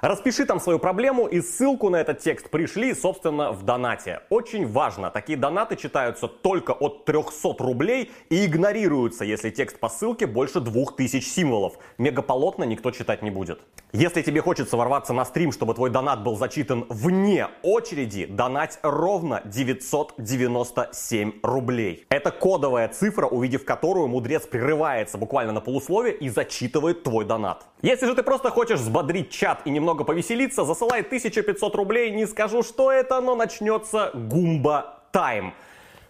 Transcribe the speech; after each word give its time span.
Распиши 0.00 0.46
там 0.46 0.60
свою 0.60 0.78
проблему 0.78 1.26
и 1.26 1.42
ссылку 1.42 1.90
на 1.90 1.96
этот 1.96 2.20
текст 2.20 2.48
пришли, 2.48 2.94
собственно, 2.94 3.52
в 3.52 3.64
донате. 3.64 4.20
Очень 4.30 4.66
важно, 4.66 5.10
такие 5.10 5.36
донаты 5.36 5.76
читаются 5.76 6.26
только 6.26 6.70
от 6.70 7.04
300 7.04 7.56
рублей 7.58 8.10
и 8.30 8.46
игнорируются, 8.46 9.26
если 9.26 9.50
текст 9.50 9.78
по 9.78 9.90
ссылке 9.90 10.26
больше 10.26 10.60
2000 10.60 11.20
символов. 11.20 11.74
Мегаполотно 11.98 12.64
никто 12.64 12.92
читать 12.92 13.20
не 13.20 13.30
будет. 13.30 13.60
Если 13.92 14.22
тебе 14.22 14.40
хочется 14.40 14.78
ворваться 14.78 15.12
на 15.12 15.26
стрим, 15.26 15.52
чтобы 15.52 15.74
твой 15.74 15.90
донат 15.90 16.22
был 16.22 16.36
зачитан 16.36 16.86
вне 16.88 17.48
очереди, 17.62 18.24
донать 18.24 18.78
ровно 18.82 19.42
997 19.44 21.32
рублей. 21.42 22.06
Это 22.08 22.30
кодовая 22.30 22.88
цифра, 22.88 23.26
увидев 23.26 23.66
которую 23.66 24.08
мудрец 24.08 24.46
прерывается 24.46 25.18
буквально 25.18 25.52
на 25.52 25.60
полусловие 25.60 26.14
и 26.14 26.30
зачитывает 26.30 27.02
твой 27.02 27.26
донат. 27.26 27.66
Если 27.82 28.06
же 28.06 28.14
ты 28.14 28.22
просто 28.22 28.50
хочешь 28.50 28.78
взбодрить 28.78 29.30
чат 29.30 29.62
и 29.66 29.70
немного 29.70 29.89
повеселиться, 29.94 30.64
засылай 30.64 31.00
1500 31.00 31.74
рублей, 31.74 32.10
не 32.10 32.26
скажу, 32.26 32.62
что 32.62 32.90
это, 32.90 33.20
но 33.20 33.34
начнется 33.36 34.10
гумба 34.14 35.00
тайм. 35.12 35.54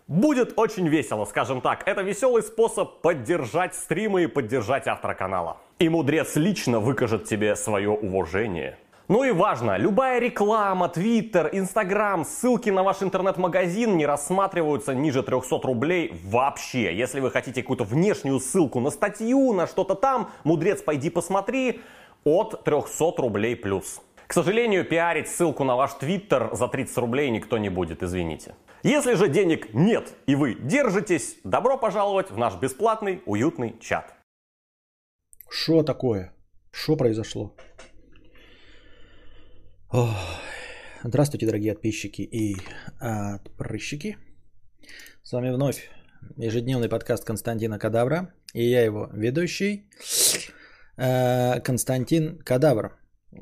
Будет 0.06 0.54
очень 0.56 0.88
весело, 0.88 1.24
скажем 1.24 1.60
так. 1.60 1.86
Это 1.86 2.02
веселый 2.02 2.42
способ 2.42 3.00
поддержать 3.00 3.74
стримы 3.74 4.24
и 4.24 4.26
поддержать 4.26 4.88
автора 4.88 5.14
канала. 5.14 5.58
И 5.78 5.88
мудрец 5.88 6.34
лично 6.36 6.80
выкажет 6.80 7.24
тебе 7.24 7.54
свое 7.54 7.90
уважение. 7.90 8.76
Ну 9.10 9.24
и 9.24 9.32
важно, 9.32 9.76
любая 9.76 10.20
реклама, 10.20 10.88
твиттер, 10.88 11.50
инстаграм, 11.50 12.24
ссылки 12.24 12.70
на 12.70 12.84
ваш 12.84 13.02
интернет-магазин 13.02 13.96
не 13.96 14.06
рассматриваются 14.06 14.94
ниже 14.94 15.24
300 15.24 15.60
рублей 15.64 16.14
вообще. 16.22 16.94
Если 16.94 17.18
вы 17.18 17.32
хотите 17.32 17.62
какую-то 17.62 17.82
внешнюю 17.82 18.38
ссылку 18.38 18.78
на 18.78 18.90
статью, 18.90 19.52
на 19.52 19.66
что-то 19.66 19.96
там, 19.96 20.30
мудрец, 20.44 20.80
пойди 20.80 21.10
посмотри, 21.10 21.80
от 22.24 22.64
300 22.64 23.12
рублей 23.18 23.56
плюс. 23.56 24.00
К 24.26 24.32
сожалению, 24.32 24.84
пиарить 24.84 25.28
ссылку 25.28 25.64
на 25.64 25.74
ваш 25.74 25.94
твиттер 25.94 26.50
за 26.54 26.68
30 26.68 26.96
рублей 26.98 27.30
никто 27.30 27.58
не 27.58 27.68
будет, 27.68 28.02
извините. 28.02 28.54
Если 28.82 29.14
же 29.14 29.28
денег 29.28 29.74
нет 29.74 30.12
и 30.26 30.34
вы 30.34 30.54
держитесь, 30.54 31.36
добро 31.44 31.76
пожаловать 31.76 32.30
в 32.30 32.38
наш 32.38 32.54
бесплатный 32.54 33.22
уютный 33.26 33.76
чат. 33.80 34.14
Что 35.48 35.82
такое? 35.82 36.32
Что 36.70 36.96
произошло? 36.96 37.56
Ох. 39.90 40.10
Здравствуйте, 41.02 41.46
дорогие 41.46 41.72
подписчики 41.72 42.22
и 42.22 42.56
подпрыщики. 43.00 44.18
С 45.22 45.32
вами 45.32 45.50
вновь 45.50 45.90
ежедневный 46.36 46.88
подкаст 46.88 47.24
Константина 47.24 47.78
Кадавра. 47.78 48.32
И 48.52 48.62
я 48.62 48.84
его 48.84 49.08
ведущий 49.12 49.88
Константин 51.64 52.38
Кадавр. 52.44 52.96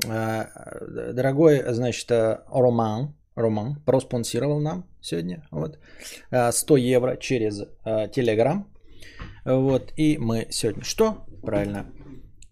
Э, 0.07 0.45
дорогой, 1.13 1.63
значит, 1.73 2.11
э, 2.11 2.39
Роман, 2.53 3.15
Роман 3.35 3.83
проспонсировал 3.85 4.61
нам 4.61 4.85
сегодня 5.01 5.47
вот, 5.51 5.79
100 6.31 6.77
евро 6.77 7.17
через 7.17 7.65
Телеграм. 8.13 8.67
Вот, 9.45 9.93
и 9.97 10.19
мы 10.19 10.47
сегодня 10.51 10.85
что? 10.85 11.25
Правильно. 11.43 11.87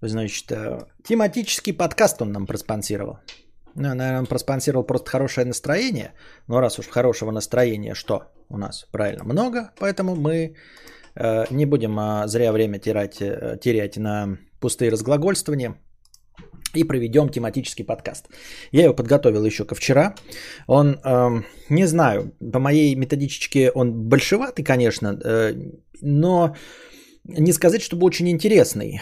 Значит, 0.00 0.53
тематический 1.05 1.72
подкаст 1.72 2.22
он 2.22 2.33
нам 2.33 2.47
проспонсировал. 2.47 3.19
Ну, 3.77 3.95
наверное, 3.95 4.21
он 4.21 4.27
проспонсировал 4.27 4.84
просто 4.84 5.11
хорошее 5.11 5.47
настроение. 5.47 6.12
Но 6.49 6.61
раз 6.61 6.78
уж 6.78 6.89
хорошего 6.89 7.31
настроения, 7.31 7.95
что 7.95 8.22
у 8.49 8.56
нас 8.56 8.87
правильно 8.91 9.25
много, 9.25 9.72
поэтому 9.78 10.16
мы 10.16 10.55
э, 11.15 11.45
не 11.50 11.66
будем 11.66 11.99
э, 11.99 12.27
зря 12.27 12.53
время 12.53 12.78
терять, 12.78 13.21
э, 13.21 13.59
терять 13.61 13.99
на 13.99 14.39
пустые 14.61 14.91
разглагольствования 14.91 15.77
и 16.75 16.84
проведем 16.84 17.28
тематический 17.28 17.84
подкаст. 17.84 18.28
Я 18.72 18.84
его 18.84 18.94
подготовил 18.94 19.44
еще 19.44 19.65
ко 19.65 19.75
вчера. 19.75 20.15
Он, 20.67 20.99
э, 21.05 21.43
не 21.71 21.87
знаю, 21.87 22.33
по 22.53 22.59
моей 22.59 22.95
методичке 22.95 23.71
он 23.71 24.09
большеватый, 24.09 24.65
конечно, 24.65 25.19
э, 25.25 25.55
но 26.03 26.55
не 27.25 27.53
сказать, 27.53 27.83
чтобы 27.83 28.06
очень 28.06 28.28
интересный. 28.28 29.00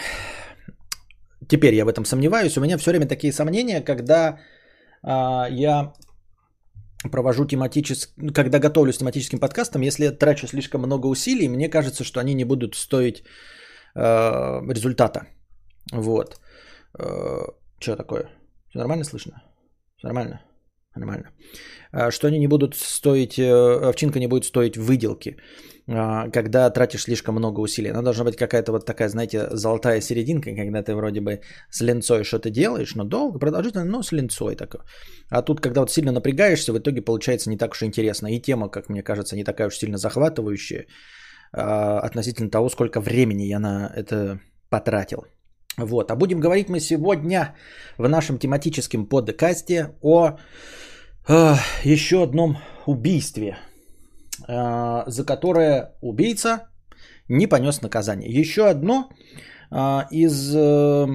Теперь 1.48 1.74
я 1.74 1.84
в 1.84 1.88
этом 1.88 2.04
сомневаюсь. 2.04 2.56
У 2.56 2.60
меня 2.60 2.78
все 2.78 2.90
время 2.90 3.06
такие 3.06 3.32
сомнения, 3.32 3.80
когда 3.80 4.38
э, 5.02 5.08
я 5.50 5.92
провожу 7.10 7.44
тематический, 7.44 8.32
когда 8.32 8.58
готовлюсь 8.58 8.98
тематическим 8.98 9.38
подкастам, 9.38 9.82
если 9.82 10.08
трачу 10.08 10.46
слишком 10.46 10.82
много 10.82 11.06
усилий, 11.08 11.48
мне 11.48 11.68
кажется, 11.68 12.04
что 12.04 12.20
они 12.20 12.34
не 12.34 12.44
будут 12.44 12.74
стоить 12.74 13.22
э, 13.94 14.72
результата. 14.72 15.26
Вот. 15.92 16.40
Э, 16.98 17.42
что 17.78 17.96
такое? 17.96 18.30
Все 18.68 18.78
нормально 18.78 19.04
слышно? 19.04 19.42
Все 19.96 20.06
нормально? 20.06 20.40
Нормально. 20.96 21.30
Э, 21.92 22.10
что 22.10 22.28
они 22.28 22.38
не 22.38 22.48
будут 22.48 22.74
стоить, 22.74 23.38
э, 23.38 23.88
овчинка 23.88 24.18
не 24.18 24.28
будет 24.28 24.44
стоить 24.44 24.76
выделки, 24.76 25.36
когда 25.86 26.70
тратишь 26.70 27.02
слишком 27.02 27.34
много 27.34 27.60
усилий. 27.60 27.90
Она 27.90 28.02
должна 28.02 28.24
быть 28.24 28.36
какая-то 28.36 28.72
вот 28.72 28.86
такая, 28.86 29.08
знаете, 29.08 29.48
золотая 29.50 30.00
серединка, 30.00 30.54
когда 30.54 30.82
ты 30.82 30.94
вроде 30.94 31.20
бы 31.20 31.40
с 31.70 31.82
линцой 31.82 32.24
что-то 32.24 32.48
делаешь, 32.50 32.94
но 32.94 33.04
долго, 33.04 33.38
продолжительно, 33.38 33.84
но 33.84 34.02
с 34.02 34.10
линцой 34.12 34.56
такой. 34.56 34.80
А 35.28 35.42
тут, 35.42 35.60
когда 35.60 35.80
вот 35.80 35.90
сильно 35.90 36.12
напрягаешься, 36.12 36.72
в 36.72 36.78
итоге 36.78 37.02
получается 37.02 37.50
не 37.50 37.58
так 37.58 37.72
уж 37.72 37.82
интересно. 37.82 38.28
И 38.28 38.40
тема, 38.40 38.70
как 38.70 38.88
мне 38.88 39.02
кажется, 39.02 39.36
не 39.36 39.44
такая 39.44 39.68
уж 39.68 39.76
сильно 39.76 39.98
захватывающая 39.98 40.86
относительно 41.52 42.50
того, 42.50 42.70
сколько 42.70 43.00
времени 43.00 43.42
я 43.42 43.58
на 43.58 43.92
это 43.94 44.40
потратил. 44.70 45.26
Вот. 45.78 46.10
А 46.10 46.16
будем 46.16 46.40
говорить 46.40 46.68
мы 46.68 46.80
сегодня 46.80 47.54
в 47.98 48.08
нашем 48.08 48.38
тематическом 48.38 49.06
подкасте 49.06 49.96
о 50.02 50.38
э, 51.28 51.54
еще 51.84 52.22
одном 52.22 52.58
убийстве, 52.86 53.56
э, 54.48 55.04
за 55.06 55.24
которое 55.24 55.96
убийца 56.00 56.68
не 57.28 57.48
понес 57.48 57.82
наказание. 57.82 58.30
Еще 58.30 58.68
одно 58.68 59.10
э, 59.70 60.02
из 60.12 60.54
э, 60.54 61.06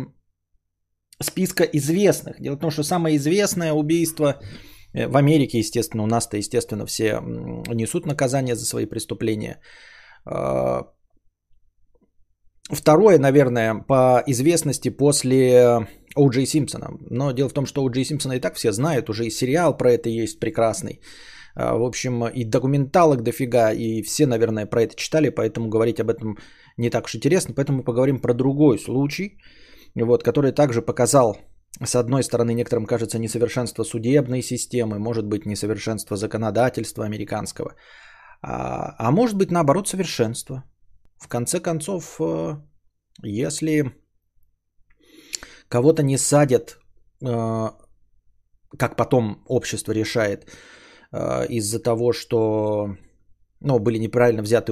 списка 1.22 1.64
известных. 1.64 2.42
Дело 2.42 2.56
в 2.56 2.60
том, 2.60 2.72
что 2.72 2.84
самое 2.84 3.16
известное 3.16 3.72
убийство 3.72 4.42
э, 4.94 5.08
в 5.08 5.16
Америке, 5.16 5.60
естественно, 5.60 6.04
у 6.04 6.08
нас-то, 6.08 6.38
естественно, 6.38 6.86
все 6.86 7.22
несут 7.22 8.06
наказание 8.06 8.56
за 8.56 8.66
свои 8.66 8.86
преступления. 8.86 9.62
Э, 10.26 10.84
Второе, 12.72 13.18
наверное, 13.18 13.84
по 13.88 14.24
известности 14.28 14.90
после 14.90 15.88
О'Джей 16.16 16.46
Симпсона. 16.46 16.90
Но 17.10 17.32
дело 17.32 17.50
в 17.50 17.54
том, 17.54 17.66
что 17.66 17.82
О'Джей 17.82 18.04
Симпсона 18.04 18.34
и 18.34 18.40
так 18.40 18.56
все 18.56 18.72
знают, 18.72 19.10
уже 19.10 19.26
и 19.26 19.32
сериал 19.32 19.78
про 19.78 19.92
это 19.92 20.10
есть 20.10 20.40
прекрасный. 20.40 21.02
А, 21.56 21.76
в 21.76 21.84
общем, 21.84 22.28
и 22.28 22.44
документалок 22.44 23.24
дофига, 23.24 23.72
и 23.72 24.04
все, 24.04 24.28
наверное, 24.28 24.68
про 24.68 24.84
это 24.84 24.96
читали, 24.96 25.30
поэтому 25.30 25.70
говорить 25.70 26.00
об 26.00 26.12
этом 26.12 26.38
не 26.78 26.92
так 26.92 27.06
уж 27.06 27.16
интересно. 27.16 27.56
Поэтому 27.56 27.84
поговорим 27.84 28.20
про 28.20 28.34
другой 28.34 28.78
случай, 28.78 29.40
вот, 29.96 30.24
который 30.24 30.52
также 30.52 30.82
показал, 30.84 31.38
с 31.84 31.96
одной 31.96 32.24
стороны, 32.24 32.54
некоторым 32.54 32.86
кажется 32.86 33.18
несовершенство 33.18 33.84
судебной 33.84 34.44
системы, 34.44 35.00
может 35.00 35.26
быть, 35.26 35.46
несовершенство 35.48 36.18
законодательства 36.18 37.06
американского, 37.06 37.74
а, 38.44 38.94
а 39.00 39.12
может 39.12 39.38
быть, 39.38 39.52
наоборот, 39.52 39.88
совершенство– 39.88 40.64
в 41.20 41.28
конце 41.28 41.60
концов, 41.60 42.20
э, 42.20 42.56
если 43.24 43.92
кого-то 45.70 46.04
не 46.04 46.18
садят, 46.18 46.80
э, 47.22 47.70
как 48.78 48.96
потом 48.96 49.44
общество 49.48 49.94
решает, 49.94 50.50
э, 51.12 51.46
из-за 51.50 51.80
того, 51.80 52.14
что 52.14 52.96
ну, 53.62 53.80
были 53.80 54.00
неправильно 54.00 54.42
взяты, 54.42 54.72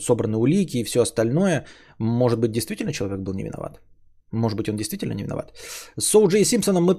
собраны 0.00 0.36
улики 0.36 0.78
и 0.78 0.84
все 0.84 1.00
остальное, 1.00 1.66
может 1.98 2.40
быть, 2.40 2.52
действительно 2.52 2.92
человек 2.92 3.20
был 3.20 3.34
не 3.34 3.44
виноват. 3.44 3.80
Может 4.32 4.58
быть, 4.58 4.68
он 4.68 4.76
действительно 4.76 5.14
не 5.14 5.22
виноват. 5.22 5.52
С 5.96 6.14
О'Джей 6.14 6.44
Симпсоном 6.44 6.84
мы 6.84 6.94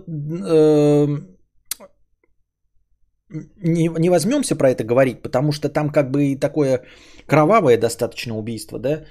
не, 3.30 3.89
не 4.00 4.10
возьмемся 4.10 4.56
про 4.56 4.69
это 4.69 4.83
говорить, 4.83 5.22
потому 5.22 5.51
что 5.51 5.69
там 5.69 5.89
как 5.89 6.12
бы 6.12 6.25
и 6.25 6.39
такое 6.39 6.83
кровавое 7.27 7.77
достаточно 7.77 8.38
убийство, 8.38 8.80
да, 8.80 9.06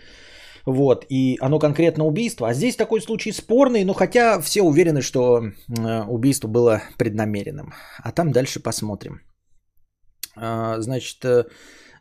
вот, 0.67 1.05
и 1.11 1.37
оно 1.41 1.59
конкретно 1.59 2.05
убийство, 2.07 2.49
а 2.49 2.55
здесь 2.55 2.77
такой 2.77 3.01
случай 3.01 3.33
спорный, 3.33 3.85
но 3.85 3.93
хотя 3.95 4.41
все 4.41 4.63
уверены, 4.63 5.03
что 5.03 5.43
э, 5.69 6.05
убийство 6.09 6.49
было 6.49 6.83
преднамеренным, 6.97 7.75
а 8.03 8.13
там 8.13 8.33
дальше 8.33 8.61
посмотрим. 8.61 9.21
А, 10.37 10.81
значит, 10.81 11.25
э, 11.25 11.45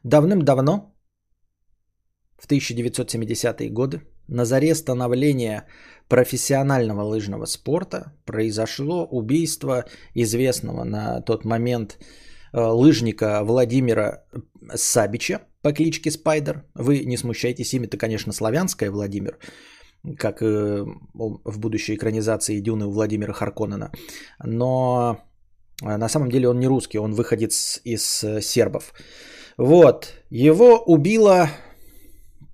давным-давно, 0.04 0.94
в 2.38 2.48
1970-е 2.48 3.69
годы, 3.69 4.01
на 4.27 4.45
заре 4.45 4.75
становления 4.75 5.65
профессионального 6.08 7.02
лыжного 7.02 7.46
спорта 7.46 8.14
произошло 8.26 9.06
убийство 9.06 9.86
известного 10.14 10.84
на 10.84 11.22
тот 11.22 11.46
момент 11.46 11.98
э, 12.54 12.60
лыжника 12.60 13.44
Владимира 13.44 14.24
Сабича 14.76 15.42
по 15.62 15.72
кличке 15.72 16.12
Спайдер. 16.12 16.66
Вы 16.76 17.06
не 17.06 17.18
смущайтесь, 17.18 17.74
имя-то, 17.74 17.98
конечно, 17.98 18.34
славянское 18.34 18.92
Владимир, 18.92 19.38
как 20.18 20.42
э, 20.42 20.86
в 21.14 21.60
будущей 21.60 21.96
экранизации 21.96 22.60
Дюны 22.60 22.86
у 22.86 22.92
Владимира 22.92 23.34
Харконнена. 23.34 23.92
Но 24.44 25.24
э, 25.82 25.98
на 25.98 26.10
самом 26.10 26.30
деле 26.30 26.50
он 26.50 26.60
не 26.60 26.68
русский, 26.68 27.00
он 27.00 27.14
выходец 27.14 27.82
из 27.84 28.26
сербов. 28.42 28.94
Вот, 29.58 30.14
его 30.30 30.80
убила 30.80 31.50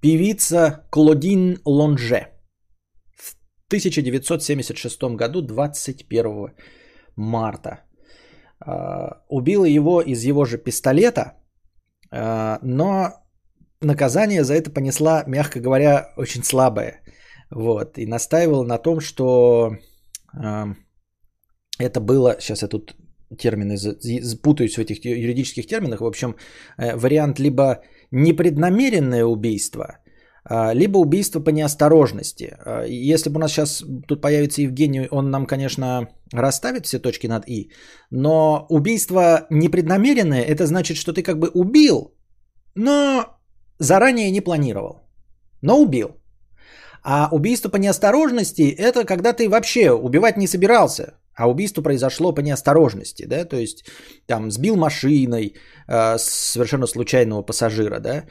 певица 0.01 0.85
Клодин 0.91 1.59
Лонже– 1.65 2.27
1976 3.69 5.15
году, 5.15 5.41
21 5.41 6.53
марта. 7.15 7.69
А, 8.59 9.21
убила 9.29 9.65
его 9.65 10.01
из 10.01 10.23
его 10.23 10.45
же 10.45 10.57
пистолета, 10.57 11.33
а, 12.11 12.59
но 12.63 13.13
наказание 13.81 14.43
за 14.43 14.55
это 14.55 14.71
понесла, 14.71 15.23
мягко 15.27 15.59
говоря, 15.59 16.13
очень 16.17 16.43
слабое. 16.43 17.03
Вот, 17.51 17.97
и 17.97 18.07
настаивала 18.07 18.63
на 18.65 18.77
том, 18.77 18.99
что 18.99 19.77
а, 20.33 20.75
это 21.79 21.99
было, 21.99 22.37
сейчас 22.39 22.63
я 22.63 22.67
тут 22.67 22.95
термины 23.37 23.77
путаюсь 24.41 24.75
в 24.75 24.79
этих 24.79 25.05
юридических 25.05 25.67
терминах, 25.67 26.01
в 26.01 26.05
общем, 26.05 26.35
э, 26.79 26.95
вариант 26.95 27.39
либо 27.39 27.83
непреднамеренное 28.11 29.25
убийство– 29.25 29.99
либо 30.73 30.97
убийство 30.97 31.39
по 31.39 31.49
неосторожности. 31.49 32.57
А, 32.65 32.85
если 32.85 33.29
бы 33.29 33.37
у 33.37 33.39
нас 33.39 33.51
сейчас 33.51 33.83
тут 34.07 34.21
появится 34.21 34.61
Евгений, 34.61 35.07
он 35.11 35.29
нам, 35.31 35.45
конечно, 35.45 36.07
расставит 36.33 36.85
все 36.85 36.99
точки 36.99 37.27
над 37.27 37.47
«и», 37.47 37.71
но 38.11 38.65
убийство 38.69 39.47
непреднамеренное– 39.49 40.41
это 40.47 40.65
значит, 40.65 40.97
что 40.97 41.13
ты 41.13 41.23
как 41.23 41.39
бы 41.39 41.49
убил, 41.53 42.13
но 42.75 43.25
заранее 43.79 44.31
не 44.31 44.41
планировал, 44.41 45.01
но 45.61 45.81
убил. 45.81 46.09
А 47.03 47.29
убийство 47.31 47.69
по 47.69 47.77
неосторожности– 47.77 48.75
это 48.77 49.05
когда 49.05 49.33
ты 49.33 49.49
вообще 49.49 49.91
убивать 49.91 50.37
не 50.37 50.47
собирался, 50.47 51.13
а 51.35 51.47
убийство 51.47 51.81
произошло 51.81 52.33
по 52.33 52.41
неосторожности, 52.41 53.25
да, 53.25 53.45
то 53.45 53.55
есть 53.55 53.85
там 54.27 54.51
сбил 54.51 54.75
машиной 54.75 55.55
э, 55.87 56.17
совершенно 56.17 56.87
случайного 56.87 57.41
пассажира, 57.43 57.99
да, 57.99 58.23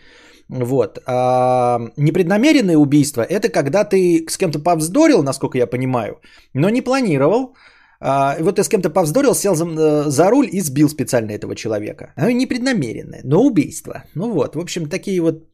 вот. 0.49 0.99
А 1.07 1.79
непреднамеренное 1.97 2.77
убийство– 2.77 3.23
это 3.29 3.49
когда 3.51 3.85
ты 3.85 4.25
с 4.29 4.39
кем-то 4.39 4.59
повздорил, 4.59 5.23
насколько 5.23 5.59
я 5.59 5.67
понимаю, 5.67 6.21
но 6.55 6.71
не 6.71 6.83
планировал. 6.83 7.55
А, 8.01 8.37
вот 8.41 8.57
ты 8.57 8.63
с 8.63 8.69
кем-то 8.69 8.91
повздорил, 8.91 9.35
сел 9.35 9.55
за, 9.55 9.65
э, 9.65 10.05
за 10.09 10.31
руль 10.31 10.49
и 10.53 10.61
сбил 10.61 10.89
специально 10.89 11.33
этого 11.33 11.55
человека. 11.55 12.13
Оно 12.17 12.31
непреднамеренное, 12.31 13.21
но 13.25 13.43
убийство. 13.43 14.05
Ну 14.15 14.33
вот, 14.33 14.55
в 14.55 14.61
общем, 14.61 14.89
такие 14.89 15.21
вот 15.21 15.49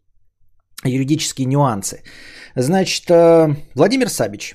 юридические 0.85 1.47
нюансы. 1.47 2.03
Значит, 2.57 3.11
э, 3.11 3.57
Владимир 3.75 4.09
Сабич. 4.09 4.55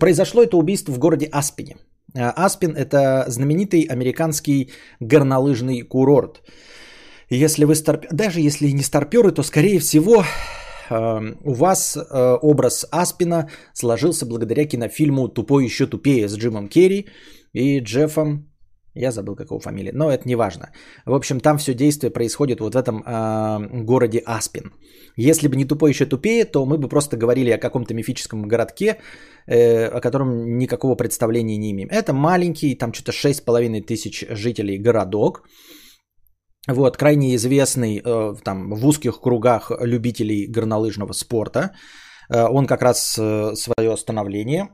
Произошло 0.00 0.42
это 0.42 0.56
убийство 0.56 0.92
в 0.92 0.98
городе 0.98 1.28
Аспине. 1.32 1.76
Э, 2.14 2.32
Аспин– 2.36 2.74
это 2.76 3.24
знаменитый 3.28 3.82
американский 3.82 4.70
горнолыжный 5.00 5.82
курорт– 5.82 6.42
если 7.30 7.64
вы 7.64 7.74
старпер, 7.74 8.08
даже 8.12 8.40
если 8.40 8.70
не 8.70 8.82
старперы, 8.82 9.32
то 9.32 9.42
скорее 9.42 9.78
всего 9.78 10.24
эм, 10.90 11.38
у 11.44 11.52
вас 11.54 11.96
э, 11.96 12.38
образ 12.42 12.86
Аспина 12.90 13.48
сложился 13.74 14.26
благодаря 14.26 14.64
кинофильму 14.64 15.28
«Тупой 15.28 15.64
еще 15.64 15.86
тупее» 15.86 16.28
с 16.28 16.36
Джимом 16.36 16.68
Керри 16.68 17.06
и 17.52 17.80
Джеффом 17.80 18.48
я 18.98 19.12
забыл, 19.12 19.36
какого 19.36 19.60
фамилия, 19.60 19.92
но 19.92 20.10
это 20.10 20.28
не 20.28 20.36
важно. 20.36 20.70
В 21.06 21.14
общем, 21.14 21.40
там 21.40 21.58
все 21.58 21.74
действие 21.74 22.10
происходит 22.10 22.60
вот 22.60 22.74
в 22.74 22.76
этом 22.76 23.02
э, 23.06 23.84
городе 23.84 24.22
Аспин. 24.26 24.72
Если 25.16 25.48
бы 25.48 25.56
не 25.56 25.64
тупой 25.64 25.90
еще 25.90 26.06
тупее, 26.06 26.44
то 26.44 26.66
мы 26.66 26.78
бы 26.78 26.88
просто 26.88 27.16
говорили 27.16 27.50
о 27.50 27.58
каком-то 27.58 27.94
мифическом 27.94 28.48
городке, 28.48 28.98
э, 29.46 29.86
о 29.86 30.00
котором 30.00 30.58
никакого 30.58 30.96
представления 30.96 31.58
не 31.58 31.70
имеем. 31.70 31.88
Это 31.90 32.12
маленький, 32.12 32.74
там 32.74 32.92
что-то 32.92 33.12
6,5 33.12 33.82
тысяч 33.82 34.24
жителей 34.30 34.78
городок, 34.78 35.44
вот, 36.68 36.96
крайне 36.96 37.34
известный 37.34 38.02
э, 38.04 38.34
там, 38.44 38.70
в 38.70 38.86
узких 38.86 39.20
кругах 39.20 39.72
любителей 39.80 40.46
горнолыжного 40.46 41.14
спорта. 41.14 41.72
Э, 42.30 42.46
он 42.48 42.66
как 42.66 42.82
раз 42.82 43.16
э, 43.18 43.54
свое 43.54 43.96
становление, 43.96 44.68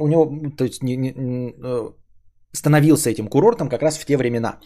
у 0.00 0.08
него, 0.08 0.26
то 0.56 0.64
есть, 0.64 0.82
не, 0.82 0.96
не, 0.96 1.54
становился 2.52 3.10
этим 3.10 3.28
курортом 3.28 3.68
как 3.68 3.82
раз 3.82 3.98
в 3.98 4.04
те 4.04 4.16
времена. 4.16 4.58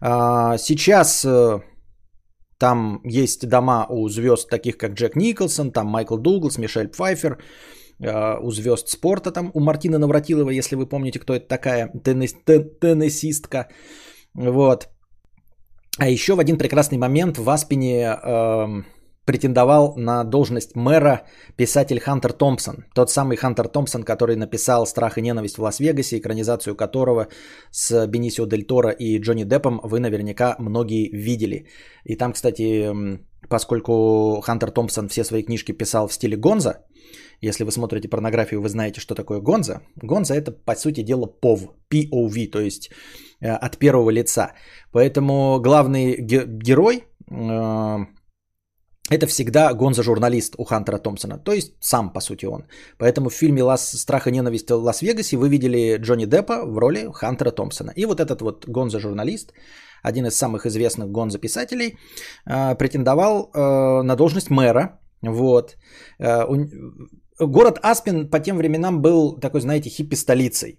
А, 0.00 0.58
сейчас 0.58 1.26
там 2.58 3.00
есть 3.04 3.48
дома 3.48 3.86
у 3.88 4.08
звезд 4.08 4.50
таких, 4.50 4.76
как 4.76 4.92
Джек 4.92 5.16
Николсон, 5.16 5.72
там 5.72 5.86
Майкл 5.86 6.18
Дуглас, 6.18 6.58
Мишель 6.58 6.88
Пфайфер, 6.88 7.38
у 8.42 8.50
звезд 8.50 8.88
спорта, 8.88 9.30
там 9.32 9.50
у 9.54 9.60
Мартины 9.60 9.98
Навратилова, 9.98 10.50
если 10.50 10.76
вы 10.76 10.86
помните, 10.88 11.18
кто 11.20 11.34
это 11.34 11.48
такая, 11.48 11.90
теннис, 12.04 12.34
теннисистка. 12.80 13.68
Вот. 14.34 14.88
А 15.98 16.08
еще 16.08 16.34
в 16.34 16.40
один 16.40 16.58
прекрасный 16.58 16.96
момент 16.96 17.38
в 17.38 17.50
Аспине 17.50 18.16
э, 18.22 18.82
претендовал 19.24 19.94
на 19.96 20.22
должность 20.22 20.76
мэра 20.76 21.22
писатель 21.56 21.98
Хантер 21.98 22.32
Томпсон. 22.32 22.84
Тот 22.94 23.10
самый 23.10 23.36
Хантер 23.36 23.66
Томпсон, 23.68 24.04
который 24.04 24.36
написал 24.36 24.86
«Страх 24.86 25.18
и 25.18 25.22
ненависть 25.22 25.58
в 25.58 25.62
Лас-Вегасе», 25.62 26.18
экранизацию 26.18 26.76
которого 26.76 27.26
с 27.72 28.06
Бенисио 28.06 28.46
Дель 28.46 28.64
Торо 28.64 28.90
и 28.90 29.18
Джонни 29.18 29.44
Деппом 29.44 29.80
вы 29.82 29.98
наверняка 29.98 30.54
многие 30.60 31.10
видели. 31.12 31.66
И 32.04 32.16
там, 32.16 32.32
кстати, 32.32 32.92
поскольку 33.48 34.40
Хантер 34.40 34.70
Томпсон 34.70 35.08
все 35.08 35.24
свои 35.24 35.42
книжки 35.42 35.72
писал 35.72 36.06
в 36.06 36.12
стиле 36.12 36.36
Гонза, 36.36 36.84
если 37.40 37.64
вы 37.64 37.72
смотрите 37.72 38.08
порнографию, 38.08 38.60
вы 38.60 38.68
знаете, 38.68 39.00
что 39.00 39.16
такое 39.16 39.40
Гонза. 39.40 39.82
Гонза 39.96 40.34
это, 40.34 40.52
по 40.52 40.76
сути 40.76 41.02
дела, 41.02 41.26
POV, 41.26 41.70
POV, 41.90 42.50
то 42.50 42.60
есть 42.60 42.90
от 43.40 43.78
первого 43.78 44.10
лица. 44.10 44.52
Поэтому 44.92 45.60
главный 45.60 46.16
герой 46.20 47.04
э, 47.30 47.98
это 49.10 49.26
всегда 49.26 49.72
гонза-журналист 49.72 50.54
у 50.58 50.64
Хантера 50.64 50.98
Томпсона, 50.98 51.38
то 51.38 51.52
есть 51.52 51.72
сам, 51.80 52.12
по 52.12 52.20
сути, 52.20 52.46
он. 52.46 52.66
Поэтому 52.98 53.30
в 53.30 53.34
фильме 53.34 53.62
«Лас... 53.62 53.98
«Страх 53.98 54.26
и 54.26 54.32
ненависть 54.32 54.70
в 54.70 54.74
Лас-Вегасе» 54.74 55.36
вы 55.36 55.48
видели 55.48 55.98
Джонни 55.98 56.26
Деппа 56.26 56.64
в 56.66 56.78
роли 56.78 57.08
Хантера 57.12 57.50
Томпсона. 57.50 57.92
И 57.96 58.06
вот 58.06 58.20
этот 58.20 58.40
вот 58.42 58.66
гонза-журналист, 58.68 59.52
один 60.02 60.26
из 60.26 60.36
самых 60.36 60.66
известных 60.66 61.10
гонза-писателей, 61.10 61.96
э, 62.46 62.74
претендовал 62.74 63.50
на 63.54 64.16
должность 64.16 64.50
мэра. 64.50 65.00
Вот. 65.22 65.76
Город 67.40 67.78
Аспин 67.82 68.28
по 68.30 68.40
тем 68.40 68.56
временам 68.56 69.00
был 69.00 69.38
такой, 69.40 69.60
знаете, 69.60 69.90
хиппи-столицей. 69.90 70.78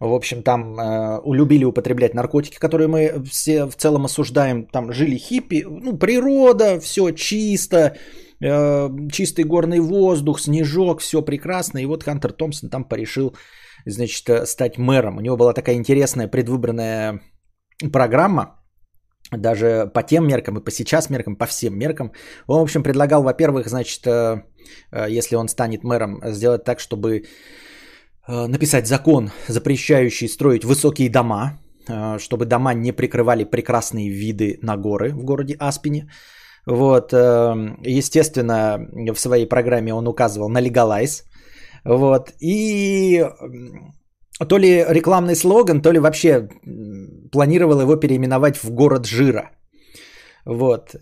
В 0.00 0.14
общем, 0.14 0.42
там 0.42 0.80
э, 0.80 1.18
улюбили 1.18 1.64
употреблять 1.64 2.14
наркотики, 2.14 2.58
которые 2.58 2.88
мы 2.88 3.22
все 3.30 3.66
в 3.66 3.76
целом 3.76 4.04
осуждаем. 4.04 4.64
Там 4.64 4.92
жили 4.92 5.18
хиппи, 5.18 5.66
ну, 5.68 5.98
природа, 5.98 6.80
все 6.80 7.10
чисто, 7.10 7.96
э, 8.42 8.88
чистый 9.12 9.44
горный 9.44 9.80
воздух, 9.80 10.40
снежок, 10.40 11.00
все 11.00 11.22
прекрасно. 11.22 11.78
И 11.78 11.86
вот 11.86 12.02
Хантер 12.02 12.32
Томпсон 12.32 12.70
там 12.70 12.84
порешил, 12.84 13.36
значит, 13.84 14.28
э, 14.30 14.46
стать 14.46 14.78
мэром. 14.78 15.18
У 15.18 15.20
него 15.20 15.36
была 15.36 15.52
такая 15.52 15.76
интересная 15.76 16.28
предвыборная 16.28 17.20
программа, 17.92 18.56
даже 19.30 19.90
по 19.94 20.02
тем 20.02 20.26
меркам 20.26 20.56
и 20.58 20.64
по 20.64 20.70
сейчас 20.70 21.10
меркам, 21.10 21.36
по 21.36 21.46
всем 21.46 21.78
меркам. 21.78 22.12
Он, 22.46 22.60
в 22.60 22.62
общем, 22.62 22.82
предлагал, 22.82 23.22
во-первых, 23.22 23.68
значит, 23.68 24.06
э, 24.06 24.44
э, 24.92 25.10
если 25.10 25.36
он 25.36 25.48
станет 25.48 25.84
мэром, 25.84 26.22
сделать 26.24 26.64
так, 26.64 26.80
чтобы 26.80 27.24
написать 28.30 28.86
закон, 28.86 29.30
запрещающий 29.48 30.28
строить 30.28 30.64
высокие 30.64 31.10
дома, 31.10 31.58
э, 31.88 32.18
чтобы 32.18 32.46
дома 32.46 32.74
не 32.74 32.92
прикрывали 32.92 33.44
прекрасные 33.44 34.08
виды 34.08 34.58
на 34.62 34.76
горы 34.76 35.12
в 35.12 35.24
городе 35.24 35.56
Аспине. 35.58 36.10
Вот, 36.66 37.12
э, 37.12 37.76
естественно, 37.82 38.78
в 39.14 39.18
своей 39.18 39.46
программе 39.46 39.94
он 39.94 40.06
указывал 40.06 40.48
на 40.48 40.60
легалайз. 40.60 41.24
Вот, 41.84 42.32
и 42.40 43.26
то 44.48 44.58
ли 44.58 44.84
рекламный 44.88 45.34
слоган, 45.34 45.80
то 45.82 45.92
ли 45.92 45.98
вообще 45.98 46.48
планировал 47.32 47.80
его 47.80 47.96
переименовать 47.96 48.56
в 48.56 48.70
город 48.70 49.06
жира. 49.06 49.50
Вот. 50.44 50.94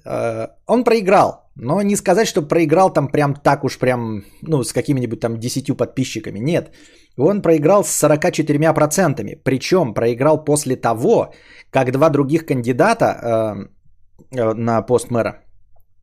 Он 0.66 0.84
проиграл, 0.84 1.48
но 1.56 1.82
не 1.82 1.96
сказать, 1.96 2.28
что 2.28 2.42
проиграл 2.42 2.92
там 2.92 3.08
прям 3.08 3.34
так 3.34 3.64
уж 3.64 3.78
прям, 3.78 4.24
ну, 4.42 4.62
с 4.62 4.72
какими-нибудь 4.72 5.20
там 5.20 5.38
10 5.38 5.76
подписчиками. 5.76 6.38
Нет. 6.38 6.72
Он 7.18 7.42
проиграл 7.42 7.84
с 7.84 8.04
44%. 8.04 9.36
Причем 9.44 9.94
проиграл 9.94 10.44
после 10.44 10.76
того, 10.76 11.32
как 11.70 11.92
два 11.92 12.10
других 12.10 12.46
кандидата 12.46 13.04
э, 13.04 14.38
э, 14.38 14.54
на 14.54 14.82
пост 14.82 15.10
мэра, 15.10 15.42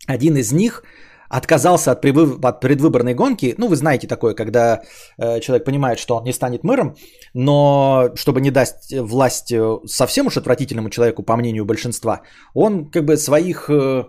один 0.08 0.38
из 0.38 0.52
них 0.52 0.84
отказался 1.30 1.92
от, 1.92 2.04
привы- 2.04 2.40
от 2.48 2.62
предвыборной 2.62 3.14
гонки. 3.14 3.56
Ну, 3.58 3.68
вы 3.68 3.76
знаете 3.76 4.08
такое, 4.08 4.36
когда 4.36 4.82
э, 5.18 5.40
человек 5.40 5.66
понимает, 5.66 6.00
что 6.00 6.18
он 6.18 6.24
не 6.24 6.34
станет 6.34 6.64
мэром, 6.64 6.96
но 7.34 8.10
чтобы 8.16 8.42
не 8.42 8.52
дать 8.52 8.94
власть 8.94 9.52
э, 9.52 9.80
совсем 9.86 10.28
уж 10.28 10.38
отвратительному 10.38 10.90
человеку, 10.90 11.24
по 11.24 11.36
мнению 11.36 11.66
большинства, 11.66 12.22
он 12.54 12.92
как 12.92 13.06
бы 13.06 13.18
своих... 13.18 13.70
Э, 13.70 14.04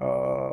э, 0.00 0.50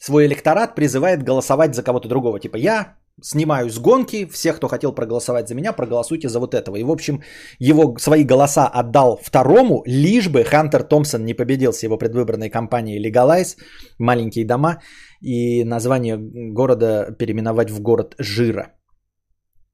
свой 0.00 0.26
электорат 0.26 0.74
призывает 0.74 1.22
голосовать 1.22 1.74
за 1.74 1.82
кого-то 1.82 2.08
другого. 2.08 2.38
Типа 2.38 2.56
я 2.58 2.94
снимаю 3.22 3.70
с 3.70 3.78
гонки, 3.78 4.26
все, 4.26 4.52
кто 4.52 4.68
хотел 4.68 4.92
проголосовать 4.92 5.48
за 5.48 5.54
меня, 5.54 5.72
проголосуйте 5.72 6.28
за 6.28 6.40
вот 6.40 6.54
этого. 6.54 6.76
И, 6.76 6.84
в 6.84 6.90
общем, 6.90 7.22
его 7.58 7.96
свои 7.98 8.24
голоса 8.24 8.66
отдал 8.66 9.18
второму, 9.22 9.82
лишь 9.86 10.28
бы 10.28 10.44
Хантер 10.44 10.82
Томпсон 10.82 11.24
не 11.24 11.34
победил 11.34 11.72
с 11.72 11.82
его 11.82 11.98
предвыборной 11.98 12.50
кампанией 12.50 13.00
Legalize, 13.00 13.56
маленькие 13.98 14.44
дома, 14.44 14.80
и 15.20 15.64
название 15.64 16.18
города 16.18 17.14
переименовать 17.18 17.70
в 17.70 17.80
город 17.80 18.14
Жира. 18.18 18.72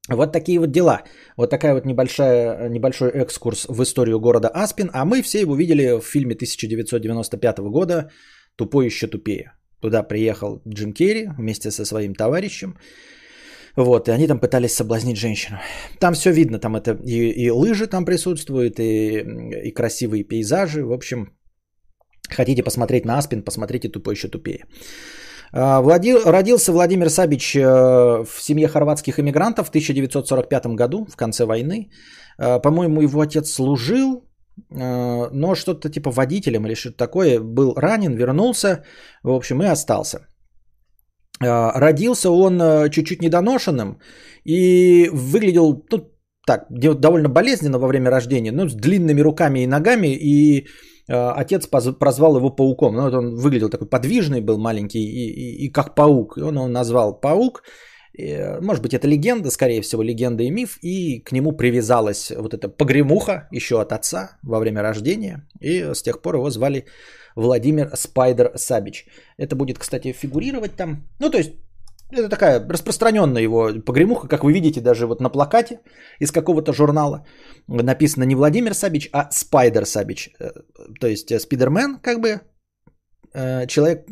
Вот 0.09 0.31
такие 0.31 0.59
вот 0.59 0.71
дела. 0.71 1.03
Вот 1.37 1.49
такая 1.49 1.73
вот 1.73 1.85
небольшая, 1.85 2.69
небольшой 2.69 3.09
экскурс 3.09 3.67
в 3.69 3.81
историю 3.83 4.19
города 4.19 4.49
Аспин. 4.49 4.89
А 4.93 5.05
мы 5.05 5.21
все 5.21 5.41
его 5.41 5.55
видели 5.55 5.99
в 5.99 6.05
фильме 6.05 6.33
1995 6.33 7.59
года 7.59 8.09
«Тупой 8.55 8.85
еще 8.87 9.07
тупее». 9.07 9.53
Туда 9.79 10.03
приехал 10.03 10.61
Джим 10.67 10.93
Керри 10.93 11.27
вместе 11.37 11.71
со 11.71 11.85
своим 11.85 12.13
товарищем. 12.13 12.75
Вот, 13.75 14.07
и 14.07 14.11
они 14.11 14.27
там 14.27 14.39
пытались 14.39 14.73
соблазнить 14.73 15.17
женщину. 15.17 15.57
Там 15.99 16.13
все 16.13 16.31
видно, 16.31 16.59
там 16.59 16.75
это 16.75 16.97
и, 17.05 17.45
и 17.45 17.49
лыжи 17.51 17.87
там 17.87 18.05
присутствуют, 18.05 18.79
и, 18.79 19.23
и 19.65 19.71
красивые 19.73 20.23
пейзажи. 20.23 20.83
В 20.83 20.91
общем, 20.91 21.27
хотите 22.29 22.63
посмотреть 22.63 23.05
на 23.05 23.17
Аспин, 23.17 23.43
посмотрите 23.43 23.89
тупой 23.89 24.13
еще 24.13 24.27
тупее. 24.27 24.65
А, 25.53 25.81
Влади... 25.81 26.13
Родился 26.25 26.71
Владимир 26.71 27.09
Сабич 27.09 27.55
э, 27.55 27.61
в 28.25 28.41
семье 28.41 28.67
хорватских 28.67 29.19
иммигрантов 29.19 29.67
в 29.67 29.69
1945 29.69 30.67
году, 30.75 31.05
в 31.05 31.15
конце 31.15 31.45
войны. 31.45 31.89
А, 32.37 32.59
по-моему, 32.59 33.01
его 33.01 33.21
отец 33.21 33.51
служил, 33.51 34.23
э, 34.69 35.29
но 35.31 35.55
что-то 35.55 35.89
типа 35.89 36.11
водителем 36.11 36.65
или 36.65 36.75
что-то 36.75 36.97
такое, 36.97 37.39
был 37.39 37.73
ранен, 37.75 38.15
вернулся, 38.15 38.83
в 39.23 39.31
общем, 39.31 39.61
и 39.61 39.65
остался. 39.65 40.30
А, 41.43 41.79
родился 41.79 42.29
он 42.29 42.61
э, 42.61 42.89
чуть-чуть 42.89 43.21
недоношенным 43.21 43.99
и 44.43 45.09
выглядел, 45.11 45.85
ну, 45.91 46.11
так, 46.45 46.65
довольно 46.69 47.29
болезненно 47.29 47.79
во 47.79 47.87
время 47.87 48.09
рождения, 48.09 48.51
ну, 48.51 48.67
с 48.67 48.73
длинными 48.73 49.21
руками 49.21 49.59
и 49.63 49.67
ногами, 49.67 50.07
и 50.07 50.67
э, 51.07 51.13
отец 51.13 51.67
прозвал 51.67 52.37
его 52.37 52.49
пауком. 52.49 52.95
Ну, 52.95 53.03
вот 53.03 53.13
он 53.13 53.35
выглядел 53.35 53.69
такой 53.69 53.87
подвижный, 53.87 54.41
был 54.41 54.57
маленький, 54.57 55.03
и, 55.03 55.29
и, 55.29 55.65
и 55.65 55.71
как 55.71 55.95
паук. 55.95 56.37
И 56.37 56.41
он 56.41 56.55
его 56.55 56.67
назвал 56.67 57.19
паук. 57.19 57.63
И, 58.13 58.57
может 58.61 58.83
быть, 58.83 58.93
это 58.93 59.07
легенда, 59.07 59.49
скорее 59.51 59.81
всего, 59.81 60.03
легенда 60.03 60.43
и 60.43 60.51
миф, 60.51 60.77
и 60.81 61.19
к 61.19 61.31
нему 61.31 61.53
привязалась 61.53 62.31
вот 62.35 62.53
эта 62.53 62.67
погремуха 62.67 63.47
еще 63.51 63.79
от 63.79 63.93
отца 63.93 64.37
во 64.43 64.59
время 64.59 64.81
рождения, 64.81 65.47
и 65.61 65.93
с 65.93 66.01
тех 66.01 66.21
пор 66.21 66.35
его 66.35 66.49
звали 66.49 66.85
Владимир 67.35 67.89
Спайдер 67.95 68.51
Сабич. 68.55 69.05
Это 69.37 69.55
будет, 69.55 69.77
кстати, 69.77 70.11
фигурировать 70.13 70.75
там. 70.75 71.07
Ну, 71.19 71.29
то 71.29 71.37
есть, 71.37 71.51
это 72.11 72.29
такая 72.29 72.59
распространенная 72.69 73.41
его 73.41 73.69
погремуха, 73.85 74.27
как 74.27 74.43
вы 74.43 74.53
видите 74.53 74.81
даже 74.81 75.07
вот 75.07 75.21
на 75.21 75.29
плакате 75.29 75.79
из 76.19 76.31
какого-то 76.31 76.73
журнала. 76.73 77.25
Написано 77.67 78.25
не 78.25 78.35
Владимир 78.35 78.73
Сабич, 78.73 79.09
а 79.13 79.29
Спайдер 79.31 79.85
Сабич. 79.85 80.29
Э, 80.39 80.51
то 80.99 81.07
есть, 81.07 81.31
э, 81.31 81.39
Спидермен 81.39 81.99
как 82.01 82.19
бы 82.19 82.41
э, 83.33 83.67
человек, 83.67 84.05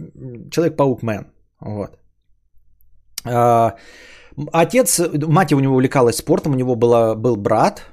Человек-паук-мен. 0.52 1.26
Вот. 1.60 1.98
Отец, 4.54 5.02
мать 5.28 5.52
у 5.52 5.60
него 5.60 5.76
увлекалась 5.76 6.16
спортом, 6.16 6.54
у 6.54 6.56
него 6.56 6.76
была, 6.76 7.16
был 7.16 7.36
брат 7.36 7.86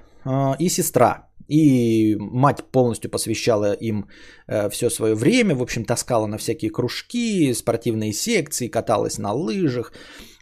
и 0.61 0.69
сестра. 0.69 1.26
И 1.49 2.17
мать 2.19 2.65
полностью 2.73 3.11
посвящала 3.11 3.73
им 3.73 4.09
э, 4.49 4.69
все 4.71 4.91
свое 4.91 5.15
время, 5.15 5.55
в 5.55 5.63
общем, 5.63 5.85
таскала 5.85 6.27
на 6.27 6.39
всякие 6.39 6.71
кружки, 6.71 7.55
спортивные 7.55 8.13
секции, 8.13 8.69
каталась 8.69 9.19
на 9.19 9.33
лыжах. 9.33 9.93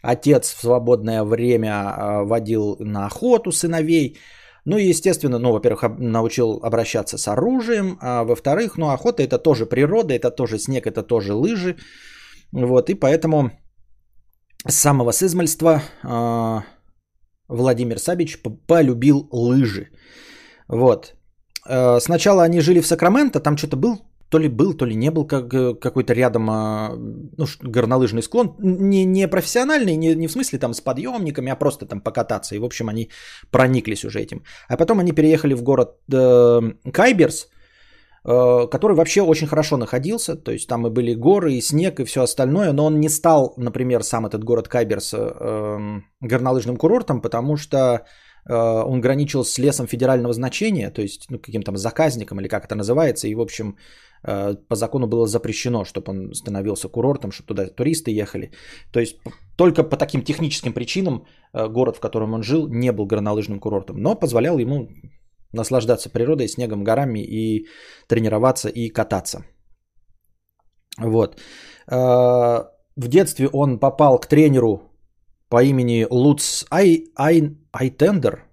Отец 0.03 0.55
в 0.55 0.61
свободное 0.61 1.25
время 1.25 1.71
э, 1.71 2.25
водил 2.25 2.77
на 2.81 3.07
охоту 3.07 3.53
сыновей. 3.53 4.19
Ну 4.65 4.79
и, 4.79 4.89
естественно, 4.89 5.39
ну, 5.39 5.53
во-первых, 5.53 5.85
научил 5.99 6.61
обращаться 6.63 7.19
с 7.19 7.29
оружием, 7.29 7.99
а 8.01 8.25
во-вторых, 8.25 8.79
ну, 8.79 8.89
охота 8.89 9.23
это 9.23 9.39
тоже 9.39 9.67
природа, 9.67 10.15
это 10.15 10.31
тоже 10.31 10.59
снег, 10.59 10.87
это 10.87 11.03
тоже 11.03 11.35
лыжи. 11.35 11.77
Вот, 12.53 12.89
и 12.89 12.95
поэтому 12.95 13.51
с 14.67 14.75
самого 14.75 15.13
сызмальства 15.13 15.83
э, 16.03 16.61
Владимир 17.49 17.99
Сабич 17.99 18.39
полюбил 18.67 19.29
лыжи. 19.33 19.89
Вот. 20.69 21.15
Э, 21.69 22.01
сначала 22.01 22.43
они 22.43 22.61
жили 22.61 22.81
в 22.81 22.87
Сакраменто, 22.87 23.41
там 23.41 23.57
что-то 23.57 23.77
был, 23.77 23.99
то 24.35 24.41
ли 24.41 24.49
был, 24.49 24.75
то 24.75 24.87
ли 24.87 24.97
не 24.97 25.11
был 25.11 25.27
как, 25.27 25.55
э, 25.55 25.75
какой-то 25.75 26.13
рядом 26.13 26.51
а, 26.51 26.97
ну, 27.39 27.47
горнолыжный 27.63 28.23
склон. 28.23 28.57
Не, 28.59 29.05
не 29.05 29.29
профессиональный, 29.29 29.97
не, 29.97 30.15
не 30.15 30.27
в 30.27 30.33
смысле 30.33 30.59
там 30.59 30.75
с 30.75 30.81
подъемниками, 30.81 31.53
а 31.53 31.57
просто 31.57 31.87
там 31.87 32.01
покататься. 32.01 32.57
И, 32.57 32.59
в 32.59 32.65
общем, 32.65 32.89
они 32.89 33.11
прониклись 33.51 34.05
уже 34.05 34.21
этим. 34.21 34.43
А 34.69 34.77
потом 34.77 34.99
они 34.99 35.13
переехали 35.13 35.55
в 35.55 35.63
город 35.63 35.99
э, 36.13 36.61
Кайберс, 36.93 37.49
э, 38.25 38.67
который 38.71 38.97
вообще 38.97 39.23
очень 39.23 39.47
хорошо 39.47 39.77
находился. 39.77 40.35
То 40.35 40.53
есть 40.53 40.69
там 40.69 40.87
и 40.87 40.91
были 40.91 41.15
горы, 41.15 41.53
и 41.53 41.61
снег, 41.61 42.01
и 42.01 42.05
все 42.05 42.23
остальное. 42.23 42.73
Но 42.73 42.87
он 42.87 43.01
не 43.01 43.09
стал, 43.09 43.55
например, 43.57 44.03
сам 44.03 44.27
этот 44.27 44.43
город 44.43 44.69
Кайберс 44.69 45.15
э, 45.15 45.19
эм, 45.19 46.05
горнолыжным 46.21 46.77
курортом, 46.77 47.21
потому 47.21 47.57
что 47.57 48.05
он 48.53 49.01
граничил 49.01 49.45
с 49.45 49.59
лесом 49.59 49.87
федерального 49.87 50.35
значения, 50.35 50.91
то 50.91 51.03
есть 51.03 51.31
ну, 51.31 51.39
каким-то 51.39 51.77
заказником 51.77 52.41
или 52.41 52.49
как 52.49 52.65
это 52.65 52.75
называется, 52.75 53.27
и 53.29 53.35
в 53.35 53.41
общем 53.41 53.77
э, 54.23 54.55
по 54.69 54.77
закону 54.77 55.07
было 55.07 55.27
запрещено, 55.27 55.85
чтобы 55.85 56.11
он 56.13 56.35
становился 56.35 56.89
курортом, 56.89 57.31
чтобы 57.33 57.47
туда 57.47 57.67
туристы 57.67 58.11
ехали. 58.11 58.51
То 58.93 59.01
есть 59.01 59.17
только 59.57 59.83
по 59.83 59.97
таким 59.97 60.23
техническим 60.23 60.73
причинам 60.73 61.27
э, 61.55 61.69
город, 61.69 61.97
в 61.97 62.01
котором 62.01 62.35
он 62.35 62.43
жил, 62.43 62.69
не 62.69 62.93
был 62.93 63.07
горнолыжным 63.07 63.61
курортом, 63.61 63.97
но 63.97 64.15
позволял 64.15 64.59
ему 64.59 64.89
наслаждаться 65.53 66.11
природой, 66.11 66.49
снегом, 66.49 66.85
горами 66.85 67.21
и 67.21 67.67
тренироваться 68.09 68.69
и 68.69 68.91
кататься. 68.91 69.45
Вот. 70.99 71.41
В 71.87 73.09
детстве 73.09 73.49
он 73.53 73.79
попал 73.79 74.19
к 74.19 74.27
тренеру 74.27 74.83
по 75.49 75.63
имени 75.63 76.07
Луц 76.11 76.65
Ай, 76.71 77.05
Ай, 77.17 77.57
Айтендер, 77.75 78.45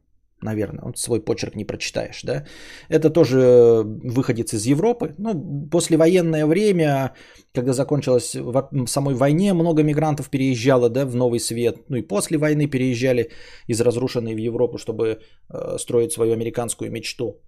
наверное, 0.41 0.83
он 0.83 0.95
свой 0.95 1.21
почерк 1.21 1.55
не 1.55 1.65
прочитаешь, 1.65 2.23
да, 2.23 2.45
это 2.89 3.09
тоже 3.11 3.83
выходец 3.85 4.53
из 4.53 4.65
Европы, 4.65 5.13
ну, 5.17 5.67
послевоенное 5.71 6.45
время, 6.45 7.13
когда 7.53 7.73
закончилась 7.73 8.35
в 8.35 8.87
самой 8.87 9.13
войне, 9.13 9.53
много 9.53 9.83
мигрантов 9.83 10.29
переезжало, 10.29 10.89
да, 10.89 11.05
в 11.05 11.15
Новый 11.15 11.39
Свет, 11.39 11.77
ну 11.89 11.97
и 11.97 12.07
после 12.07 12.37
войны 12.37 12.67
переезжали 12.67 13.29
из 13.67 13.81
разрушенной 13.81 14.33
в 14.33 14.39
Европу, 14.39 14.77
чтобы 14.77 15.19
э, 15.49 15.77
строить 15.77 16.11
свою 16.11 16.33
американскую 16.33 16.91
мечту. 16.91 17.41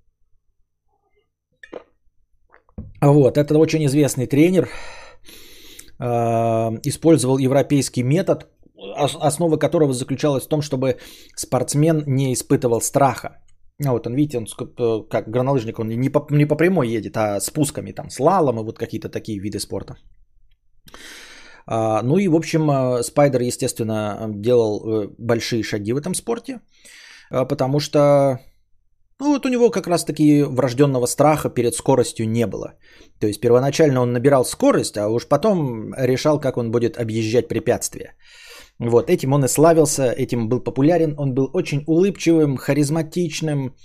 Вот, 3.02 3.38
это 3.38 3.58
очень 3.58 3.84
известный 3.86 4.28
тренер, 4.28 4.70
э, 6.00 6.06
использовал 6.84 7.40
европейский 7.40 8.04
метод– 8.04 8.48
основа 8.96 9.58
которого 9.58 9.94
заключалась 9.94 10.46
в 10.46 10.50
том, 10.50 10.62
чтобы 10.62 10.98
спортсмен 11.36 12.04
не 12.06 12.34
испытывал 12.34 12.82
страха. 12.82 13.30
Вот 13.80 14.08
он, 14.08 14.16
видите, 14.16 14.38
он 14.38 14.46
э, 14.46 15.10
как 15.10 15.30
горнолыжник, 15.30 15.80
он 15.80 15.90
не 15.90 16.10
по, 16.10 16.28
не 16.30 16.46
по 16.46 16.56
прямой 16.56 16.88
едет, 16.88 17.18
а 17.18 17.40
спусками, 17.40 17.92
там, 17.92 18.10
слалом 18.10 18.60
и 18.60 18.64
вот 18.64 18.78
какие-то 18.78 19.10
такие 19.10 19.40
виды 19.40 19.60
спорта. 19.60 19.96
А, 21.66 22.02
ну 22.04 22.18
и, 22.18 22.28
в 22.28 22.36
общем, 22.36 22.70
э, 22.70 23.04
Спайдер, 23.04 23.42
естественно, 23.42 24.28
делал 24.30 24.82
э, 24.86 25.08
большие 25.18 25.64
шаги 25.64 25.94
в 25.94 25.98
этом 25.98 26.14
спорте, 26.14 26.60
потому 27.30 27.80
что 27.80 28.40
ну 29.20 29.34
вот 29.34 29.46
у 29.46 29.50
него 29.50 29.72
как 29.72 29.88
раз 29.88 30.06
таки 30.06 30.44
врожденного 30.44 31.08
страха 31.08 31.50
перед 31.50 31.76
скоростью 31.76 32.30
не 32.30 32.46
было. 32.48 32.74
То 33.20 33.28
есть 33.28 33.40
первоначально 33.40 34.02
он 34.02 34.12
набирал 34.12 34.46
скорость, 34.46 34.98
а 34.98 35.08
уж 35.08 35.28
потом 35.28 35.94
решал, 35.98 36.40
как 36.40 36.58
он 36.58 36.72
будет 36.72 36.98
объезжать 36.98 37.48
препятствия. 37.48 38.16
Вот, 38.90 39.10
этим 39.10 39.34
он 39.34 39.46
и 39.46 39.48
славился, 39.48 40.12
этим 40.12 40.50
был 40.50 40.60
популярен. 40.60 41.16
Он 41.18 41.34
был 41.34 41.50
очень 41.54 41.84
улыбчивым, 41.88 42.58
харизматичным, 42.58 43.76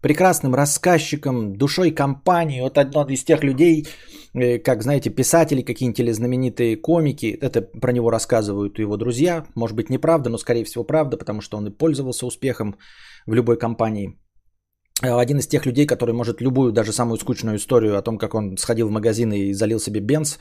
прекрасным 0.00 0.54
рассказчиком, 0.54 1.56
душой 1.56 1.90
компании. 1.90 2.60
Вот 2.60 2.78
один 2.78 3.08
из 3.08 3.24
тех 3.24 3.42
людей, 3.42 3.86
э, 4.34 4.58
как, 4.58 4.82
знаете, 4.82 5.10
писатели 5.10 5.62
какие-нибудь 5.62 6.00
или 6.00 6.12
знаменитые 6.12 6.76
комики, 6.76 7.38
это 7.40 7.62
про 7.62 7.92
него 7.92 8.10
рассказывают 8.10 8.78
его 8.78 8.96
друзья. 8.96 9.46
Может 9.54 9.76
быть, 9.76 9.90
неправда, 9.90 10.30
но, 10.30 10.38
скорее 10.38 10.64
всего, 10.64 10.84
правда, 10.84 11.16
потому 11.16 11.40
что 11.40 11.56
он 11.56 11.66
и 11.66 11.70
пользовался 11.70 12.26
успехом 12.26 12.76
в 13.26 13.34
любой 13.34 13.58
компании. 13.58 14.18
Э, 15.02 15.18
один 15.18 15.38
из 15.38 15.46
тех 15.46 15.66
людей, 15.66 15.86
который 15.86 16.12
может 16.12 16.40
любую, 16.40 16.72
даже 16.72 16.92
самую 16.92 17.18
скучную 17.18 17.56
историю 17.56 17.96
о 17.96 18.02
том, 18.02 18.18
как 18.18 18.34
он 18.34 18.56
сходил 18.56 18.88
в 18.88 18.92
магазин 18.92 19.32
и 19.32 19.52
залил 19.54 19.80
себе 19.80 20.00
бенз, 20.00 20.38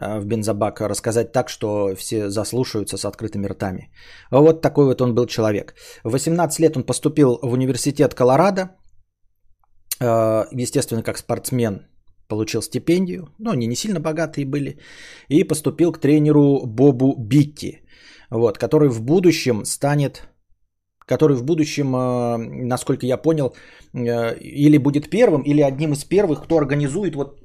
в 0.00 0.24
бензобак, 0.24 0.80
рассказать 0.80 1.32
так, 1.32 1.48
что 1.48 1.94
все 1.96 2.30
заслушаются 2.30 2.96
с 2.96 3.04
открытыми 3.04 3.46
ртами. 3.46 3.90
Вот 4.30 4.60
такой 4.62 4.84
вот 4.84 5.00
он 5.00 5.14
был 5.14 5.26
человек. 5.26 5.74
В 6.04 6.10
18 6.12 6.60
лет 6.60 6.76
он 6.76 6.84
поступил 6.84 7.38
в 7.42 7.52
университет 7.52 8.14
Колорадо, 8.14 8.70
естественно, 10.00 11.02
как 11.02 11.18
спортсмен 11.18 11.86
получил 12.28 12.62
стипендию, 12.62 13.34
но 13.38 13.50
они 13.50 13.66
не 13.66 13.76
сильно 13.76 14.00
богатые 14.00 14.46
были, 14.46 14.78
и 15.28 15.44
поступил 15.44 15.92
к 15.92 15.98
тренеру 15.98 16.66
Бобу 16.66 17.16
Битти, 17.18 17.82
вот, 18.30 18.58
который 18.58 18.88
в 18.88 19.02
будущем 19.02 19.64
станет 19.64 20.28
который 21.08 21.36
в 21.36 21.44
будущем, 21.44 21.96
э, 21.96 22.36
насколько 22.66 23.06
я 23.06 23.16
понял, 23.16 23.54
э, 23.94 24.36
или 24.40 24.78
будет 24.78 25.10
первым, 25.10 25.42
или 25.42 25.62
одним 25.62 25.92
из 25.92 26.04
первых, 26.04 26.44
кто 26.44 26.58
организует 26.58 27.14
вот 27.14 27.40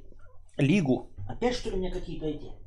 лигу. 0.57 1.12
Опять 1.27 1.55
что 1.55 1.69
ли 1.69 1.75
у 1.75 1.79
меня 1.79 1.91
какие-то 1.91 2.25
эти 2.25 2.63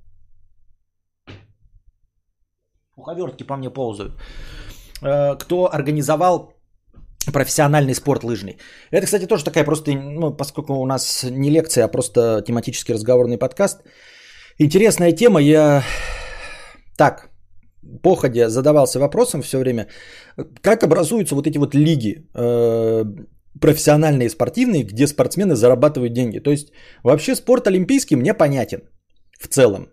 уховертки 2.97 3.47
по 3.47 3.57
мне 3.57 3.71
ползают. 3.71 4.13
Э, 5.03 5.37
кто 5.37 5.73
организовал 5.73 6.53
профессиональный 7.33 7.95
спорт 7.95 8.25
лыжный. 8.25 8.59
Это, 8.91 9.07
кстати, 9.07 9.27
тоже 9.27 9.45
такая 9.45 9.65
просто, 9.65 9.93
ну, 9.93 10.37
поскольку 10.37 10.75
у 10.75 10.87
нас 10.87 11.25
не 11.25 11.51
лекция, 11.51 11.85
а 11.85 11.89
просто 11.89 12.43
тематический 12.47 12.95
разговорный 12.95 13.39
подкаст. 13.39 13.83
Интересная 14.59 15.13
тема. 15.13 15.41
Я 15.41 15.83
так, 16.97 17.31
походя 18.03 18.49
задавался 18.49 19.01
вопросом 19.01 19.43
все 19.43 19.59
время, 19.59 19.89
как 20.63 20.83
образуются 20.83 21.35
вот 21.35 21.47
эти 21.47 21.59
вот 21.59 21.75
лиги 21.75 22.27
профессиональные 23.61 24.31
спортивные, 24.31 24.85
где 24.85 25.07
спортсмены 25.07 25.55
зарабатывают 25.55 26.13
деньги. 26.13 26.39
То 26.39 26.51
есть 26.51 26.73
вообще 27.03 27.35
спорт 27.35 27.67
олимпийский 27.67 28.17
мне 28.17 28.35
понятен 28.35 28.81
в 29.41 29.49
целом, 29.49 29.89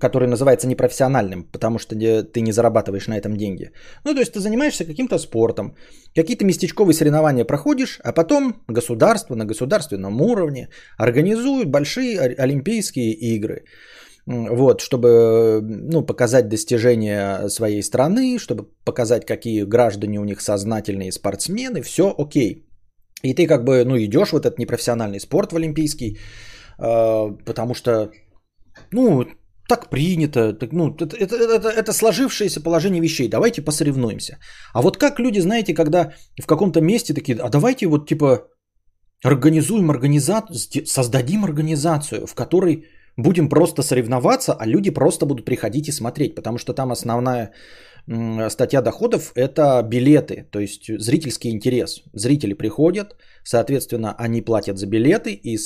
который 0.00 0.28
называется 0.28 0.66
непрофессиональным, 0.66 1.44
потому 1.44 1.78
что 1.78 1.94
ты 1.94 2.40
не 2.40 2.52
зарабатываешь 2.52 3.08
на 3.08 3.16
этом 3.16 3.36
деньги. 3.36 3.70
Ну, 4.04 4.14
то 4.14 4.20
есть 4.20 4.32
ты 4.32 4.40
занимаешься 4.40 4.84
каким-то 4.84 5.18
спортом, 5.18 5.76
какие-то 6.14 6.44
местечковые 6.44 6.94
соревнования 6.94 7.44
проходишь, 7.44 8.00
а 8.04 8.12
потом 8.12 8.54
государство 8.68 9.34
на 9.34 9.44
государственном 9.44 10.20
уровне 10.20 10.68
организует 10.98 11.70
большие 11.70 12.18
олимпийские 12.18 13.12
игры 13.12 13.64
вот, 14.26 14.80
чтобы 14.80 15.60
ну, 15.62 16.06
показать 16.06 16.48
достижения 16.48 17.48
своей 17.48 17.82
страны, 17.82 18.38
чтобы 18.38 18.68
показать, 18.84 19.26
какие 19.26 19.64
граждане 19.64 20.20
у 20.20 20.24
них 20.24 20.40
сознательные 20.40 21.12
спортсмены, 21.12 21.82
все 21.82 22.14
окей. 22.16 22.66
И 23.22 23.34
ты 23.34 23.46
как 23.46 23.64
бы, 23.64 23.84
ну, 23.84 23.96
идешь 23.98 24.32
в 24.32 24.36
этот 24.36 24.58
непрофессиональный 24.58 25.20
спорт 25.20 25.52
в 25.52 25.56
олимпийский, 25.56 26.18
э, 26.78 27.36
потому 27.44 27.74
что, 27.74 28.10
ну, 28.92 29.24
так 29.68 29.90
принято, 29.90 30.52
так, 30.52 30.72
ну, 30.72 30.88
это, 30.88 31.16
это, 31.16 31.36
это, 31.36 31.68
это 31.68 31.92
сложившееся 31.92 32.60
положение 32.60 33.00
вещей, 33.00 33.28
давайте 33.28 33.62
посоревнуемся. 33.62 34.38
А 34.74 34.82
вот 34.82 34.96
как 34.96 35.20
люди, 35.20 35.40
знаете, 35.40 35.74
когда 35.74 36.12
в 36.42 36.46
каком-то 36.46 36.80
месте 36.80 37.14
такие, 37.14 37.38
а 37.38 37.48
давайте 37.48 37.86
вот 37.86 38.08
типа 38.08 38.48
организуем 39.24 39.90
организацию, 39.90 40.86
создадим 40.86 41.44
организацию, 41.44 42.26
в 42.26 42.34
которой 42.34 42.84
будем 43.16 43.48
просто 43.48 43.82
соревноваться, 43.82 44.52
а 44.52 44.66
люди 44.66 44.90
просто 44.90 45.26
будут 45.26 45.44
приходить 45.44 45.88
и 45.88 45.92
смотреть, 45.92 46.34
потому 46.34 46.58
что 46.58 46.72
там 46.72 46.90
основная 46.90 47.52
статья 48.48 48.82
доходов– 48.82 49.32
это 49.34 49.82
билеты, 49.82 50.46
то 50.50 50.60
есть 50.60 50.86
зрительский 50.98 51.50
интерес. 51.50 52.02
Зрители 52.12 52.54
приходят, 52.54 53.16
соответственно, 53.44 54.14
они 54.18 54.42
платят 54.42 54.78
за 54.78 54.86
билеты, 54.86 55.32
и, 55.32 55.56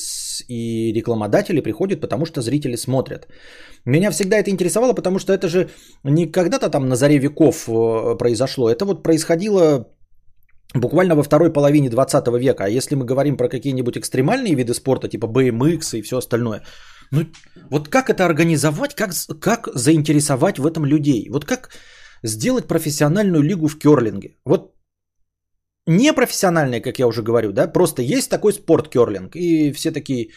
и 0.49 0.93
рекламодатели 0.93 1.61
приходят, 1.61 2.00
потому 2.00 2.26
что 2.26 2.43
зрители 2.43 2.76
смотрят. 2.76 3.29
Меня 3.85 4.11
всегда 4.11 4.37
это 4.37 4.50
интересовало, 4.50 4.94
потому 4.94 5.18
что 5.18 5.33
это 5.33 5.49
же 5.49 5.68
не 6.05 6.27
когда-то 6.27 6.70
там 6.70 6.88
на 6.88 6.97
заре 6.97 7.18
веков 7.18 7.68
э, 7.68 8.16
произошло, 8.18 8.70
это 8.70 8.85
вот 8.85 9.03
происходило 9.03 9.88
буквально 10.75 11.14
во 11.14 11.23
второй 11.23 11.53
половине 11.53 11.90
20 11.90 12.29
века. 12.38 12.64
А 12.64 12.68
если 12.68 12.97
мы 12.97 13.05
говорим 13.05 13.37
про 13.37 13.49
какие-нибудь 13.49 13.99
экстремальные 13.99 14.55
виды 14.55 14.75
спорта, 14.75 15.09
типа 15.09 15.27
BMX 15.27 15.99
и 15.99 16.03
все 16.03 16.16
остальное– 16.16 16.62
ну, 17.11 17.27
вот 17.70 17.88
как 17.88 18.11
это 18.11 18.25
организовать, 18.25 18.94
как, 18.94 19.11
как 19.40 19.68
заинтересовать 19.75 20.59
в 20.59 20.66
этом 20.66 20.85
людей? 20.85 21.29
Вот 21.31 21.44
как 21.44 21.70
сделать 22.24 22.66
профессиональную 22.66 23.42
лигу 23.42 23.68
в 23.68 23.78
керлинге? 23.78 24.37
Вот 24.44 24.74
не 25.87 26.12
профессиональная, 26.12 26.80
как 26.80 26.98
я 26.98 27.06
уже 27.06 27.22
говорю, 27.22 27.52
да, 27.52 27.72
просто 27.72 28.02
есть 28.02 28.30
такой 28.30 28.52
спорт 28.52 28.88
керлинг, 28.88 29.37
и 29.37 29.72
все 29.72 29.90
такие, 29.90 30.30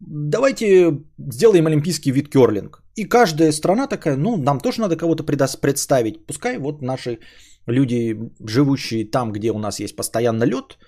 давайте 0.00 0.98
сделаем 1.18 1.66
олимпийский 1.66 2.12
вид 2.12 2.28
керлинг. 2.28 2.82
И 2.96 3.04
каждая 3.04 3.52
страна 3.52 3.86
такая, 3.86 4.16
ну, 4.16 4.36
нам 4.36 4.60
тоже 4.60 4.80
надо 4.80 4.96
кого-то 4.96 5.22
представить. 5.60 6.26
Пускай 6.26 6.58
вот 6.58 6.82
наши 6.82 7.18
люди, 7.66 8.16
живущие 8.48 9.10
там, 9.10 9.32
где 9.32 9.50
у 9.50 9.58
нас 9.58 9.80
есть 9.80 9.96
постоянно 9.96 10.44
лед, 10.44 10.78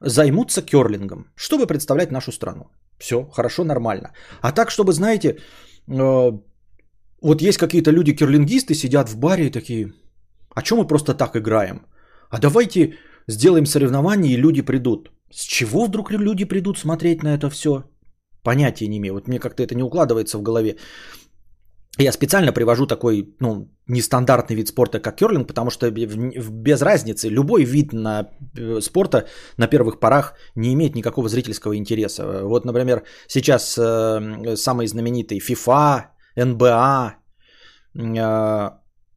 займутся 0.00 0.62
керлингом, 0.62 1.26
чтобы 1.36 1.66
представлять 1.66 2.10
нашу 2.10 2.32
страну. 2.32 2.64
Все, 2.98 3.24
хорошо, 3.32 3.64
нормально. 3.64 4.12
А 4.40 4.52
так, 4.52 4.70
чтобы, 4.70 4.92
знаете, 4.92 5.38
э, 5.88 6.32
вот 7.22 7.42
есть 7.42 7.58
какие-то 7.58 7.90
люди 7.90 8.12
кирлингисты, 8.12 8.74
сидят 8.74 9.08
в 9.08 9.18
баре 9.18 9.46
и 9.46 9.50
такие, 9.50 9.92
а 10.54 10.62
чем 10.62 10.78
мы 10.78 10.86
просто 10.86 11.14
так 11.14 11.36
играем? 11.36 11.86
А 12.30 12.38
давайте 12.38 12.94
сделаем 13.28 13.66
соревнования 13.66 14.32
и 14.32 14.40
люди 14.40 14.62
придут. 14.62 15.10
С 15.30 15.44
чего 15.44 15.86
вдруг 15.86 16.10
люди 16.10 16.44
придут 16.44 16.78
смотреть 16.78 17.22
на 17.22 17.34
это 17.34 17.48
все? 17.50 17.84
Понятия 18.42 18.88
не 18.88 18.98
имею. 18.98 19.14
Вот 19.14 19.28
мне 19.28 19.38
как-то 19.38 19.62
это 19.62 19.74
не 19.74 19.82
укладывается 19.82 20.38
в 20.38 20.42
голове. 20.42 20.76
Я 21.98 22.12
специально 22.12 22.52
привожу 22.52 22.86
такой 22.86 23.34
ну, 23.40 23.68
нестандартный 23.86 24.56
вид 24.56 24.68
спорта, 24.68 24.98
как 24.98 25.16
керлинг, 25.16 25.46
потому 25.46 25.70
что 25.70 25.90
без 25.90 26.82
разницы 26.82 27.28
любой 27.28 27.64
вид 27.64 27.92
на 27.92 28.30
э, 28.56 28.80
спорта 28.80 29.26
на 29.58 29.68
первых 29.68 30.00
порах 30.00 30.34
не 30.56 30.72
имеет 30.72 30.94
никакого 30.94 31.28
зрительского 31.28 31.76
интереса. 31.76 32.44
Вот, 32.44 32.64
например, 32.64 33.02
сейчас 33.28 33.76
э, 33.78 34.56
самые 34.56 34.88
знаменитые 34.88 35.40
FIFA, 35.40 36.11
НБА, 36.36 37.14
э, 37.94 38.70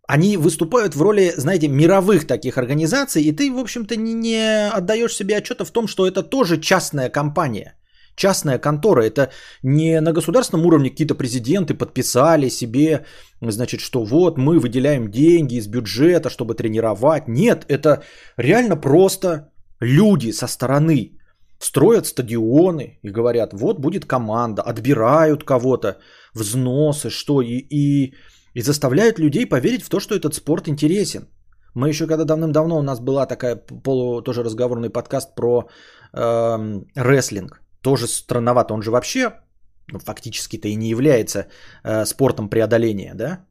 они 0.08 0.38
выступают 0.38 0.96
в 0.96 1.02
роли, 1.02 1.34
знаете, 1.38 1.68
мировых 1.68 2.28
таких 2.28 2.58
организаций, 2.58 3.24
и 3.24 3.32
ты, 3.32 3.52
в 3.52 3.58
общем-то, 3.58 3.96
не, 3.96 4.14
не 4.14 4.70
отдаешь 4.70 5.16
себе 5.16 5.38
отчета 5.38 5.66
в 5.66 5.72
том, 5.72 5.88
что 5.88 6.08
это 6.08 6.24
тоже 6.24 6.60
частная 6.60 7.10
компания– 7.10 7.76
частная 8.16 8.60
контора. 8.60 9.04
Это 9.04 9.30
не 9.64 10.02
на 10.02 10.14
государственном 10.14 10.66
уровне 10.66 10.90
какие-то 10.90 11.16
президенты 11.16 11.74
подписали 11.74 12.50
себе, 12.50 13.06
значит, 13.42 13.82
что 13.82 14.04
вот 14.04 14.38
мы 14.38 14.60
выделяем 14.60 15.12
деньги 15.12 15.56
из 15.56 15.68
бюджета, 15.68 16.30
чтобы 16.30 16.56
тренировать. 16.56 17.28
Нет, 17.28 17.66
это 17.68 18.04
реально 18.38 18.78
просто 18.78 19.52
люди 19.80 20.32
со 20.32 20.48
стороны 20.48 21.12
строят 21.60 22.08
стадионы 22.08 23.00
и 23.02 23.10
говорят, 23.10 23.54
вот 23.54 23.80
будет 23.80 24.06
команда, 24.06 24.62
отбирают 24.62 25.44
кого-то, 25.44 25.98
взносы, 26.36 27.10
что, 27.10 27.42
и, 27.42 27.66
и, 27.70 28.14
и 28.54 28.62
заставляют 28.62 29.20
людей 29.20 29.46
поверить 29.46 29.84
в 29.84 29.90
то, 29.90 30.00
что 30.00 30.16
этот 30.16 30.36
спорт 30.36 30.68
интересен. 30.68 31.28
Мы 31.74 31.90
еще 31.90 32.08
когда 32.08 32.24
давным-давно 32.24 32.78
у 32.80 32.82
нас 32.82 33.00
была 33.00 33.26
такая 33.26 33.56
полу 33.56 34.22
тоже 34.22 34.44
разговорный 34.44 34.90
подкаст 34.90 35.36
про 35.36 35.68
э, 36.14 36.82
рестлинг 36.96 37.62
тоже 37.82 38.08
странновато. 38.08 38.74
Он 38.74 38.82
же 38.82 38.92
вообще 38.92 39.32
ну, 39.92 40.00
фактически-то 40.00 40.68
и 40.68 40.76
не 40.76 40.90
является 40.90 41.48
э, 41.84 42.06
спортом 42.06 42.50
преодоления, 42.50 43.14
да? 43.14 43.46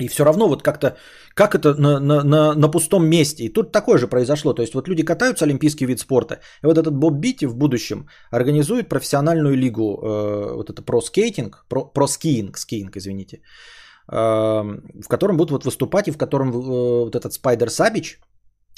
И 0.00 0.08
все 0.08 0.24
равно 0.24 0.48
вот 0.48 0.62
как-то, 0.62 0.96
как 1.34 1.54
это 1.54 1.74
на, 1.74 2.00
на, 2.00 2.22
на, 2.24 2.54
на 2.54 2.68
пустом 2.68 3.06
месте. 3.06 3.44
И 3.44 3.52
тут 3.52 3.72
такое 3.72 3.98
же 3.98 4.08
произошло. 4.08 4.54
То 4.54 4.62
есть 4.62 4.74
вот 4.74 4.88
люди 4.88 5.04
катаются, 5.04 5.44
олимпийский 5.44 5.86
вид 5.86 6.00
спорта. 6.00 6.40
И 6.62 6.66
вот 6.66 6.78
этот 6.78 6.94
Боб 6.94 7.14
Битти 7.20 7.46
в 7.46 7.56
будущем 7.56 8.06
организует 8.30 8.88
профессиональную 8.88 9.54
лигу, 9.54 9.82
э, 9.82 10.54
вот 10.56 10.70
это 10.70 10.82
про 10.82 11.00
скейтинг, 11.00 11.66
про, 11.68 11.84
про 11.84 12.06
скиинг, 12.06 12.58
скиинг, 12.58 12.96
извините, 12.96 13.36
э, 13.36 14.14
в 14.14 15.08
котором 15.08 15.36
будут 15.36 15.50
вот 15.50 15.64
выступать 15.64 16.08
и 16.08 16.12
в 16.12 16.16
котором 16.16 16.48
э, 16.48 17.04
вот 17.04 17.14
этот 17.14 17.32
Спайдер 17.34 17.70
Сабич, 17.70 18.18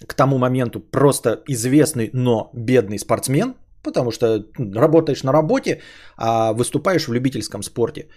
к 0.08 0.14
тому 0.14 0.38
моменту 0.38 0.80
просто 0.80 1.42
известный, 1.46 2.10
но 2.12 2.50
бедный 2.54 2.98
спортсмен, 2.98 3.54
Потому 3.84 4.10
что 4.10 4.46
работаешь 4.74 5.22
на 5.22 5.32
работе, 5.32 5.80
а 6.16 6.52
выступаешь 6.52 7.06
в 7.06 7.12
любительском 7.12 7.62
спорте. 7.62 8.08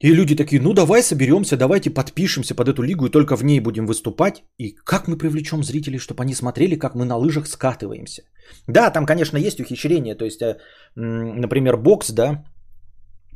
И 0.00 0.14
люди 0.14 0.36
такие, 0.36 0.60
ну 0.60 0.72
давай 0.74 1.02
соберемся, 1.02 1.56
давайте 1.56 1.90
подпишемся 1.90 2.54
под 2.54 2.68
эту 2.68 2.82
лигу 2.82 3.06
и 3.06 3.10
только 3.10 3.36
в 3.36 3.44
ней 3.44 3.60
будем 3.60 3.86
выступать. 3.86 4.44
И 4.56 4.76
как 4.84 5.08
мы 5.08 5.18
привлечем 5.18 5.64
зрителей, 5.64 5.98
чтобы 5.98 6.22
они 6.22 6.34
смотрели, 6.34 6.78
как 6.78 6.94
мы 6.94 7.04
на 7.04 7.16
лыжах 7.16 7.48
скатываемся. 7.48 8.22
Да, 8.68 8.90
там, 8.90 9.06
конечно, 9.06 9.38
есть 9.38 9.60
ухищрение. 9.60 10.14
То 10.14 10.24
есть, 10.24 10.40
э, 10.40 10.56
например, 10.94 11.76
бокс, 11.76 12.10
да, 12.10 12.44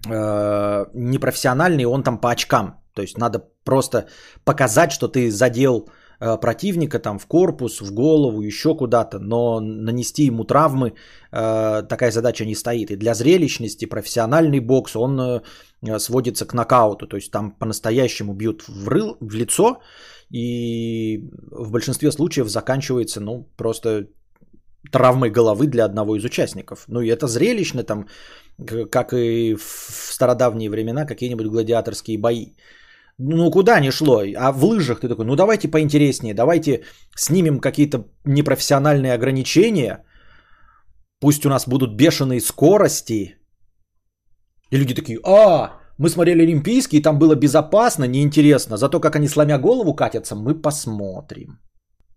э, 0.08 0.86
непрофессиональный, 0.94 1.84
он 1.84 2.02
там 2.04 2.20
по 2.20 2.30
очкам. 2.30 2.80
То 2.94 3.02
есть 3.02 3.18
надо 3.18 3.40
просто 3.64 4.06
показать, 4.44 4.92
что 4.92 5.08
ты 5.08 5.30
задел 5.30 5.88
противника 6.40 6.98
там 6.98 7.18
в 7.18 7.26
корпус, 7.26 7.80
в 7.80 7.92
голову, 7.94 8.42
еще 8.42 8.74
куда-то, 8.74 9.18
но 9.18 9.60
нанести 9.60 10.24
ему 10.24 10.44
травмы 10.44 10.92
э, 11.32 11.82
такая 11.88 12.10
задача 12.10 12.44
не 12.44 12.54
стоит. 12.54 12.90
И 12.90 12.96
для 12.96 13.14
зрелищности 13.14 13.86
профессиональный 13.86 14.60
бокс, 14.60 14.96
он 14.96 15.20
э, 15.20 15.98
сводится 15.98 16.46
к 16.46 16.54
нокауту, 16.54 17.06
то 17.06 17.16
есть 17.16 17.30
там 17.30 17.50
по-настоящему 17.50 18.34
бьют 18.34 18.62
в, 18.68 18.88
рыл, 18.88 19.16
в 19.20 19.34
лицо, 19.34 19.80
и 20.30 21.28
в 21.50 21.70
большинстве 21.70 22.12
случаев 22.12 22.48
заканчивается, 22.48 23.20
ну, 23.20 23.48
просто 23.56 24.06
травмой 24.90 25.30
головы 25.30 25.66
для 25.66 25.84
одного 25.84 26.16
из 26.16 26.24
участников. 26.24 26.84
Ну 26.88 27.00
и 27.00 27.08
это 27.08 27.26
зрелищно, 27.26 27.82
там, 27.84 28.06
как 28.90 29.12
и 29.12 29.54
в 29.54 30.12
стародавние 30.12 30.70
времена, 30.70 31.06
какие-нибудь 31.06 31.46
гладиаторские 31.46 32.18
бои. 32.18 32.54
Ну, 33.24 33.50
куда 33.50 33.80
ни 33.80 33.90
шло. 33.90 34.22
А 34.36 34.52
в 34.52 34.64
лыжах 34.64 35.00
ты 35.00 35.08
такой, 35.08 35.24
ну, 35.24 35.36
давайте 35.36 35.68
поинтереснее, 35.68 36.34
давайте 36.34 36.82
снимем 37.16 37.60
какие-то 37.60 38.04
непрофессиональные 38.24 39.14
ограничения, 39.14 40.04
пусть 41.20 41.46
у 41.46 41.48
нас 41.48 41.68
будут 41.68 41.96
бешеные 41.96 42.40
скорости. 42.40 43.36
И 44.70 44.76
люди 44.76 44.94
такие, 44.94 45.18
а, 45.24 45.78
мы 45.98 46.08
смотрели 46.08 46.42
Олимпийский, 46.42 47.02
там 47.02 47.18
было 47.18 47.36
безопасно, 47.36 48.04
неинтересно, 48.04 48.76
зато 48.76 49.00
как 49.00 49.16
они 49.16 49.28
сломя 49.28 49.58
голову 49.58 49.94
катятся, 49.94 50.34
мы 50.34 50.60
посмотрим. 50.60 51.60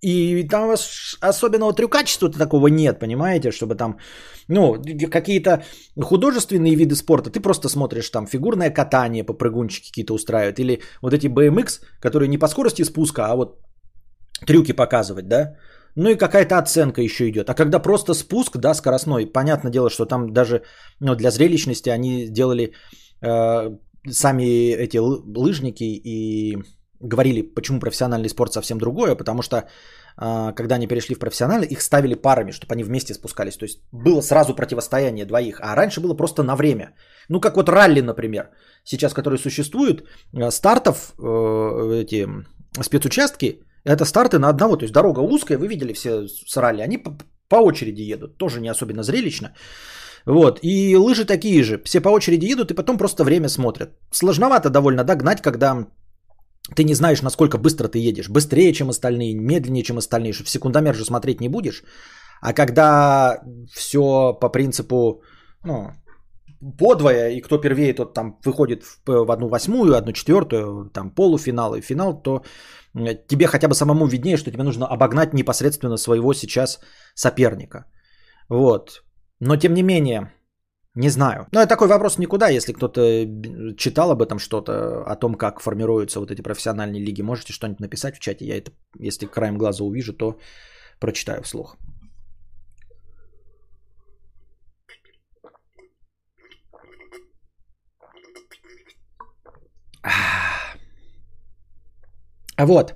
И 0.06 0.48
там 0.48 0.76
особенного 1.22 1.74
трюкачества 1.74 2.30
такого 2.30 2.68
нет, 2.68 3.00
понимаете, 3.00 3.52
чтобы 3.52 3.76
там, 3.76 3.98
ну, 4.48 4.76
какие-то 5.12 5.64
художественные 6.00 6.76
виды 6.76 6.96
спорта, 6.96 7.32
ты 7.32 7.40
просто 7.40 7.70
смотришь 7.70 8.10
там 8.10 8.28
фигурное 8.28 8.70
катание, 8.70 9.24
попрыгунчики 9.24 9.90
какие-то 9.90 10.14
устраивают, 10.14 10.60
или 10.60 10.82
вот 11.02 11.14
эти 11.14 11.28
BMX, 11.28 11.82
которые 12.00 12.30
не 12.30 12.38
по 12.38 12.48
скорости 12.48 12.84
спуска, 12.84 13.26
а 13.26 13.36
вот 13.36 13.60
трюки 14.46 14.74
показывать, 14.74 15.28
да, 15.28 15.56
ну 15.96 16.10
и 16.10 16.18
какая-то 16.18 16.60
оценка 16.60 17.02
еще 17.02 17.28
идет. 17.30 17.50
А 17.50 17.56
когда 17.56 17.80
просто 17.80 18.14
спуск, 18.14 18.58
да, 18.58 18.76
скоростной, 18.76 19.26
понятное 19.26 19.72
дело, 19.72 19.90
что 19.90 20.06
там 20.06 20.34
даже 20.34 20.62
ну, 21.00 21.16
для 21.16 21.32
зрелищности 21.32 21.90
они 21.90 22.28
делали 22.30 22.74
э, 23.22 23.72
сами 24.12 24.72
эти 24.72 24.98
лыжники 24.98 25.84
и 25.84 26.58
говорили, 27.00 27.42
почему 27.42 27.80
профессиональный 27.80 28.30
спорт 28.30 28.54
совсем 28.54 28.78
другое, 28.78 29.16
потому 29.16 29.42
что 29.42 29.56
а, 30.18 30.54
когда 30.54 30.76
они 30.76 30.88
перешли 30.88 31.16
в 31.16 31.20
профессиональный, 31.20 31.68
их 31.68 31.82
ставили 31.82 32.16
парами, 32.16 32.52
чтобы 32.52 32.74
они 32.74 32.84
вместе 32.84 33.14
спускались. 33.14 33.58
То 33.58 33.66
есть 33.66 33.80
было 33.92 34.22
сразу 34.22 34.56
противостояние 34.56 35.26
двоих, 35.26 35.60
а 35.62 35.76
раньше 35.76 36.02
было 36.02 36.14
просто 36.14 36.44
на 36.44 36.56
время. 36.56 36.96
Ну, 37.30 37.42
как 37.42 37.58
вот 37.58 37.70
ралли, 37.70 38.02
например, 38.02 38.50
сейчас, 38.84 39.14
которые 39.14 39.40
существуют, 39.40 40.04
э, 40.34 40.52
стартов, 40.52 41.14
э, 41.20 42.04
эти 42.04 42.28
спецучастки, 42.82 43.62
это 43.84 44.06
старты 44.06 44.40
на 44.40 44.50
одного, 44.50 44.78
то 44.78 44.84
есть 44.84 44.94
дорога 44.94 45.20
узкая, 45.20 45.58
вы 45.58 45.68
видели 45.68 45.94
все 45.94 46.28
с 46.28 46.58
ралли, 46.58 46.82
они 46.82 46.98
по, 47.50 47.58
очереди 47.58 48.14
едут, 48.14 48.38
тоже 48.38 48.62
не 48.62 48.72
особенно 48.72 49.04
зрелищно. 49.04 49.54
Вот, 50.26 50.60
и 50.64 50.98
лыжи 50.98 51.26
такие 51.26 51.64
же, 51.64 51.82
все 51.84 52.02
по 52.02 52.10
очереди 52.10 52.46
едут 52.52 52.72
и 52.72 52.74
потом 52.74 52.98
просто 52.98 53.24
время 53.24 53.48
смотрят. 53.50 53.90
Сложновато 54.12 54.70
довольно, 54.70 55.04
да, 55.04 55.16
гнать, 55.16 55.42
когда 55.42 55.86
ты 56.74 56.84
не 56.84 56.96
знаешь, 56.96 57.22
насколько 57.22 57.58
быстро 57.58 57.88
ты 57.88 58.00
едешь. 58.00 58.30
Быстрее, 58.30 58.74
чем 58.74 58.90
остальные, 58.90 59.36
медленнее, 59.36 59.84
чем 59.84 59.98
остальные. 59.98 60.34
Что 60.34 60.44
в 60.44 60.50
секундомер 60.50 60.96
же 60.96 61.06
смотреть 61.06 61.42
не 61.42 61.50
будешь. 61.50 61.84
А 62.42 62.54
когда 62.54 63.42
все 63.72 64.34
по 64.34 64.50
принципу, 64.50 65.22
ну, 65.64 65.92
подвое, 66.78 67.30
и 67.30 67.42
кто 67.42 67.58
первее, 67.58 67.94
тот 67.94 68.14
там 68.14 68.40
выходит 68.46 68.84
в, 68.84 69.26
в 69.26 69.32
одну 69.32 69.48
восьмую, 69.48 69.96
одну 69.96 70.12
четвертую, 70.12 70.90
там 70.90 71.12
полуфинал 71.12 71.76
и 71.76 71.82
финал, 71.82 72.22
то 72.22 72.44
тебе 73.28 73.48
хотя 73.48 73.68
бы 73.68 73.76
самому 73.76 74.08
виднее, 74.08 74.38
что 74.38 74.52
тебе 74.52 74.64
нужно 74.64 74.88
обогнать 74.88 75.34
непосредственно 75.34 75.98
своего 75.98 76.34
сейчас 76.34 76.80
соперника. 77.14 77.86
Вот. 78.50 79.04
Но 79.40 79.58
тем 79.58 79.74
не 79.74 79.84
менее, 79.84 80.32
не 80.96 81.10
знаю. 81.10 81.48
Но 81.52 81.60
это 81.60 81.70
такой 81.70 81.88
вопрос 81.88 82.18
никуда. 82.18 82.48
Если 82.48 82.74
кто-то 82.74 83.02
читал 83.78 84.12
об 84.12 84.22
этом 84.22 84.40
что-то, 84.40 85.04
о 85.06 85.16
том, 85.16 85.36
как 85.36 85.60
формируются 85.60 86.20
вот 86.20 86.32
эти 86.32 86.42
профессиональные 86.42 87.04
лиги, 87.04 87.22
можете 87.22 87.54
что-нибудь 87.54 87.82
написать 87.82 88.16
в 88.16 88.20
чате. 88.20 88.46
Я 88.46 88.58
это, 88.58 88.72
если 88.98 89.26
краем 89.28 89.58
глаза 89.58 89.84
увижу, 89.84 90.14
то 90.14 90.40
прочитаю 91.00 91.44
вслух. 91.44 91.78
Вот. 102.58 102.96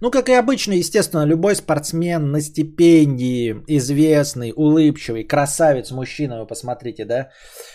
Ну, 0.00 0.10
как 0.10 0.28
и 0.28 0.32
обычно, 0.32 0.74
естественно, 0.74 1.26
любой 1.26 1.54
спортсмен 1.54 2.30
на 2.30 2.40
стипендии, 2.40 3.62
известный, 3.68 4.52
улыбчивый, 4.56 5.24
красавец, 5.24 5.90
мужчина, 5.90 6.40
вы 6.40 6.46
посмотрите, 6.46 7.04
да, 7.04 7.30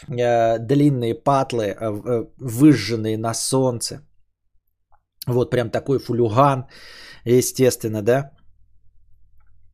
э, 0.07 0.59
длинные 0.59 1.15
патлы, 1.15 1.65
э, 1.65 1.75
э, 1.79 2.25
выжженные 2.37 3.17
на 3.17 3.33
солнце. 3.33 4.01
Вот 5.27 5.51
прям 5.51 5.69
такой 5.69 5.99
фулюган, 5.99 6.65
естественно, 7.25 8.01
да. 8.01 8.31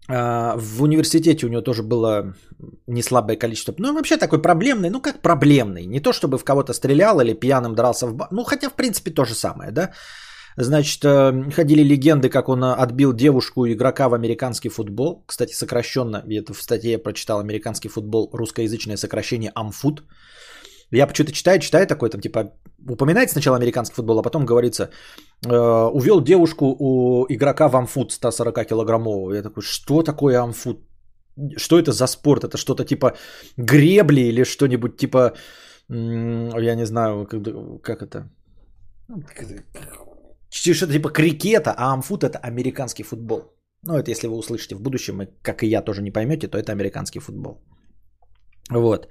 А, 0.10 0.56
в 0.58 0.84
университете 0.84 1.46
у 1.46 1.50
него 1.50 1.62
тоже 1.62 1.84
было 1.84 2.34
не 2.88 3.02
слабое 3.02 3.38
количество. 3.38 3.76
Ну, 3.78 3.94
вообще 3.94 4.18
такой 4.18 4.42
проблемный, 4.42 4.90
ну 4.90 5.02
как 5.02 5.22
проблемный. 5.22 5.86
Не 5.86 6.00
то, 6.00 6.14
чтобы 6.14 6.38
в 6.38 6.44
кого-то 6.44 6.74
стрелял 6.74 7.20
или 7.20 7.34
пьяным 7.34 7.76
дрался 7.76 8.08
в 8.08 8.14
бар. 8.14 8.28
Ну, 8.32 8.44
хотя, 8.44 8.70
в 8.70 8.74
принципе, 8.74 9.12
то 9.12 9.26
же 9.26 9.34
самое, 9.34 9.72
да. 9.72 9.92
Значит, 10.60 11.06
э, 11.06 11.52
ходили 11.52 11.84
легенды, 11.84 12.30
как 12.30 12.50
он 12.50 12.64
отбил 12.64 13.14
девушку 13.14 13.68
игрока 13.68 14.10
в 14.10 14.14
американский 14.16 14.70
футбол. 14.70 15.24
Кстати, 15.28 15.54
сокращенно, 15.54 16.24
это 16.28 16.54
в 16.54 16.62
статье 16.62 16.92
я 16.92 17.00
прочитал, 17.00 17.40
американский 17.40 17.90
футбол, 17.90 18.30
русскоязычное 18.34 18.98
сокращение 18.98 19.52
Амфут. 19.56 20.04
Я 20.92 21.06
почему-то 21.06 21.34
читаю, 21.34 21.60
читаю 21.60 21.86
такой, 21.86 22.10
там 22.10 22.22
типа, 22.22 22.54
упоминается 22.90 23.34
сначала 23.34 23.58
американский 23.58 23.96
футбол, 23.96 24.18
а 24.18 24.24
потом 24.24 24.46
говорится, 24.46 24.90
э, 25.46 25.90
увел 25.94 26.22
девушку 26.22 26.76
у 26.80 27.26
игрока 27.30 27.68
в 27.68 27.76
амфут 27.76 28.12
140 28.12 28.66
килограммового. 28.66 29.34
Я 29.36 29.44
такой, 29.44 29.62
что 29.62 30.02
такое 30.02 30.42
амфут? 30.42 30.80
Что 31.58 31.78
это 31.78 31.92
за 31.92 32.08
спорт? 32.08 32.44
Это 32.44 32.58
что-то 32.58 32.84
типа 32.84 33.16
гребли 33.58 34.22
или 34.22 34.44
что-нибудь 34.44 34.98
типа, 34.98 35.34
я 35.90 36.76
не 36.76 36.86
знаю, 36.86 37.28
как, 37.28 37.44
как 37.84 38.02
это? 38.02 38.30
Что-то 40.50 40.94
типа 40.94 41.10
крикета, 41.10 41.74
а 41.78 41.94
амфут 41.94 42.24
это 42.24 42.40
американский 42.40 43.04
футбол. 43.04 43.42
Ну, 43.84 43.94
это 43.94 44.12
если 44.12 44.28
вы 44.28 44.38
услышите 44.38 44.76
в 44.76 44.82
будущем, 44.82 45.22
и 45.22 45.28
как 45.42 45.64
и 45.64 45.68
я 45.68 45.82
тоже 45.82 46.02
не 46.02 46.12
поймете, 46.12 46.48
то 46.48 46.58
это 46.58 46.72
американский 46.72 47.20
футбол. 47.20 47.62
Вот. 48.70 49.08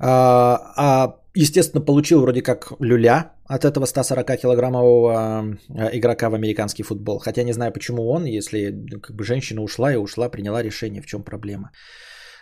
А, 0.00 0.72
а 0.76 1.14
естественно, 1.34 1.84
получил 1.84 2.20
вроде 2.20 2.42
как 2.42 2.72
люля 2.80 3.32
от 3.46 3.64
этого 3.64 3.84
140-килограммового 3.84 5.12
а, 5.12 5.90
игрока 5.92 6.30
в 6.30 6.34
американский 6.34 6.82
футбол. 6.82 7.18
Хотя 7.18 7.42
не 7.42 7.52
знаю, 7.52 7.72
почему 7.72 8.10
он, 8.10 8.24
если 8.24 8.70
ну, 8.70 9.00
как 9.00 9.16
бы 9.16 9.24
женщина 9.24 9.62
ушла 9.62 9.92
и 9.92 9.96
ушла, 9.96 10.28
приняла 10.28 10.62
решение, 10.62 11.02
в 11.02 11.06
чем 11.06 11.22
проблема. 11.22 11.70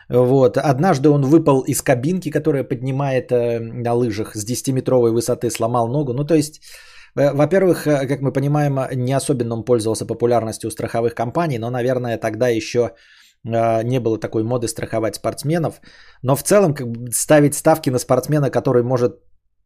Вот. 0.09 0.57
Однажды 0.57 1.09
он 1.09 1.23
выпал 1.23 1.63
из 1.63 1.83
кабинки, 1.83 2.31
которая 2.31 2.65
поднимает 2.65 3.33
э, 3.33 3.59
на 3.59 3.95
лыжах 3.95 4.37
с 4.37 4.45
10-метровой 4.45 5.11
высоты, 5.11 5.51
сломал 5.51 5.89
ногу. 5.89 6.13
Ну, 6.13 6.25
то 6.25 6.35
есть 6.35 6.61
во-первых, 7.17 7.87
э, 7.87 8.07
как 8.07 8.21
мы 8.21 8.33
понимаем, 8.33 8.79
не 8.95 9.17
особенно 9.17 9.55
он 9.55 9.65
пользовался 9.65 10.07
популярностью 10.07 10.69
у 10.69 10.71
страховых 10.71 11.15
компаний, 11.15 11.59
но, 11.59 11.71
наверное, 11.71 12.19
тогда 12.19 12.49
еще 12.49 12.81
э, 13.45 13.83
не 13.83 14.01
было 14.01 14.19
такой 14.19 14.43
моды 14.43 14.69
страховать 14.69 15.17
спортсменов. 15.17 15.81
Но 16.23 16.37
в 16.37 16.43
целом 16.43 16.75
как 16.75 16.87
бы 16.89 17.11
ставить 17.13 17.55
ставки 17.55 17.91
на 17.91 17.99
спортсмена, 17.99 18.51
который 18.51 18.83
может... 18.83 19.21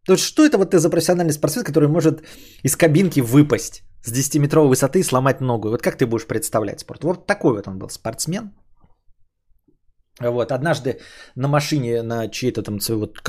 То 0.06 0.14
есть 0.14 0.24
что 0.24 0.46
это 0.46 0.58
вот 0.58 0.70
ты 0.70 0.78
за 0.78 0.90
профессиональный 0.90 1.32
спортсмен, 1.32 1.64
который 1.64 1.88
может 1.88 2.22
из 2.62 2.76
кабинки 2.76 3.20
выпасть 3.20 3.82
с 4.02 4.12
10-метровой 4.12 4.68
высоты 4.68 5.00
и 5.00 5.04
сломать 5.04 5.40
ногу? 5.40 5.68
Вот 5.70 5.82
как 5.82 5.96
ты 5.96 6.06
будешь 6.06 6.26
представлять 6.26 6.80
спорт? 6.80 7.04
Вот 7.04 7.26
такой 7.26 7.54
вот 7.54 7.68
он 7.68 7.78
был 7.78 7.90
спортсмен. 7.90 8.52
Вот, 10.20 10.52
однажды 10.52 11.00
на 11.34 11.48
машине 11.48 12.02
на 12.02 12.28
чьей-то 12.28 12.62
там 12.62 12.78
вот, 12.88 13.20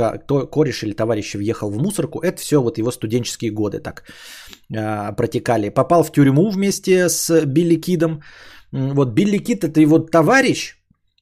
кореш 0.51 0.83
или 0.83 0.93
товарищ 0.93 1.35
въехал 1.35 1.71
в 1.71 1.77
мусорку. 1.77 2.19
Это 2.19 2.41
все 2.41 2.61
вот 2.61 2.77
его 2.77 2.91
студенческие 2.91 3.51
годы 3.51 3.79
так 3.79 4.03
э, 4.73 5.15
протекали. 5.15 5.69
Попал 5.69 6.03
в 6.03 6.11
тюрьму 6.11 6.49
вместе 6.49 7.07
с 7.09 7.45
Билли 7.45 7.75
Кидом. 7.75 8.21
Вот 8.71 9.13
Билли 9.13 9.37
Кид 9.37 9.63
это 9.63 9.79
его 9.79 9.99
товарищ, 9.99 10.75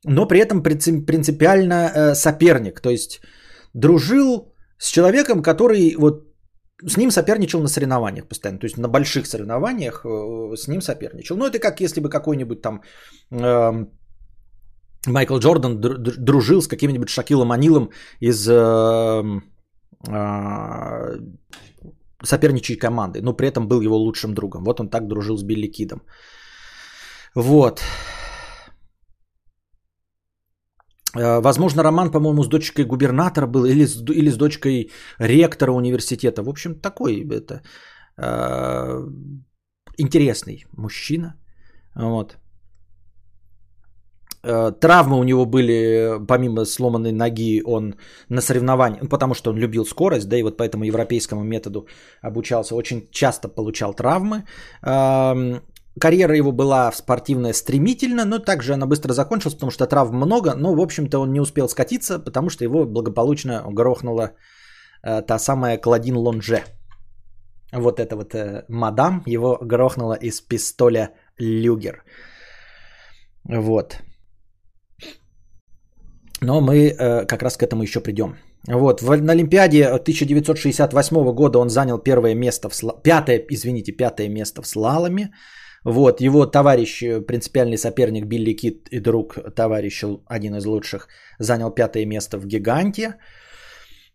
но 0.06 0.28
при 0.28 0.40
этом 0.40 0.64
принципиально 0.64 1.74
э, 1.74 2.16
соперник. 2.16 2.82
То 2.82 2.90
есть 2.90 3.22
дружил 3.74 4.52
с 4.80 4.90
человеком, 4.90 5.44
который 5.44 5.96
вот 5.98 6.30
с 6.88 6.98
ним 6.98 7.12
соперничал 7.12 7.62
на 7.62 7.68
соревнованиях 7.68 8.28
постоянно. 8.28 8.60
То 8.60 8.66
есть 8.66 8.78
на 8.78 8.88
больших 8.88 9.28
соревнованиях 9.28 10.04
э, 10.04 10.56
с 10.56 10.68
ним 10.68 10.82
соперничал. 10.82 11.38
Ну 11.38 11.46
это 11.46 11.60
как 11.60 11.80
если 11.80 12.02
бы 12.02 12.10
какой-нибудь 12.10 12.62
там... 12.62 12.82
Э, 13.32 13.86
Майкл 15.08 15.38
Джордан 15.38 15.80
дружил 15.80 16.62
с 16.62 16.68
каким-нибудь 16.68 17.10
Шакилом 17.10 17.52
Анилом 17.52 17.90
из 18.20 18.48
э, 18.48 19.24
э, 20.08 21.20
соперничать 22.24 22.80
команды, 22.80 23.22
но 23.22 23.34
при 23.34 23.48
этом 23.48 23.68
был 23.68 23.82
его 23.82 23.98
лучшим 23.98 24.34
другом. 24.34 24.64
Вот 24.64 24.80
он 24.80 24.90
так 24.90 25.08
дружил 25.08 25.38
с 25.38 25.44
Билли 25.44 25.68
Кидом. 25.68 26.02
Вот. 27.36 27.82
Э, 31.18 31.42
возможно, 31.42 31.84
роман, 31.84 32.12
по-моему, 32.12 32.44
с 32.44 32.48
дочкой 32.48 32.86
губернатора 32.86 33.48
был 33.48 33.66
или 33.66 33.86
с, 33.86 34.02
или 34.02 34.30
с 34.30 34.38
дочкой 34.38 34.92
ректора 35.20 35.72
университета. 35.72 36.44
В 36.44 36.50
общем, 36.50 36.76
такой 36.76 37.26
это 37.30 37.62
э, 38.18 39.08
интересный 39.98 40.66
мужчина. 40.78 41.36
Вот. 41.96 42.38
Э, 44.44 44.72
травмы 44.80 45.20
у 45.20 45.24
него 45.24 45.46
были, 45.46 46.20
помимо 46.28 46.66
сломанной 46.66 47.12
ноги, 47.12 47.62
он 47.66 47.96
на 48.30 48.42
соревнованиях, 48.42 49.02
ну, 49.04 49.10
потому 49.10 49.34
что 49.34 49.52
он 49.52 49.58
любил 49.58 49.86
скорость, 49.86 50.30
да, 50.30 50.38
и 50.38 50.44
вот 50.44 50.58
по 50.58 50.64
этому 50.64 50.86
европейскому 50.86 51.44
методу 51.44 51.88
обучался, 52.22 52.76
очень 52.76 53.10
часто 53.12 53.50
получал 53.50 53.94
травмы. 53.94 54.44
Карьера 56.00 56.36
его 56.36 56.52
была 56.52 56.92
спортивная 56.92 57.54
стремительно, 57.54 58.26
но 58.26 58.40
также 58.40 58.74
она 58.74 58.86
быстро 58.86 59.14
закончилась, 59.14 59.56
потому 59.56 59.72
что 59.72 59.86
травм 59.86 60.16
много, 60.16 60.56
но, 60.56 60.74
в 60.74 60.80
общем-то, 60.80 61.20
он 61.20 61.34
не 61.34 61.42
успел 61.42 61.68
скатиться, 61.68 62.20
потому 62.20 62.50
что 62.50 62.64
его 62.64 62.86
благополучно 62.86 63.64
грохнула 63.68 64.32
э, 65.04 65.22
та 65.22 65.40
самая 65.40 65.78
Кладин 65.78 66.16
Лонже. 66.16 66.64
Вот 67.74 68.00
эта 68.00 68.16
вот 68.16 68.34
э, 68.34 68.66
мадам 68.70 69.24
его 69.26 69.58
грохнула 69.62 70.14
из 70.14 70.42
пистоля 70.42 71.10
Люгер. 71.38 72.04
Вот. 73.44 74.00
Но 76.42 76.62
мы 76.62 76.76
э, 76.76 77.26
как 77.26 77.44
раз 77.44 77.58
к 77.58 77.64
этому 77.64 77.84
еще 77.84 78.00
придем. 78.00 78.36
Вот, 78.68 79.02
в, 79.02 79.22
на 79.22 79.34
Олимпиаде 79.34 79.88
1968 79.88 81.34
года 81.34 81.60
он 81.60 81.70
занял 81.70 81.98
первое 81.98 82.36
место, 82.36 82.70
в 82.70 82.76
сла... 82.76 82.94
пятое, 83.04 83.46
извините, 83.50 83.92
пятое 83.92 84.30
место 84.30 84.62
в 84.62 84.68
слаломе. 84.68 85.32
Вот, 85.86 86.22
его 86.22 86.46
товарищ, 86.46 87.02
э, 87.04 87.22
принципиальный 87.22 87.78
соперник 87.78 88.26
Билли 88.26 88.54
Кит 88.54 88.90
и 88.92 89.00
друг 89.00 89.38
товарищ, 89.56 90.04
один 90.28 90.56
из 90.56 90.66
лучших, 90.66 91.08
занял 91.40 91.72
пятое 91.72 92.06
место 92.06 92.38
в 92.38 92.46
гиганте. 92.46 93.16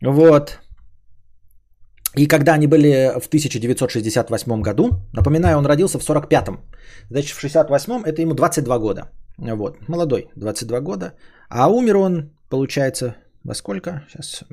Вот. 0.03 0.59
И 2.17 2.27
когда 2.27 2.55
они 2.55 2.67
были 2.67 3.13
в 3.21 3.27
1968 3.27 4.63
году, 4.63 4.91
напоминаю, 5.13 5.59
он 5.59 5.67
родился 5.67 5.99
в 5.99 6.03
45-м. 6.03 6.61
Значит, 7.11 7.37
в 7.37 7.45
68-м 7.45 8.05
это 8.05 8.23
ему 8.23 8.35
22 8.35 8.79
года. 8.79 9.11
Вот, 9.39 9.89
молодой, 9.89 10.29
22 10.37 10.81
года. 10.81 11.13
А 11.49 11.69
умер 11.71 11.97
он, 11.97 12.31
получается, 12.49 13.17
во 13.45 13.55
сколько? 13.55 14.05
Сейчас 14.09 14.45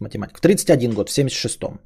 математика. 0.00 0.38
В 0.38 0.40
31 0.40 0.94
год, 0.94 1.08
в 1.08 1.18
76-м. 1.18 1.80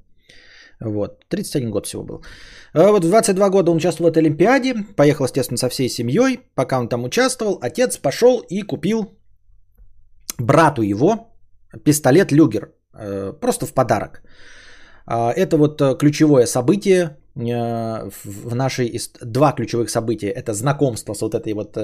Вот, 0.80 1.24
31 1.28 1.70
год 1.70 1.86
всего 1.86 2.02
был. 2.02 2.24
А 2.72 2.90
вот 2.90 3.04
в 3.04 3.08
22 3.08 3.50
года 3.50 3.70
он 3.70 3.76
участвовал 3.76 4.10
в 4.10 4.12
этой 4.12 4.18
Олимпиаде, 4.18 4.74
поехал, 4.96 5.24
естественно, 5.24 5.58
со 5.58 5.68
всей 5.68 5.88
семьей. 5.88 6.40
Пока 6.54 6.78
он 6.78 6.88
там 6.88 7.04
участвовал, 7.04 7.58
отец 7.62 7.96
пошел 7.96 8.40
и 8.50 8.62
купил 8.62 9.18
брату 10.38 10.82
его 10.82 11.34
пистолет 11.84 12.32
Люгер, 12.32 12.72
э, 12.94 13.32
просто 13.40 13.66
в 13.66 13.74
подарок. 13.74 14.22
А, 15.06 15.32
это 15.32 15.56
вот 15.56 15.80
э, 15.80 15.96
ключевое 15.98 16.46
событие 16.46 17.02
э, 17.02 17.16
в 17.34 18.54
нашей... 18.54 19.00
Два 19.22 19.52
ключевых 19.52 19.90
события. 19.90 20.30
Это 20.30 20.52
знакомство 20.52 21.14
с 21.14 21.20
вот 21.20 21.34
этой 21.34 21.52
вот 21.52 21.76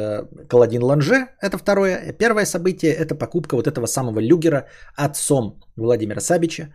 Каладин 0.49 0.83
Ланже, 0.83 1.27
это 1.41 1.59
второе. 1.59 2.13
Первое 2.19 2.45
событие– 2.45 2.93
это 2.99 3.15
покупка 3.15 3.57
вот 3.57 3.67
этого 3.67 3.87
самого 3.87 4.21
люгера 4.21 4.67
отцом 4.97 5.61
Владимира 5.77 6.21
Сабича. 6.21 6.73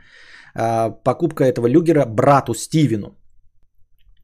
А, 0.55 0.89
покупка 0.89 1.43
этого 1.43 1.67
люгера 1.67 2.05
брату 2.05 2.53
Стивену. 2.53 3.17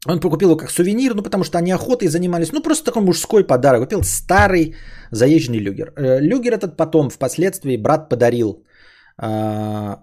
Он 0.07 0.19
покупил 0.19 0.49
его 0.49 0.57
как 0.57 0.71
сувенир, 0.71 1.13
ну 1.13 1.21
потому 1.21 1.43
что 1.43 1.57
они 1.57 1.71
охотой 1.71 2.07
занимались, 2.07 2.51
ну 2.51 2.61
просто 2.61 2.85
такой 2.85 3.03
мужской 3.03 3.43
подарок. 3.43 3.81
Купил 3.81 4.03
старый 4.03 4.73
заезженный 5.11 5.59
люгер. 5.59 5.93
Э, 5.95 6.19
люгер 6.19 6.53
этот 6.53 6.77
потом 6.77 7.09
впоследствии 7.09 7.77
брат 7.77 8.09
подарил 8.09 8.65
э, 9.21 9.95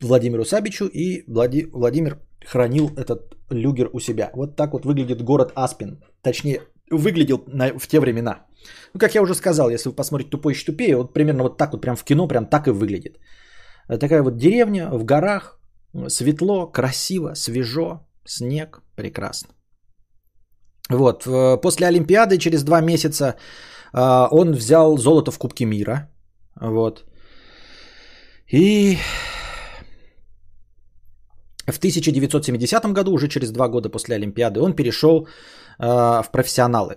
Владимиру 0.00 0.44
Сабичу 0.44 0.86
и 0.86 1.24
Влади, 1.26 1.68
Владимир 1.72 2.18
хранил 2.46 2.90
этот 2.96 3.36
люгер 3.52 3.90
у 3.92 4.00
себя. 4.00 4.30
Вот 4.34 4.56
так 4.56 4.72
вот 4.72 4.84
выглядит 4.84 5.22
город 5.22 5.52
Аспин. 5.54 6.02
Точнее, 6.22 6.60
выглядел 6.90 7.44
на, 7.46 7.78
в 7.78 7.86
те 7.86 8.00
времена. 8.00 8.46
Ну, 8.94 9.00
как 9.00 9.14
я 9.14 9.22
уже 9.22 9.34
сказал, 9.34 9.70
если 9.70 9.88
вы 9.88 9.96
посмотрите 9.96 10.30
«Тупой 10.30 10.52
еще 10.52 10.66
тупее», 10.66 10.96
вот 10.96 11.12
примерно 11.12 11.42
вот 11.42 11.58
так 11.58 11.72
вот 11.72 11.80
прям 11.82 11.96
в 11.96 12.04
кино 12.04 12.28
прям 12.28 12.46
так 12.46 12.66
и 12.66 12.70
выглядит. 12.70 13.18
Такая 13.88 14.22
вот 14.22 14.36
деревня 14.36 14.88
в 14.90 15.04
горах, 15.04 15.58
Светло, 16.08 16.72
красиво, 16.72 17.34
свежо, 17.34 18.00
снег, 18.24 18.80
прекрасно. 18.96 19.50
Вот, 20.90 21.24
после 21.62 21.86
Олимпиады 21.86 22.38
через 22.38 22.62
два 22.64 22.80
месяца 22.80 23.36
а, 23.92 24.28
он 24.30 24.52
взял 24.52 24.96
золото 24.96 25.30
в 25.30 25.38
Кубке 25.38 25.66
мира. 25.66 26.08
Вот. 26.60 27.04
И 28.50 28.98
в 31.72 31.78
1970 31.78 32.92
году, 32.92 33.12
уже 33.12 33.28
через 33.28 33.50
два 33.50 33.68
года 33.68 33.88
после 33.88 34.16
Олимпиады, 34.16 34.60
он 34.60 34.74
перешел 34.74 35.28
а, 35.78 36.22
в 36.22 36.30
профессионалы. 36.30 36.96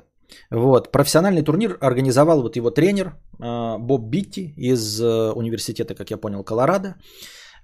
Вот. 0.52 0.92
Профессиональный 0.92 1.44
турнир 1.44 1.78
организовал 1.82 2.42
вот 2.42 2.56
его 2.56 2.72
тренер 2.72 3.14
а, 3.40 3.78
Боб 3.78 4.10
Битти 4.10 4.54
из 4.58 5.02
э, 5.02 5.32
университета, 5.36 5.96
как 5.96 6.12
я 6.12 6.18
понял, 6.18 6.44
Колорадо. 6.44 6.96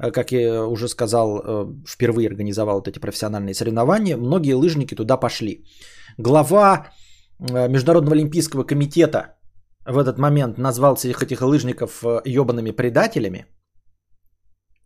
Э, 0.01 0.11
как 0.11 0.31
я 0.31 0.65
уже 0.65 0.87
сказал, 0.87 1.41
э, 1.43 1.65
впервые 1.87 2.27
организовал 2.27 2.75
вот 2.75 2.87
эти 2.87 2.99
профессиональные 2.99 3.53
соревнования, 3.53 4.17
многие 4.17 4.53
лыжники 4.53 4.95
туда 4.95 5.17
пошли. 5.17 5.65
Глава 6.17 6.87
э, 7.39 7.69
Международного 7.69 8.15
олимпийского 8.15 8.63
комитета 8.63 9.35
в 9.85 9.97
этот 9.97 10.17
момент 10.17 10.57
назвал 10.57 10.95
всех 10.95 11.23
этих 11.23 11.41
лыжников 11.41 12.03
ебаными 12.25 12.71
предателями, 12.71 13.45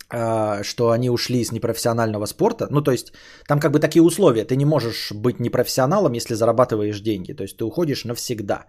что 0.09 0.91
они 0.91 1.09
ушли 1.09 1.39
из 1.39 1.51
непрофессионального 1.51 2.25
спорта. 2.27 2.67
Ну, 2.69 2.81
то 2.81 2.91
есть, 2.91 3.13
там 3.47 3.59
как 3.59 3.71
бы 3.71 3.79
такие 3.79 4.03
условия. 4.03 4.45
Ты 4.45 4.55
не 4.55 4.65
можешь 4.65 5.11
быть 5.11 5.39
непрофессионалом, 5.39 6.13
если 6.13 6.35
зарабатываешь 6.35 7.01
деньги. 7.01 7.33
То 7.33 7.43
есть, 7.43 7.57
ты 7.57 7.65
уходишь 7.65 8.05
навсегда. 8.05 8.65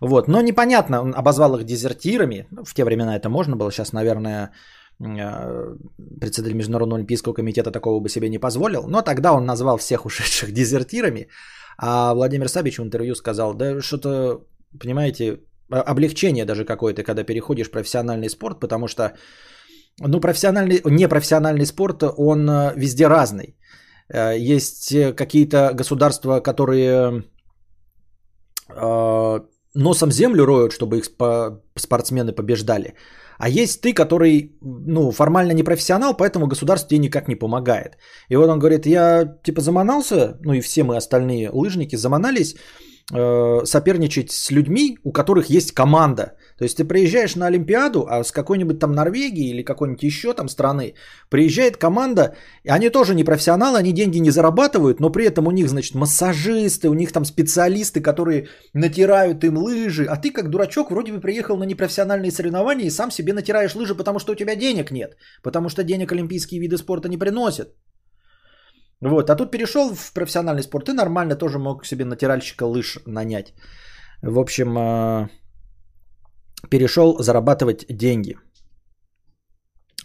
Вот. 0.00 0.28
Но 0.28 0.42
непонятно, 0.42 1.00
он 1.00 1.14
обозвал 1.14 1.56
их 1.56 1.64
дезертирами. 1.64 2.46
В 2.64 2.74
те 2.74 2.84
времена 2.84 3.16
это 3.16 3.28
можно 3.28 3.56
было. 3.56 3.72
Сейчас, 3.72 3.92
наверное, 3.92 4.52
Э, 4.98 5.76
председатель 6.20 6.56
Международного 6.56 6.98
олимпийского 6.98 7.34
комитета 7.34 7.70
такого 7.70 8.00
бы 8.00 8.08
себе 8.08 8.28
не 8.28 8.38
позволил. 8.38 8.88
Но 8.88 9.02
тогда 9.02 9.32
он 9.32 9.44
назвал 9.44 9.76
всех 9.76 10.06
ушедших 10.06 10.52
дезертирами. 10.52 11.28
А 11.78 12.14
Владимир 12.14 12.48
Сабич 12.48 12.78
в 12.78 12.82
интервью 12.82 13.14
сказал, 13.14 13.54
да 13.54 13.82
что-то, 13.82 14.40
понимаете, 14.80 15.40
облегчение 15.68 16.44
даже 16.44 16.64
какое-то, 16.64 17.02
когда 17.02 17.24
переходишь 17.24 17.68
в 17.68 17.70
профессиональный 17.70 18.30
спорт, 18.30 18.60
потому 18.60 18.88
что 18.88 19.12
ну, 20.00 20.20
профессиональный, 20.20 20.80
непрофессиональный 20.84 21.66
спорт, 21.66 22.02
он 22.02 22.48
э, 22.48 22.72
везде 22.76 23.06
разный. 23.08 23.56
Э, 24.08 24.36
есть 24.38 24.94
какие-то 25.16 25.72
государства, 25.74 26.40
которые 26.40 27.24
носом 29.74 30.10
землю 30.10 30.44
роют, 30.44 30.72
чтобы 30.72 30.98
их 30.98 31.04
спортсмены 31.76 32.32
побеждали. 32.32 32.94
А 33.38 33.48
есть 33.48 33.80
ты, 33.80 33.92
который, 33.92 34.56
ну, 34.62 35.12
формально 35.12 35.52
не 35.52 35.62
профессионал, 35.62 36.16
поэтому 36.16 36.46
государство 36.46 36.88
тебе 36.88 36.98
никак 36.98 37.28
не 37.28 37.36
помогает. 37.36 37.96
И 38.28 38.36
вот 38.36 38.48
он 38.48 38.58
говорит, 38.58 38.86
я 38.86 39.24
типа 39.42 39.60
заманался, 39.60 40.38
ну 40.42 40.54
и 40.54 40.60
все 40.60 40.84
мы 40.84 40.96
остальные 40.96 41.50
лыжники 41.52 41.96
заманались 41.96 42.56
э, 43.12 43.64
соперничать 43.64 44.32
с 44.32 44.50
людьми, 44.50 44.98
у 45.04 45.12
которых 45.12 45.50
есть 45.50 45.72
команда. 45.72 46.32
То 46.58 46.64
есть 46.64 46.78
ты 46.78 46.84
приезжаешь 46.84 47.36
на 47.36 47.46
Олимпиаду, 47.46 48.06
а 48.08 48.24
с 48.24 48.32
какой-нибудь 48.32 48.78
там 48.78 48.92
Норвегии 48.92 49.50
или 49.50 49.62
какой-нибудь 49.62 50.02
еще 50.02 50.32
там 50.32 50.48
страны 50.48 50.94
приезжает 51.28 51.76
команда, 51.76 52.34
и 52.64 52.70
они 52.70 52.88
тоже 52.90 53.14
не 53.14 53.24
профессионалы, 53.24 53.78
они 53.78 53.92
деньги 53.92 54.18
не 54.18 54.30
зарабатывают, 54.30 55.00
но 55.00 55.10
при 55.10 55.26
этом 55.26 55.46
у 55.46 55.50
них, 55.50 55.68
значит, 55.68 55.94
массажисты, 55.94 56.88
у 56.88 56.94
них 56.94 57.12
там 57.12 57.24
специалисты, 57.24 58.00
которые 58.00 58.48
натирают 58.74 59.44
им 59.44 59.58
лыжи, 59.58 60.06
а 60.06 60.16
ты 60.16 60.30
как 60.32 60.48
дурачок 60.48 60.90
вроде 60.90 61.12
бы 61.12 61.20
приехал 61.20 61.58
на 61.58 61.64
непрофессиональные 61.64 62.32
соревнования 62.32 62.86
и 62.86 62.90
сам 62.90 63.10
себе 63.10 63.32
натираешь 63.32 63.74
лыжи, 63.74 63.94
потому 63.94 64.18
что 64.18 64.32
у 64.32 64.36
тебя 64.36 64.56
денег 64.56 64.90
нет, 64.90 65.16
потому 65.42 65.68
что 65.68 65.84
денег 65.84 66.12
олимпийские 66.12 66.60
виды 66.60 66.78
спорта 66.78 67.08
не 67.08 67.18
приносят. 67.18 67.68
Вот, 69.02 69.28
а 69.28 69.36
тут 69.36 69.50
перешел 69.50 69.94
в 69.94 70.12
профессиональный 70.14 70.62
спорт, 70.62 70.86
ты 70.86 70.94
нормально 70.94 71.36
тоже 71.36 71.58
мог 71.58 71.84
себе 71.84 72.06
натиральщика 72.06 72.64
лыж 72.64 72.98
нанять. 73.06 73.52
В 74.22 74.38
общем, 74.38 74.78
э, 74.78 75.28
перешел 76.70 77.16
зарабатывать 77.18 77.86
деньги. 77.88 78.36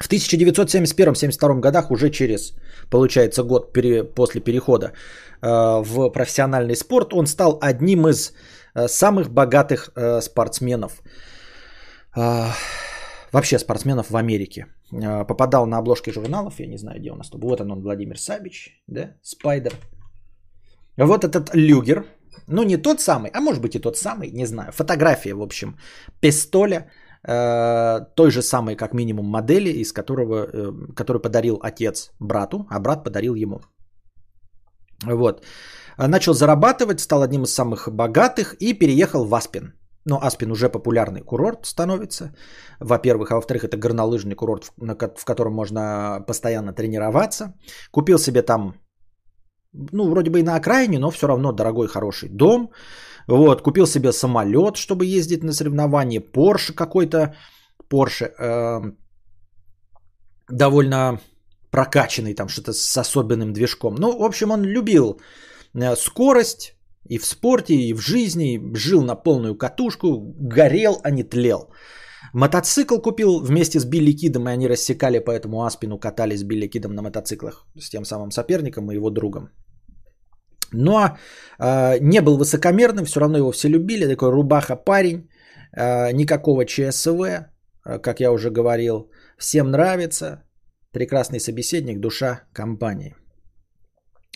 В 0.01 0.09
1971-72 0.09 1.59
годах, 1.59 1.91
уже 1.91 2.09
через, 2.09 2.53
получается, 2.89 3.43
год 3.43 3.73
пере, 3.73 4.03
после 4.03 4.41
перехода 4.41 4.85
э, 4.85 4.91
в 5.83 6.09
профессиональный 6.09 6.75
спорт, 6.75 7.13
он 7.13 7.27
стал 7.27 7.59
одним 7.61 8.07
из 8.07 8.33
э, 8.73 8.87
самых 8.87 9.29
богатых 9.29 9.91
э, 9.95 10.21
спортсменов. 10.21 11.01
Э, 12.17 12.47
вообще 13.31 13.59
спортсменов 13.59 14.09
в 14.09 14.15
Америке. 14.15 14.65
Э, 14.91 15.23
попадал 15.25 15.67
на 15.67 15.77
обложки 15.77 16.11
журналов, 16.11 16.59
я 16.59 16.67
не 16.67 16.77
знаю, 16.77 16.99
где 16.99 17.11
у 17.11 17.15
нас. 17.15 17.29
Вот 17.31 17.61
он, 17.61 17.71
он 17.71 17.81
Владимир 17.81 18.17
Сабич, 18.17 18.81
да, 18.87 19.11
Спайдер. 19.21 19.73
Вот 20.97 21.23
этот 21.23 21.53
Люгер, 21.53 22.05
ну 22.47 22.63
не 22.63 22.77
тот 22.77 23.01
самый, 23.01 23.31
а 23.33 23.41
может 23.41 23.61
быть 23.61 23.75
и 23.75 23.79
тот 23.79 23.97
самый, 23.97 24.31
не 24.31 24.45
знаю. 24.45 24.71
Фотография, 24.71 25.33
в 25.33 25.41
общем, 25.41 25.77
пистоля, 26.21 26.89
э, 27.27 27.99
той 28.15 28.31
же 28.31 28.41
самой, 28.41 28.75
как 28.75 28.93
минимум, 28.93 29.25
модели, 29.25 29.69
из 29.69 29.93
которого, 29.93 30.47
э, 30.53 30.93
который 30.95 31.21
подарил 31.21 31.59
отец 31.61 32.11
брату, 32.19 32.65
а 32.69 32.79
брат 32.79 33.03
подарил 33.03 33.35
ему. 33.35 33.61
Вот. 35.05 35.43
Начал 35.97 36.33
зарабатывать, 36.33 36.99
стал 36.99 37.21
одним 37.21 37.43
из 37.43 37.53
самых 37.53 37.89
богатых 37.91 38.55
и 38.59 38.73
переехал 38.73 39.25
в 39.25 39.35
Аспин. 39.35 39.73
Но 40.05 40.17
Аспин 40.17 40.51
уже 40.51 40.69
популярный 40.69 41.21
курорт 41.21 41.65
становится, 41.65 42.33
во-первых. 42.79 43.31
А 43.31 43.35
во-вторых, 43.35 43.63
это 43.63 43.77
горнолыжный 43.77 44.35
курорт, 44.35 44.71
в 44.77 45.25
котором 45.25 45.53
можно 45.53 46.23
постоянно 46.27 46.73
тренироваться. 46.73 47.53
Купил 47.91 48.17
себе 48.17 48.41
там, 48.41 48.75
ну, 49.73 50.09
вроде 50.09 50.29
бы 50.29 50.39
и 50.39 50.43
на 50.43 50.55
окраине, 50.55 50.99
но 50.99 51.11
все 51.11 51.27
равно 51.27 51.51
дорогой, 51.51 51.87
хороший 51.87 52.29
дом. 52.29 52.71
Вот, 53.27 53.61
купил 53.61 53.87
себе 53.87 54.11
самолет, 54.11 54.75
чтобы 54.75 55.05
ездить 55.05 55.43
на 55.43 55.53
соревнования. 55.53 56.21
Порше 56.21 56.73
какой-то, 56.73 57.35
Порше, 57.87 58.25
э, 58.25 58.81
довольно 60.49 61.19
прокачанный, 61.71 62.33
там 62.33 62.49
что-то 62.49 62.73
с 62.73 62.97
особенным 62.97 63.53
движком. 63.53 63.95
Ну, 63.95 64.17
в 64.17 64.23
общем, 64.23 64.51
он 64.51 64.63
любил 64.63 65.21
э, 65.73 65.95
скорость, 65.95 66.75
и 67.09 67.17
в 67.17 67.25
спорте, 67.25 67.73
и 67.73 67.93
в 67.93 67.99
жизни, 67.99 68.59
жил 68.75 69.03
на 69.03 69.15
полную 69.15 69.57
катушку, 69.57 70.33
горел, 70.39 70.99
а 71.03 71.11
не 71.11 71.23
тлел. 71.23 71.69
Мотоцикл 72.33 73.01
купил 73.01 73.39
вместе 73.39 73.79
с 73.79 73.85
Билли 73.85 74.11
Кидом, 74.11 74.47
и 74.47 74.51
они 74.51 74.67
рассекали 74.67 75.19
по 75.19 75.31
этому 75.31 75.63
Аспину, 75.63 75.97
катались 75.97 76.39
с 76.39 76.43
Билли 76.43 76.67
Кидом 76.67 76.93
на 76.93 77.01
мотоциклах 77.01 77.65
с 77.79 77.89
тем 77.89 78.05
самым 78.05 78.31
соперником 78.31 78.91
и 78.91 78.95
его 78.95 79.09
другом. 79.09 79.49
Но 80.73 81.17
э, 81.59 81.99
не 81.99 82.21
был 82.21 82.37
высокомерным, 82.37 83.05
все 83.05 83.19
равно 83.19 83.37
его 83.37 83.51
все 83.51 83.69
любили, 83.69 84.07
такой 84.07 84.29
рубаха 84.29 84.75
парень, 84.75 85.27
э, 85.77 86.11
никакого 86.13 86.65
чсв, 86.65 87.07
э, 87.07 87.99
как 87.99 88.19
я 88.19 88.31
уже 88.31 88.49
говорил, 88.49 89.09
всем 89.37 89.71
нравится, 89.71 90.43
прекрасный 90.91 91.39
собеседник, 91.39 91.99
душа 91.99 92.41
компании. 92.53 93.15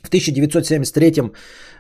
В 0.04 0.08
1973 0.08 1.32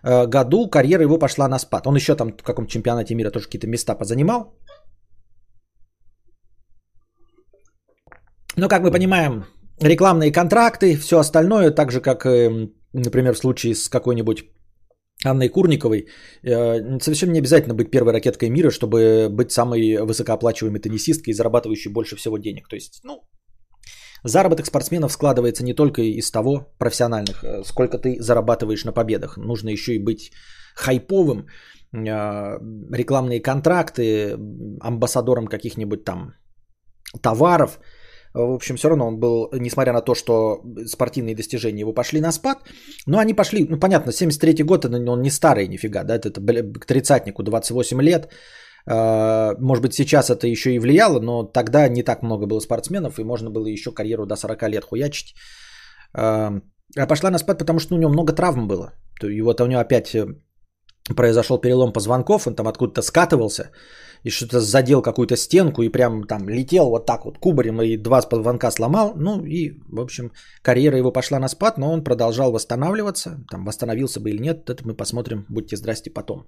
э, 0.03 0.27
году 0.27 0.69
карьера 0.69 1.03
его 1.03 1.19
пошла 1.19 1.47
на 1.47 1.59
спад. 1.59 1.87
Он 1.87 1.95
еще 1.95 2.15
там 2.15 2.31
в 2.31 2.43
каком 2.43 2.67
чемпионате 2.67 3.15
мира 3.15 3.31
тоже 3.31 3.45
какие-то 3.45 3.67
места 3.67 3.95
позанимал. 3.95 4.57
Но, 8.57 8.67
как 8.69 8.81
мы 8.83 8.91
понимаем, 8.91 9.45
рекламные 9.81 10.31
контракты, 10.31 10.97
все 10.97 11.19
остальное, 11.19 11.71
так 11.71 11.91
же, 11.91 12.01
как, 12.01 12.25
например, 12.93 13.33
в 13.33 13.37
случае 13.37 13.75
с 13.75 13.89
какой-нибудь 13.89 14.45
Анной 15.25 15.49
Курниковой, 15.49 16.07
э, 16.43 16.99
совершенно 16.99 17.31
не 17.31 17.39
обязательно 17.39 17.73
быть 17.73 17.91
первой 17.91 18.13
ракеткой 18.13 18.49
мира, 18.49 18.69
чтобы 18.69 19.27
быть 19.29 19.51
самой 19.51 19.97
высокооплачиваемой 19.97 20.79
теннисисткой 20.79 21.31
и 21.31 21.35
зарабатывающей 21.35 21.91
больше 21.91 22.15
всего 22.15 22.37
денег. 22.37 22.67
То 22.67 22.75
есть, 22.75 23.01
ну, 23.03 23.21
Заработок 24.25 24.65
спортсменов 24.65 25.11
складывается 25.11 25.63
не 25.63 25.75
только 25.75 26.01
из 26.01 26.31
того 26.31 26.73
профессиональных, 26.79 27.43
э, 27.43 27.63
сколько 27.63 27.99
ты 27.99 28.19
зарабатываешь 28.19 28.83
на 28.83 28.91
победах. 28.91 29.37
Нужно 29.37 29.69
еще 29.69 29.93
и 29.93 30.03
быть 30.03 30.31
хайповым, 30.75 31.45
э, 31.93 32.59
рекламные 32.91 33.39
контракты, 33.39 34.35
амбассадором 34.81 35.45
каких-нибудь 35.45 36.03
там 36.03 36.33
товаров. 37.21 37.79
В 38.35 38.53
общем, 38.53 38.75
все 38.75 38.89
равно 38.89 39.07
он 39.07 39.17
был, 39.17 39.49
несмотря 39.53 39.93
на 39.93 40.01
то, 40.01 40.13
что 40.13 40.61
спортивные 40.85 41.35
достижения 41.35 41.81
его 41.81 41.93
пошли 41.93 42.21
на 42.21 42.31
спад, 42.31 42.57
но 43.07 43.17
они 43.17 43.33
пошли, 43.33 43.65
ну 43.69 43.79
понятно, 43.79 44.11
73-й 44.11 44.63
год, 44.63 44.85
он 44.85 45.21
не 45.21 45.29
старый 45.29 45.67
нифига, 45.67 46.03
да, 46.03 46.15
это 46.15 46.31
к 46.31 46.85
тридцатнику 46.85 47.43
28 47.43 48.01
лет, 48.01 48.29
а, 48.87 49.55
может 49.59 49.81
быть, 49.81 49.93
сейчас 49.93 50.29
это 50.29 50.47
еще 50.47 50.69
и 50.71 50.79
влияло, 50.79 51.19
но 51.19 51.43
тогда 51.43 51.87
не 51.87 52.03
так 52.03 52.23
много 52.23 52.45
было 52.45 52.59
спортсменов, 52.59 53.19
и 53.19 53.23
можно 53.23 53.49
было 53.49 53.67
еще 53.67 53.91
карьеру 53.91 54.25
до 54.25 54.35
40 54.35 54.69
лет 54.69 54.83
хуячить. 54.83 55.35
А, 56.13 56.51
а 56.97 57.07
пошла 57.07 57.31
на 57.31 57.39
спад, 57.39 57.59
потому 57.59 57.79
что 57.79 57.93
ну, 57.93 57.97
у 57.97 58.01
него 58.01 58.11
много 58.11 58.33
травм 58.33 58.67
было. 58.67 58.93
И 59.23 59.41
вот 59.41 59.61
у 59.61 59.65
него 59.65 59.79
опять 59.79 60.13
э, 60.13 60.27
произошел 61.15 61.57
перелом 61.57 61.93
позвонков, 61.93 62.47
он 62.47 62.55
там 62.55 62.67
откуда-то 62.67 63.01
скатывался, 63.01 63.71
и 64.25 64.31
что-то 64.31 64.59
задел 64.59 65.03
какую-то 65.03 65.35
стенку, 65.35 65.83
и 65.83 65.89
прям 65.89 66.23
там 66.23 66.49
летел 66.49 66.89
вот 66.89 67.05
так 67.05 67.25
вот 67.25 67.37
кубарем, 67.37 67.81
и 67.81 67.97
два 67.97 68.21
позвонка 68.21 68.71
сломал. 68.71 69.13
Ну 69.15 69.45
и, 69.45 69.79
в 69.87 69.99
общем, 69.99 70.31
карьера 70.63 70.97
его 70.97 71.11
пошла 71.11 71.39
на 71.39 71.47
спад, 71.47 71.77
но 71.77 71.91
он 71.91 72.03
продолжал 72.03 72.51
восстанавливаться. 72.51 73.45
Там 73.51 73.65
восстановился 73.65 74.19
бы 74.19 74.31
или 74.31 74.41
нет, 74.41 74.67
это 74.69 74.83
мы 74.83 74.95
посмотрим, 74.95 75.45
будьте 75.49 75.77
здрасте 75.77 76.09
потом. 76.09 76.47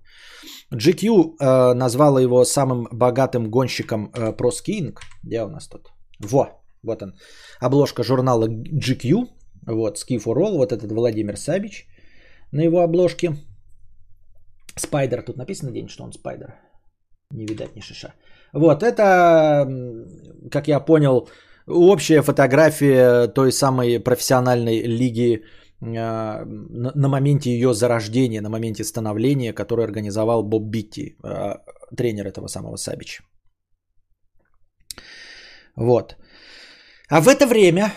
GQ 0.73 1.35
э, 1.39 1.73
назвала 1.73 2.19
его 2.21 2.45
самым 2.45 2.87
богатым 2.91 3.51
гонщиком 3.51 4.11
э, 4.11 4.31
Pro 4.31 4.49
Skiing. 4.49 4.95
Где 5.23 5.43
у 5.43 5.49
нас 5.49 5.67
тут? 5.67 5.91
Во, 6.19 6.47
вот 6.83 7.03
он. 7.03 7.13
Обложка 7.61 8.03
журнала 8.03 8.47
GQ. 8.47 9.27
Вот, 9.67 9.97
Ski 9.97 10.17
for 10.17 10.35
All. 10.35 10.57
Вот 10.57 10.71
этот 10.71 10.91
Владимир 10.91 11.37
Сабич 11.37 11.85
на 12.51 12.61
его 12.61 12.81
обложке. 12.81 13.35
Спайдер. 14.75 15.21
Тут 15.21 15.37
написано 15.37 15.71
день, 15.71 15.89
что 15.89 16.03
он 16.03 16.11
Спайдер. 16.11 16.66
Не 17.31 17.45
видать 17.45 17.75
ни 17.75 17.81
шиша. 17.81 18.13
Вот, 18.53 18.83
это, 18.83 19.67
как 20.51 20.67
я 20.67 20.79
понял, 20.79 21.29
общая 21.67 22.21
фотография 22.21 23.27
той 23.27 23.51
самой 23.51 23.99
профессиональной 23.99 24.81
лиги 24.83 25.43
а, 25.81 26.45
на 26.45 27.07
моменте 27.07 27.51
ее 27.51 27.73
зарождения, 27.73 28.41
на 28.41 28.49
моменте 28.49 28.83
становления, 28.83 29.53
который 29.53 29.85
организовал 29.85 30.43
Боб 30.43 30.63
Битти, 30.63 31.17
а, 31.23 31.61
тренер 31.95 32.27
этого 32.27 32.47
самого 32.47 32.77
Сабича. 32.77 33.23
Вот. 35.75 36.15
А 37.09 37.21
в 37.21 37.27
это 37.27 37.45
время, 37.45 37.93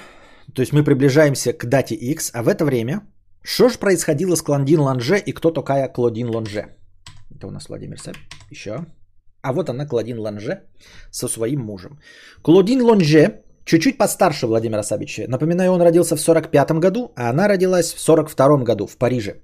то 0.54 0.60
есть 0.60 0.72
мы 0.72 0.84
приближаемся 0.84 1.52
к 1.52 1.66
дате 1.66 1.94
X, 1.94 2.30
а 2.34 2.42
в 2.42 2.48
это 2.48 2.64
время, 2.64 3.00
что 3.42 3.68
же 3.68 3.78
происходило 3.78 4.36
с 4.36 4.42
Клодин 4.42 4.80
Ланже 4.80 5.18
и 5.18 5.32
кто 5.32 5.50
такая 5.50 5.88
Клодин 5.88 6.28
Ланже? 6.28 6.76
Это 7.34 7.46
у 7.46 7.50
нас 7.50 7.68
Владимир 7.68 7.98
Сабич. 7.98 8.28
Еще. 8.50 8.84
А 9.42 9.52
вот 9.52 9.68
она, 9.68 9.86
Клодин 9.86 10.18
Ланже, 10.18 10.62
со 11.10 11.28
своим 11.28 11.60
мужем. 11.60 11.98
Клодин 12.42 12.82
Ланже 12.82 13.42
чуть-чуть 13.64 13.98
постарше 13.98 14.46
Владимира 14.46 14.82
Сабича. 14.82 15.24
Напоминаю, 15.28 15.72
он 15.72 15.82
родился 15.82 16.16
в 16.16 16.20
45 16.20 16.72
году, 16.72 17.12
а 17.16 17.30
она 17.30 17.48
родилась 17.48 17.94
в 17.94 18.00
42 18.00 18.64
году 18.64 18.86
в 18.86 18.96
Париже. 18.96 19.34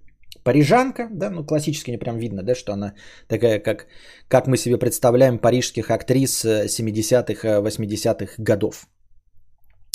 Парижанка, 0.44 1.08
да, 1.10 1.30
ну 1.30 1.44
классически 1.44 1.90
не 1.90 1.98
прям 1.98 2.18
видно, 2.18 2.42
да, 2.42 2.54
что 2.54 2.72
она 2.72 2.92
такая, 3.26 3.58
как, 3.58 3.86
как 4.28 4.46
мы 4.46 4.56
себе 4.56 4.78
представляем 4.78 5.38
парижских 5.38 5.90
актрис 5.90 6.44
70-х, 6.44 7.62
80-х 7.62 8.34
годов. 8.38 8.86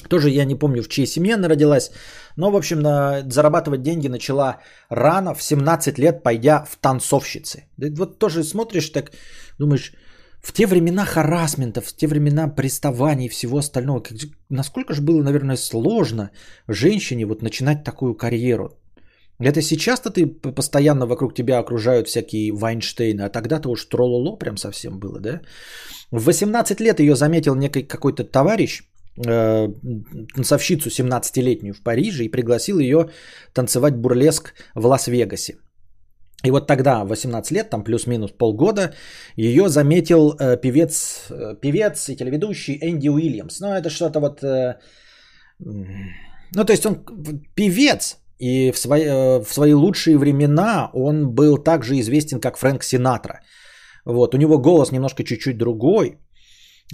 Тоже 0.10 0.30
я 0.30 0.46
не 0.46 0.56
помню, 0.56 0.82
в 0.82 0.88
чьей 0.88 1.08
семье 1.08 1.36
она 1.36 1.48
родилась, 1.48 1.92
но, 2.36 2.52
в 2.52 2.56
общем, 2.56 2.80
на, 2.80 3.22
зарабатывать 3.30 3.82
деньги 3.82 4.10
начала 4.10 4.58
рано, 4.90 5.34
в 5.34 5.42
17 5.42 6.00
лет, 6.00 6.24
пойдя 6.24 6.66
в 6.66 6.76
танцовщицы. 6.76 7.66
Вот 7.78 8.20
тоже 8.20 8.44
смотришь 8.44 8.90
так, 8.90 9.12
думаешь, 9.62 9.94
в 10.42 10.52
те 10.52 10.66
времена 10.66 11.06
харасмента, 11.06 11.82
в 11.82 11.94
те 11.94 12.08
времена 12.08 12.48
приставаний 12.48 13.26
и 13.26 13.30
всего 13.30 13.58
остального, 13.58 14.00
как, 14.00 14.18
насколько 14.50 14.94
же 14.94 15.02
было, 15.02 15.24
наверное, 15.24 15.58
сложно 15.58 16.30
женщине 16.68 17.26
вот 17.26 17.42
начинать 17.42 17.84
такую 17.84 18.16
карьеру. 18.16 18.78
Это 19.40 19.62
сейчас-то 19.62 20.10
ты 20.10 20.28
постоянно 20.28 21.06
вокруг 21.06 21.34
тебя 21.34 21.60
окружают 21.60 22.08
всякие 22.08 22.52
Вайнштейны, 22.52 23.22
а 23.22 23.30
тогда-то 23.30 23.70
уж 23.70 23.86
трололо 23.86 24.38
прям 24.38 24.58
совсем 24.58 25.00
было, 25.00 25.20
да? 25.20 25.42
В 26.12 26.26
18 26.26 26.82
лет 26.82 27.00
ее 27.00 27.16
заметил 27.16 27.56
некий 27.56 27.84
какой-то 27.84 28.24
товарищ, 28.24 28.84
э, 29.26 29.68
танцовщицу 30.36 30.90
17-летнюю 30.90 31.74
в 31.74 31.82
Париже 31.82 32.24
и 32.24 32.32
пригласил 32.32 32.80
ее 32.80 33.10
танцевать 33.54 33.96
бурлеск 33.96 34.54
в 34.76 34.86
Лас-Вегасе. 34.86 35.56
И 36.44 36.52
вот 36.52 36.68
тогда, 36.68 37.04
18 37.06 37.52
лет, 37.52 37.70
там 37.70 37.84
плюс-минус 37.84 38.32
полгода, 38.32 38.94
ее 39.36 39.70
заметил 39.70 40.36
э, 40.40 40.58
певец, 40.58 41.28
э, 41.30 41.56
певец 41.62 42.10
и 42.10 42.16
телеведущий 42.16 42.78
Энди 42.82 43.10
Уильямс. 43.10 43.60
Ну, 43.60 43.68
это 43.68 43.90
что-то 43.90 44.20
вот... 44.20 44.44
Э, 44.44 44.80
ну, 45.60 46.66
то 46.66 46.74
есть 46.74 46.86
он 46.86 46.96
певец, 47.56 48.18
и 48.40 48.72
в 48.72 48.78
свои, 48.78 49.04
э, 49.04 49.44
в 49.44 49.54
свои 49.54 49.74
лучшие 49.74 50.18
времена 50.18 50.90
он 50.94 51.36
был 51.36 51.58
также 51.58 52.00
известен, 52.00 52.40
как 52.40 52.58
Фрэнк 52.58 52.84
Синатра. 52.84 53.42
Вот, 54.06 54.34
у 54.34 54.38
него 54.38 54.58
голос 54.58 54.92
немножко 54.92 55.24
чуть-чуть 55.24 55.58
другой. 55.58 56.18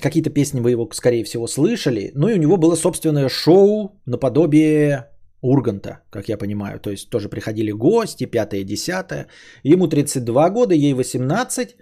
Какие-то 0.01 0.29
песни 0.29 0.59
вы 0.59 0.71
его, 0.71 0.89
скорее 0.93 1.23
всего, 1.23 1.47
слышали. 1.47 2.11
Ну 2.15 2.27
и 2.27 2.33
у 2.33 2.37
него 2.37 2.57
было 2.57 2.75
собственное 2.75 3.29
шоу 3.29 4.01
наподобие 4.05 5.05
Урганта, 5.41 5.99
как 6.09 6.29
я 6.29 6.37
понимаю. 6.37 6.79
То 6.79 6.89
есть 6.89 7.09
тоже 7.09 7.29
приходили 7.29 7.71
гости, 7.71 8.25
пятое, 8.25 8.63
десятое. 8.63 9.27
Ему 9.63 9.87
32 9.87 10.49
года, 10.49 10.73
ей 10.73 10.93
18. 10.93 11.75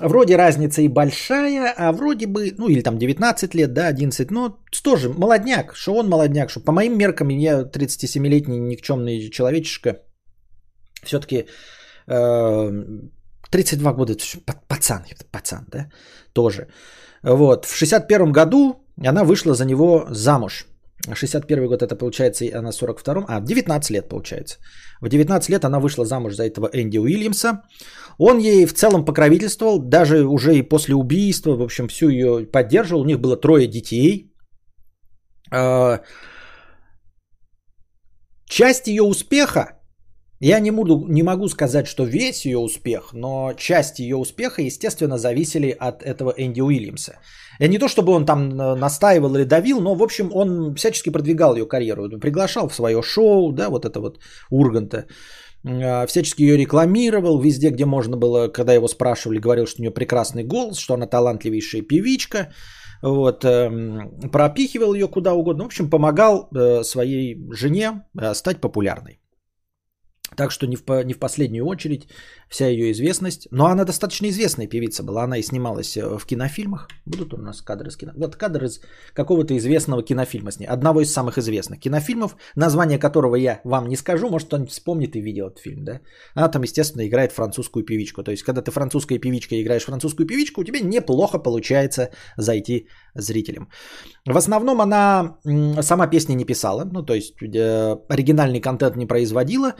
Вроде 0.00 0.36
разница 0.36 0.82
и 0.82 0.88
большая, 0.88 1.72
а 1.76 1.92
вроде 1.92 2.26
бы, 2.26 2.52
ну 2.58 2.68
или 2.68 2.82
там 2.82 2.98
19 2.98 3.54
лет, 3.54 3.72
да, 3.72 3.86
11, 3.86 4.30
но 4.30 4.58
тоже 4.82 5.08
молодняк, 5.08 5.76
что 5.76 5.94
он 5.94 6.08
молодняк, 6.08 6.50
что 6.50 6.60
по 6.60 6.72
моим 6.72 6.98
меркам 6.98 7.28
я 7.28 7.62
37-летний 7.62 8.58
никчемный 8.58 9.30
человечишка, 9.30 10.02
все-таки 11.04 11.46
э, 12.08 12.82
32 13.50 13.92
года, 13.92 14.16
пацан, 14.66 15.04
пацан, 15.30 15.64
да, 15.68 15.90
тоже. 16.32 16.66
Вот, 17.22 17.64
в 17.64 17.76
61 17.76 18.32
году 18.32 18.84
она 19.06 19.22
вышла 19.22 19.54
за 19.54 19.64
него 19.64 20.06
замуж. 20.10 20.66
61 21.12 21.66
год 21.66 21.82
это 21.82 21.96
получается, 21.96 22.44
она 22.58 22.72
42 22.72 23.24
а 23.28 23.40
19 23.40 23.90
лет 23.90 24.08
получается. 24.08 24.56
В 25.00 25.08
19 25.08 25.50
лет 25.50 25.64
она 25.64 25.80
вышла 25.80 26.04
замуж 26.04 26.34
за 26.34 26.44
этого 26.44 26.70
Энди 26.72 26.98
Уильямса. 26.98 27.62
Он 28.18 28.38
ей 28.38 28.66
в 28.66 28.72
целом 28.72 29.04
покровительствовал, 29.04 29.78
даже 29.78 30.24
уже 30.24 30.56
и 30.56 30.62
после 30.62 30.94
убийства, 30.94 31.56
в 31.56 31.62
общем, 31.62 31.88
всю 31.88 32.08
ее 32.08 32.46
поддерживал. 32.52 33.02
У 33.02 33.06
них 33.06 33.20
было 33.20 33.36
трое 33.36 33.66
детей. 33.66 34.32
А, 35.50 36.00
часть 38.46 38.86
ее 38.86 39.02
успеха, 39.02 39.80
я 40.40 40.60
не, 40.60 40.70
буду, 40.70 41.06
не 41.08 41.22
могу 41.22 41.48
сказать, 41.48 41.86
что 41.86 42.04
весь 42.04 42.46
ее 42.46 42.58
успех, 42.58 43.12
но 43.12 43.52
часть 43.56 43.98
ее 43.98 44.16
успеха, 44.16 44.62
естественно, 44.62 45.18
зависели 45.18 45.70
от 45.70 46.02
этого 46.02 46.32
Энди 46.36 46.60
Уильямса. 46.60 47.18
И 47.60 47.68
не 47.68 47.78
то, 47.78 47.88
чтобы 47.88 48.12
он 48.12 48.24
там 48.24 48.60
э, 48.60 48.74
настаивал 48.74 49.36
или 49.36 49.44
давил, 49.44 49.80
но, 49.80 49.94
в 49.94 50.02
общем, 50.02 50.30
он 50.32 50.74
всячески 50.74 51.10
продвигал 51.10 51.56
ее 51.56 51.66
карьеру. 51.66 52.08
Приглашал 52.20 52.68
в 52.68 52.74
свое 52.74 53.02
шоу, 53.02 53.52
да, 53.52 53.68
вот 53.70 53.84
это 53.84 54.00
вот 54.00 54.18
Урганта. 54.50 55.06
А, 55.66 56.06
всячески 56.06 56.42
ее 56.42 56.56
рекламировал 56.56 57.40
везде, 57.40 57.70
где 57.70 57.84
можно 57.84 58.16
было, 58.16 58.48
когда 58.48 58.74
его 58.74 58.88
спрашивали, 58.88 59.38
говорил, 59.38 59.66
что 59.66 59.80
у 59.80 59.82
нее 59.82 59.94
прекрасный 59.94 60.44
голос, 60.44 60.78
что 60.78 60.94
она 60.94 61.06
талантливейшая 61.06 61.82
певичка. 61.82 62.52
Вот, 63.02 63.44
эм, 63.44 64.30
пропихивал 64.32 64.94
ее 64.94 65.08
куда 65.08 65.34
угодно. 65.34 65.64
В 65.64 65.66
общем, 65.66 65.90
помогал 65.90 66.48
э, 66.54 66.82
своей 66.84 67.36
жене 67.52 68.04
э, 68.18 68.34
стать 68.34 68.60
популярной. 68.60 69.20
Так 70.36 70.50
что 70.50 70.66
не 70.66 70.76
в, 70.76 71.04
не 71.04 71.14
в 71.14 71.18
последнюю 71.18 71.66
очередь 71.66 72.08
вся 72.48 72.68
ее 72.68 72.92
известность. 72.92 73.48
Но 73.50 73.66
она 73.66 73.84
достаточно 73.84 74.28
известная 74.28 74.66
певица 74.66 75.02
была. 75.02 75.24
Она 75.24 75.38
и 75.38 75.42
снималась 75.42 75.96
э, 75.96 76.18
в 76.18 76.26
кинофильмах. 76.26 76.88
Будут 77.06 77.34
у 77.34 77.36
нас 77.36 77.62
кадры 77.62 77.88
из 77.88 77.96
кино. 77.96 78.12
Вот 78.16 78.36
кадр 78.36 78.64
из 78.64 78.80
какого-то 79.12 79.56
известного 79.56 80.02
кинофильма 80.02 80.50
с 80.50 80.60
ней. 80.60 80.66
Одного 80.66 81.00
из 81.00 81.12
самых 81.12 81.38
известных 81.38 81.80
кинофильмов, 81.80 82.36
название 82.54 82.98
которого 82.98 83.36
я 83.36 83.60
вам 83.64 83.88
не 83.88 83.96
скажу. 83.96 84.28
Может, 84.28 84.48
кто-нибудь 84.48 84.72
вспомнит 84.72 85.16
и 85.16 85.20
видел 85.20 85.48
этот 85.48 85.58
фильм. 85.58 85.84
Да? 85.84 86.00
Она 86.34 86.48
там, 86.48 86.62
естественно, 86.62 87.06
играет 87.06 87.32
французскую 87.32 87.84
певичку. 87.84 88.22
То 88.22 88.30
есть, 88.30 88.42
когда 88.42 88.62
ты 88.62 88.70
французская 88.70 89.18
певичка 89.18 89.60
играешь 89.60 89.84
французскую 89.84 90.26
певичку, 90.26 90.60
у 90.60 90.64
тебя 90.64 90.80
неплохо 90.80 91.38
получается 91.38 92.10
зайти 92.36 92.88
зрителям. 93.14 93.68
В 94.26 94.36
основном 94.36 94.80
она 94.80 95.38
сама 95.82 96.06
песни 96.06 96.34
не 96.34 96.44
писала. 96.44 96.84
Ну, 96.84 97.02
то 97.02 97.14
есть, 97.14 97.34
э, 97.42 97.96
оригинальный 98.08 98.60
контент 98.60 98.96
не 98.96 99.06
производила. 99.06 99.74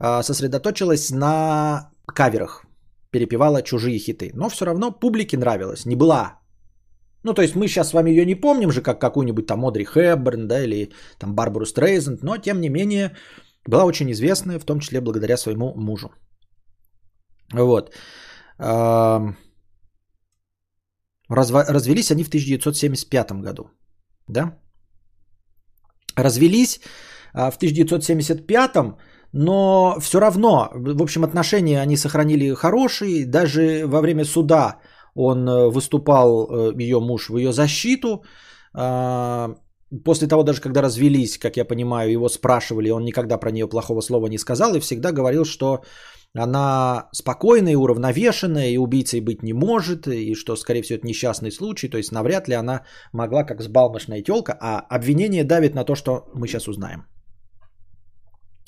А, 0.00 0.22
сосредоточилась 0.22 1.10
на 1.10 1.90
каверах, 2.06 2.64
перепевала 3.10 3.62
чужие 3.62 3.98
хиты. 3.98 4.30
Но 4.34 4.48
все 4.48 4.64
равно 4.64 4.92
публике 4.92 5.36
нравилось, 5.36 5.86
не 5.86 5.96
была. 5.96 6.40
Ну, 7.22 7.34
то 7.34 7.42
есть 7.42 7.54
мы 7.54 7.68
сейчас 7.68 7.88
с 7.88 7.92
вами 7.92 8.10
ее 8.10 8.24
не 8.24 8.34
помним 8.34 8.72
же, 8.72 8.82
как 8.82 8.98
какую-нибудь 8.98 9.46
там 9.46 9.64
Одри 9.64 9.84
Хэбберн, 9.84 10.48
да, 10.48 10.64
или 10.64 10.92
там 11.18 11.34
Барбару 11.34 11.66
Стрейзенд, 11.66 12.22
но 12.22 12.38
тем 12.38 12.60
не 12.60 12.70
менее 12.70 13.14
была 13.66 13.84
очень 13.84 14.10
известная, 14.10 14.58
в 14.58 14.64
том 14.64 14.80
числе 14.80 15.00
благодаря 15.00 15.36
своему 15.36 15.74
мужу. 15.76 16.10
Вот. 17.52 17.92
Разва- 21.30 21.64
развелись 21.68 22.10
они 22.10 22.24
в 22.24 22.28
1975 22.28 23.32
году. 23.42 23.70
Да? 24.28 24.58
Развелись 26.16 26.80
а, 27.32 27.50
в 27.50 27.56
1975 27.56 28.76
но 29.32 29.96
все 30.00 30.20
равно, 30.20 30.70
в 30.74 31.02
общем, 31.02 31.22
отношения 31.22 31.80
они 31.80 31.96
сохранили 31.96 32.54
хорошие, 32.54 33.26
даже 33.26 33.86
во 33.86 34.00
время 34.00 34.24
суда 34.24 34.80
он 35.14 35.48
э, 35.48 35.70
выступал, 35.70 36.48
э, 36.50 36.82
ее 36.82 37.00
муж, 37.00 37.28
в 37.28 37.36
ее 37.36 37.52
защиту. 37.52 38.24
А, 38.74 39.54
после 40.04 40.28
того, 40.28 40.42
даже 40.42 40.60
когда 40.60 40.82
развелись, 40.82 41.38
как 41.38 41.56
я 41.56 41.64
понимаю, 41.64 42.10
его 42.10 42.28
спрашивали, 42.28 42.90
он 42.90 43.04
никогда 43.04 43.38
про 43.38 43.50
нее 43.50 43.68
плохого 43.68 44.00
слова 44.00 44.26
не 44.26 44.38
сказал 44.38 44.74
и 44.74 44.80
всегда 44.80 45.12
говорил, 45.12 45.44
что 45.44 45.82
она 46.34 47.08
спокойная 47.12 47.76
уравновешенная, 47.76 48.70
и 48.70 48.78
убийцей 48.78 49.20
быть 49.20 49.42
не 49.42 49.52
может, 49.52 50.06
и 50.06 50.34
что, 50.34 50.56
скорее 50.56 50.82
всего, 50.82 50.98
это 50.98 51.06
несчастный 51.06 51.50
случай, 51.50 51.88
то 51.88 51.98
есть 51.98 52.12
навряд 52.12 52.48
ли 52.48 52.54
она 52.54 52.84
могла 53.12 53.44
как 53.44 53.62
сбалмошная 53.62 54.22
телка, 54.22 54.56
а 54.60 54.78
обвинение 54.78 55.44
давит 55.44 55.74
на 55.74 55.84
то, 55.84 55.94
что 55.94 56.30
мы 56.34 56.46
сейчас 56.46 56.68
узнаем. 56.68 57.06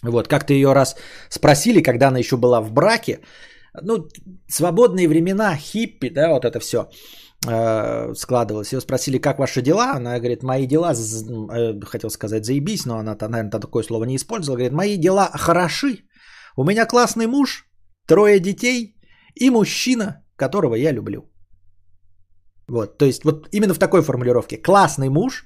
Вот, 0.02 0.28
как-то 0.28 0.52
ее 0.52 0.72
раз 0.72 0.96
спросили, 1.28 1.80
когда 1.82 2.08
она 2.08 2.18
еще 2.18 2.36
была 2.36 2.60
в 2.60 2.72
браке. 2.72 3.20
Ну, 3.82 4.08
свободные 4.48 5.08
времена, 5.08 5.56
хиппи, 5.56 6.10
да, 6.10 6.30
вот 6.30 6.44
это 6.44 6.58
все 6.58 6.90
э, 7.46 8.14
складывалось. 8.14 8.72
Ее 8.72 8.80
спросили, 8.80 9.18
как 9.18 9.38
ваши 9.38 9.62
дела? 9.62 9.92
Она 9.94 10.18
говорит, 10.18 10.42
мои 10.42 10.66
дела, 10.66 10.92
э, 10.92 11.80
хотел 11.84 12.10
сказать, 12.10 12.44
заебись, 12.44 12.84
но 12.84 12.98
она, 12.98 13.16
наверное, 13.20 13.60
такое 13.60 13.84
слово 13.84 14.04
не 14.04 14.16
использовала. 14.16 14.56
Говорит, 14.56 14.72
мои 14.72 14.96
дела 14.96 15.30
хороши. 15.32 16.04
У 16.56 16.64
меня 16.64 16.86
классный 16.86 17.26
муж, 17.26 17.66
трое 18.06 18.40
детей 18.40 18.96
и 19.34 19.50
мужчина, 19.50 20.24
которого 20.36 20.74
я 20.74 20.92
люблю. 20.92 21.28
Вот, 22.68 22.98
то 22.98 23.04
есть 23.04 23.24
вот 23.24 23.48
именно 23.52 23.74
в 23.74 23.78
такой 23.78 24.02
формулировке. 24.02 24.56
Классный 24.56 25.08
муж, 25.08 25.44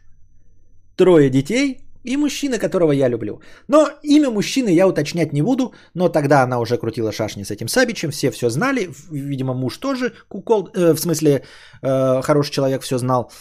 трое 0.97 1.31
детей 1.31 1.87
и 2.05 2.17
мужчина, 2.17 2.59
которого 2.59 2.93
я 2.93 3.09
люблю. 3.09 3.41
Но 3.69 3.89
имя 4.03 4.31
мужчины 4.31 4.69
я 4.69 4.87
уточнять 4.87 5.33
не 5.33 5.43
буду, 5.43 5.75
но 5.95 6.09
тогда 6.09 6.43
она 6.43 6.59
уже 6.59 6.79
крутила 6.79 7.13
шашни 7.13 7.45
с 7.45 7.51
этим 7.51 7.69
Сабичем, 7.69 8.11
все 8.11 8.31
все 8.31 8.49
знали, 8.51 8.89
видимо, 9.11 9.55
муж 9.55 9.79
тоже, 9.79 10.13
кукол, 10.29 10.69
э, 10.75 10.95
в 10.95 10.99
смысле, 10.99 11.43
э, 11.83 12.23
хороший 12.23 12.53
человек 12.53 12.83
все 12.83 12.99
знал. 12.99 13.33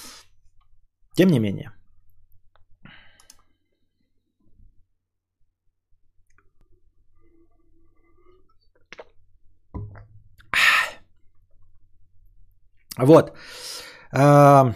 Тем 1.16 1.30
не 1.30 1.40
менее. 1.40 1.75
Вот. 12.98 13.32
Э, 14.12 14.74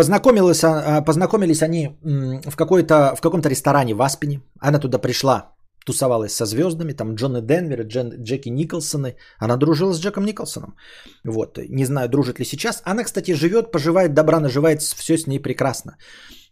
Познакомилась, 0.00 0.64
а, 0.64 1.02
познакомились 1.02 1.62
они 1.62 1.98
в, 2.46 2.56
какой-то, 2.56 3.14
в 3.16 3.20
каком-то 3.20 3.48
ресторане 3.48 3.94
в 3.94 4.00
Аспине. 4.00 4.40
Она 4.60 4.78
туда 4.78 4.98
пришла, 4.98 5.54
тусовалась 5.84 6.32
со 6.32 6.46
звездами, 6.46 6.94
там 6.94 7.16
Джонни 7.16 7.40
Денвер, 7.40 7.82
Джен, 7.82 8.22
Джеки 8.22 8.48
Николсоны. 8.48 9.16
Она 9.38 9.56
дружила 9.56 9.92
с 9.92 10.00
Джеком 10.00 10.24
Николсоном. 10.24 10.76
Вот, 11.24 11.58
не 11.68 11.84
знаю, 11.84 12.08
дружит 12.08 12.38
ли 12.38 12.44
сейчас. 12.44 12.82
Она, 12.84 13.04
кстати, 13.04 13.34
живет, 13.34 13.72
поживает, 13.72 14.14
добра 14.14 14.40
наживает, 14.40 14.80
все 14.80 15.18
с 15.18 15.26
ней 15.26 15.38
прекрасно. 15.38 15.96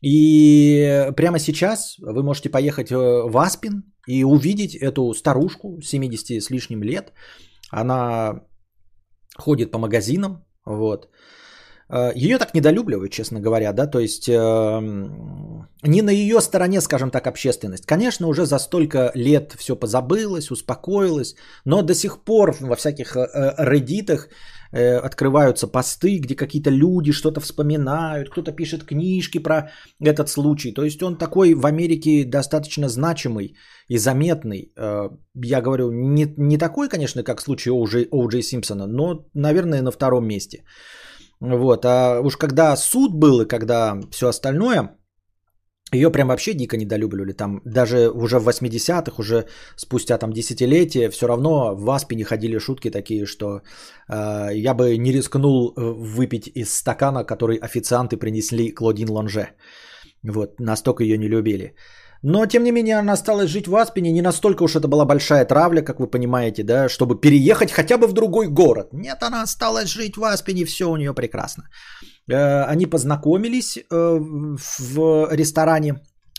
И 0.03 1.11
прямо 1.17 1.39
сейчас 1.39 1.97
вы 2.01 2.23
можете 2.23 2.51
поехать 2.51 2.91
э, 2.91 2.97
в 2.97 3.39
Аспин 3.39 3.83
и 4.07 4.25
увидеть 4.25 4.75
эту 4.75 5.15
старушку 5.15 5.81
70 5.81 6.43
с 6.43 6.51
лишним 6.51 6.83
лет. 6.83 7.13
Она 7.71 8.43
ходит 9.39 9.71
по 9.71 9.79
магазинам, 9.79 10.45
вот. 10.69 11.09
Э, 11.91 12.13
ее 12.15 12.39
так 12.39 12.55
недолюбливают, 12.55 13.13
честно 13.13 13.41
говоря, 13.41 13.73
да, 13.73 13.87
то 13.87 13.99
есть 13.99 14.29
э, 14.29 14.81
не 15.83 16.03
на 16.03 16.11
ее 16.11 16.41
стороне, 16.41 16.81
скажем 16.81 17.11
так, 17.11 17.27
общественность. 17.27 17.87
Конечно, 17.87 18.29
уже 18.29 18.45
за 18.47 18.59
столько 18.59 19.11
лет 19.15 19.55
все 19.59 19.77
позабылось, 19.77 20.51
успокоилось, 20.51 21.35
но 21.65 21.83
до 21.83 21.95
сих 21.95 22.19
пор 22.25 22.57
во 22.61 22.77
всяких 22.77 23.17
э, 23.17 23.55
реддитах 23.59 24.29
э, 24.73 24.97
открываются 24.97 25.67
посты, 25.67 26.19
где 26.19 26.35
какие-то 26.35 26.71
люди 26.71 27.13
что-то 27.13 27.41
вспоминают, 27.41 28.31
кто-то 28.31 28.53
пишет 28.53 28.85
книжки 28.85 29.39
про 29.39 29.71
этот 30.05 30.29
случай. 30.29 30.73
То 30.73 30.85
есть 30.85 31.03
он 31.03 31.17
такой 31.17 31.55
в 31.55 31.67
Америке 31.67 32.25
достаточно 32.25 32.89
значимый 32.89 33.55
и 33.89 33.99
заметный. 33.99 34.73
Э, 34.77 35.11
я 35.35 35.61
говорю, 35.61 35.91
не, 35.93 36.35
не 36.37 36.59
такой, 36.59 36.89
конечно, 36.89 37.23
как 37.23 37.41
в 37.41 37.43
случае 37.43 37.73
Оу 37.73 38.29
Джей 38.29 38.43
Симпсона, 38.43 38.87
но, 38.87 39.27
наверное, 39.35 39.83
на 39.83 39.91
втором 39.91 40.27
месте. 40.27 40.65
Вот, 41.41 41.85
а 41.85 42.21
уж 42.21 42.37
когда 42.37 42.77
суд 42.77 43.15
был 43.15 43.41
и 43.43 43.49
когда 43.49 44.01
все 44.11 44.29
остальное, 44.29 44.98
ее 45.93 46.11
прям 46.11 46.29
вообще 46.29 46.55
дико 46.55 46.77
недолюбливали. 46.77 47.33
Там 47.33 47.61
даже 47.65 48.11
уже 48.11 48.39
в 48.39 48.49
80-х, 48.49 49.15
уже 49.19 49.47
спустя 49.77 50.19
там 50.19 50.33
десятилетия, 50.33 51.11
все 51.11 51.27
равно 51.27 51.75
в 51.75 51.91
Аспине 51.91 52.25
ходили 52.25 52.59
шутки 52.59 52.91
такие, 52.91 53.27
что 53.27 53.63
э, 54.09 54.49
я 54.55 54.75
бы 54.75 54.99
не 54.99 55.13
рискнул 55.13 55.73
э, 55.73 55.81
выпить 55.81 56.51
из 56.55 56.75
стакана, 56.75 57.25
который 57.25 57.57
официанты 57.57 58.17
принесли 58.17 58.75
Клодин 58.75 59.11
Лонже. 59.11 59.49
Вот, 60.23 60.61
настолько 60.61 61.05
ее 61.05 61.19
не 61.19 61.29
любили. 61.29 61.75
Но, 62.23 62.47
тем 62.47 62.65
не 62.65 62.73
менее, 62.73 62.99
она 62.99 63.13
осталась 63.13 63.51
жить 63.51 63.69
в 63.69 63.77
Аспене. 63.77 64.13
Не 64.13 64.23
настолько 64.23 64.65
уж 64.65 64.75
это 64.75 64.89
была 64.89 65.05
большая 65.05 65.45
травля, 65.45 65.83
как 65.83 66.01
вы 66.01 66.11
понимаете, 66.11 66.65
да, 66.65 66.89
чтобы 66.89 67.21
переехать 67.21 67.71
хотя 67.71 67.97
бы 67.97 68.09
в 68.09 68.13
другой 68.13 68.49
город. 68.49 68.89
Нет, 68.93 69.23
она 69.23 69.43
осталась 69.43 69.89
жить 69.89 70.17
в 70.17 70.25
Аспене, 70.25 70.65
все 70.65 70.91
у 70.91 70.97
нее 70.97 71.15
прекрасно. 71.15 71.65
Э, 72.29 72.65
они 72.65 72.87
познакомились 72.87 73.79
э, 73.79 73.85
в 73.91 75.29
ресторане, 75.33 75.95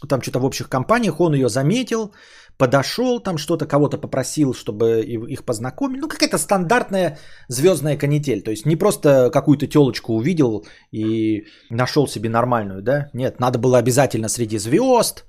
там 0.07 0.21
что-то 0.21 0.39
в 0.39 0.45
общих 0.45 0.69
компаниях, 0.69 1.19
он 1.19 1.33
ее 1.33 1.49
заметил, 1.49 2.13
подошел, 2.57 3.23
там 3.23 3.37
что-то 3.37 3.65
кого-то 3.65 3.97
попросил, 3.97 4.53
чтобы 4.53 5.01
их 5.01 5.43
познакомить. 5.45 6.01
Ну, 6.01 6.07
какая-то 6.07 6.37
стандартная 6.37 7.17
звездная 7.47 7.97
канитель. 7.97 8.41
То 8.41 8.51
есть 8.51 8.65
не 8.65 8.75
просто 8.75 9.29
какую-то 9.31 9.67
телочку 9.67 10.13
увидел 10.13 10.65
и 10.91 11.45
нашел 11.71 12.07
себе 12.07 12.29
нормальную, 12.29 12.81
да? 12.81 13.09
Нет, 13.13 13.39
надо 13.39 13.59
было 13.59 13.77
обязательно 13.77 14.29
среди 14.29 14.59
звезд. 14.59 15.25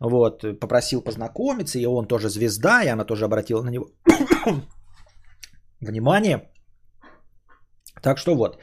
Вот, 0.00 0.44
попросил 0.60 1.02
познакомиться, 1.02 1.78
и 1.78 1.86
он 1.86 2.06
тоже 2.06 2.28
звезда, 2.28 2.82
и 2.82 2.88
она 2.88 3.04
тоже 3.04 3.24
обратила 3.24 3.62
на 3.62 3.70
него 3.70 3.86
внимание. 5.80 6.50
Так 8.02 8.18
что 8.18 8.34
вот. 8.34 8.58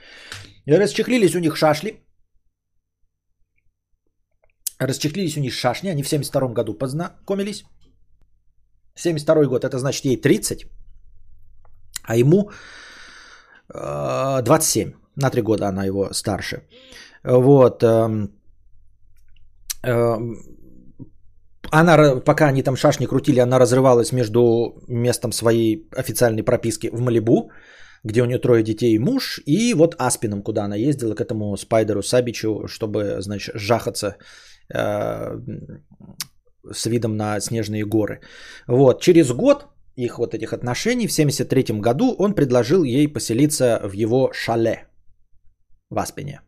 И 0.70 0.78
расчехлились 0.78 1.36
у 1.36 1.39
них 1.39 1.55
шашли. 1.57 1.99
Расчехлились 4.80 5.38
у 5.38 5.39
них 5.39 5.53
шашни. 5.53 5.89
Они 5.89 6.03
в 6.03 6.07
72 6.07 6.53
году 6.53 6.74
познакомились. 6.74 7.63
72 8.95 9.45
год, 9.45 9.63
это 9.63 9.78
значит 9.80 10.05
ей 10.05 10.22
30, 10.22 10.65
а 12.03 12.15
ему 12.15 12.51
э, 13.74 14.41
27. 14.43 14.93
На 15.15 15.30
3 15.30 15.41
года 15.41 15.67
она 15.67 15.86
его 15.86 16.13
старше. 16.13 16.61
Вот. 17.24 17.84
Э, 17.84 18.28
э, 19.84 20.17
она, 21.72 22.15
пока 22.26 22.47
они 22.47 22.63
там 22.63 22.76
шашни 22.76 23.07
крутили, 23.07 23.39
она 23.39 23.59
разрывалась 23.59 24.11
между 24.11 24.74
местом 24.88 25.32
своей 25.32 25.88
официальной 25.97 26.43
прописки 26.43 26.89
в 26.93 27.01
Малибу, 27.01 27.51
где 28.03 28.21
у 28.21 28.25
нее 28.25 28.39
трое 28.39 28.63
детей 28.63 28.95
и 28.95 28.99
муж, 28.99 29.41
и 29.45 29.73
вот 29.73 29.95
Аспином, 29.97 30.41
куда 30.41 30.65
она 30.65 30.75
ездила, 30.75 31.15
к 31.15 31.21
этому 31.21 31.57
Спайдеру 31.57 32.01
Сабичу, 32.01 32.67
чтобы, 32.67 33.21
значит, 33.21 33.55
жахаться 33.55 34.17
э, 34.73 35.39
с 36.71 36.85
видом 36.85 37.17
на 37.17 37.39
снежные 37.39 37.85
горы. 37.85 38.21
Вот, 38.67 39.01
через 39.01 39.31
год 39.31 39.67
их 39.95 40.17
вот 40.17 40.33
этих 40.33 40.53
отношений, 40.53 41.07
в 41.07 41.11
73 41.11 41.79
году, 41.81 42.15
он 42.17 42.33
предложил 42.33 42.83
ей 42.83 43.07
поселиться 43.07 43.81
в 43.83 43.93
его 43.93 44.31
шале 44.33 44.87
в 45.89 45.99
Аспене. 45.99 46.41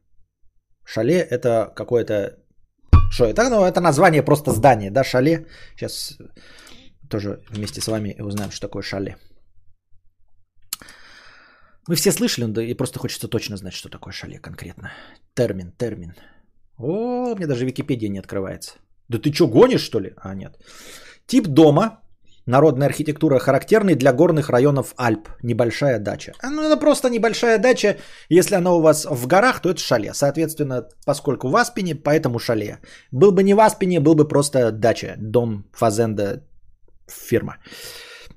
Шале 0.86 1.20
это 1.20 1.72
какое-то... 1.76 2.38
Что 3.12 3.26
это? 3.26 3.50
Ну, 3.50 3.66
это 3.66 3.82
название 3.82 4.24
просто 4.24 4.52
здания, 4.52 4.92
да, 4.92 5.04
шале. 5.04 5.48
Сейчас 5.76 6.18
тоже 7.10 7.44
вместе 7.50 7.82
с 7.82 7.88
вами 7.88 8.16
узнаем, 8.22 8.52
что 8.52 8.68
такое 8.68 8.84
шале. 8.84 9.18
Мы 11.88 11.96
все 11.96 12.12
слышали, 12.12 12.46
да 12.46 12.62
и 12.64 12.74
просто 12.74 13.00
хочется 13.00 13.28
точно 13.28 13.58
знать, 13.58 13.74
что 13.74 13.90
такое 13.90 14.14
шале 14.14 14.40
конкретно. 14.40 14.92
Термин, 15.34 15.72
термин. 15.78 16.14
О, 16.78 17.36
меня 17.36 17.48
даже 17.48 17.66
Википедия 17.66 18.10
не 18.10 18.20
открывается. 18.20 18.72
Да 19.08 19.18
ты 19.18 19.34
что, 19.34 19.48
гонишь, 19.48 19.82
что 19.82 20.00
ли? 20.00 20.14
А, 20.18 20.36
нет. 20.36 20.58
Тип 21.28 21.48
дома. 21.48 22.00
Народная 22.48 22.88
архитектура 22.88 23.40
характерный 23.40 23.96
для 23.96 24.14
горных 24.14 24.50
районов 24.50 24.94
Альп. 24.98 25.30
Небольшая 25.44 26.00
дача. 26.00 26.34
А, 26.42 26.50
ну, 26.50 26.64
это 26.64 26.78
просто 26.78 27.10
небольшая 27.10 27.60
дача. 27.60 27.98
Если 28.30 28.56
она 28.56 28.74
у 28.74 28.82
вас 28.82 29.06
в 29.06 29.28
горах, 29.28 29.62
то 29.62 29.70
это 29.70 29.80
шале. 29.80 30.14
Соответственно, 30.14 30.88
поскольку 31.06 31.50
в 31.50 31.56
Аспине, 31.56 31.96
поэтому 31.96 32.40
шале. 32.40 32.80
Был 33.12 33.32
бы 33.32 33.44
не 33.44 33.54
в 33.54 33.60
Аспине, 33.60 34.00
был 34.00 34.16
бы 34.16 34.28
просто 34.28 34.72
дача. 34.72 35.16
Дом 35.18 35.66
Фазенда 35.74 36.44
фирма. 37.08 37.58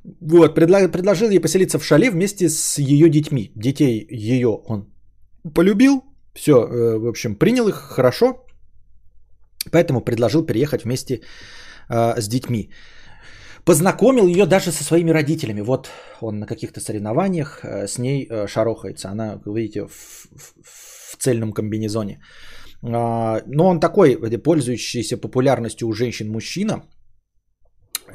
Вот, 0.05 0.55
предложил 0.55 1.31
ей 1.31 1.41
поселиться 1.41 1.79
в 1.79 1.85
шале 1.85 2.11
вместе 2.11 2.49
с 2.49 2.79
ее 2.79 3.09
детьми. 3.09 3.53
Детей 3.57 4.07
ее 4.11 4.49
он 4.49 4.87
полюбил. 5.55 6.03
Все, 6.35 6.53
э, 6.53 6.99
в 6.99 7.07
общем, 7.07 7.37
принял 7.37 7.69
их 7.69 7.75
хорошо. 7.75 8.45
Поэтому 9.71 10.01
предложил 10.05 10.47
переехать 10.47 10.85
вместе 10.85 11.21
э, 11.89 12.21
с 12.21 12.29
детьми. 12.29 12.71
Познакомил 13.65 14.27
ее 14.27 14.47
даже 14.47 14.73
со 14.73 14.85
своими 14.85 15.11
родителями. 15.11 15.63
Вот 15.63 15.89
он 16.21 16.39
на 16.39 16.47
каких-то 16.47 16.81
соревнованиях 16.81 17.61
э, 17.65 17.87
с 17.87 17.99
ней 17.99 18.29
шарохается. 18.47 19.09
Она, 19.09 19.41
видите, 19.47 19.87
в, 19.87 19.91
в, 19.91 20.55
в 20.63 21.17
цельном 21.17 21.53
комбинезоне. 21.53 22.21
Э, 22.85 23.43
но 23.47 23.69
он 23.69 23.81
такой, 23.81 24.17
пользующийся 24.39 25.17
популярностью 25.17 25.89
у 25.89 25.93
женщин 25.93 26.29
мужчина. 26.29 26.83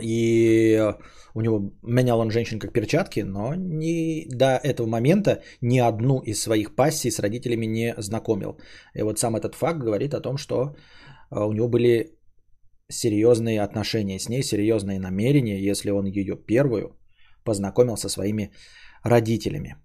И 0.02 0.94
у 1.34 1.42
него 1.42 1.72
менял 1.84 2.20
он 2.20 2.32
женщин 2.32 2.60
как 2.60 2.74
перчатки, 2.74 3.22
но 3.22 3.56
не, 3.56 4.28
до 4.30 4.46
этого 4.58 4.88
момента 4.88 5.42
ни 5.62 5.80
одну 5.80 6.20
из 6.20 6.42
своих 6.42 6.76
пассий 6.76 7.12
с 7.12 7.20
родителями 7.20 7.66
не 7.66 7.94
знакомил. 7.98 8.58
И 8.96 9.04
вот 9.04 9.20
сам 9.20 9.36
этот 9.36 9.56
факт 9.56 9.80
говорит 9.80 10.14
о 10.14 10.22
том, 10.22 10.38
что 10.38 10.76
а, 11.30 11.46
у 11.46 11.54
него 11.54 11.68
были 11.68 12.20
серьезные 12.90 13.62
отношения 13.62 14.20
с 14.20 14.30
ней, 14.30 14.44
серьезные 14.44 15.00
намерения, 15.00 15.60
если 15.60 15.92
он 15.92 16.06
ее 16.06 16.36
первую 16.36 16.98
познакомил 17.44 17.98
со 17.98 18.10
своими 18.10 18.52
родителями. 19.04 19.76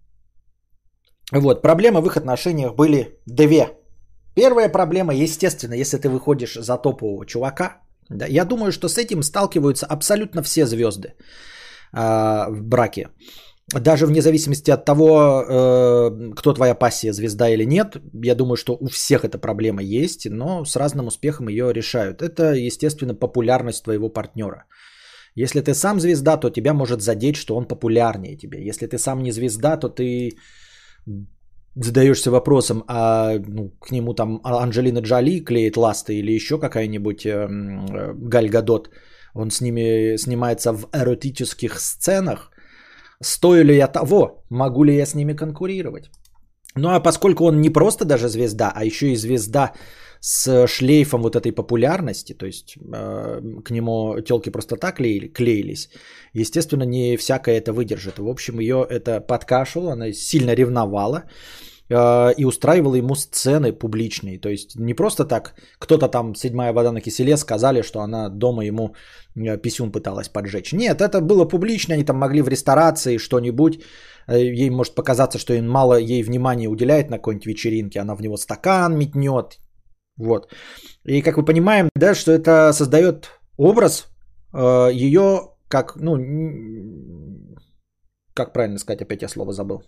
Вот, 1.32 1.62
проблемы 1.62 2.00
в 2.00 2.06
их 2.06 2.16
отношениях 2.16 2.74
были 2.74 3.18
две. 3.26 3.68
Первая 4.34 4.68
проблема, 4.68 5.14
естественно, 5.14 5.74
если 5.74 5.98
ты 5.98 6.08
выходишь 6.08 6.54
за 6.54 6.76
топового 6.76 7.24
чувака, 7.26 7.83
да, 8.08 8.26
я 8.26 8.44
думаю, 8.44 8.72
что 8.72 8.88
с 8.88 8.98
этим 8.98 9.22
сталкиваются 9.22 9.86
абсолютно 9.86 10.42
все 10.42 10.66
звезды 10.66 11.14
э, 11.92 12.46
в 12.48 12.62
браке 12.62 13.08
даже 13.72 14.06
вне 14.06 14.20
зависимости 14.20 14.70
от 14.70 14.84
того, 14.84 15.42
э, 15.42 16.34
кто 16.36 16.52
твоя 16.52 16.74
пассия, 16.74 17.12
звезда 17.12 17.48
или 17.48 17.64
нет, 17.64 17.96
я 18.24 18.34
думаю, 18.34 18.56
что 18.56 18.76
у 18.80 18.88
всех 18.88 19.24
эта 19.24 19.38
проблема 19.38 19.82
есть, 19.82 20.26
но 20.30 20.64
с 20.64 20.76
разным 20.76 21.06
успехом 21.06 21.48
ее 21.48 21.72
решают. 21.72 22.22
Это, 22.22 22.54
естественно, 22.54 23.14
популярность 23.14 23.84
твоего 23.84 24.08
партнера. 24.08 24.64
Если 25.34 25.60
ты 25.60 25.74
сам 25.74 26.00
звезда, 26.00 26.36
то 26.36 26.50
тебя 26.50 26.74
может 26.74 27.00
задеть, 27.00 27.36
что 27.36 27.56
он 27.56 27.66
популярнее 27.66 28.36
тебе. 28.36 28.64
Если 28.68 28.86
ты 28.86 28.98
сам 28.98 29.22
не 29.22 29.32
звезда, 29.32 29.76
то 29.76 29.88
ты 29.88 30.36
задаешься 31.76 32.30
вопросом, 32.30 32.84
а 32.86 33.38
ну, 33.38 33.70
к 33.80 33.90
нему 33.90 34.14
там 34.14 34.40
Анджелина 34.44 35.00
Джоли 35.00 35.40
клеит 35.44 35.76
ласты 35.76 36.14
или 36.14 36.32
еще 36.32 36.58
какая-нибудь 36.58 37.26
э, 37.26 37.48
Галь 38.14 38.48
Гадот, 38.48 38.90
он 39.34 39.50
с 39.50 39.60
ними 39.60 40.16
снимается 40.16 40.72
в 40.72 40.88
эротических 40.92 41.80
сценах, 41.80 42.50
Стою 43.24 43.64
ли 43.64 43.76
я 43.76 43.88
того? 43.88 44.44
Могу 44.50 44.84
ли 44.84 44.96
я 44.96 45.06
с 45.06 45.14
ними 45.14 45.32
конкурировать? 45.32 46.10
Ну 46.76 46.88
а 46.88 47.00
поскольку 47.00 47.44
он 47.44 47.60
не 47.60 47.70
просто 47.70 48.04
даже 48.04 48.28
звезда, 48.28 48.72
а 48.74 48.84
еще 48.84 49.12
и 49.12 49.16
звезда 49.16 49.72
с 50.26 50.66
шлейфом 50.66 51.22
вот 51.22 51.36
этой 51.36 51.52
популярности, 51.52 52.32
то 52.32 52.46
есть 52.46 52.78
э, 52.78 53.40
к 53.62 53.70
нему 53.70 54.20
телки 54.20 54.50
просто 54.50 54.76
так 54.76 54.96
клеили, 54.96 55.28
клеились, 55.28 55.90
естественно, 56.32 56.84
не 56.84 57.18
всякое 57.18 57.58
это 57.58 57.72
выдержит. 57.72 58.18
В 58.18 58.28
общем, 58.28 58.58
ее 58.58 58.86
это 58.88 59.20
подкашивало, 59.20 59.92
она 59.92 60.12
сильно 60.12 60.54
ревновала 60.54 61.24
э, 61.90 62.34
и 62.38 62.46
устраивала 62.46 62.94
ему 62.96 63.16
сцены 63.16 63.72
публичные. 63.72 64.38
То 64.38 64.48
есть 64.48 64.76
не 64.76 64.94
просто 64.94 65.26
так 65.26 65.54
кто-то 65.78 66.08
там, 66.08 66.34
седьмая 66.34 66.72
вода 66.72 66.92
на 66.92 67.02
киселе, 67.02 67.36
сказали, 67.36 67.82
что 67.82 68.00
она 68.00 68.30
дома 68.30 68.64
ему 68.64 68.94
Э, 69.36 69.58
писюн 69.58 69.92
пыталась 69.92 70.28
поджечь. 70.28 70.72
Нет, 70.72 71.00
это 71.00 71.20
было 71.20 71.44
публично, 71.44 71.94
они 71.94 72.04
там 72.04 72.16
могли 72.16 72.42
в 72.42 72.48
ресторации 72.48 73.18
что-нибудь, 73.18 73.80
ей 74.28 74.70
может 74.70 74.94
показаться, 74.94 75.38
что 75.38 75.54
им 75.54 75.68
мало 75.68 75.98
ей 75.98 76.22
внимания 76.22 76.68
уделяет 76.68 77.10
на 77.10 77.16
какой-нибудь 77.16 77.46
вечеринке, 77.46 78.00
она 78.00 78.14
в 78.14 78.22
него 78.22 78.36
стакан 78.36 78.96
метнет, 78.96 79.58
вот. 80.16 80.52
И 81.04 81.22
как 81.22 81.36
мы 81.36 81.44
понимаем, 81.44 81.88
да, 81.96 82.14
что 82.14 82.32
это 82.32 82.72
создает 82.72 83.30
образ 83.56 84.06
э, 84.52 84.90
ее 84.92 85.50
как, 85.68 85.96
ну, 85.96 86.16
как 88.34 88.52
правильно 88.52 88.78
сказать, 88.78 89.02
опять 89.02 89.22
я 89.22 89.28
слово 89.28 89.52
забыл. 89.52 89.82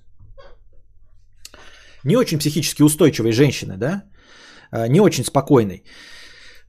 Не 2.05 2.17
очень 2.17 2.39
психически 2.39 2.83
устойчивой 2.83 3.33
женщины, 3.33 3.77
да, 3.77 4.05
э, 4.73 4.89
не 4.89 5.01
очень 5.01 5.25
спокойной. 5.25 5.85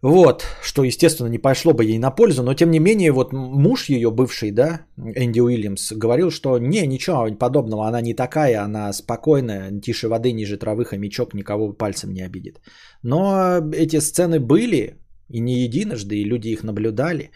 Вот, 0.04 0.46
что, 0.62 0.84
естественно, 0.84 1.28
не 1.28 1.40
пошло 1.40 1.74
бы 1.74 1.84
ей 1.84 1.98
на 1.98 2.12
пользу, 2.12 2.44
но 2.44 2.54
тем 2.54 2.70
не 2.70 2.80
менее, 2.80 3.12
вот 3.12 3.34
муж 3.34 3.90
ее 3.90 4.12
бывший, 4.12 4.52
да, 4.52 4.82
Энди 4.96 5.40
Уильямс, 5.40 5.92
говорил, 5.92 6.30
что 6.30 6.60
не, 6.60 6.86
ничего 6.86 7.36
подобного, 7.36 7.88
она 7.88 8.02
не 8.02 8.14
такая, 8.14 8.62
она 8.62 8.94
спокойная, 8.94 9.82
тише 9.82 10.08
воды, 10.08 10.34
ниже 10.34 10.58
травы, 10.58 10.86
хомячок, 10.86 11.34
никого 11.34 11.74
пальцем 11.74 12.14
не 12.14 12.22
обидит. 12.22 12.62
Но 13.08 13.62
эти 13.72 14.00
сцены 14.02 14.40
были, 14.40 14.98
и 15.30 15.40
не 15.40 15.54
единожды, 15.64 16.16
и 16.16 16.26
люди 16.26 16.50
их 16.50 16.64
наблюдали. 16.64 17.32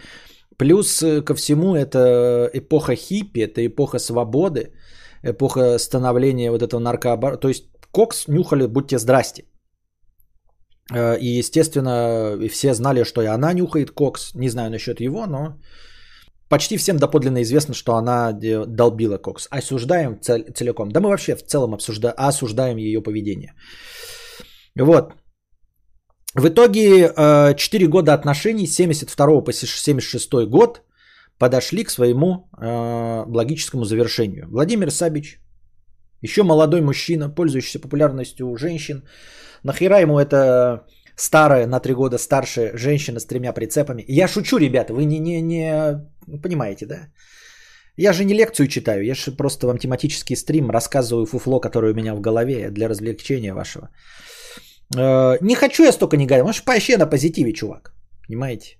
Плюс 0.58 1.02
э, 1.02 1.22
ко 1.22 1.34
всему, 1.34 1.76
это 1.76 2.50
эпоха 2.54 2.96
хиппи, 2.96 3.40
это 3.40 3.66
эпоха 3.66 4.00
свободы, 4.00 4.74
эпоха 5.24 5.80
становления 5.80 6.52
вот 6.52 6.62
этого 6.62 6.82
наркооборота. 6.82 7.42
То 7.42 7.48
есть 7.48 7.64
кокс 7.92 8.28
нюхали, 8.28 8.68
будьте 8.68 9.00
здрасте. 9.00 9.46
Э, 10.94 11.18
и, 11.18 11.40
естественно, 11.40 12.38
все 12.50 12.74
знали, 12.74 13.06
что 13.06 13.22
и 13.22 13.28
она 13.28 13.54
нюхает 13.54 13.92
кокс. 13.92 14.36
Не 14.36 14.50
знаю 14.50 14.72
насчет 14.72 15.00
его, 15.00 15.26
но 15.26 15.58
почти 16.50 16.78
всем 16.78 16.98
доподлинно 16.98 17.42
известно, 17.44 17.74
что 17.74 17.96
она 17.96 18.34
долбила 18.68 19.18
кокс. 19.18 19.48
Осуждаем 19.50 20.20
целиком. 20.22 20.92
Да 20.92 21.00
мы 21.00 21.08
вообще 21.08 21.36
в 21.36 21.44
целом 21.44 21.74
обсужда... 21.74 22.12
осуждаем 22.12 22.78
ее 22.78 23.02
поведение. 23.02 23.54
Вот. 24.76 25.14
В 26.36 26.48
итоге 26.48 27.14
4 27.56 27.86
э, 27.86 27.88
года 27.88 28.14
отношений 28.14 28.68
с 28.68 28.76
72 28.76 29.42
по 29.42 29.52
76 29.52 30.48
год 30.48 30.82
подошли 31.38 31.84
к 31.84 31.90
своему 31.90 32.50
э, 32.58 33.24
логическому 33.28 33.84
завершению. 33.84 34.48
Владимир 34.50 34.92
Сабич, 34.92 35.40
еще 36.22 36.44
молодой 36.44 36.82
мужчина, 36.82 37.30
пользующийся 37.30 37.80
популярностью 37.80 38.48
у 38.48 38.58
женщин. 38.58 39.04
Нахера 39.64 40.00
ему 40.00 40.20
это 40.20 40.86
старая, 41.16 41.68
на 41.68 41.80
три 41.80 41.94
года 41.94 42.18
старше 42.18 42.72
женщина 42.76 43.20
с 43.20 43.26
тремя 43.26 43.54
прицепами? 43.54 44.06
Я 44.08 44.28
шучу, 44.28 44.58
ребята, 44.58 44.94
вы 44.94 45.06
не, 45.06 45.20
не, 45.20 45.42
не 45.42 46.42
понимаете, 46.42 46.86
да? 46.86 47.10
Я 47.98 48.14
же 48.14 48.24
не 48.24 48.34
лекцию 48.34 48.68
читаю, 48.68 49.04
я 49.04 49.16
же 49.16 49.32
просто 49.32 49.68
вам 49.68 49.78
тематический 49.78 50.36
стрим 50.36 50.72
рассказываю 50.72 51.26
фуфло, 51.26 51.60
которое 51.60 51.92
у 51.92 51.96
меня 51.96 52.16
в 52.16 52.22
голове 52.22 52.70
для 52.72 52.88
развлечения 52.88 53.54
вашего. 53.54 53.90
Э, 54.98 55.38
не 55.42 55.56
хочу 55.56 55.84
я 55.84 55.92
столько 55.92 56.18
не 56.18 56.26
говорить, 56.26 56.46
может 56.46 56.66
вообще 56.66 56.98
на 56.98 57.08
позитиве, 57.08 57.54
чувак. 57.54 57.94
Понимаете? 58.28 58.78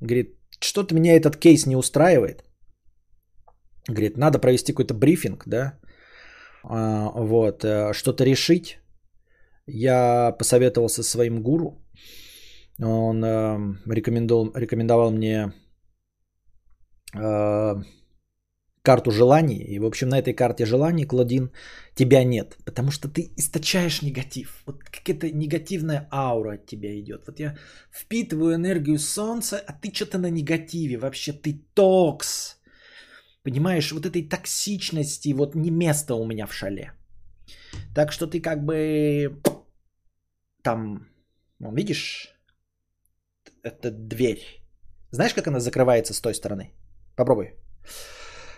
Говорит, 0.00 0.38
что-то 0.60 0.94
меня 0.94 1.16
этот 1.16 1.36
кейс 1.36 1.66
не 1.66 1.76
устраивает. 1.76 2.44
Говорит, 3.88 4.16
надо 4.16 4.38
провести 4.38 4.72
какой-то 4.72 4.94
брифинг, 4.94 5.42
да, 5.46 5.78
а, 6.64 7.10
вот, 7.14 7.64
э, 7.64 7.92
что-то 7.92 8.24
решить. 8.24 8.78
Я 9.66 10.32
посоветовался 10.38 11.02
со 11.02 11.10
своим 11.10 11.42
гуру. 11.42 11.82
Он 12.80 13.24
э, 13.24 13.76
рекомендовал, 13.86 14.52
рекомендовал 14.54 15.10
мне 15.10 15.52
э, 17.14 17.74
карту 18.82 19.10
желаний. 19.10 19.58
И, 19.58 19.78
в 19.78 19.84
общем, 19.84 20.08
на 20.08 20.18
этой 20.18 20.34
карте 20.34 20.66
желаний, 20.66 21.06
Клодин, 21.06 21.50
тебя 21.94 22.24
нет. 22.24 22.56
Потому 22.64 22.90
что 22.90 23.08
ты 23.08 23.32
источаешь 23.36 24.02
негатив. 24.02 24.62
Вот 24.66 24.82
какая-то 24.84 25.30
негативная 25.30 26.08
аура 26.10 26.54
от 26.54 26.66
тебя 26.66 26.98
идет. 26.98 27.26
Вот 27.26 27.40
я 27.40 27.56
впитываю 27.90 28.54
энергию 28.54 28.98
солнца, 28.98 29.62
а 29.66 29.72
ты 29.72 29.92
что-то 29.94 30.18
на 30.18 30.30
негативе. 30.30 30.98
Вообще 30.98 31.32
ты 31.32 31.60
токс. 31.74 32.58
Понимаешь, 33.44 33.92
вот 33.92 34.06
этой 34.06 34.28
токсичности, 34.28 35.34
вот 35.34 35.54
не 35.54 35.70
место 35.70 36.14
у 36.14 36.26
меня 36.26 36.46
в 36.46 36.52
шале. 36.52 36.92
Так 37.94 38.12
что 38.12 38.26
ты 38.26 38.40
как 38.40 38.64
бы 38.64 39.40
там, 40.62 41.08
ну, 41.58 41.74
видишь, 41.74 42.28
это 43.62 43.90
дверь. 43.90 44.62
Знаешь, 45.10 45.34
как 45.34 45.46
она 45.46 45.60
закрывается 45.60 46.14
с 46.14 46.20
той 46.20 46.34
стороны? 46.34 46.72
Попробуй. 47.16 47.54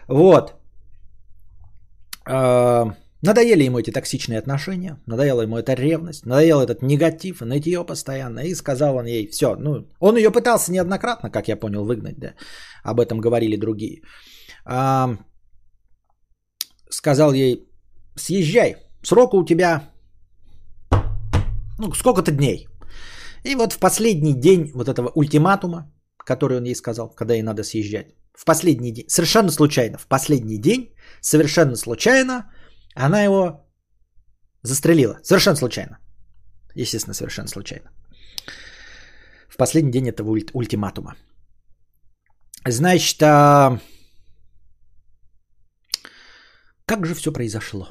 Вот. 0.09 0.55
А, 2.27 2.95
надоели 3.23 3.65
ему 3.65 3.79
эти 3.79 3.91
токсичные 3.91 4.39
отношения, 4.39 4.99
надоела 5.07 5.43
ему 5.43 5.57
эта 5.57 5.75
ревность, 5.75 6.27
надоел 6.27 6.61
этот 6.61 6.83
негатив, 6.83 7.41
нытье 7.41 7.85
постоянно. 7.85 8.41
И 8.41 8.55
сказал 8.55 8.97
он 8.97 9.07
ей, 9.07 9.31
все, 9.31 9.57
ну, 9.57 9.87
он 10.01 10.17
ее 10.17 10.31
пытался 10.31 10.73
неоднократно, 10.73 11.31
как 11.31 11.49
я 11.49 11.57
понял, 11.57 11.85
выгнать, 11.85 12.19
да. 12.19 12.35
Об 12.83 13.01
этом 13.01 13.21
говорили 13.21 13.57
другие. 13.57 14.03
А, 14.65 15.17
сказал 16.91 17.33
ей, 17.35 17.69
съезжай, 18.17 18.77
срока 19.03 19.37
у 19.37 19.45
тебя, 19.45 19.91
ну, 21.79 21.93
сколько-то 21.93 22.31
дней. 22.31 22.69
И 23.45 23.55
вот 23.55 23.73
в 23.73 23.79
последний 23.79 24.33
день 24.33 24.71
вот 24.75 24.89
этого 24.89 25.11
ультиматума, 25.15 25.93
который 26.17 26.57
он 26.57 26.65
ей 26.65 26.75
сказал, 26.75 27.11
когда 27.11 27.35
ей 27.35 27.43
надо 27.43 27.63
съезжать, 27.63 28.15
в 28.37 28.45
последний 28.45 28.93
день, 28.93 29.09
совершенно 29.09 29.51
случайно, 29.51 29.99
в 29.99 30.07
последний 30.07 30.59
день, 30.59 30.95
совершенно 31.21 31.77
случайно, 31.77 32.51
она 32.95 33.23
его 33.23 33.65
застрелила. 34.63 35.21
Совершенно 35.23 35.57
случайно. 35.57 35.99
Естественно, 36.75 37.15
совершенно 37.15 37.49
случайно. 37.49 37.91
В 39.49 39.57
последний 39.57 39.93
день 39.93 40.09
этого 40.09 40.31
уль- 40.31 40.51
ультиматума. 40.53 41.15
Значит, 42.69 43.23
а... 43.23 43.79
как 46.87 47.07
же 47.07 47.15
все 47.15 47.33
произошло? 47.33 47.87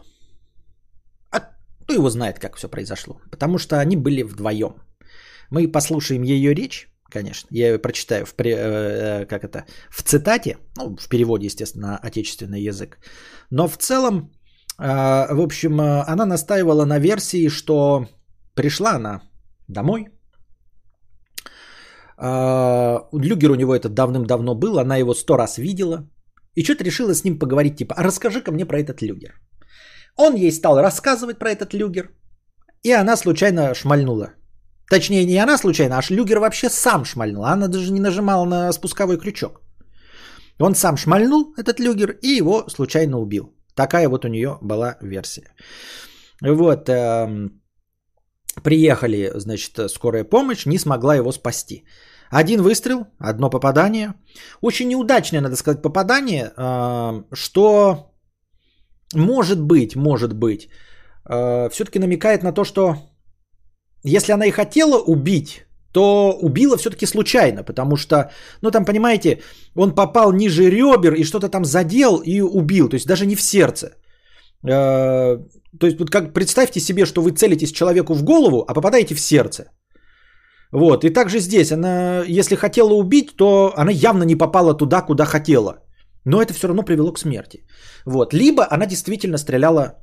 А 1.32 1.40
кто 1.40 1.94
его 1.94 2.10
знает, 2.10 2.40
как 2.40 2.58
все 2.58 2.68
произошло? 2.68 3.22
Потому 3.32 3.58
что 3.60 3.80
они 3.80 3.96
были 3.96 4.24
вдвоем. 4.24 4.76
Мы 5.52 5.72
послушаем 5.72 6.24
ее 6.24 6.54
речь, 6.54 6.93
конечно. 7.14 7.48
Я 7.52 7.68
ее 7.68 7.80
прочитаю 7.80 8.26
в, 8.26 8.34
э, 8.40 9.26
как 9.26 9.44
это, 9.44 9.66
в 9.90 10.04
цитате, 10.04 10.58
ну, 10.78 10.96
в 10.98 11.08
переводе, 11.10 11.46
естественно, 11.46 11.88
на 11.88 11.98
отечественный 11.98 12.68
язык. 12.70 12.98
Но 13.52 13.68
в 13.68 13.78
целом, 13.78 14.32
э, 14.80 15.34
в 15.34 15.40
общем, 15.40 15.80
э, 15.80 16.04
она 16.08 16.26
настаивала 16.26 16.86
на 16.86 17.00
версии, 17.00 17.50
что 17.50 18.08
пришла 18.56 18.96
она 18.96 19.22
домой. 19.68 20.08
Люгер 22.18 23.52
у 23.52 23.56
него 23.56 23.76
это 23.76 23.90
давным-давно 23.90 24.56
был, 24.56 24.80
она 24.80 24.98
его 24.98 25.14
сто 25.14 25.38
раз 25.38 25.58
видела. 25.58 26.10
И 26.56 26.64
что-то 26.64 26.84
решила 26.84 27.14
с 27.14 27.24
ним 27.24 27.40
поговорить, 27.40 27.78
типа, 27.78 27.96
а 27.98 28.04
расскажи-ка 28.04 28.52
мне 28.52 28.66
про 28.66 28.80
этот 28.80 29.02
люгер. 29.02 29.34
Он 30.16 30.36
ей 30.36 30.52
стал 30.52 30.80
рассказывать 30.80 31.40
про 31.40 31.50
этот 31.50 31.74
люгер, 31.74 32.10
и 32.84 32.92
она 32.92 33.18
случайно 33.18 33.74
шмальнула 33.74 34.34
Точнее, 34.90 35.26
не 35.26 35.38
она 35.44 35.58
случайно, 35.58 35.98
а 35.98 36.02
Шлюгер 36.02 36.40
вообще 36.40 36.70
сам 36.70 37.06
шмальнул. 37.06 37.46
Она 37.46 37.68
даже 37.68 37.92
не 37.92 38.00
нажимала 38.00 38.46
на 38.46 38.74
спусковой 38.74 39.18
крючок. 39.18 39.62
Он 40.60 40.76
сам 40.76 40.98
шмальнул, 40.98 41.54
этот 41.58 41.80
люгер, 41.80 42.18
и 42.22 42.38
его 42.38 42.70
случайно 42.70 43.18
убил. 43.18 43.54
Такая 43.76 44.08
вот 44.08 44.26
у 44.26 44.28
нее 44.28 44.58
была 44.62 44.98
версия. 45.02 45.56
Вот. 46.42 46.90
Э, 46.90 47.50
приехали, 48.64 49.32
значит, 49.36 49.92
скорая 49.92 50.24
помощь, 50.24 50.66
не 50.66 50.78
смогла 50.78 51.16
его 51.16 51.32
спасти. 51.32 51.86
Один 52.30 52.62
выстрел, 52.62 53.08
одно 53.20 53.50
попадание. 53.50 54.14
Очень 54.62 54.90
неудачное, 54.90 55.42
надо 55.42 55.56
сказать, 55.56 55.82
попадание, 55.82 56.52
э, 56.56 57.24
что 57.34 58.14
может 59.16 59.62
быть, 59.62 59.96
может 59.96 60.34
быть, 60.34 60.70
э, 61.30 61.70
все-таки 61.70 62.00
намекает 62.00 62.44
на 62.44 62.52
то, 62.52 62.64
что 62.64 62.96
если 64.04 64.34
она 64.34 64.46
и 64.46 64.52
хотела 64.52 64.98
убить, 65.00 65.66
то 65.92 66.38
убила 66.42 66.78
все-таки 66.78 67.06
случайно, 67.06 67.64
потому 67.64 67.98
что, 67.98 68.32
ну 68.62 68.72
там, 68.72 68.86
понимаете, 68.86 69.42
он 69.76 69.96
попал 69.96 70.34
ниже 70.34 70.70
ребер 70.70 71.14
и 71.14 71.24
что-то 71.24 71.50
там 71.50 71.66
задел 71.66 72.22
и 72.26 72.42
убил, 72.42 72.90
то 72.90 72.96
есть 72.96 73.08
даже 73.08 73.26
не 73.26 73.36
в 73.36 73.42
сердце. 73.42 73.88
Э, 74.66 75.38
то 75.80 75.88
есть 75.88 76.00
вот 76.00 76.10
как 76.10 76.34
представьте 76.34 76.80
себе, 76.80 77.06
что 77.06 77.22
вы 77.22 77.32
целитесь 77.32 77.72
человеку 77.72 78.14
в 78.14 78.24
голову, 78.24 78.66
а 78.68 78.74
попадаете 78.74 79.16
в 79.16 79.20
сердце. 79.20 79.66
Вот, 80.72 81.04
и 81.04 81.14
также 81.14 81.40
здесь, 81.40 81.72
она, 81.72 82.24
если 82.28 82.56
хотела 82.56 82.94
убить, 82.94 83.36
то 83.38 83.74
она 83.78 83.92
явно 83.92 84.24
не 84.24 84.36
попала 84.36 84.74
туда, 84.74 85.02
куда 85.02 85.26
хотела. 85.26 85.84
Но 86.26 86.42
это 86.42 86.54
все 86.54 86.68
равно 86.68 86.84
привело 86.84 87.14
к 87.14 87.20
смерти. 87.20 87.64
Вот, 88.06 88.34
либо 88.34 88.66
она 88.72 88.88
действительно 88.88 89.38
стреляла, 89.38 90.00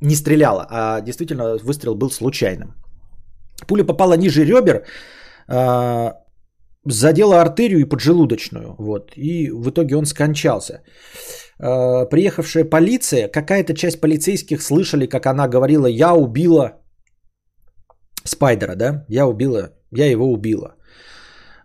не 0.00 0.14
стреляла, 0.16 0.66
а 0.70 1.00
действительно 1.02 1.58
выстрел 1.62 1.94
был 1.94 2.10
случайным. 2.10 2.83
Пуля 3.66 3.84
попала 3.84 4.14
ниже 4.16 4.44
ребер, 4.44 4.84
а, 5.48 6.14
задела 6.84 7.40
артерию 7.40 7.80
и 7.80 7.88
поджелудочную. 7.88 8.74
Вот, 8.78 9.12
и 9.16 9.50
в 9.50 9.70
итоге 9.70 9.96
он 9.96 10.06
скончался. 10.06 10.82
А, 11.58 12.06
приехавшая 12.06 12.64
полиция, 12.64 13.28
какая-то 13.28 13.74
часть 13.74 14.00
полицейских 14.00 14.62
слышали, 14.62 15.06
как 15.06 15.26
она 15.26 15.48
говорила, 15.48 15.86
я 15.86 16.14
убила 16.14 16.72
Спайдера, 18.24 18.74
да, 18.74 19.04
я 19.08 19.26
убила, 19.26 19.70
я 19.92 20.10
его 20.10 20.32
убила. 20.32 20.74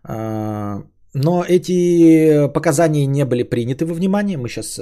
А, 0.04 0.84
но 1.14 1.44
эти 1.44 2.48
показания 2.54 3.08
не 3.08 3.26
были 3.26 3.44
приняты 3.44 3.86
во 3.86 3.94
внимание, 3.94 4.38
мы 4.38 4.48
сейчас 4.48 4.80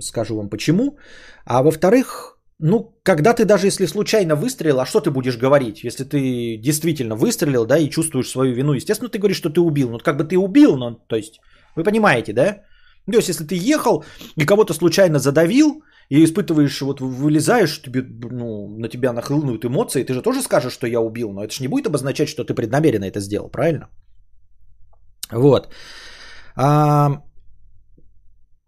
скажу 0.00 0.36
вам 0.36 0.50
почему. 0.50 0.98
А 1.46 1.62
во-вторых, 1.62 2.39
ну, 2.62 3.00
когда 3.02 3.32
ты 3.32 3.44
даже 3.44 3.66
если 3.66 3.86
случайно 3.86 4.36
выстрелил, 4.36 4.80
а 4.80 4.86
что 4.86 5.00
ты 5.00 5.10
будешь 5.10 5.38
говорить, 5.38 5.82
если 5.84 6.04
ты 6.04 6.56
действительно 6.56 7.16
выстрелил, 7.16 7.66
да, 7.66 7.78
и 7.78 7.90
чувствуешь 7.90 8.28
свою 8.28 8.54
вину? 8.54 8.72
Естественно, 8.72 9.08
ты 9.08 9.18
говоришь, 9.18 9.38
что 9.38 9.50
ты 9.50 9.60
убил. 9.60 9.90
Ну, 9.90 9.98
как 9.98 10.16
бы 10.16 10.24
ты 10.24 10.36
убил, 10.36 10.76
но, 10.76 10.94
то 11.08 11.16
есть, 11.16 11.40
вы 11.76 11.84
понимаете, 11.84 12.32
да? 12.32 12.62
То 13.10 13.16
есть, 13.16 13.28
если 13.28 13.44
ты 13.44 13.54
ехал 13.54 14.04
и 14.36 14.44
кого-то 14.44 14.74
случайно 14.74 15.18
задавил, 15.18 15.82
и 16.10 16.24
испытываешь, 16.24 16.80
вот 16.82 17.00
вылезаешь, 17.00 17.82
тебе, 17.82 18.02
ну, 18.02 18.68
на 18.78 18.88
тебя 18.88 19.12
нахлынут 19.12 19.64
эмоции, 19.64 20.02
ты 20.02 20.12
же 20.12 20.22
тоже 20.22 20.42
скажешь, 20.42 20.72
что 20.72 20.86
я 20.86 21.00
убил, 21.00 21.32
но 21.32 21.44
это 21.44 21.54
же 21.54 21.62
не 21.62 21.68
будет 21.68 21.86
обозначать, 21.86 22.28
что 22.28 22.44
ты 22.44 22.54
преднамеренно 22.54 23.04
это 23.04 23.20
сделал, 23.20 23.48
правильно? 23.48 23.88
Вот. 25.32 25.68
А, 26.56 27.22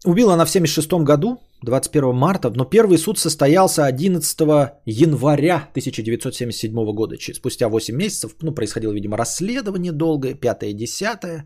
убила 0.04 0.34
она 0.34 0.44
в 0.44 0.50
76 0.50 1.04
году, 1.04 1.38
21 1.62 2.14
марта, 2.14 2.50
но 2.50 2.64
первый 2.64 2.98
суд 2.98 3.18
состоялся 3.18 3.86
11 3.86 4.38
января 4.86 5.68
1977 5.70 6.92
года. 6.92 7.16
Спустя 7.34 7.68
8 7.68 7.96
месяцев, 7.96 8.34
ну, 8.42 8.54
происходило, 8.54 8.92
видимо, 8.92 9.16
расследование 9.16 9.92
долгое, 9.92 10.34
5 10.34 10.76
10 10.76 11.44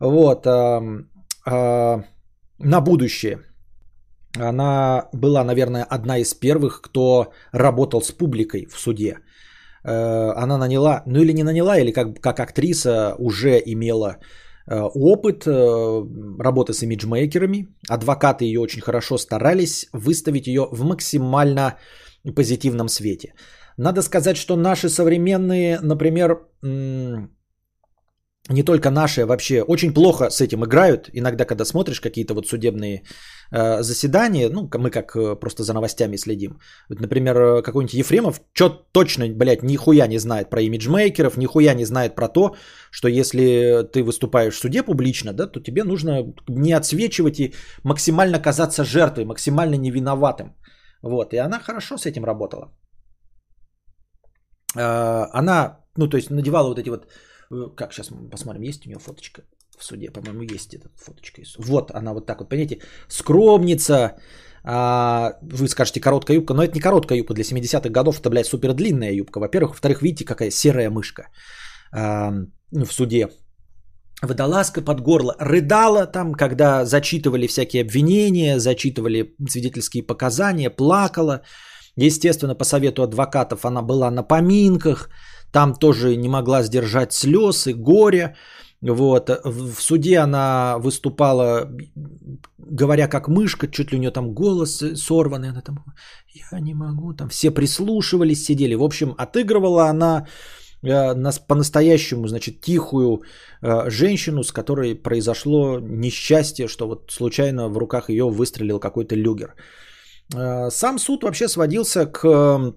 Вот. 0.00 0.46
А, 0.46 0.82
а, 1.46 2.04
на 2.58 2.80
будущее. 2.80 3.38
Она 4.38 5.08
была, 5.12 5.44
наверное, 5.44 5.84
одна 5.84 6.18
из 6.18 6.34
первых, 6.34 6.80
кто 6.82 7.32
работал 7.52 8.00
с 8.02 8.12
публикой 8.12 8.66
в 8.66 8.78
суде. 8.78 9.18
Э, 9.84 10.32
она 10.36 10.58
наняла, 10.58 11.02
ну 11.06 11.20
или 11.20 11.32
не 11.32 11.42
наняла, 11.42 11.78
или 11.78 11.92
как, 11.92 12.20
как 12.20 12.38
актриса 12.38 13.14
уже 13.18 13.60
имела 13.66 14.18
опыт 14.74 15.46
э, 15.46 15.50
работы 16.38 16.72
с 16.72 16.82
имиджмейкерами. 16.82 17.68
Адвокаты 17.88 18.44
ее 18.44 18.60
очень 18.60 18.80
хорошо 18.80 19.18
старались 19.18 19.88
выставить 19.92 20.46
ее 20.46 20.68
в 20.70 20.84
максимально 20.84 21.78
позитивном 22.36 22.88
свете. 22.88 23.34
Надо 23.76 24.02
сказать, 24.02 24.36
что 24.36 24.56
наши 24.56 24.88
современные, 24.88 25.80
например, 25.80 26.38
не 28.50 28.62
только 28.62 28.90
наши, 28.90 29.22
а 29.22 29.26
вообще 29.26 29.62
очень 29.62 29.94
плохо 29.94 30.30
с 30.30 30.40
этим 30.40 30.64
играют. 30.64 31.08
Иногда, 31.14 31.44
когда 31.44 31.64
смотришь 31.64 32.00
какие-то 32.00 32.34
вот 32.34 32.46
судебные 32.46 33.02
э, 33.52 33.82
заседания, 33.82 34.48
ну, 34.50 34.68
мы 34.78 34.90
как 34.90 35.16
э, 35.16 35.36
просто 35.40 35.62
за 35.62 35.72
новостями 35.72 36.16
следим. 36.16 36.60
Вот, 36.88 37.00
например, 37.00 37.36
э, 37.36 37.62
какой-нибудь 37.62 37.94
Ефремов 37.94 38.40
что 38.52 38.68
точно, 38.92 39.28
блядь, 39.28 39.62
нихуя 39.62 40.06
не 40.06 40.18
знает 40.18 40.50
про 40.50 40.60
имиджмейкеров, 40.60 41.36
нихуя 41.36 41.74
не 41.74 41.84
знает 41.84 42.14
про 42.14 42.28
то, 42.28 42.56
что 42.90 43.08
если 43.08 43.88
ты 43.92 44.02
выступаешь 44.02 44.54
в 44.54 44.60
суде 44.60 44.82
публично, 44.82 45.32
да, 45.32 45.46
то 45.46 45.60
тебе 45.60 45.84
нужно 45.84 46.34
не 46.48 46.72
отсвечивать 46.72 47.40
и 47.40 47.54
максимально 47.84 48.38
казаться 48.38 48.84
жертвой, 48.84 49.24
максимально 49.24 49.76
невиноватым. 49.76 50.54
Вот, 51.02 51.32
и 51.34 51.38
она 51.38 51.60
хорошо 51.60 51.96
с 51.96 52.06
этим 52.06 52.24
работала. 52.24 52.72
Она, 54.74 55.80
ну, 55.96 56.08
то 56.08 56.16
есть 56.16 56.30
надевала 56.30 56.68
вот 56.68 56.78
эти 56.78 56.90
вот 56.90 57.06
как 57.76 57.92
сейчас 57.92 58.10
посмотрим, 58.30 58.62
есть 58.62 58.86
у 58.86 58.88
нее 58.88 58.98
фоточка 58.98 59.42
в 59.80 59.84
суде, 59.84 60.10
по-моему, 60.10 60.42
есть 60.42 60.74
эта 60.74 60.88
фоточка. 60.96 61.42
Вот 61.58 61.90
она 61.90 62.12
вот 62.12 62.26
так 62.26 62.38
вот, 62.40 62.48
понимаете, 62.48 62.80
скромница, 63.08 64.16
а, 64.64 65.32
вы 65.42 65.68
скажете 65.68 66.00
короткая 66.00 66.36
юбка, 66.36 66.54
но 66.54 66.62
это 66.62 66.74
не 66.74 66.80
короткая 66.80 67.18
юбка 67.18 67.34
для 67.34 67.44
70-х 67.44 67.88
годов, 67.88 68.20
это, 68.20 68.30
блядь, 68.30 68.46
супер 68.46 68.74
длинная 68.74 69.12
юбка, 69.12 69.40
во-первых. 69.40 69.70
Во-вторых, 69.70 70.02
видите, 70.02 70.24
какая 70.24 70.50
серая 70.50 70.90
мышка 70.90 71.28
а, 71.92 72.32
в 72.70 72.92
суде. 72.92 73.28
Водолазка 74.22 74.82
под 74.82 75.00
горло. 75.00 75.34
Рыдала 75.38 76.06
там, 76.06 76.34
когда 76.34 76.84
зачитывали 76.84 77.46
всякие 77.46 77.82
обвинения, 77.82 78.58
зачитывали 78.58 79.34
свидетельские 79.48 80.02
показания, 80.02 80.70
плакала. 80.70 81.40
Естественно, 81.96 82.54
по 82.54 82.64
совету 82.64 83.02
адвокатов 83.02 83.64
она 83.64 83.82
была 83.82 84.10
на 84.10 84.22
поминках, 84.22 85.08
там 85.52 85.74
тоже 85.74 86.16
не 86.16 86.28
могла 86.28 86.62
сдержать 86.62 87.12
слез 87.12 87.66
и 87.66 87.72
горе. 87.72 88.36
Вот. 88.82 89.30
В 89.44 89.80
суде 89.80 90.18
она 90.18 90.78
выступала, 90.78 91.70
говоря 92.58 93.08
как 93.08 93.28
мышка, 93.28 93.68
чуть 93.68 93.92
ли 93.92 93.98
у 93.98 94.00
нее 94.00 94.10
там 94.10 94.32
голос 94.32 94.82
сорванный. 94.94 95.50
Она 95.50 95.60
там, 95.60 95.84
я 96.52 96.60
не 96.60 96.74
могу, 96.74 97.12
там 97.12 97.28
все 97.28 97.50
прислушивались, 97.50 98.44
сидели. 98.44 98.74
В 98.74 98.82
общем, 98.82 99.14
отыгрывала 99.18 99.88
она 99.88 100.26
э, 100.82 101.14
по-настоящему, 101.46 102.26
значит, 102.28 102.60
тихую 102.60 103.22
э, 103.62 103.90
женщину, 103.90 104.42
с 104.42 104.52
которой 104.52 104.94
произошло 104.94 105.78
несчастье, 105.80 106.68
что 106.68 106.88
вот 106.88 107.10
случайно 107.10 107.68
в 107.68 107.76
руках 107.76 108.08
ее 108.08 108.24
выстрелил 108.30 108.80
какой-то 108.80 109.14
люгер. 109.14 109.54
Э, 110.34 110.70
сам 110.70 110.98
суд 110.98 111.22
вообще 111.22 111.48
сводился 111.48 112.06
к 112.06 112.74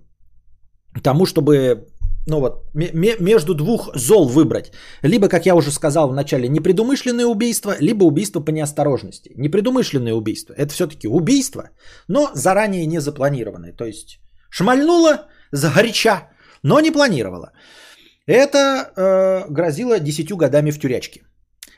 тому, 1.01 1.25
чтобы 1.25 1.87
ну 2.27 2.39
вот, 2.39 2.63
между 2.73 3.53
двух 3.53 3.91
зол 3.95 4.29
выбрать. 4.29 4.71
Либо, 5.03 5.27
как 5.27 5.45
я 5.45 5.55
уже 5.55 5.71
сказал 5.71 6.09
в 6.09 6.13
начале, 6.13 6.47
непредумышленное 6.47 7.25
убийство, 7.25 7.75
либо 7.79 8.05
убийство 8.05 8.39
по 8.39 8.51
неосторожности. 8.51 9.33
Непредумышленное 9.35 10.13
убийство– 10.13 10.53
это 10.57 10.73
все-таки 10.73 11.07
убийство, 11.07 11.69
но 12.07 12.31
заранее 12.33 12.85
не 12.85 12.99
запланированное. 12.99 13.73
То 13.73 13.85
есть 13.85 14.19
шмальнула 14.49 15.27
загоряча, 15.51 16.29
но 16.63 16.79
не 16.79 16.91
планировала. 16.91 17.51
Это 18.25 18.57
э, 18.95 19.51
грозило 19.51 19.99
10 19.99 20.31
годами 20.37 20.71
в 20.71 20.79
тюрячке. 20.79 21.21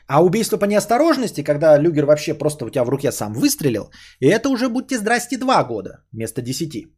А 0.06 0.22
убийство 0.22 0.58
по 0.58 0.66
неосторожности, 0.66 1.42
когда 1.42 1.76
Люгер 1.78 2.06
вообще 2.06 2.34
просто 2.34 2.64
у 2.64 2.70
тебя 2.70 2.84
в 2.84 2.88
руке 2.88 3.10
сам 3.10 3.32
выстрелил, 3.32 3.90
это 4.20 4.48
уже 4.48 4.68
будьте 4.68 4.98
здрасте 4.98 5.36
2 5.38 5.64
года 5.64 6.04
вместо 6.12 6.42
10. 6.42 6.95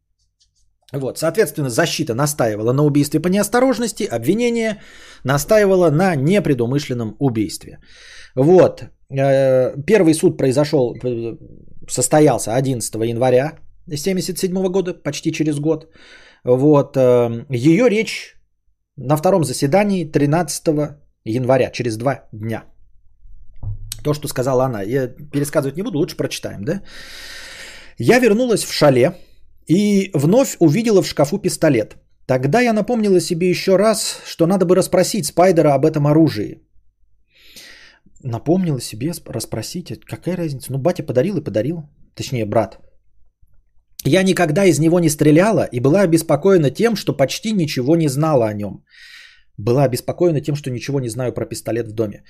Вот, 0.93 1.17
соответственно, 1.17 1.69
защита 1.69 2.15
настаивала 2.15 2.73
на 2.73 2.83
убийстве 2.83 3.19
по 3.19 3.27
неосторожности, 3.27 4.03
обвинение 4.03 4.81
настаивало 5.23 5.91
на 5.91 6.15
непредумышленном 6.15 7.15
убийстве. 7.19 7.79
Вот, 8.35 8.83
э, 9.09 9.75
первый 9.85 10.13
суд 10.13 10.37
произошел, 10.37 10.95
состоялся 11.87 12.55
11 12.55 12.95
января 13.05 13.59
1977 13.87 14.69
года, 14.69 14.93
почти 14.93 15.31
через 15.31 15.59
год. 15.59 15.87
Вот, 16.43 16.97
э, 16.97 17.45
ее 17.49 17.89
речь 17.89 18.35
на 18.97 19.15
втором 19.17 19.43
заседании 19.43 20.05
13 20.05 20.97
января, 21.23 21.71
через 21.71 21.97
два 21.97 22.27
дня. 22.31 22.63
То, 24.03 24.13
что 24.13 24.27
сказала 24.27 24.65
она, 24.65 24.81
я 24.81 25.07
пересказывать 25.07 25.77
не 25.77 25.83
буду, 25.83 25.99
лучше 25.99 26.17
прочитаем, 26.17 26.63
да? 26.63 26.81
Я 27.97 28.19
вернулась 28.19 28.63
в 28.63 28.71
шале, 28.71 29.13
и 29.69 30.09
вновь 30.13 30.57
увидела 30.59 31.01
в 31.01 31.07
шкафу 31.07 31.37
пистолет. 31.37 31.95
Тогда 32.25 32.61
я 32.61 32.73
напомнила 32.73 33.19
себе 33.19 33.49
еще 33.49 33.77
раз, 33.77 34.19
что 34.25 34.47
надо 34.47 34.65
бы 34.65 34.75
расспросить 34.75 35.25
Спайдера 35.25 35.73
об 35.73 35.85
этом 35.85 36.07
оружии. 36.07 36.61
Напомнила 38.23 38.81
себе 38.81 39.13
расспросить, 39.27 40.05
какая 40.05 40.37
разница? 40.37 40.71
Ну, 40.71 40.79
батя 40.79 41.03
подарил 41.03 41.37
и 41.37 41.43
подарил. 41.43 41.83
Точнее, 42.15 42.45
брат. 42.45 42.79
Я 44.05 44.23
никогда 44.23 44.65
из 44.65 44.79
него 44.79 44.99
не 44.99 45.09
стреляла 45.09 45.67
и 45.71 45.79
была 45.79 46.01
обеспокоена 46.01 46.71
тем, 46.71 46.95
что 46.95 47.13
почти 47.13 47.51
ничего 47.51 47.95
не 47.95 48.09
знала 48.09 48.47
о 48.47 48.53
нем. 48.53 48.83
Была 49.57 49.83
обеспокоена 49.83 50.41
тем, 50.41 50.55
что 50.55 50.71
ничего 50.71 50.99
не 50.99 51.09
знаю 51.09 51.33
про 51.33 51.45
пистолет 51.45 51.87
в 51.87 51.93
доме. 51.93 52.23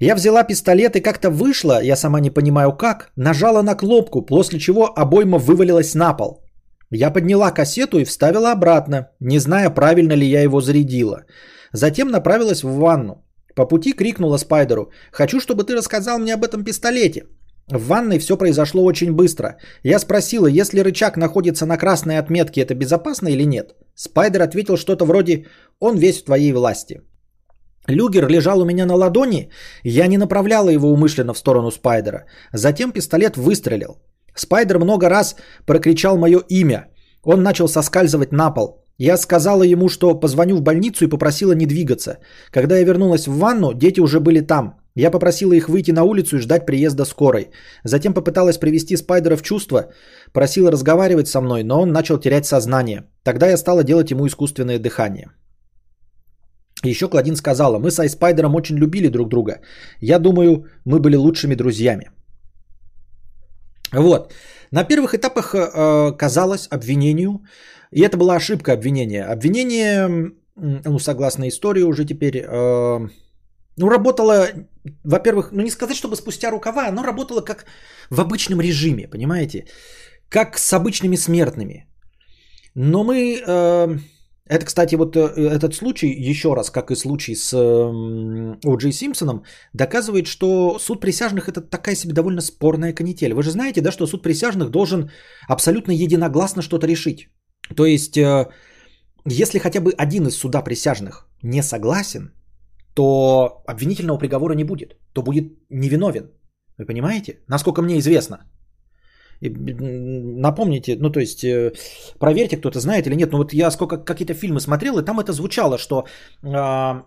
Я 0.00 0.14
взяла 0.14 0.42
пистолет 0.42 0.96
и 0.96 1.00
как-то 1.00 1.30
вышла, 1.30 1.82
я 1.82 1.96
сама 1.96 2.20
не 2.20 2.30
понимаю 2.30 2.72
как, 2.76 3.12
нажала 3.16 3.62
на 3.62 3.74
кнопку, 3.74 4.22
после 4.22 4.58
чего 4.58 4.86
обойма 4.86 5.38
вывалилась 5.38 5.94
на 5.94 6.16
пол. 6.16 6.41
Я 6.94 7.10
подняла 7.10 7.50
кассету 7.50 7.98
и 7.98 8.04
вставила 8.04 8.52
обратно, 8.52 9.08
не 9.18 9.38
зная, 9.38 9.70
правильно 9.70 10.12
ли 10.12 10.26
я 10.26 10.42
его 10.42 10.60
зарядила. 10.60 11.24
Затем 11.72 12.08
направилась 12.08 12.62
в 12.62 12.68
ванну. 12.68 13.24
По 13.54 13.68
пути 13.68 13.92
крикнула 13.92 14.38
Спайдеру, 14.38 14.90
«Хочу, 15.10 15.40
чтобы 15.40 15.64
ты 15.64 15.74
рассказал 15.74 16.18
мне 16.18 16.34
об 16.34 16.44
этом 16.44 16.64
пистолете». 16.64 17.24
В 17.70 17.86
ванной 17.86 18.18
все 18.18 18.36
произошло 18.36 18.84
очень 18.84 19.12
быстро. 19.12 19.56
Я 19.82 19.98
спросила, 19.98 20.46
если 20.46 20.80
рычаг 20.80 21.16
находится 21.16 21.64
на 21.64 21.78
красной 21.78 22.18
отметке, 22.18 22.60
это 22.60 22.74
безопасно 22.74 23.28
или 23.28 23.46
нет. 23.46 23.74
Спайдер 23.94 24.42
ответил 24.42 24.76
что-то 24.76 25.06
вроде 25.06 25.46
«Он 25.80 25.96
весь 25.96 26.20
в 26.20 26.24
твоей 26.24 26.52
власти». 26.52 27.00
Люгер 27.88 28.28
лежал 28.28 28.60
у 28.60 28.64
меня 28.66 28.84
на 28.84 28.94
ладони, 28.94 29.50
я 29.82 30.06
не 30.06 30.18
направляла 30.18 30.68
его 30.68 30.92
умышленно 30.92 31.32
в 31.32 31.38
сторону 31.38 31.70
Спайдера. 31.70 32.26
Затем 32.52 32.92
пистолет 32.92 33.36
выстрелил. 33.36 33.96
Спайдер 34.34 34.78
много 34.78 35.08
раз 35.08 35.36
прокричал 35.66 36.18
мое 36.18 36.40
имя. 36.48 36.88
Он 37.22 37.42
начал 37.42 37.68
соскальзывать 37.68 38.32
на 38.32 38.50
пол. 38.50 38.82
Я 38.98 39.16
сказала 39.16 39.62
ему, 39.62 39.88
что 39.88 40.20
позвоню 40.20 40.56
в 40.56 40.62
больницу 40.62 41.04
и 41.04 41.08
попросила 41.08 41.52
не 41.52 41.66
двигаться. 41.66 42.18
Когда 42.50 42.76
я 42.76 42.84
вернулась 42.84 43.26
в 43.26 43.36
ванну, 43.38 43.72
дети 43.74 44.00
уже 44.00 44.20
были 44.20 44.40
там. 44.40 44.78
Я 44.94 45.10
попросила 45.10 45.54
их 45.54 45.68
выйти 45.68 45.92
на 45.92 46.02
улицу 46.04 46.36
и 46.36 46.40
ждать 46.40 46.66
приезда 46.66 47.04
скорой. 47.04 47.50
Затем 47.84 48.14
попыталась 48.14 48.58
привести 48.58 48.96
Спайдера 48.96 49.36
в 49.36 49.42
чувство, 49.42 49.90
просила 50.32 50.70
разговаривать 50.70 51.28
со 51.28 51.40
мной, 51.40 51.62
но 51.64 51.80
он 51.80 51.92
начал 51.92 52.18
терять 52.18 52.46
сознание. 52.46 53.04
Тогда 53.22 53.48
я 53.48 53.56
стала 53.56 53.82
делать 53.84 54.10
ему 54.10 54.26
искусственное 54.26 54.78
дыхание. 54.78 55.30
Еще 56.84 57.08
Кладин 57.08 57.36
сказала, 57.36 57.78
мы 57.78 57.90
с 57.90 57.98
Айспайдером 57.98 58.54
очень 58.54 58.76
любили 58.76 59.08
друг 59.08 59.28
друга. 59.28 59.60
Я 60.00 60.18
думаю, 60.18 60.66
мы 60.84 60.98
были 60.98 61.16
лучшими 61.16 61.54
друзьями. 61.54 62.10
Вот. 63.92 64.32
На 64.70 64.84
первых 64.84 65.14
этапах 65.14 65.54
э, 65.54 66.12
казалось 66.18 66.68
обвинению, 66.70 67.44
и 67.90 68.00
это 68.00 68.16
была 68.16 68.36
ошибка 68.36 68.72
обвинения. 68.72 69.24
Обвинение, 69.24 70.32
ну, 70.56 70.98
согласно 70.98 71.48
истории 71.48 71.82
уже 71.82 72.04
теперь, 72.04 72.38
э, 72.38 73.08
ну, 73.76 73.88
работало, 73.88 74.48
во-первых, 75.04 75.52
ну, 75.52 75.62
не 75.62 75.70
сказать, 75.70 75.96
чтобы 75.96 76.16
спустя 76.16 76.50
рукава, 76.50 76.88
оно 76.88 77.02
работало 77.02 77.42
как 77.42 77.66
в 78.10 78.20
обычном 78.20 78.60
режиме, 78.60 79.08
понимаете? 79.08 79.66
Как 80.28 80.58
с 80.58 80.72
обычными 80.72 81.16
смертными. 81.16 81.86
Но 82.74 83.04
мы 83.04 83.42
э, 83.46 83.98
Это, 84.52 84.66
кстати, 84.66 84.96
вот 84.96 85.16
э, 85.16 85.20
этот 85.20 85.74
случай, 85.74 86.30
еще 86.30 86.54
раз, 86.54 86.70
как 86.70 86.90
и 86.90 86.96
случай 86.96 87.34
с 87.34 87.54
О. 87.54 88.76
Джей 88.76 88.92
Симпсоном, 88.92 89.44
доказывает, 89.72 90.26
что 90.26 90.78
суд 90.78 91.00
присяжных 91.00 91.48
это 91.48 91.62
такая 91.62 91.96
себе 91.96 92.12
довольно 92.12 92.42
спорная 92.42 92.92
канитель. 92.92 93.32
Вы 93.32 93.42
же 93.42 93.50
знаете, 93.50 93.80
да, 93.80 93.92
что 93.92 94.06
суд 94.06 94.22
присяжных 94.22 94.70
должен 94.70 95.10
абсолютно 95.48 95.92
единогласно 95.92 96.62
что-то 96.62 96.86
решить. 96.86 97.30
То 97.76 97.86
есть, 97.86 98.18
э, 98.18 98.46
если 99.24 99.58
хотя 99.58 99.80
бы 99.80 99.94
один 99.96 100.26
из 100.26 100.36
суда 100.36 100.62
присяжных 100.62 101.26
не 101.42 101.62
согласен, 101.62 102.32
то 102.94 103.62
обвинительного 103.66 104.18
приговора 104.18 104.54
не 104.54 104.64
будет, 104.64 104.98
то 105.14 105.22
будет 105.22 105.44
невиновен. 105.70 106.30
Вы 106.78 106.84
понимаете? 106.84 107.38
Насколько 107.48 107.80
мне 107.82 107.98
известно. 107.98 108.36
Напомните, 109.50 110.96
ну 111.00 111.10
то 111.10 111.20
есть 111.20 111.44
э, 111.44 111.72
проверьте, 112.18 112.56
кто-то 112.56 112.78
знает 112.78 113.06
или 113.06 113.16
нет. 113.16 113.32
Но 113.32 113.38
вот 113.38 113.52
я 113.52 113.70
сколько 113.70 113.98
какие-то 113.98 114.34
фильмы 114.34 114.60
смотрел, 114.60 114.98
и 114.98 115.04
там 115.04 115.18
это 115.18 115.32
звучало, 115.32 115.78
что 115.78 116.06
э, 116.42 117.02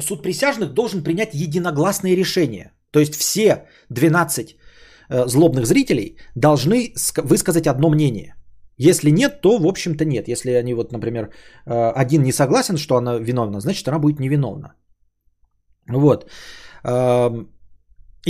суд 0.00 0.22
присяжных 0.22 0.74
должен 0.74 1.02
принять 1.02 1.34
единогласные 1.34 2.16
решения. 2.16 2.72
То 2.90 3.00
есть 3.00 3.14
все 3.14 3.64
12 3.90 4.56
э, 5.10 5.26
злобных 5.26 5.66
зрителей 5.66 6.18
должны 6.34 6.92
высказать 7.16 7.66
одно 7.66 7.90
мнение. 7.90 8.34
Если 8.76 9.10
нет, 9.10 9.40
то 9.40 9.58
в 9.58 9.66
общем-то 9.66 10.04
нет. 10.04 10.28
Если 10.28 10.52
они 10.52 10.74
вот, 10.74 10.92
например, 10.92 11.30
э, 11.66 11.92
один 11.96 12.22
не 12.22 12.32
согласен, 12.32 12.76
что 12.76 12.96
она 12.96 13.18
виновна, 13.18 13.60
значит 13.60 13.88
она 13.88 13.98
будет 13.98 14.20
невиновна. 14.20 14.74
Вот. 15.88 16.30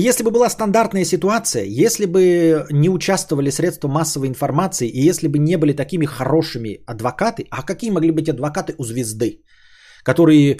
Если 0.01 0.23
бы 0.23 0.31
была 0.31 0.49
стандартная 0.49 1.05
ситуация, 1.05 1.65
если 1.65 2.07
бы 2.07 2.67
не 2.71 2.89
участвовали 2.89 3.51
средства 3.51 3.89
массовой 3.89 4.29
информации 4.29 4.89
и 4.89 5.09
если 5.09 5.27
бы 5.27 5.39
не 5.39 5.57
были 5.57 5.73
такими 5.73 6.07
хорошими 6.07 6.79
адвокаты, 6.87 7.47
а 7.51 7.63
какие 7.63 7.91
могли 7.91 8.13
быть 8.13 8.29
адвокаты 8.29 8.75
у 8.79 8.85
звезды, 8.85 9.43
которые 10.05 10.55
э, 10.55 10.59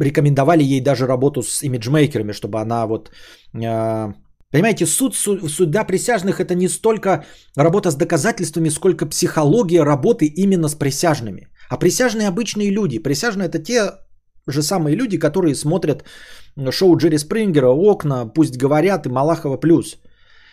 рекомендовали 0.00 0.62
ей 0.62 0.80
даже 0.80 1.06
работу 1.06 1.42
с 1.42 1.62
имиджмейкерами, 1.64 2.32
чтобы 2.32 2.60
она 2.60 2.86
вот... 2.86 3.10
Э, 3.54 4.12
понимаете, 4.52 4.86
суд, 4.86 5.16
суд, 5.16 5.50
суда 5.50 5.82
присяжных 5.84 6.38
это 6.38 6.54
не 6.54 6.68
столько 6.68 7.24
работа 7.56 7.90
с 7.90 7.96
доказательствами, 7.96 8.70
сколько 8.70 9.06
психология 9.06 9.82
работы 9.82 10.26
именно 10.26 10.68
с 10.68 10.76
присяжными. 10.76 11.48
А 11.68 11.76
присяжные 11.76 12.28
обычные 12.28 12.70
люди. 12.70 13.02
Присяжные 13.02 13.48
это 13.48 13.58
те 13.58 13.90
же 14.46 14.62
самые 14.62 14.96
люди, 14.96 15.18
которые 15.18 15.54
смотрят 15.54 16.04
шоу 16.70 16.96
Джерри 16.96 17.18
Спрингера, 17.18 17.68
окна, 17.68 18.26
пусть 18.26 18.56
говорят 18.56 19.06
и 19.06 19.10
Малахова 19.10 19.56
плюс. 19.56 19.98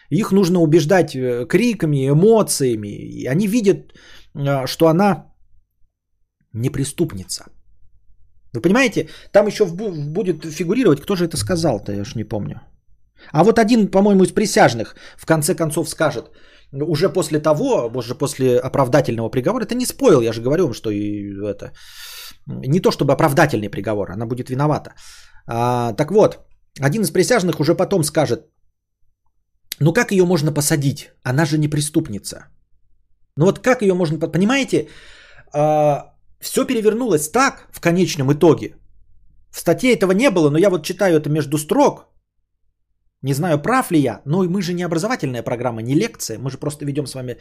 Их 0.09 0.31
нужно 0.31 0.59
убеждать 0.59 1.15
э, 1.15 1.45
криками, 1.47 2.09
эмоциями. 2.09 2.87
И 2.87 3.27
они 3.27 3.47
видят, 3.47 3.93
э, 4.35 4.65
что 4.67 4.87
она 4.87 5.25
не 6.53 6.69
преступница. 6.69 7.45
Вы 8.53 8.61
понимаете, 8.61 9.09
там 9.31 9.47
еще 9.47 9.65
будет 9.65 10.45
фигурировать, 10.45 11.01
кто 11.01 11.15
же 11.15 11.25
это 11.25 11.37
сказал-то, 11.37 11.91
я 11.91 12.01
уж 12.01 12.15
не 12.15 12.23
помню. 12.23 12.61
А 13.31 13.43
вот 13.43 13.59
один, 13.59 13.91
по-моему, 13.91 14.23
из 14.23 14.31
присяжных 14.31 14.95
в 15.17 15.25
конце 15.25 15.55
концов 15.55 15.89
скажет, 15.89 16.31
уже 16.71 17.09
после 17.09 17.39
того, 17.39 17.91
уже 17.95 18.15
после 18.15 18.59
оправдательного 18.59 19.29
приговора, 19.29 19.65
это 19.65 19.75
не 19.75 19.85
спойл, 19.85 20.21
я 20.21 20.33
же 20.33 20.41
говорю 20.41 20.73
что 20.73 20.89
и 20.89 21.33
это, 21.45 21.71
не 22.47 22.79
то 22.79 22.91
чтобы 22.91 23.13
оправдательный 23.13 23.69
приговор, 23.69 24.11
она 24.11 24.25
будет 24.25 24.49
виновата. 24.49 24.93
А, 25.47 25.93
так 25.93 26.11
вот, 26.11 26.39
один 26.79 27.01
из 27.01 27.11
присяжных 27.11 27.59
уже 27.59 27.75
потом 27.75 28.03
скажет, 28.03 28.49
ну 29.79 29.93
как 29.93 30.11
ее 30.11 30.25
можно 30.25 30.51
посадить? 30.53 31.11
Она 31.23 31.45
же 31.45 31.57
не 31.57 31.67
преступница. 31.67 32.47
Ну 33.37 33.45
вот 33.45 33.59
как 33.59 33.81
ее 33.81 33.93
можно... 33.93 34.17
Понимаете, 34.19 34.87
а, 35.53 36.13
все 36.39 36.65
перевернулось 36.65 37.29
так 37.31 37.67
в 37.71 37.79
конечном 37.81 38.31
итоге. 38.31 38.75
В 39.51 39.59
статье 39.59 39.93
этого 39.93 40.11
не 40.11 40.29
было, 40.29 40.49
но 40.49 40.57
я 40.57 40.69
вот 40.69 40.83
читаю 40.83 41.17
это 41.17 41.29
между 41.29 41.57
строк. 41.57 42.08
Не 43.23 43.33
знаю, 43.33 43.61
прав 43.61 43.91
ли 43.91 43.99
я, 43.99 44.21
но 44.25 44.43
мы 44.43 44.61
же 44.61 44.73
не 44.73 44.83
образовательная 44.83 45.43
программа, 45.43 45.81
не 45.81 45.93
лекция, 45.93 46.39
мы 46.39 46.49
же 46.49 46.57
просто 46.57 46.85
ведем 46.85 47.05
с 47.05 47.15
вами 47.15 47.35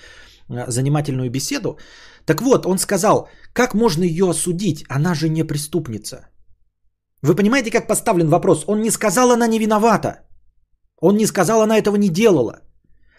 а, 0.49 0.71
занимательную 0.71 1.31
беседу. 1.31 1.79
Так 2.25 2.43
вот, 2.43 2.67
он 2.67 2.79
сказал, 2.79 3.29
как 3.53 3.75
можно 3.75 4.03
ее 4.05 4.29
осудить, 4.29 4.85
она 4.89 5.15
же 5.15 5.29
не 5.29 5.45
преступница. 5.45 6.29
Вы 7.23 7.37
понимаете, 7.37 7.71
как 7.71 7.87
поставлен 7.87 8.29
вопрос? 8.29 8.65
Он 8.67 8.81
не 8.81 8.91
сказал, 8.91 9.31
она 9.31 9.47
не 9.47 9.59
виновата. 9.59 10.27
Он 11.01 11.17
не 11.17 11.27
сказал, 11.27 11.63
она 11.63 11.79
этого 11.79 11.97
не 11.97 12.09
делала. 12.09 12.68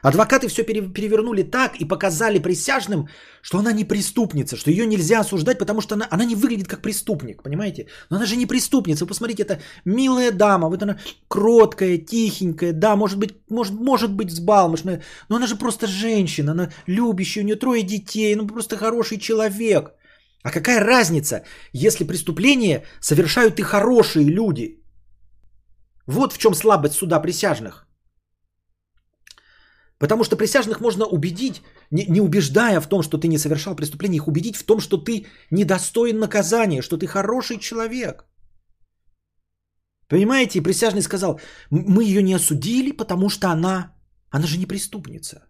Адвокаты 0.02 0.48
все 0.48 0.64
перевернули 0.64 1.44
так 1.44 1.76
и 1.82 1.86
показали 1.86 2.40
присяжным, 2.40 3.08
что 3.42 3.58
она 3.58 3.74
не 3.74 3.84
преступница, 3.84 4.56
что 4.56 4.72
ее 4.72 4.86
нельзя 4.86 5.20
осуждать, 5.20 5.60
потому 5.60 5.82
что 5.82 5.96
она, 5.96 6.08
она 6.12 6.26
не 6.26 6.36
выглядит 6.36 6.68
как 6.68 6.82
преступник, 6.82 7.44
понимаете? 7.44 7.88
Но 8.10 8.18
она 8.18 8.26
же 8.26 8.38
не 8.38 8.46
преступница. 8.46 9.04
Вы 9.04 9.10
посмотрите, 9.10 9.44
это 9.44 9.60
милая 9.86 10.32
дама, 10.32 10.70
вот 10.70 10.84
она 10.84 10.98
кроткая, 11.28 11.98
тихенькая, 11.98 12.74
да, 12.74 12.96
может 12.96 13.20
быть, 13.20 13.32
может, 13.50 13.74
может 13.74 14.14
быть 14.14 14.32
взбалмошная, 14.32 15.02
но 15.30 15.36
она 15.36 15.48
же 15.48 15.56
просто 15.56 15.88
женщина, 15.88 16.52
она 16.52 16.70
любящая, 16.88 17.44
у 17.44 17.48
нее 17.48 17.56
трое 17.56 17.84
детей, 17.84 18.36
ну 18.36 18.48
просто 18.48 18.78
хороший 18.78 19.18
человек. 19.18 19.92
А 20.44 20.52
какая 20.52 20.80
разница, 20.80 21.44
если 21.74 22.06
преступление 22.06 22.86
совершают 23.02 23.60
и 23.60 23.64
хорошие 23.64 24.30
люди? 24.30 24.82
Вот 26.08 26.34
в 26.34 26.38
чем 26.38 26.54
слабость 26.54 26.96
суда 26.96 27.20
присяжных. 27.20 27.89
Потому 30.00 30.24
что 30.24 30.38
присяжных 30.38 30.80
можно 30.80 31.06
убедить, 31.06 31.62
не, 31.92 32.06
не 32.10 32.22
убеждая 32.22 32.82
в 32.82 32.88
том, 32.88 33.04
что 33.04 33.18
ты 33.18 33.28
не 33.28 33.38
совершал 33.38 33.76
преступление, 33.76 34.18
их 34.18 34.28
убедить 34.28 34.56
в 34.56 34.66
том, 34.66 34.80
что 34.80 34.98
ты 34.98 35.26
недостоин 35.52 36.20
наказания, 36.20 36.82
что 36.82 36.98
ты 36.98 37.06
хороший 37.06 37.58
человек. 37.60 38.26
Понимаете, 40.08 40.60
и 40.60 40.64
присяжный 40.64 41.02
сказал, 41.02 41.40
мы 41.70 42.04
ее 42.04 42.24
не 42.24 42.34
осудили, 42.34 42.92
потому 42.98 43.30
что 43.30 43.50
она, 43.50 43.94
она 44.32 44.48
же 44.48 44.58
не 44.58 44.66
преступница. 44.66 45.46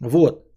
Вот. 0.00 0.48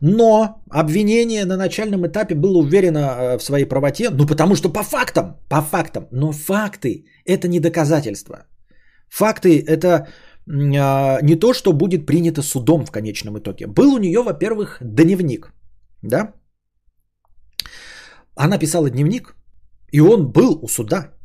Но 0.00 0.62
обвинение 0.70 1.44
на 1.44 1.56
начальном 1.56 2.06
этапе 2.06 2.34
было 2.34 2.58
уверено 2.58 2.98
э, 2.98 3.38
в 3.38 3.42
своей 3.42 3.66
правоте, 3.66 4.10
ну 4.10 4.26
потому 4.26 4.56
что 4.56 4.72
по 4.72 4.82
фактам, 4.82 5.36
по 5.48 5.60
фактам, 5.60 6.08
но 6.12 6.32
факты 6.32 7.04
это 7.24 7.48
не 7.48 7.60
доказательства. 7.60 8.46
Факты 9.10 9.64
это 9.66 10.08
а, 10.48 11.20
не 11.22 11.36
то, 11.36 11.52
что 11.52 11.72
будет 11.72 12.06
принято 12.06 12.42
судом 12.42 12.84
в 12.86 12.90
конечном 12.90 13.38
итоге. 13.38 13.66
Был 13.66 13.94
у 13.94 13.98
нее, 13.98 14.22
во-первых, 14.22 14.78
дневник, 14.80 15.52
да? 16.02 16.32
Она 18.34 18.58
писала 18.58 18.90
дневник, 18.90 19.34
и 19.92 20.00
он 20.00 20.32
был 20.32 20.58
у 20.62 20.68
суда 20.68 21.18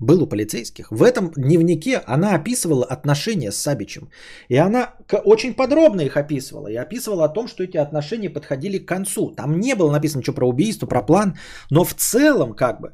был 0.00 0.22
у 0.22 0.26
полицейских. 0.26 0.90
В 0.90 1.02
этом 1.02 1.30
дневнике 1.36 2.02
она 2.06 2.34
описывала 2.34 2.84
отношения 2.84 3.52
с 3.52 3.56
Сабичем. 3.56 4.10
И 4.48 4.56
она 4.56 4.94
очень 5.24 5.54
подробно 5.54 6.02
их 6.02 6.16
описывала. 6.16 6.68
И 6.68 6.76
описывала 6.76 7.24
о 7.24 7.28
том, 7.28 7.48
что 7.48 7.62
эти 7.62 7.76
отношения 7.76 8.30
подходили 8.30 8.78
к 8.78 8.88
концу. 8.88 9.30
Там 9.36 9.60
не 9.60 9.74
было 9.74 9.90
написано 9.90 10.22
что 10.22 10.32
про 10.32 10.48
убийство, 10.48 10.86
про 10.86 11.02
план. 11.02 11.36
Но 11.70 11.84
в 11.84 11.94
целом, 11.94 12.54
как 12.54 12.80
бы, 12.80 12.92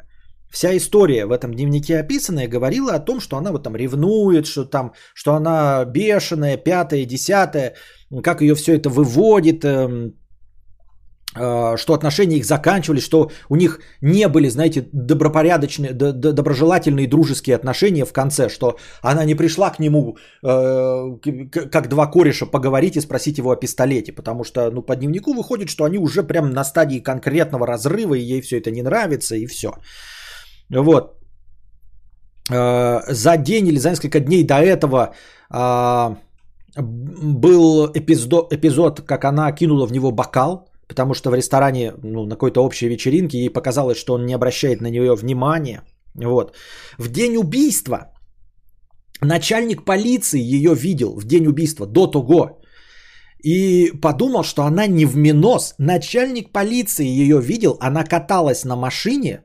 вся 0.51 0.77
история 0.77 1.27
в 1.27 1.33
этом 1.33 1.55
дневнике 1.55 1.99
описанная 1.99 2.49
говорила 2.49 2.95
о 2.95 3.01
том, 3.01 3.21
что 3.21 3.37
она 3.37 3.53
вот 3.53 3.63
там 3.63 3.77
ревнует, 3.77 4.47
что 4.47 4.65
там, 4.65 4.93
что 5.15 5.35
она 5.35 5.85
бешеная, 5.85 6.57
пятая, 6.57 7.05
десятая, 7.05 7.75
как 8.23 8.41
ее 8.41 8.55
все 8.55 8.77
это 8.77 8.91
выводит, 8.91 9.65
эм, 9.65 10.15
Э, 11.37 11.77
что 11.77 11.95
отношения 11.95 12.39
их 12.39 12.45
заканчивались, 12.45 13.05
что 13.05 13.31
у 13.49 13.57
них 13.57 13.81
не 14.01 14.27
были, 14.29 14.49
знаете, 14.49 14.89
добропорядочные, 14.93 15.93
доброжелательные 15.93 17.07
дружеские 17.07 17.55
отношения 17.55 18.05
в 18.05 18.13
конце, 18.13 18.49
что 18.49 18.79
она 19.01 19.25
не 19.25 19.37
пришла 19.37 19.71
к 19.71 19.79
нему 19.79 20.17
э, 20.43 21.19
как 21.71 21.89
два 21.89 22.07
кореша 22.07 22.47
поговорить 22.47 22.97
и 22.97 23.01
спросить 23.01 23.39
его 23.39 23.53
о 23.53 23.57
пистолете, 23.57 24.13
потому 24.13 24.43
что 24.43 24.71
ну, 24.73 24.83
по 24.83 24.97
дневнику 24.97 25.33
выходит, 25.33 25.71
что 25.71 25.85
они 25.85 25.99
уже 25.99 26.25
прям 26.25 26.51
на 26.51 26.65
стадии 26.65 26.99
конкретного 26.99 27.65
разрыва, 27.65 28.15
и 28.15 28.23
ей 28.23 28.41
все 28.41 28.59
это 28.59 28.73
не 28.73 28.83
нравится, 28.83 29.37
и 29.37 29.47
все. 29.47 29.75
Вот. 30.71 31.17
Э, 32.51 33.01
за 33.09 33.37
день 33.37 33.69
или 33.69 33.79
за 33.79 33.91
несколько 33.91 34.21
дней 34.21 34.45
до 34.45 34.55
этого 34.55 35.15
был 36.77 37.91
эпизод, 37.95 38.53
эпизод, 38.53 39.01
как 39.01 39.25
она 39.25 39.53
кинула 39.53 39.87
в 39.87 39.93
него 39.93 40.13
бокал, 40.13 40.69
потому 40.89 41.15
что 41.15 41.31
в 41.31 41.35
ресторане, 41.35 41.93
ну, 42.03 42.27
на 42.27 42.35
какой-то 42.35 42.65
общей 42.65 42.89
вечеринке 42.89 43.39
ей 43.39 43.51
показалось, 43.51 43.99
что 43.99 44.15
он 44.15 44.27
не 44.27 44.35
обращает 44.35 44.81
на 44.81 44.91
нее 44.91 45.15
внимания. 45.15 45.83
Вот. 46.15 46.57
В 46.99 47.09
день 47.09 47.37
убийства 47.37 48.13
начальник 49.21 49.85
полиции 49.85 50.41
ее 50.41 50.75
видел 50.75 51.15
в 51.17 51.25
день 51.25 51.47
убийства 51.47 51.87
до 51.87 52.07
того 52.07 52.61
и 53.43 53.93
подумал, 54.03 54.45
что 54.45 54.63
она 54.63 54.87
не 54.87 55.07
в 55.07 55.17
минос. 55.17 55.75
Начальник 55.79 56.53
полиции 56.53 57.07
ее 57.07 57.41
видел, 57.41 57.77
она 57.81 58.05
каталась 58.05 58.65
на 58.65 58.77
машине, 58.77 59.43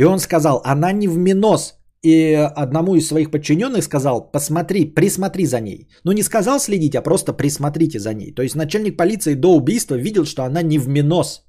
и 0.00 0.04
он 0.04 0.18
сказал, 0.18 0.62
она 0.64 0.92
не 0.92 1.08
в 1.08 1.18
минос, 1.18 1.74
и 2.02 2.32
одному 2.56 2.94
из 2.94 3.06
своих 3.06 3.30
подчиненных 3.30 3.84
сказал, 3.84 4.30
посмотри, 4.32 4.94
присмотри 4.94 5.46
за 5.46 5.60
ней. 5.60 5.88
Ну 6.04 6.12
не 6.12 6.22
сказал 6.22 6.58
следить, 6.58 6.94
а 6.94 7.02
просто 7.02 7.34
присмотрите 7.34 7.98
за 7.98 8.14
ней. 8.14 8.34
То 8.34 8.42
есть 8.42 8.56
начальник 8.56 8.96
полиции 8.96 9.34
до 9.34 9.54
убийства 9.54 9.96
видел, 9.96 10.24
что 10.24 10.42
она 10.42 10.62
не 10.62 10.78
в 10.78 10.88
минос. 10.88 11.44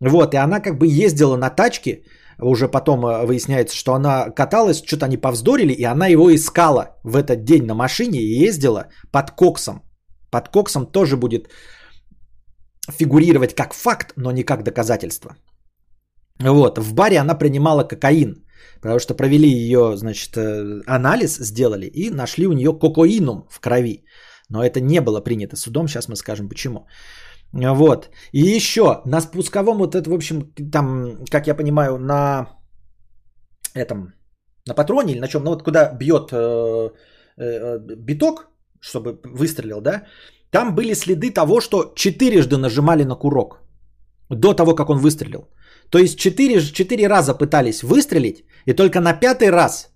Вот, 0.00 0.34
и 0.34 0.36
она 0.36 0.60
как 0.60 0.78
бы 0.78 0.86
ездила 0.86 1.36
на 1.36 1.50
тачке, 1.50 2.04
уже 2.38 2.68
потом 2.68 3.04
э, 3.04 3.26
выясняется, 3.26 3.76
что 3.76 3.94
она 3.94 4.30
каталась, 4.30 4.82
что-то 4.86 5.06
они 5.06 5.16
повздорили, 5.16 5.72
и 5.72 5.84
она 5.84 6.06
его 6.06 6.32
искала 6.32 6.96
в 7.02 7.16
этот 7.16 7.44
день 7.44 7.66
на 7.66 7.74
машине 7.74 8.20
и 8.20 8.46
ездила 8.46 8.84
под 9.10 9.32
коксом. 9.32 9.82
Под 10.30 10.48
коксом 10.48 10.86
тоже 10.86 11.16
будет 11.16 11.48
фигурировать 12.88 13.54
как 13.56 13.74
факт, 13.74 14.12
но 14.16 14.30
не 14.30 14.44
как 14.44 14.62
доказательство. 14.62 15.36
Вот, 16.40 16.78
в 16.78 16.94
баре 16.94 17.18
она 17.18 17.34
принимала 17.34 17.84
кокаин, 17.84 18.44
потому 18.80 18.98
что 18.98 19.14
провели 19.14 19.48
ее, 19.48 19.96
значит, 19.96 20.36
э, 20.36 20.82
анализ 20.86 21.36
сделали 21.38 21.86
и 21.86 22.10
нашли 22.10 22.46
у 22.46 22.52
нее 22.52 22.72
кокаинум 22.72 23.46
в 23.50 23.60
крови. 23.60 24.04
Но 24.48 24.64
это 24.64 24.80
не 24.80 25.00
было 25.00 25.20
принято 25.20 25.56
судом, 25.56 25.86
сейчас 25.88 26.08
мы 26.08 26.16
скажем 26.16 26.48
почему. 26.48 26.86
Вот. 27.52 28.10
И 28.32 28.56
еще 28.56 29.02
на 29.04 29.20
спусковом 29.20 29.78
вот 29.78 29.94
это, 29.94 30.10
в 30.10 30.14
общем, 30.14 30.52
там, 30.72 31.24
как 31.30 31.46
я 31.46 31.54
понимаю, 31.54 31.98
на 31.98 32.48
этом, 33.74 34.14
на 34.66 34.74
патроне 34.74 35.12
или 35.12 35.20
на 35.20 35.28
чем, 35.28 35.44
ну 35.44 35.50
вот 35.50 35.62
куда 35.62 35.92
бьет 35.92 36.30
э, 36.32 36.90
э, 37.36 37.78
биток, 37.96 38.48
чтобы 38.80 39.20
выстрелил, 39.24 39.80
да, 39.80 40.04
там 40.50 40.74
были 40.74 40.94
следы 40.94 41.30
того, 41.30 41.60
что 41.60 41.92
четырежды 41.94 42.56
нажимали 42.56 43.04
на 43.04 43.14
курок 43.14 43.60
до 44.30 44.54
того, 44.54 44.74
как 44.74 44.90
он 44.90 44.98
выстрелил. 44.98 45.48
То 45.90 45.98
есть 45.98 46.18
четыре, 46.18 46.60
четыре 46.60 47.08
раза 47.08 47.34
пытались 47.34 47.82
выстрелить, 47.82 48.44
и 48.66 48.72
только 48.72 49.00
на 49.00 49.12
пятый 49.12 49.50
раз 49.50 49.90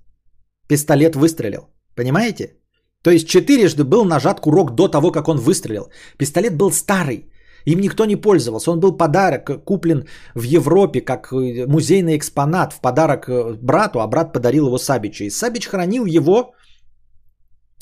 пистолет 0.68 1.16
выстрелил. 1.16 1.68
Понимаете? 1.94 2.56
То 3.02 3.10
есть 3.10 3.28
четырежды 3.28 3.84
был 3.84 4.04
нажат 4.04 4.40
курок 4.40 4.74
до 4.74 4.88
того, 4.88 5.12
как 5.12 5.28
он 5.28 5.38
выстрелил. 5.38 5.90
Пистолет 6.18 6.56
был 6.56 6.72
старый. 6.72 7.30
Им 7.66 7.80
никто 7.80 8.04
не 8.06 8.16
пользовался. 8.16 8.70
Он 8.70 8.80
был 8.80 8.96
подарок, 8.96 9.64
куплен 9.64 10.04
в 10.34 10.42
Европе 10.42 11.00
как 11.00 11.32
э, 11.32 11.66
музейный 11.66 12.16
экспонат 12.16 12.72
в 12.72 12.80
подарок 12.80 13.28
э, 13.28 13.56
брату, 13.62 14.00
а 14.00 14.06
брат 14.06 14.32
подарил 14.32 14.66
его 14.66 14.78
Сабичу. 14.78 15.24
И 15.24 15.30
Сабич 15.30 15.66
хранил 15.66 16.06
его 16.06 16.54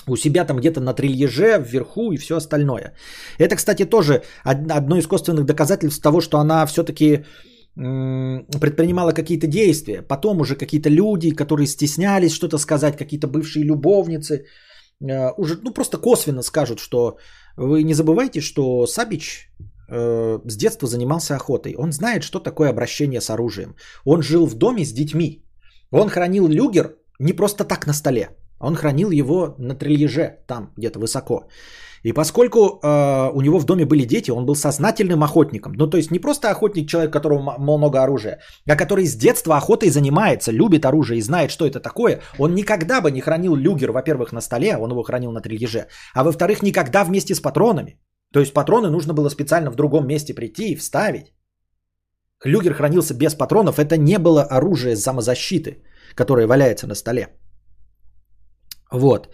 у 0.09 0.17
себя 0.17 0.45
там 0.45 0.57
где-то 0.57 0.81
на 0.81 0.95
трильеже, 0.95 1.59
вверху 1.59 2.13
и 2.13 2.17
все 2.17 2.37
остальное. 2.37 2.93
Это, 3.39 3.57
кстати, 3.57 3.85
тоже 3.85 4.23
одно 4.45 4.97
из 4.97 5.07
косвенных 5.07 5.47
доказательств 5.47 6.03
того, 6.03 6.21
что 6.21 6.39
она 6.39 6.67
все-таки 6.67 7.25
предпринимала 7.75 9.13
какие-то 9.13 9.47
действия. 9.47 10.03
Потом 10.03 10.41
уже 10.41 10.57
какие-то 10.57 10.91
люди, 10.91 11.31
которые 11.31 11.67
стеснялись 11.67 12.33
что-то 12.33 12.59
сказать, 12.59 12.97
какие-то 12.97 13.29
бывшие 13.29 13.65
любовницы, 13.65 14.45
э, 15.01 15.33
уже 15.39 15.59
ну, 15.63 15.73
просто 15.73 15.99
косвенно 15.99 16.43
скажут, 16.43 16.79
что 16.79 17.17
вы 17.57 17.83
не 17.83 17.95
забывайте, 17.95 18.41
что 18.41 18.87
Сабич 18.87 19.49
э, 19.89 20.39
с 20.45 20.57
детства 20.57 20.89
занимался 20.89 21.35
охотой. 21.35 21.75
Он 21.79 21.93
знает, 21.93 22.23
что 22.23 22.41
такое 22.41 22.71
обращение 22.71 23.21
с 23.21 23.31
оружием. 23.31 23.75
Он 24.05 24.23
жил 24.23 24.47
в 24.47 24.55
доме 24.55 24.85
с 24.85 24.93
детьми. 24.93 25.45
Он 25.91 26.09
хранил 26.09 26.49
люгер 26.49 26.97
не 27.19 27.33
просто 27.33 27.65
так 27.65 27.87
на 27.87 27.95
столе. 27.95 28.37
Он 28.61 28.77
хранил 28.77 29.11
его 29.11 29.55
на 29.59 29.75
трильеже, 29.75 30.39
там 30.47 30.73
где-то 30.77 30.99
высоко. 31.01 31.49
И 32.03 32.13
поскольку 32.13 32.59
э, 32.59 33.31
у 33.33 33.41
него 33.43 33.59
в 33.59 33.65
доме 33.65 33.85
были 33.85 34.05
дети, 34.05 34.31
он 34.31 34.45
был 34.45 34.55
сознательным 34.55 35.23
охотником. 35.23 35.73
Ну, 35.77 35.87
то 35.87 35.97
есть 35.97 36.11
не 36.11 36.19
просто 36.19 36.51
охотник, 36.51 36.89
человек, 36.89 37.11
у 37.11 37.13
которого 37.13 37.59
много 37.59 38.03
оружия, 38.03 38.41
а 38.69 38.77
который 38.77 39.07
с 39.07 39.17
детства 39.17 39.57
охотой 39.57 39.91
занимается, 39.91 40.53
любит 40.53 40.85
оружие 40.85 41.19
и 41.19 41.23
знает, 41.23 41.51
что 41.51 41.65
это 41.65 41.81
такое. 41.81 42.21
Он 42.39 42.55
никогда 42.55 43.01
бы 43.01 43.11
не 43.11 43.21
хранил 43.21 43.55
люгер, 43.55 43.93
во-первых, 43.93 44.33
на 44.33 44.41
столе, 44.41 44.77
он 44.77 44.91
его 44.91 45.03
хранил 45.03 45.33
на 45.33 45.41
трильеже, 45.41 45.87
а 46.15 46.25
во-вторых, 46.25 46.63
никогда 46.63 47.05
вместе 47.05 47.35
с 47.35 47.41
патронами. 47.41 48.01
То 48.33 48.41
есть 48.41 48.53
патроны 48.53 48.91
нужно 48.91 49.15
было 49.15 49.29
специально 49.29 49.71
в 49.71 49.77
другом 49.77 50.07
месте 50.07 50.35
прийти 50.35 50.73
и 50.73 50.77
вставить. 50.77 51.33
Люгер 52.45 52.75
хранился 52.75 53.15
без 53.15 53.35
патронов, 53.35 53.79
это 53.79 53.97
не 53.97 54.19
было 54.19 54.43
оружие 54.43 54.97
самозащиты, 54.97 55.83
которое 56.17 56.47
валяется 56.47 56.87
на 56.87 56.95
столе. 56.95 57.29
Вот. 58.91 59.29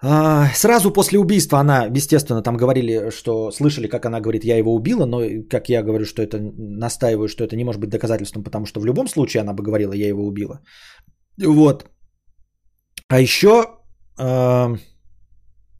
А, 0.00 0.46
сразу 0.54 0.92
после 0.92 1.18
убийства 1.18 1.58
она, 1.58 1.86
естественно, 1.86 2.42
там 2.42 2.56
говорили, 2.56 3.10
что 3.10 3.50
слышали, 3.50 3.88
как 3.88 4.06
она 4.06 4.20
говорит, 4.20 4.44
я 4.44 4.56
его 4.56 4.74
убила, 4.74 5.06
но 5.06 5.22
как 5.50 5.68
я 5.68 5.82
говорю, 5.82 6.04
что 6.04 6.22
это 6.22 6.38
настаиваю, 6.56 7.28
что 7.28 7.44
это 7.44 7.56
не 7.56 7.64
может 7.64 7.80
быть 7.80 7.90
доказательством, 7.90 8.44
потому 8.44 8.66
что 8.66 8.80
в 8.80 8.86
любом 8.86 9.08
случае 9.08 9.40
она 9.40 9.54
бы 9.54 9.64
говорила, 9.64 9.92
я 9.92 10.08
его 10.08 10.24
убила. 10.26 10.60
Вот. 11.36 11.84
А 13.08 13.20
еще 13.20 13.66
э, 14.18 14.76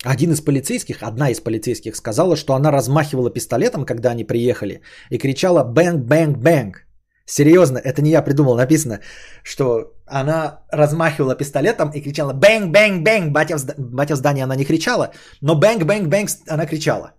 один 0.05 0.33
из 0.33 0.41
полицейских, 0.41 1.03
одна 1.03 1.31
из 1.31 1.41
полицейских 1.41 1.95
сказала, 1.95 2.37
что 2.37 2.55
она 2.55 2.73
размахивала 2.73 3.31
пистолетом, 3.31 3.85
когда 3.85 4.11
они 4.11 4.25
приехали, 4.25 4.81
и 5.11 5.19
кричала 5.19 5.63
«bang, 5.63 6.07
bang, 6.07 6.39
bang». 6.39 6.88
Серьезно, 7.29 7.79
это 7.79 8.01
не 8.01 8.11
я 8.11 8.23
придумал, 8.23 8.57
написано, 8.57 9.01
что 9.45 9.93
она 10.07 10.61
размахивала 10.73 11.35
пистолетом 11.35 11.91
и 11.91 12.01
кричала 12.01 12.33
«bang, 12.33 12.73
bang, 12.73 13.05
bang». 13.05 13.33
Батя 13.33 13.59
в, 13.59 13.65
батя 13.79 14.15
в 14.15 14.19
здании 14.19 14.43
она 14.43 14.57
не 14.57 14.65
кричала, 14.65 15.11
но 15.43 15.55
«bang, 15.55 15.85
bang, 15.85 16.09
bang» 16.09 16.31
она 16.49 16.67
кричала. 16.67 17.13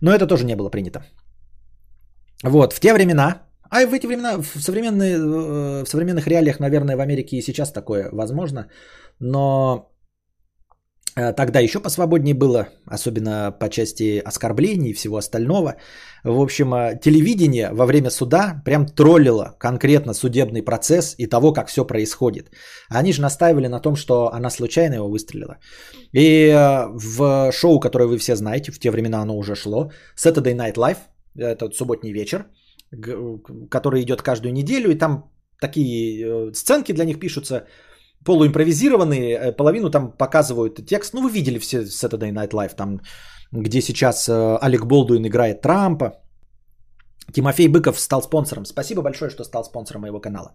Но 0.00 0.10
это 0.10 0.26
тоже 0.26 0.44
не 0.44 0.56
было 0.56 0.70
принято. 0.70 1.00
Вот, 2.42 2.72
в 2.72 2.80
те 2.80 2.94
времена, 2.94 3.42
а 3.70 3.82
и 3.82 3.86
в 3.86 3.92
эти 3.92 4.06
времена, 4.06 4.38
в, 4.38 4.60
современные, 4.60 5.16
э, 5.16 5.84
в 5.84 5.88
современных 5.88 6.26
реалиях, 6.26 6.58
наверное, 6.58 6.96
в 6.96 7.00
Америке 7.00 7.36
и 7.36 7.42
сейчас 7.42 7.72
такое 7.72 8.08
возможно, 8.10 8.68
но 9.20 9.93
тогда 11.14 11.60
еще 11.60 11.80
посвободнее 11.80 12.34
было, 12.34 12.68
особенно 12.86 13.52
по 13.52 13.68
части 13.68 14.18
оскорблений 14.24 14.90
и 14.90 14.94
всего 14.94 15.16
остального. 15.16 15.76
В 16.24 16.40
общем, 16.40 16.74
э, 16.74 16.98
телевидение 17.00 17.70
во 17.72 17.86
время 17.86 18.10
суда 18.10 18.62
прям 18.64 18.86
троллило 18.86 19.56
конкретно 19.58 20.14
судебный 20.14 20.62
процесс 20.62 21.14
и 21.18 21.26
того, 21.26 21.52
как 21.52 21.68
все 21.68 21.84
происходит. 21.84 22.50
Они 22.88 23.12
же 23.12 23.22
настаивали 23.22 23.68
на 23.68 23.80
том, 23.80 23.96
что 23.96 24.32
она 24.32 24.50
случайно 24.50 24.94
его 24.94 25.08
выстрелила. 25.08 25.58
И 26.12 26.48
э, 26.48 26.86
в 26.88 27.52
шоу, 27.52 27.80
которое 27.80 28.06
вы 28.06 28.18
все 28.18 28.34
знаете, 28.34 28.72
в 28.72 28.78
те 28.78 28.90
времена 28.90 29.22
оно 29.22 29.36
уже 29.36 29.54
шло, 29.54 29.90
Saturday 30.16 30.56
Night 30.56 30.74
Live, 30.74 30.98
это 31.36 31.70
субботний 31.70 32.12
вечер, 32.12 32.46
который 33.70 34.02
идет 34.02 34.22
каждую 34.22 34.52
неделю, 34.52 34.90
и 34.90 34.98
там 34.98 35.30
такие 35.60 36.52
сценки 36.54 36.92
для 36.92 37.04
них 37.04 37.18
пишутся, 37.18 37.66
полуимпровизированные, 38.24 39.36
э, 39.36 39.52
половину 39.56 39.90
там 39.90 40.12
показывают 40.12 40.86
текст. 40.86 41.14
Ну, 41.14 41.20
вы 41.22 41.30
видели 41.30 41.58
все 41.58 41.84
Saturday 41.84 42.32
Night 42.32 42.50
Live, 42.52 42.74
там, 42.76 43.00
где 43.52 43.80
сейчас 43.80 44.28
э, 44.28 44.58
Алек 44.62 44.86
Болдуин 44.86 45.26
играет 45.26 45.60
Трампа. 45.60 46.12
Тимофей 47.32 47.68
Быков 47.68 47.98
стал 47.98 48.22
спонсором. 48.22 48.64
Спасибо 48.64 49.02
большое, 49.02 49.30
что 49.30 49.44
стал 49.44 49.64
спонсором 49.64 50.00
моего 50.02 50.20
канала. 50.20 50.54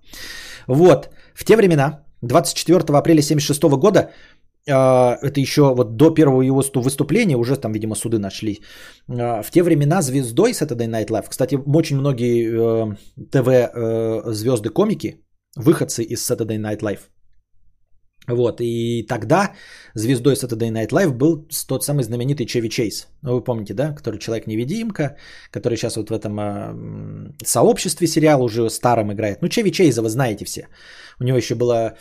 Вот, 0.68 1.10
в 1.34 1.46
те 1.46 1.56
времена, 1.56 2.04
24 2.22 2.98
апреля 2.98 3.22
76 3.22 3.64
года, 3.78 4.00
э, 4.68 4.74
это 4.74 5.40
еще 5.40 5.62
вот 5.76 5.96
до 5.96 6.14
первого 6.14 6.42
его 6.42 6.64
выступления, 6.76 7.38
уже 7.38 7.56
там, 7.56 7.72
видимо, 7.72 7.96
суды 7.96 8.20
нашли. 8.20 8.60
В 9.08 9.52
те 9.52 9.64
времена 9.64 10.02
звездой 10.02 10.52
Saturday 10.52 10.88
Night 10.88 11.10
Live, 11.10 11.26
кстати, 11.30 11.56
очень 11.56 11.98
многие 11.98 12.96
ТВ-звезды-комики, 13.32 15.16
выходцы 15.56 16.04
из 16.04 16.30
Saturday 16.30 16.58
Night 16.58 16.82
Live, 16.82 17.00
вот, 18.28 18.62
и 18.62 19.06
тогда 19.08 19.54
звездой 19.96 20.36
Saturday 20.36 20.72
Night 20.72 20.90
Live 20.90 21.12
был 21.12 21.48
тот 21.68 21.84
самый 21.84 22.04
знаменитый 22.04 22.46
Чеви 22.46 22.70
Чейз. 22.70 23.08
Ну, 23.24 23.34
вы 23.34 23.44
помните, 23.44 23.74
да? 23.74 23.94
Который 23.94 24.20
Человек-невидимка, 24.20 25.18
который 25.52 25.78
сейчас 25.78 25.96
вот 25.96 26.10
в 26.10 26.14
этом 26.14 26.40
э, 26.40 27.34
сообществе 27.44 28.08
сериала 28.08 28.44
уже 28.44 28.70
старом 28.70 29.12
играет. 29.12 29.42
Ну, 29.42 29.48
Чеви 29.48 29.72
Чейза 29.72 30.02
вы 30.02 30.10
знаете 30.10 30.46
все. 30.46 30.68
У 31.20 31.24
него 31.24 31.38
еще 31.38 31.56
был 31.56 31.72
э, 31.72 31.96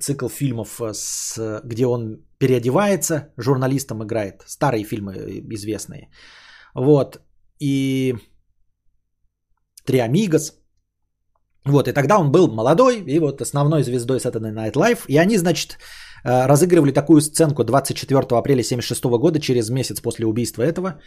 цикл 0.00 0.28
фильмов, 0.28 0.80
с, 0.80 1.60
где 1.64 1.86
он 1.86 2.18
переодевается, 2.38 3.32
журналистом 3.36 4.02
играет. 4.02 4.44
Старые 4.46 4.84
фильмы 4.84 5.14
известные. 5.54 6.08
Вот, 6.74 7.20
и 7.58 8.14
Три 9.84 9.98
Амигос– 10.00 10.54
вот, 11.70 11.88
и 11.88 11.92
тогда 11.92 12.18
он 12.18 12.30
был 12.30 12.48
молодой, 12.48 13.02
и 13.06 13.18
вот 13.18 13.40
основной 13.40 13.82
звездой 13.82 14.18
Saturday 14.18 14.52
Night 14.52 14.72
Live. 14.72 15.04
И 15.08 15.18
они, 15.18 15.36
значит, 15.38 15.78
э, 16.24 16.46
разыгрывали 16.46 16.92
такую 16.92 17.20
сценку 17.20 17.64
24 17.64 18.18
апреля 18.18 18.62
1976 18.62 19.20
года, 19.20 19.40
через 19.40 19.70
месяц 19.70 20.00
после 20.00 20.26
убийства 20.26 20.62
этого 20.62 21.00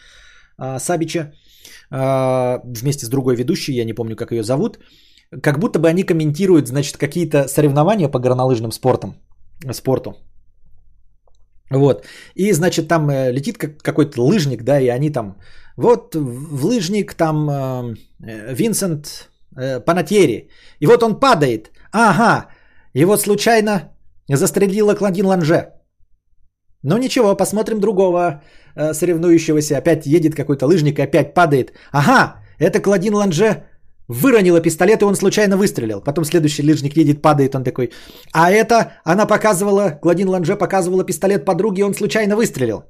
э, 0.60 0.80
Сабича, 0.80 1.20
э, 1.92 2.60
вместе 2.64 3.06
с 3.06 3.10
другой 3.10 3.36
ведущей, 3.36 3.74
я 3.74 3.86
не 3.86 3.94
помню, 3.94 4.16
как 4.16 4.32
ее 4.32 4.44
зовут, 4.44 4.80
как 5.42 5.60
будто 5.60 5.80
бы 5.80 5.88
они 5.88 6.04
комментируют, 6.04 6.68
значит, 6.68 6.98
какие-то 6.98 7.48
соревнования 7.48 8.10
по 8.10 8.20
горнолыжным 8.20 8.72
спортам, 8.72 9.16
спорту. 9.72 10.16
Вот. 11.72 12.06
И, 12.36 12.52
значит, 12.52 12.88
там 12.88 13.10
летит 13.10 13.58
какой-то 13.58 14.22
лыжник, 14.22 14.64
да, 14.64 14.82
и 14.82 14.90
они 14.90 15.10
там, 15.10 15.38
вот 15.78 16.16
в 16.16 16.66
лыжник 16.66 17.14
там 17.14 17.96
Винсент 18.20 19.31
э, 19.58 19.80
Панатьери. 19.80 20.50
И 20.80 20.88
вот 20.88 21.04
он 21.04 21.20
падает. 21.20 21.72
Ага, 21.92 22.48
вот 23.06 23.22
случайно 23.22 23.92
застрелила 24.28 24.96
Клодин 24.96 25.26
Ланже. 25.26 25.74
Ну 26.84 26.98
ничего, 26.98 27.36
посмотрим 27.36 27.80
другого 27.80 28.42
э, 28.76 28.94
соревнующегося. 28.94 29.78
Опять 29.78 30.06
едет 30.06 30.36
какой-то 30.36 30.66
лыжник 30.66 31.00
и 31.00 31.04
опять 31.04 31.34
падает. 31.34 31.74
Ага, 31.92 32.36
это 32.60 32.80
Клодин 32.80 33.14
Ланже 33.14 33.64
выронила 34.08 34.62
пистолет, 34.62 35.02
и 35.02 35.06
он 35.06 35.16
случайно 35.16 35.58
выстрелил. 35.58 36.02
Потом 36.02 36.26
следующий 36.26 36.64
лыжник 36.64 36.98
едет, 36.98 37.22
падает, 37.22 37.56
он 37.56 37.64
такой. 37.64 37.92
А 38.34 38.52
это 38.52 38.94
она 39.06 39.26
показывала, 39.26 40.00
Клодин 40.02 40.30
Ланже 40.30 40.56
показывала 40.56 41.04
пистолет 41.04 41.46
подруге, 41.46 41.82
и 41.82 41.86
он 41.86 41.94
случайно 41.94 42.36
выстрелил. 42.36 42.84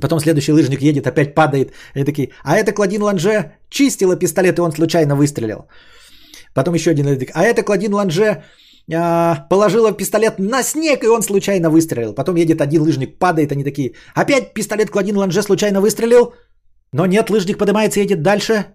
Потом 0.00 0.20
следующий 0.20 0.52
лыжник 0.52 0.82
едет, 0.82 1.06
опять 1.06 1.34
падает. 1.34 1.72
И 1.94 2.04
такие, 2.04 2.30
а 2.44 2.56
это 2.56 2.72
Клодин 2.72 3.02
Ланже 3.02 3.52
чистила 3.70 4.16
пистолет, 4.16 4.58
и 4.58 4.62
он 4.62 4.72
случайно 4.72 5.16
выстрелил. 5.16 5.66
Потом 6.54 6.74
еще 6.74 6.90
один 6.90 7.06
лыжник, 7.06 7.30
а 7.34 7.44
это 7.44 7.62
Клодин 7.62 7.94
Ланже 7.94 8.42
а, 8.94 9.46
положила 9.50 9.92
пистолет 9.92 10.38
на 10.38 10.62
снег, 10.62 11.04
и 11.04 11.08
он 11.08 11.22
случайно 11.22 11.70
выстрелил. 11.70 12.14
Потом 12.14 12.36
едет 12.36 12.60
один 12.60 12.82
лыжник, 12.82 13.18
падает, 13.18 13.52
они 13.52 13.64
такие, 13.64 13.92
опять 14.14 14.54
пистолет 14.54 14.90
Клодин 14.90 15.16
Ланже 15.16 15.42
случайно 15.42 15.80
выстрелил. 15.80 16.34
Но 16.92 17.06
нет, 17.06 17.30
лыжник 17.30 17.58
поднимается, 17.58 18.00
едет 18.00 18.22
дальше. 18.22 18.66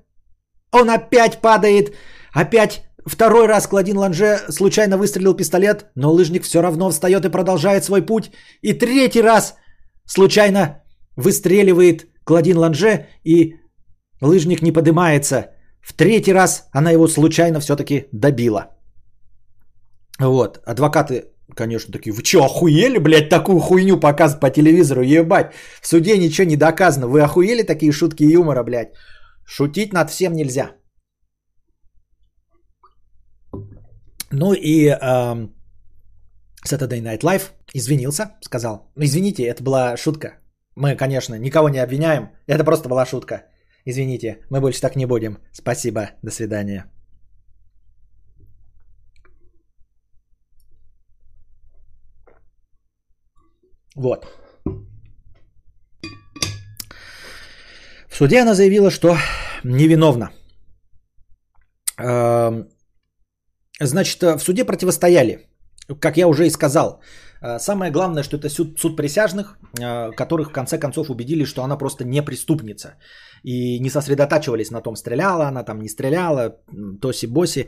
Он 0.72 0.90
опять 0.90 1.42
падает, 1.42 1.94
опять 2.34 2.84
Второй 3.06 3.48
раз 3.48 3.68
Клодин 3.68 3.98
Ланже 3.98 4.40
случайно 4.50 4.98
выстрелил 4.98 5.34
пистолет, 5.34 5.86
но 5.96 6.12
лыжник 6.12 6.44
все 6.44 6.62
равно 6.62 6.90
встает 6.92 7.26
и 7.26 7.30
продолжает 7.30 7.84
свой 7.84 8.06
путь. 8.06 8.32
И 8.62 8.74
третий 8.74 9.22
раз 9.22 9.56
случайно 10.06 10.84
выстреливает 11.16 12.08
Клодин 12.24 12.58
Ланже, 12.58 13.08
и 13.24 13.56
лыжник 14.22 14.62
не 14.62 14.72
поднимается. 14.72 15.52
В 15.82 15.94
третий 15.94 16.34
раз 16.34 16.70
она 16.72 16.92
его 16.92 17.08
случайно 17.08 17.60
все-таки 17.60 18.08
добила. 18.12 18.68
Вот, 20.20 20.62
адвокаты, 20.66 21.24
конечно, 21.56 21.92
такие, 21.92 22.14
вы 22.14 22.24
что, 22.24 22.44
охуели, 22.44 23.00
блядь, 23.00 23.30
такую 23.30 23.60
хуйню 23.60 24.00
показывать 24.00 24.42
по 24.42 24.50
телевизору, 24.50 25.02
ебать, 25.02 25.54
в 25.82 25.88
суде 25.88 26.18
ничего 26.18 26.48
не 26.48 26.58
доказано, 26.58 27.08
вы 27.08 27.22
охуели 27.22 27.64
такие 27.64 27.92
шутки 27.92 28.24
юмора, 28.24 28.64
блядь, 28.64 28.94
шутить 29.46 29.94
над 29.94 30.10
всем 30.10 30.34
нельзя. 30.34 30.76
Ну 34.32 34.54
и 34.54 34.88
эм, 34.88 35.56
Saturday 36.66 37.02
Night 37.02 37.22
Live 37.22 37.52
извинился, 37.74 38.32
сказал, 38.42 38.92
ну 38.96 39.04
извините, 39.04 39.44
это 39.44 39.64
была 39.64 39.98
шутка, 39.98 40.41
мы, 40.76 40.96
конечно, 40.96 41.36
никого 41.36 41.70
не 41.70 41.80
обвиняем. 41.80 42.30
Это 42.48 42.64
просто 42.64 42.90
была 42.90 43.06
шутка. 43.06 43.44
Извините, 43.86 44.46
мы 44.50 44.62
больше 44.62 44.82
так 44.82 44.96
не 44.96 45.06
будем. 45.06 45.38
Спасибо. 45.52 46.12
До 46.22 46.32
свидания. 46.32 46.86
Вот. 53.96 54.26
В 58.08 58.16
суде 58.16 58.42
она 58.42 58.54
заявила, 58.54 58.92
что 58.92 59.18
невиновна. 59.64 60.32
Эм, 61.98 62.70
значит, 63.80 64.22
в 64.22 64.40
суде 64.40 64.66
противостояли, 64.66 65.48
как 66.00 66.18
я 66.18 66.28
уже 66.28 66.46
и 66.46 66.52
сказал, 66.52 67.02
самое 67.60 67.92
главное, 67.92 68.24
что 68.24 68.38
это 68.38 68.50
суд, 68.50 68.80
суд 68.80 68.96
присяжных, 68.96 69.58
э, 69.80 70.12
которых 70.12 70.50
в 70.50 70.54
конце 70.54 70.78
концов 70.78 71.10
убедили, 71.10 71.46
что 71.46 71.64
она 71.64 71.78
просто 71.78 72.06
не 72.06 72.22
преступница. 72.22 72.96
И 73.44 73.80
не 73.80 73.90
сосредотачивались 73.90 74.72
на 74.72 74.82
том, 74.82 74.96
стреляла 74.96 75.48
она 75.48 75.64
там, 75.64 75.82
не 75.82 75.90
стреляла, 75.90 76.58
тоси-боси. 77.02 77.68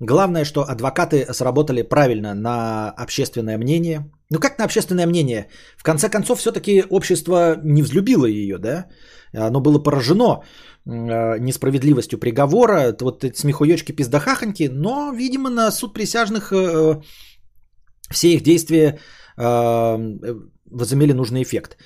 Главное, 0.00 0.44
что 0.44 0.62
адвокаты 0.62 1.32
сработали 1.32 1.82
правильно 1.82 2.34
на 2.34 2.90
общественное 2.90 3.58
мнение. 3.58 4.10
Ну 4.30 4.40
как 4.40 4.58
на 4.58 4.64
общественное 4.64 5.06
мнение? 5.06 5.46
В 5.76 5.82
конце 5.84 6.08
концов, 6.08 6.38
все-таки 6.38 6.82
общество 6.90 7.60
не 7.62 7.82
взлюбило 7.82 8.26
ее, 8.26 8.58
да? 8.58 8.86
Оно 9.32 9.60
было 9.60 9.78
поражено 9.78 10.42
э, 10.84 11.38
несправедливостью 11.38 12.18
приговора, 12.18 12.96
вот 13.00 13.24
эти 13.24 13.38
смехуёчки 13.38 13.92
пиздахахоньки, 13.92 14.68
но, 14.72 15.12
видимо, 15.12 15.50
на 15.50 15.70
суд 15.70 15.94
присяжных 15.94 16.52
все 18.12 18.28
их 18.28 18.42
действия 18.42 18.98
э, 19.38 20.24
возымели 20.70 21.12
нужный 21.12 21.42
эффект. 21.42 21.76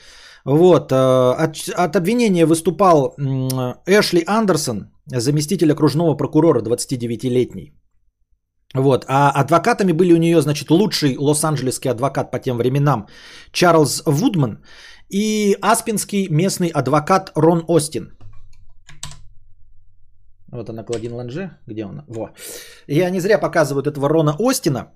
Вот, 0.44 0.92
э, 0.92 0.94
от, 0.94 1.68
от 1.68 1.96
обвинения 1.96 2.46
выступал 2.46 3.14
Эшли 3.86 4.24
Андерсон, 4.26 4.92
заместитель 5.06 5.72
окружного 5.72 6.16
прокурора, 6.16 6.62
29-летний. 6.62 7.72
Вот, 8.74 9.04
а 9.08 9.30
адвокатами 9.30 9.92
были 9.92 10.12
у 10.12 10.18
нее, 10.18 10.40
значит, 10.42 10.70
лучший 10.70 11.16
лос-анджелесский 11.18 11.90
адвокат 11.90 12.30
по 12.30 12.38
тем 12.38 12.58
временам 12.58 13.06
Чарльз 13.52 14.02
Вудман 14.06 14.58
и 15.08 15.56
аспинский 15.62 16.28
местный 16.28 16.68
адвокат 16.68 17.32
Рон 17.34 17.64
Остин. 17.68 18.12
Вот 20.48 20.68
она, 20.68 20.84
Клодин 20.84 21.12
Ланже. 21.12 21.50
Где 21.66 21.84
он? 21.84 22.02
Во. 22.08 22.30
Я 22.86 23.10
не 23.10 23.20
зря 23.20 23.38
показывают 23.38 23.86
этого 23.86 24.08
Рона 24.08 24.36
Остина, 24.38 24.92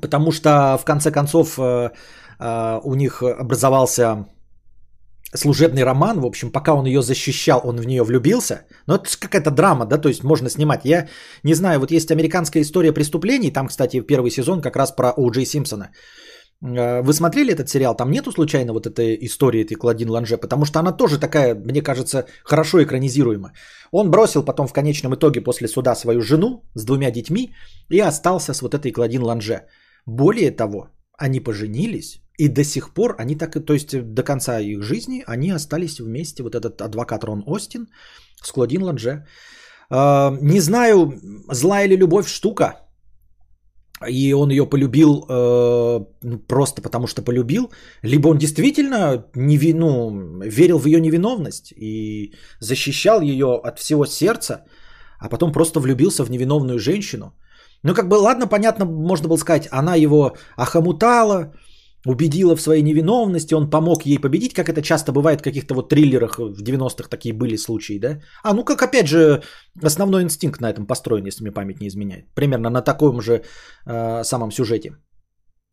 Потому 0.00 0.32
что 0.32 0.78
в 0.80 0.84
конце 0.84 1.10
концов 1.10 1.58
э, 1.58 1.90
э, 2.38 2.80
у 2.84 2.94
них 2.94 3.22
образовался 3.22 4.26
служебный 5.34 5.84
роман, 5.84 6.20
в 6.20 6.26
общем, 6.26 6.50
пока 6.50 6.74
он 6.74 6.86
ее 6.86 7.02
защищал, 7.02 7.60
он 7.64 7.76
в 7.76 7.86
нее 7.86 8.02
влюбился. 8.02 8.66
Но 8.86 8.96
это 8.96 9.08
какая-то 9.18 9.50
драма, 9.50 9.86
да, 9.86 9.98
то 9.98 10.08
есть 10.08 10.24
можно 10.24 10.50
снимать. 10.50 10.84
Я 10.84 11.08
не 11.44 11.54
знаю, 11.54 11.80
вот 11.80 11.90
есть 11.90 12.10
американская 12.10 12.62
история 12.62 12.92
преступлений, 12.92 13.50
там, 13.52 13.68
кстати, 13.68 14.00
первый 14.00 14.30
сезон 14.30 14.60
как 14.60 14.76
раз 14.76 14.92
про 14.92 15.12
О. 15.16 15.30
Джей 15.30 15.46
Симпсона. 15.46 15.90
Э, 16.62 17.02
вы 17.02 17.12
смотрели 17.12 17.52
этот 17.52 17.68
сериал? 17.68 17.96
Там 17.96 18.10
нету 18.10 18.32
случайно 18.32 18.72
вот 18.72 18.86
этой 18.86 19.16
истории, 19.26 19.62
этой 19.62 19.76
Клодин 19.76 20.10
Ланже, 20.10 20.36
потому 20.36 20.64
что 20.64 20.78
она 20.78 20.92
тоже 20.92 21.18
такая, 21.18 21.54
мне 21.54 21.82
кажется, 21.82 22.26
хорошо 22.44 22.82
экранизируема. 22.82 23.52
Он 23.92 24.10
бросил 24.10 24.44
потом 24.44 24.66
в 24.66 24.72
конечном 24.72 25.14
итоге 25.14 25.40
после 25.40 25.68
суда 25.68 25.94
свою 25.94 26.22
жену 26.22 26.64
с 26.74 26.84
двумя 26.84 27.10
детьми 27.10 27.54
и 27.88 28.00
остался 28.00 28.52
с 28.52 28.62
вот 28.62 28.74
этой 28.74 28.92
Клодин 28.92 29.22
Ланже. 29.22 29.66
Более 30.06 30.50
того, 30.50 30.88
они 31.18 31.40
поженились, 31.40 32.22
и 32.38 32.48
до 32.48 32.64
сих 32.64 32.94
пор 32.94 33.16
они 33.18 33.36
так, 33.36 33.66
то 33.66 33.74
есть 33.74 34.14
до 34.14 34.22
конца 34.22 34.60
их 34.60 34.82
жизни, 34.82 35.22
они 35.26 35.50
остались 35.50 36.00
вместе, 36.00 36.42
вот 36.42 36.54
этот 36.54 36.80
адвокат 36.80 37.24
Рон 37.24 37.42
Остин 37.46 37.88
с 38.42 38.50
Клодин 38.52 38.82
Ланже. 38.82 39.26
А, 39.90 40.38
не 40.40 40.60
знаю, 40.60 41.12
злая 41.52 41.88
ли 41.88 41.96
любовь 41.96 42.28
штука, 42.28 42.80
и 44.08 44.32
он 44.32 44.50
ее 44.50 44.64
полюбил 44.64 45.26
э, 45.28 46.04
ну, 46.22 46.38
просто 46.38 46.80
потому, 46.80 47.06
что 47.06 47.22
полюбил, 47.22 47.70
либо 48.02 48.28
он 48.28 48.38
действительно 48.38 49.26
не, 49.34 49.74
ну, 49.74 50.40
верил 50.40 50.78
в 50.78 50.86
ее 50.86 51.00
невиновность 51.00 51.72
и 51.76 52.34
защищал 52.60 53.20
ее 53.20 53.60
от 53.62 53.78
всего 53.78 54.06
сердца, 54.06 54.64
а 55.18 55.28
потом 55.28 55.52
просто 55.52 55.80
влюбился 55.80 56.24
в 56.24 56.30
невиновную 56.30 56.78
женщину– 56.78 57.34
ну, 57.82 57.94
как 57.94 58.08
бы, 58.08 58.14
ладно, 58.14 58.46
понятно, 58.46 58.84
можно 58.84 59.28
было 59.28 59.38
сказать, 59.38 59.68
она 59.72 59.94
его 59.96 60.36
охомутала, 60.56 61.52
убедила 62.06 62.56
в 62.56 62.60
своей 62.60 62.82
невиновности, 62.82 63.54
он 63.54 63.70
помог 63.70 64.06
ей 64.06 64.18
победить, 64.18 64.54
как 64.54 64.68
это 64.68 64.82
часто 64.82 65.12
бывает 65.12 65.40
в 65.40 65.44
каких-то 65.44 65.74
вот 65.74 65.88
триллерах 65.88 66.38
в 66.38 66.62
90-х 66.62 67.08
такие 67.08 67.34
были 67.34 67.56
случаи, 67.56 67.98
да? 67.98 68.20
А, 68.42 68.54
ну 68.54 68.64
как 68.64 68.82
опять 68.82 69.06
же 69.06 69.42
основной 69.82 70.22
инстинкт 70.22 70.60
на 70.60 70.70
этом 70.70 70.86
построен, 70.86 71.26
если 71.26 71.42
мне 71.42 71.52
память 71.52 71.80
не 71.80 71.88
изменяет. 71.88 72.34
Примерно 72.34 72.70
на 72.70 72.82
таком 72.82 73.20
же 73.20 73.42
э, 73.86 74.24
самом 74.24 74.52
сюжете. 74.52 74.96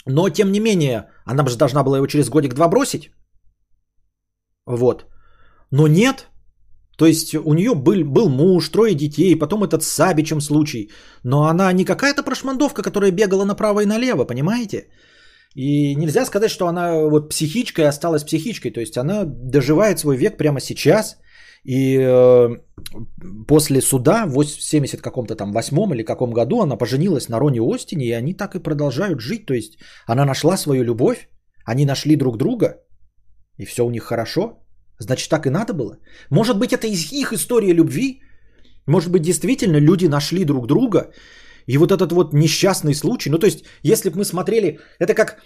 Но 0.05 0.29
тем 0.29 0.51
не 0.51 0.59
менее, 0.59 1.09
она 1.25 1.45
же 1.45 1.57
должна 1.57 1.83
была 1.83 1.97
его 1.97 2.07
через 2.07 2.29
годик-два 2.29 2.67
бросить. 2.67 3.11
Вот. 4.65 5.05
Но 5.71 5.87
нет, 5.87 6.27
то 6.97 7.05
есть 7.05 7.35
у 7.35 7.53
нее 7.53 7.75
был, 7.75 8.03
был 8.03 8.29
муж, 8.29 8.69
трое 8.69 8.95
детей, 8.95 9.35
потом 9.35 9.63
этот 9.63 9.83
с 9.83 9.87
Сабичем 9.87 10.41
случай. 10.41 10.89
Но 11.23 11.43
она 11.43 11.71
не 11.73 11.85
какая-то 11.85 12.23
прошмандовка, 12.23 12.81
которая 12.81 13.11
бегала 13.11 13.45
направо 13.45 13.81
и 13.81 13.85
налево, 13.85 14.25
понимаете? 14.25 14.87
И 15.55 15.95
нельзя 15.95 16.25
сказать, 16.25 16.49
что 16.49 16.67
она 16.67 17.09
вот 17.09 17.29
психичкой 17.29 17.87
осталась 17.87 18.23
психичкой. 18.23 18.71
То 18.71 18.79
есть 18.79 18.97
она 18.97 19.25
доживает 19.25 19.99
свой 19.99 20.17
век 20.17 20.37
прямо 20.37 20.59
сейчас. 20.59 21.17
И 21.63 21.97
э, 21.99 22.49
после 23.47 23.81
суда 23.81 24.25
в 24.25 24.43
70 24.43 25.01
каком-то 25.01 25.35
там 25.35 25.51
восьмом 25.51 25.93
или 25.93 26.03
каком 26.03 26.31
году 26.31 26.61
она 26.61 26.77
поженилась 26.77 27.29
на 27.29 27.39
Роне 27.39 27.61
Остине, 27.61 28.05
и 28.05 28.11
они 28.11 28.33
так 28.33 28.55
и 28.55 28.59
продолжают 28.59 29.19
жить. 29.19 29.45
То 29.45 29.53
есть 29.53 29.77
она 30.07 30.25
нашла 30.25 30.57
свою 30.57 30.83
любовь, 30.83 31.29
они 31.65 31.85
нашли 31.85 32.15
друг 32.15 32.37
друга, 32.37 32.81
и 33.57 33.65
все 33.65 33.85
у 33.85 33.91
них 33.91 34.03
хорошо. 34.03 34.66
Значит, 34.99 35.29
так 35.29 35.45
и 35.45 35.49
надо 35.49 35.73
было? 35.73 35.97
Может 36.29 36.57
быть, 36.57 36.73
это 36.73 36.87
из 36.87 37.11
их 37.11 37.33
история 37.33 37.73
любви? 37.73 38.21
Может 38.87 39.11
быть, 39.11 39.21
действительно 39.21 39.77
люди 39.77 40.07
нашли 40.07 40.45
друг 40.45 40.67
друга? 40.67 41.11
И 41.67 41.77
вот 41.77 41.91
этот 41.91 42.11
вот 42.11 42.33
несчастный 42.33 42.93
случай, 42.93 43.29
ну 43.29 43.37
то 43.37 43.45
есть, 43.45 43.65
если 43.83 44.09
бы 44.09 44.17
мы 44.17 44.25
смотрели, 44.25 44.79
это 44.99 45.13
как 45.13 45.37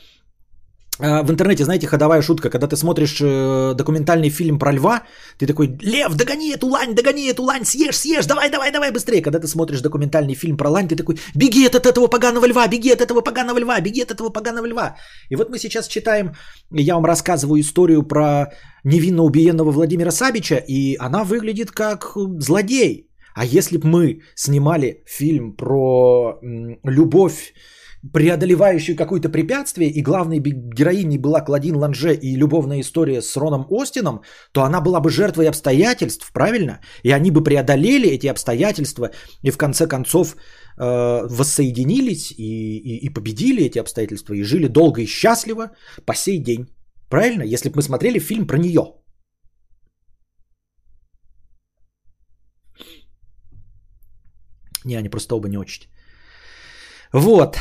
в 1.02 1.32
интернете, 1.32 1.64
знаете, 1.64 1.88
ходовая 1.88 2.22
шутка, 2.22 2.50
когда 2.50 2.68
ты 2.68 2.76
смотришь 2.76 3.20
э, 3.22 3.74
документальный 3.76 4.30
фильм 4.30 4.60
про 4.60 4.72
льва, 4.72 5.02
ты 5.40 5.48
такой, 5.48 5.78
лев, 5.82 6.14
догони 6.16 6.54
эту 6.54 6.68
лань, 6.68 6.94
догони 6.94 7.28
эту 7.28 7.44
лань, 7.44 7.66
съешь, 7.66 7.98
съешь, 7.98 8.28
давай, 8.28 8.50
давай, 8.52 8.72
давай, 8.72 8.92
быстрее. 8.92 9.22
Когда 9.22 9.40
ты 9.40 9.48
смотришь 9.48 9.82
документальный 9.82 10.36
фильм 10.36 10.58
про 10.58 10.70
лань, 10.70 10.88
ты 10.88 10.96
такой, 10.96 11.18
беги 11.36 11.66
от 11.66 11.76
этого 11.76 12.08
поганого 12.08 12.46
льва, 12.46 12.68
беги 12.68 12.92
от 12.92 13.02
этого 13.02 13.22
поганого 13.22 13.60
льва, 13.60 13.82
беги 13.82 14.04
от 14.04 14.12
этого 14.12 14.30
поганого 14.30 14.68
льва. 14.68 14.96
И 15.30 15.36
вот 15.36 15.50
мы 15.50 15.58
сейчас 15.60 15.88
читаем, 15.88 16.34
я 16.72 16.96
вам 16.96 17.06
рассказываю 17.06 17.62
историю 17.62 18.04
про 18.04 18.52
невинно 18.84 19.24
убиенного 19.24 19.72
Владимира 19.72 20.12
Сабича, 20.12 20.58
и 20.68 20.98
она 21.00 21.24
выглядит 21.24 21.72
как 21.72 22.14
злодей. 22.16 23.08
А 23.34 23.46
если 23.46 23.78
бы 23.78 23.88
мы 23.88 24.22
снимали 24.36 25.04
фильм 25.08 25.56
про 25.56 26.40
любовь 26.84 27.54
преодолевающую 28.14 28.96
какое-то 28.96 29.30
препятствие, 29.30 29.90
и 29.90 30.02
главной 30.02 30.40
героиней 30.40 31.18
была 31.18 31.42
Клодин 31.42 31.76
Ланже 31.76 32.16
и 32.16 32.36
любовная 32.36 32.82
история 32.82 33.22
с 33.22 33.38
Роном 33.38 33.68
Остином, 33.70 34.22
то 34.52 34.64
она 34.64 34.82
была 34.82 35.00
бы 35.00 35.10
жертвой 35.10 35.48
обстоятельств, 35.48 36.32
правильно? 36.34 36.80
И 37.04 37.12
они 37.12 37.32
бы 37.32 37.44
преодолели 37.44 38.10
эти 38.10 38.28
обстоятельства 38.28 39.12
и 39.44 39.52
в 39.52 39.58
конце 39.58 39.88
концов 39.88 40.36
э, 40.78 41.28
воссоединились 41.28 42.32
и, 42.32 42.78
и, 42.78 43.06
и 43.06 43.10
победили 43.10 43.64
эти 43.64 43.80
обстоятельства 43.80 44.34
и 44.34 44.44
жили 44.44 44.68
долго 44.68 45.02
и 45.02 45.06
счастливо 45.06 45.72
по 46.06 46.16
сей 46.16 46.40
день. 46.40 46.66
Правильно? 47.10 47.44
Если 47.44 47.70
бы 47.70 47.76
мы 47.76 47.82
смотрели 47.84 48.20
фильм 48.20 48.48
про 48.48 48.58
нее. 48.58 48.82
Не, 54.86 54.96
они 54.96 55.10
просто 55.10 55.36
оба 55.36 55.48
не 55.48 55.58
очень. 55.58 55.84
Вот. 57.14 57.58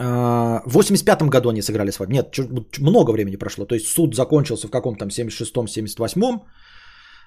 А, 0.00 0.62
в 0.66 0.72
85 0.72 1.22
году 1.22 1.48
они 1.48 1.62
сыграли 1.62 1.90
свадьбу. 1.90 2.14
Нет, 2.14 2.36
много 2.78 3.10
времени 3.10 3.36
прошло. 3.36 3.66
То 3.66 3.74
есть 3.74 3.86
суд 3.86 4.14
закончился 4.14 4.68
в 4.68 4.70
каком-то 4.70 4.98
там 5.00 5.08
76-м, 5.08 5.66
78-м. 5.66 6.42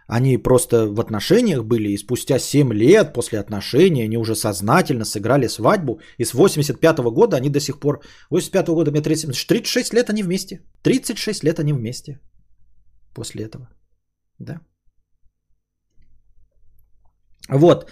Они 0.08 0.38
просто 0.38 0.88
в 0.88 1.00
отношениях 1.00 1.64
были, 1.64 1.90
и 1.90 1.98
спустя 1.98 2.40
7 2.40 2.74
лет 2.74 3.14
после 3.14 3.40
отношений 3.40 4.04
они 4.04 4.18
уже 4.18 4.36
сознательно 4.36 5.06
сыграли 5.06 5.48
свадьбу. 5.48 6.00
И 6.18 6.26
с 6.26 6.34
85 6.34 7.00
-го 7.00 7.12
года 7.12 7.38
они 7.38 7.50
до 7.50 7.60
сих 7.60 7.80
пор... 7.80 8.02
85 8.30 8.70
-го 8.70 8.76
года 8.76 8.92
мне 8.92 9.02
30, 9.02 9.48
36 9.48 9.94
лет 9.94 10.10
они 10.10 10.24
вместе. 10.24 10.62
36 10.84 11.44
лет 11.44 11.60
они 11.60 11.74
вместе 11.74 12.20
после 13.14 13.44
этого. 13.44 13.70
Да. 14.40 14.60
Вот. 17.50 17.86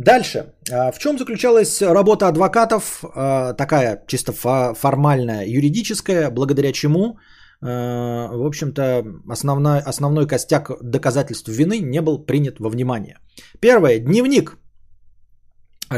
Дальше. 0.00 0.54
А, 0.72 0.92
в 0.92 0.98
чем 0.98 1.18
заключалась 1.18 1.82
работа 1.82 2.28
адвокатов, 2.28 3.04
а, 3.14 3.52
такая 3.52 4.02
чисто 4.06 4.32
формальная, 4.74 5.44
юридическая, 5.46 6.30
благодаря 6.30 6.72
чему, 6.72 7.18
а, 7.62 8.28
в 8.32 8.46
общем-то, 8.46 9.04
основной, 9.28 9.80
основной 9.80 10.26
костяк 10.26 10.70
доказательств 10.82 11.48
вины 11.48 11.80
не 11.80 12.00
был 12.00 12.26
принят 12.26 12.60
во 12.60 12.70
внимание. 12.70 13.18
Первое. 13.60 13.98
Дневник, 13.98 14.56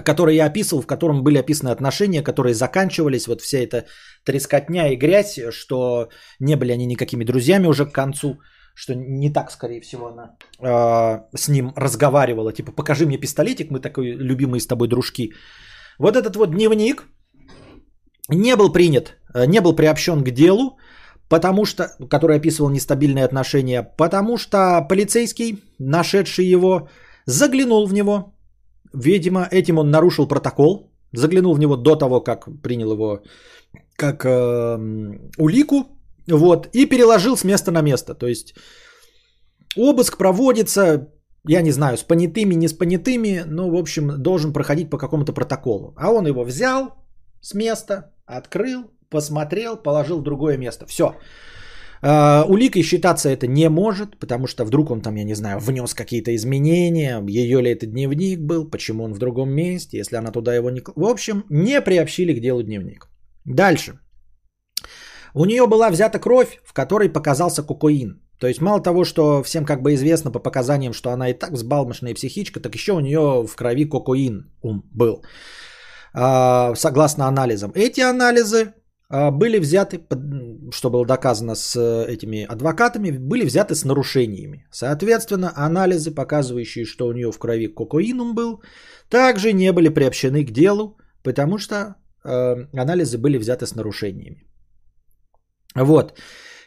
который 0.05 0.35
я 0.35 0.47
описывал, 0.47 0.83
в 0.83 0.87
котором 0.87 1.23
были 1.23 1.39
описаны 1.39 1.71
отношения, 1.71 2.25
которые 2.25 2.55
заканчивались, 2.55 3.29
вот 3.29 3.41
вся 3.41 3.59
эта 3.59 3.85
трескотня 4.25 4.89
и 4.89 4.97
грязь, 4.97 5.39
что 5.51 6.09
не 6.41 6.57
были 6.57 6.73
они 6.73 6.87
никакими 6.87 7.25
друзьями 7.25 7.69
уже 7.69 7.87
к 7.87 7.93
концу– 7.93 8.41
что 8.75 8.95
не 8.95 9.33
так, 9.33 9.51
скорее 9.51 9.81
всего, 9.81 10.07
она 10.09 10.37
э, 10.61 11.37
с 11.37 11.49
ним 11.49 11.73
разговаривала. 11.77 12.53
Типа, 12.53 12.73
покажи 12.73 13.07
мне 13.07 13.19
пистолетик, 13.19 13.71
мы 13.71 13.81
такой 13.81 14.13
любимые 14.13 14.61
с 14.61 14.67
тобой 14.67 14.89
дружки. 14.89 15.33
Вот 15.99 16.17
этот 16.17 16.37
вот 16.37 16.51
дневник 16.51 17.05
не 18.29 18.57
был 18.57 18.73
принят, 18.73 19.17
э, 19.35 19.47
не 19.47 19.61
был 19.61 19.77
приобщен 19.77 20.25
к 20.25 20.31
делу, 20.31 20.79
потому 21.29 21.65
что, 21.65 21.85
который 22.11 22.37
описывал 22.37 22.71
нестабильные 22.71 23.25
отношения, 23.25 23.83
потому 23.97 24.39
что 24.39 24.87
полицейский, 24.89 25.63
нашедший 25.79 26.47
его, 26.47 26.89
заглянул 27.27 27.87
в 27.87 27.93
него. 27.93 28.35
Видимо, 28.95 29.49
этим 29.51 29.79
он 29.79 29.91
нарушил 29.91 30.29
протокол, 30.29 30.93
заглянул 31.13 31.55
в 31.55 31.59
него 31.59 31.77
до 31.77 31.97
того, 31.97 32.21
как 32.21 32.49
принял 32.63 32.93
его 32.93 33.23
как 33.97 34.25
э, 34.25 34.79
улику, 35.39 35.85
вот, 36.29 36.69
и 36.73 36.87
переложил 36.87 37.37
с 37.37 37.45
места 37.45 37.71
на 37.71 37.83
место. 37.83 38.15
То 38.15 38.27
есть 38.27 38.55
обыск 39.77 40.19
проводится, 40.19 41.09
я 41.49 41.63
не 41.63 41.73
знаю, 41.73 41.97
с 41.97 42.03
понятыми, 42.03 42.55
не 42.55 42.69
с 42.69 42.73
понятыми, 42.73 43.45
но, 43.47 43.71
в 43.71 43.77
общем, 43.77 44.23
должен 44.23 44.53
проходить 44.53 44.91
по 44.91 44.99
какому-то 44.99 45.33
протоколу. 45.33 45.95
А 45.97 46.13
он 46.13 46.27
его 46.27 46.45
взял 46.45 46.95
с 47.41 47.55
места, 47.55 48.13
открыл, 48.27 48.91
посмотрел, 49.11 49.77
положил 49.77 50.21
в 50.21 50.23
другое 50.23 50.57
место. 50.59 50.87
Все. 50.87 51.17
Uh, 52.05 52.45
уликой 52.49 52.83
считаться 52.83 53.29
это 53.29 53.47
не 53.47 53.69
может, 53.69 54.19
потому 54.19 54.49
что 54.49 54.65
вдруг 54.65 54.91
он 54.91 55.03
там, 55.03 55.15
я 55.15 55.25
не 55.25 55.35
знаю, 55.35 55.61
внес 55.61 55.95
какие-то 55.95 56.35
изменения, 56.35 57.23
ее 57.29 57.63
ли 57.63 57.71
это 57.71 57.87
дневник 57.87 58.41
был, 58.41 58.69
почему 58.69 59.05
он 59.05 59.15
в 59.15 59.19
другом 59.19 59.51
месте, 59.51 59.99
если 59.99 60.17
она 60.17 60.33
туда 60.33 60.53
его 60.53 60.71
не... 60.71 60.83
В 60.97 61.05
общем, 61.05 61.45
не 61.49 61.81
приобщили 61.81 62.35
к 62.35 62.41
делу 62.41 62.65
дневник. 62.65 63.09
Дальше. 63.45 64.01
У 65.35 65.45
нее 65.45 65.67
была 65.67 65.91
взята 65.91 66.19
кровь, 66.19 66.61
в 66.65 66.73
которой 66.73 67.09
показался 67.09 67.63
кокаин. 67.63 68.21
То 68.39 68.49
есть 68.49 68.61
мало 68.61 68.83
того, 68.83 69.05
что 69.05 69.43
всем 69.43 69.65
как 69.65 69.83
бы 69.83 69.95
известно 69.95 70.33
по 70.33 70.41
показаниям, 70.41 70.93
что 70.93 71.11
она 71.11 71.31
и 71.31 71.33
так 71.33 71.53
взбалмошная 71.53 72.15
психичка, 72.15 72.61
так 72.61 72.75
еще 72.75 72.93
у 72.93 73.01
нее 73.01 73.47
в 73.47 73.57
крови 73.57 73.85
кокаин 73.85 74.51
был. 74.63 75.23
А, 76.13 76.75
согласно 76.75 77.27
анализам. 77.27 77.73
Эти 77.75 78.01
анализы 78.01 78.75
а, 79.09 79.31
были 79.31 79.61
взяты, 79.61 80.01
что 80.73 80.91
было 80.91 81.07
доказано 81.07 81.55
с 81.55 81.77
этими 82.09 82.45
адвокатами, 82.45 83.11
были 83.13 83.45
взяты 83.45 83.75
с 83.75 83.85
нарушениями. 83.85 84.67
Соответственно, 84.73 85.53
анализы, 85.55 86.11
показывающие, 86.11 86.85
что 86.85 87.07
у 87.07 87.13
нее 87.13 87.31
в 87.31 87.39
крови 87.39 87.69
кокаин 87.69 88.35
был, 88.35 88.61
также 89.09 89.53
не 89.53 89.73
были 89.73 89.89
приобщены 89.89 90.45
к 90.45 90.51
делу, 90.51 90.97
потому 91.23 91.59
что 91.59 91.95
э, 92.25 92.67
анализы 92.75 93.19
были 93.19 93.39
взяты 93.39 93.67
с 93.67 93.75
нарушениями. 93.75 94.47
Вот. 95.75 96.19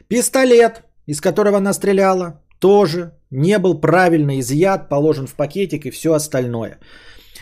Пистолет, 0.07 0.83
из 1.05 1.21
которого 1.21 1.57
она 1.57 1.73
стреляла, 1.73 2.41
тоже 2.59 3.11
не 3.31 3.57
был 3.59 3.81
правильно 3.81 4.39
изъят, 4.39 4.89
положен 4.89 5.27
в 5.27 5.35
пакетик 5.35 5.85
и 5.85 5.91
все 5.91 6.13
остальное. 6.13 6.79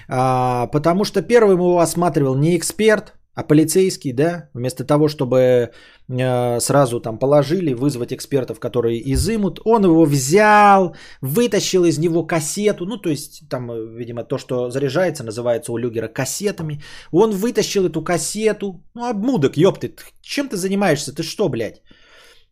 А, 0.10 0.68
потому 0.68 1.06
что 1.06 1.22
первым 1.22 1.54
его 1.54 1.80
осматривал 1.80 2.36
не 2.36 2.58
эксперт, 2.58 3.14
а 3.36 3.44
полицейский, 3.44 4.14
да, 4.14 4.50
вместо 4.54 4.84
того, 4.84 5.08
чтобы 5.08 5.72
э, 6.08 6.60
сразу 6.60 7.00
там 7.00 7.18
положили, 7.18 7.74
вызвать 7.74 8.14
экспертов, 8.14 8.60
которые 8.60 9.02
изымут, 9.14 9.60
он 9.66 9.86
его 9.86 10.06
взял, 10.06 10.96
вытащил 11.22 11.86
из 11.86 11.98
него 11.98 12.24
кассету, 12.26 12.86
ну, 12.86 12.98
то 12.98 13.10
есть 13.10 13.44
там, 13.50 13.72
видимо, 13.96 14.24
то, 14.24 14.38
что 14.38 14.70
заряжается, 14.70 15.24
называется 15.24 15.72
у 15.72 15.78
Люгера 15.78 16.08
кассетами, 16.08 16.82
он 17.12 17.32
вытащил 17.32 17.86
эту 17.86 18.04
кассету, 18.04 18.84
ну, 18.94 19.10
обмудок, 19.10 19.58
ёпты, 19.58 19.96
чем 20.22 20.48
ты 20.48 20.58
занимаешься, 20.58 21.16
ты 21.16 21.24
что, 21.24 21.50
блядь? 21.50 21.82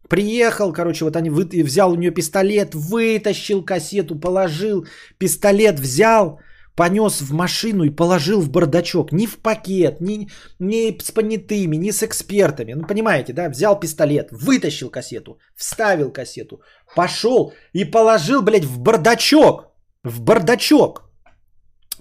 Приехал, 0.10 0.74
короче, 0.74 1.06
вот 1.06 1.16
они 1.16 1.30
вы, 1.30 1.46
взял 1.64 1.92
у 1.92 1.96
нее 1.96 2.12
пистолет, 2.12 2.74
вытащил 2.74 3.64
кассету, 3.64 4.20
положил, 4.20 4.88
пистолет 5.20 5.80
взял, 5.80 6.40
понес 6.82 7.22
в 7.22 7.34
машину 7.34 7.84
и 7.84 7.96
положил 7.96 8.42
в 8.42 8.50
бардачок. 8.50 9.12
Ни 9.12 9.28
в 9.28 9.38
пакет, 9.38 10.02
ни, 10.02 10.28
ни 10.60 10.98
с 11.00 11.12
понятыми, 11.12 11.78
ни 11.78 11.92
с 11.92 12.02
экспертами. 12.02 12.74
Ну, 12.74 12.88
понимаете, 12.88 13.34
да? 13.34 13.50
Взял 13.50 13.80
пистолет, 13.80 14.30
вытащил 14.32 14.90
кассету, 14.90 15.38
вставил 15.56 16.12
кассету, 16.12 16.62
пошел 16.96 17.54
и 17.74 17.92
положил, 17.92 18.42
блядь, 18.42 18.66
в 18.66 18.80
бардачок. 18.80 19.68
В 20.04 20.22
бардачок. 20.22 21.04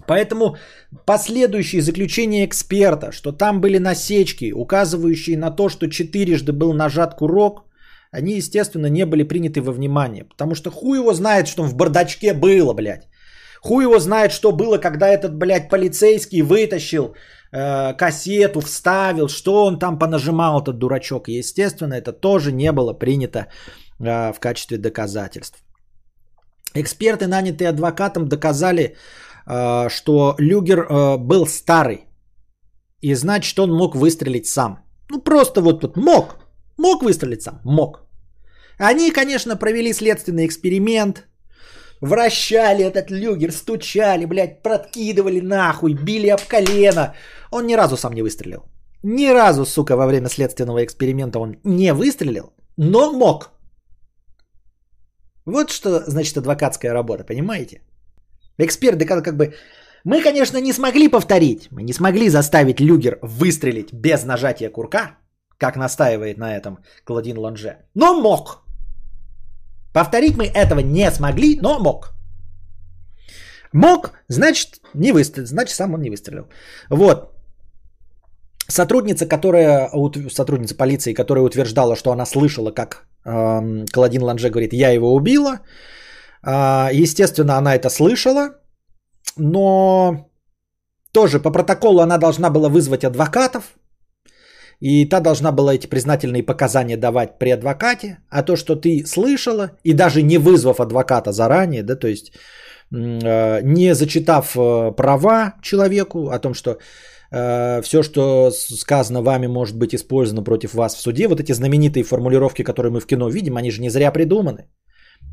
Поэтому 0.07 0.57
последующие 1.05 1.83
заключения 1.83 2.47
эксперта, 2.47 3.13
что 3.13 3.33
там 3.33 3.61
были 3.61 3.79
насечки, 3.79 4.53
указывающие 4.53 5.37
на 5.37 5.51
то, 5.51 5.69
что 5.69 5.91
четырежды 5.91 6.53
был 6.53 6.73
нажат 6.73 7.17
курок, 7.17 7.65
они, 8.13 8.39
естественно, 8.39 8.87
не 8.87 9.05
были 9.05 9.25
приняты 9.25 9.61
во 9.61 9.73
внимание. 9.73 10.25
Потому 10.25 10.55
что 10.55 10.71
хуй 10.71 10.99
его 10.99 11.13
знает, 11.13 11.49
что 11.49 11.65
в 11.65 11.75
бардачке 11.75 12.33
было, 12.33 12.73
блядь. 12.73 13.11
Хуй 13.63 13.85
его 13.85 13.99
знает, 13.99 14.33
что 14.33 14.53
было, 14.53 14.79
когда 14.79 15.07
этот, 15.07 15.35
блядь, 15.35 15.69
полицейский 15.69 16.43
вытащил 16.43 17.15
э, 17.53 17.95
кассету, 17.95 18.61
вставил, 18.61 19.29
что 19.29 19.65
он 19.65 19.79
там 19.79 19.99
понажимал, 19.99 20.63
этот 20.63 20.79
дурачок. 20.79 21.29
Естественно, 21.29 21.95
это 21.95 22.13
тоже 22.13 22.53
не 22.53 22.73
было 22.73 22.95
принято 22.95 23.39
э, 24.01 24.33
в 24.33 24.41
качестве 24.41 24.79
доказательств. 24.79 25.63
Эксперты, 26.75 27.27
нанятые 27.27 27.69
адвокатом, 27.69 28.29
доказали, 28.29 28.97
э, 29.47 29.89
что 29.91 30.35
Люгер 30.39 30.81
э, 30.81 31.17
был 31.19 31.47
старый. 31.47 32.07
И 33.03 33.15
значит, 33.15 33.59
он 33.59 33.73
мог 33.73 33.95
выстрелить 33.95 34.47
сам. 34.47 34.79
Ну, 35.11 35.21
просто 35.21 35.61
вот 35.61 35.81
тут 35.81 35.97
мог. 35.97 36.37
Мог 36.79 37.03
выстрелить 37.03 37.43
сам? 37.43 37.61
Мог. 37.65 38.07
Они, 38.79 39.11
конечно, 39.11 39.57
провели 39.57 39.93
следственный 39.93 40.47
эксперимент, 40.47 41.27
Вращали 42.01 42.85
этот 42.85 43.11
люгер, 43.11 43.53
стучали, 43.53 44.25
блядь, 44.25 44.63
подкидывали 44.63 45.41
нахуй, 45.41 45.95
били 45.95 46.29
об 46.29 46.41
колено. 46.49 47.15
Он 47.51 47.67
ни 47.67 47.77
разу 47.77 47.97
сам 47.97 48.13
не 48.13 48.23
выстрелил. 48.23 48.65
ни 49.03 49.33
разу, 49.33 49.65
сука, 49.65 49.97
во 49.97 50.07
время 50.07 50.29
следственного 50.29 50.85
эксперимента 50.85 51.39
он 51.39 51.57
не 51.65 51.93
выстрелил, 51.95 52.53
но 52.77 53.13
мог. 53.13 53.51
Вот 55.47 55.71
что 55.71 56.05
значит 56.07 56.37
адвокатская 56.37 56.93
работа, 56.93 57.25
понимаете? 57.25 57.83
Эксперт 58.59 58.99
доказал 58.99 59.23
как 59.23 59.37
бы... 59.37 59.55
Мы, 60.05 60.23
конечно, 60.23 60.61
не 60.61 60.73
смогли 60.73 61.09
повторить, 61.09 61.69
мы 61.71 61.83
не 61.83 61.93
смогли 61.93 62.31
заставить 62.31 62.81
Люгер 62.81 63.19
выстрелить 63.23 63.93
без 63.93 64.25
нажатия 64.25 64.71
курка, 64.71 65.19
как 65.59 65.77
настаивает 65.77 66.39
на 66.39 66.57
этом 66.57 66.79
Клодин 67.05 67.39
Ланже, 67.39 67.77
но 67.95 68.21
мог. 68.21 68.65
Повторить 69.93 70.37
мы 70.37 70.47
этого 70.47 70.81
не 70.81 71.11
смогли, 71.11 71.59
но 71.61 71.79
мог. 71.79 72.15
Мог, 73.73 74.13
значит, 74.29 74.81
не 74.95 75.13
выстрелил, 75.13 75.47
значит, 75.47 75.77
сам 75.77 75.95
он 75.95 76.01
не 76.01 76.11
выстрелил. 76.11 76.49
Вот. 76.91 77.37
Сотрудница, 78.69 79.27
которая, 79.27 79.91
сотрудница 80.31 80.77
полиции, 80.77 81.15
которая 81.15 81.45
утверждала, 81.45 81.97
что 81.97 82.11
она 82.13 82.27
слышала, 82.27 82.71
как 82.71 83.07
э, 83.25 83.87
Каладин 83.93 84.23
Ланже 84.23 84.51
говорит, 84.51 84.73
я 84.73 84.91
его 84.91 85.15
убила. 85.15 85.61
Э, 86.47 86.91
естественно, 86.93 87.59
она 87.59 87.75
это 87.75 87.91
слышала, 87.91 88.55
но 89.37 90.31
тоже 91.13 91.41
по 91.41 91.51
протоколу 91.51 92.01
она 92.01 92.19
должна 92.19 92.51
была 92.51 92.69
вызвать 92.69 93.05
адвокатов, 93.05 93.75
и 94.81 95.05
та 95.05 95.21
должна 95.21 95.53
была 95.53 95.75
эти 95.75 95.87
признательные 95.87 96.43
показания 96.43 96.97
давать 96.97 97.39
при 97.39 97.51
адвокате, 97.51 98.19
а 98.31 98.43
то, 98.43 98.57
что 98.57 98.77
ты 98.77 99.05
слышала, 99.07 99.71
и 99.85 99.93
даже 99.93 100.23
не 100.23 100.39
вызвав 100.39 100.81
адвоката 100.81 101.33
заранее, 101.33 101.83
да, 101.83 101.97
то 101.97 102.09
есть 102.09 102.33
э, 102.91 103.61
не 103.63 103.95
зачитав 103.95 104.57
э, 104.57 104.93
права 104.97 105.55
человеку 105.63 106.29
о 106.31 106.39
том, 106.39 106.55
что 106.55 106.79
э, 107.31 107.83
все, 107.83 108.03
что 108.03 108.51
сказано 108.51 109.23
вами, 109.23 109.47
может 109.47 109.77
быть 109.77 109.95
использовано 109.95 110.45
против 110.45 110.75
вас 110.75 110.95
в 110.95 111.01
суде, 111.01 111.29
вот 111.29 111.41
эти 111.41 111.53
знаменитые 111.53 112.05
формулировки, 112.05 112.65
которые 112.65 112.91
мы 112.91 113.01
в 113.01 113.07
кино 113.07 113.29
видим, 113.29 113.57
они 113.57 113.71
же 113.71 113.83
не 113.83 113.91
зря 113.91 114.11
придуманы. 114.11 114.65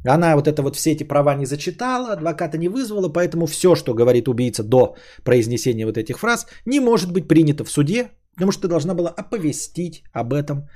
Она 0.06 0.36
вот 0.36 0.48
это 0.48 0.62
вот 0.62 0.76
все 0.76 0.92
эти 0.92 1.04
права 1.04 1.36
не 1.36 1.46
зачитала, 1.46 2.14
адвоката 2.14 2.58
не 2.58 2.70
вызвала, 2.70 3.10
поэтому 3.10 3.46
все, 3.46 3.76
что 3.76 3.94
говорит 3.94 4.28
убийца 4.28 4.64
до 4.64 4.96
произнесения 5.24 5.86
вот 5.86 5.98
этих 5.98 6.20
фраз, 6.20 6.48
не 6.66 6.80
может 6.80 7.12
быть 7.12 7.28
принято 7.28 7.64
в 7.64 7.72
суде, 7.72 8.12
потому 8.38 8.52
что 8.52 8.62
ты 8.62 8.68
должна 8.68 8.94
была 8.94 9.10
оповестить 9.10 10.04
об 10.14 10.32
этом 10.34 10.70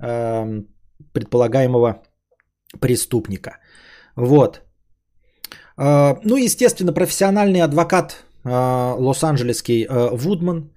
э, 0.00 0.62
предполагаемого 1.12 2.02
преступника. 2.80 3.58
Вот. 4.16 4.62
Э, 5.76 6.14
ну, 6.24 6.36
естественно, 6.36 6.94
профессиональный 6.94 7.60
адвокат 7.60 8.24
э, 8.44 8.48
лос-анджелесский 8.98 9.84
э, 9.84 10.16
Вудман 10.16 10.70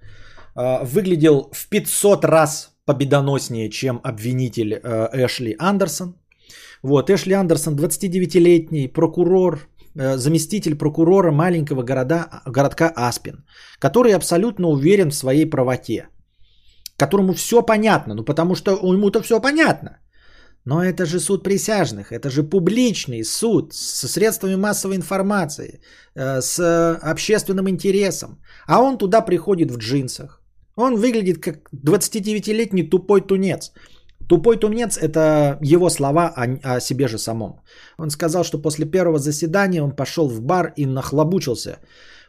э, 0.54 0.84
выглядел 0.84 1.50
в 1.52 1.68
500 1.70 2.24
раз 2.24 2.76
победоноснее, 2.84 3.70
чем 3.70 4.00
обвинитель 4.04 4.74
э, 4.74 5.08
Эшли 5.14 5.56
Андерсон. 5.58 6.14
Вот, 6.82 7.08
Эшли 7.08 7.32
Андерсон, 7.32 7.76
29-летний 7.76 8.88
прокурор, 8.88 9.60
э, 9.94 10.18
заместитель 10.18 10.74
прокурора 10.74 11.32
маленького 11.32 11.82
города, 11.82 12.28
городка 12.44 12.92
Аспин, 12.94 13.46
который 13.78 14.14
абсолютно 14.14 14.68
уверен 14.68 15.10
в 15.10 15.14
своей 15.14 15.46
правоте, 15.46 16.08
которому 16.96 17.34
все 17.34 17.62
понятно, 17.62 18.14
ну 18.14 18.24
потому 18.24 18.54
что 18.54 18.70
ему-то 18.70 19.22
все 19.22 19.40
понятно. 19.40 19.98
Но 20.66 20.82
это 20.82 21.06
же 21.06 21.20
суд 21.20 21.44
присяжных, 21.44 22.10
это 22.10 22.28
же 22.28 22.42
публичный 22.42 23.24
суд 23.24 23.72
с 23.72 24.08
средствами 24.08 24.56
массовой 24.56 24.96
информации, 24.96 25.80
э, 26.16 26.40
с 26.40 26.58
общественным 27.12 27.68
интересом. 27.68 28.40
А 28.66 28.80
он 28.80 28.98
туда 28.98 29.20
приходит 29.20 29.70
в 29.70 29.78
джинсах. 29.78 30.42
Он 30.76 30.96
выглядит 30.96 31.38
как 31.38 31.70
29-летний 31.72 32.90
тупой 32.90 33.20
тунец. 33.20 33.72
Тупой 34.28 34.56
тунец– 34.56 34.98
это 35.00 35.56
его 35.62 35.88
слова 35.88 36.32
о, 36.36 36.76
о 36.76 36.80
себе 36.80 37.06
же 37.06 37.18
самом. 37.18 37.60
Он 37.96 38.10
сказал, 38.10 38.44
что 38.44 38.58
после 38.58 38.86
первого 38.86 39.18
заседания 39.18 39.82
он 39.82 39.92
пошел 39.92 40.28
в 40.28 40.40
бар 40.40 40.72
и 40.76 40.84
нахлобучился, 40.84 41.78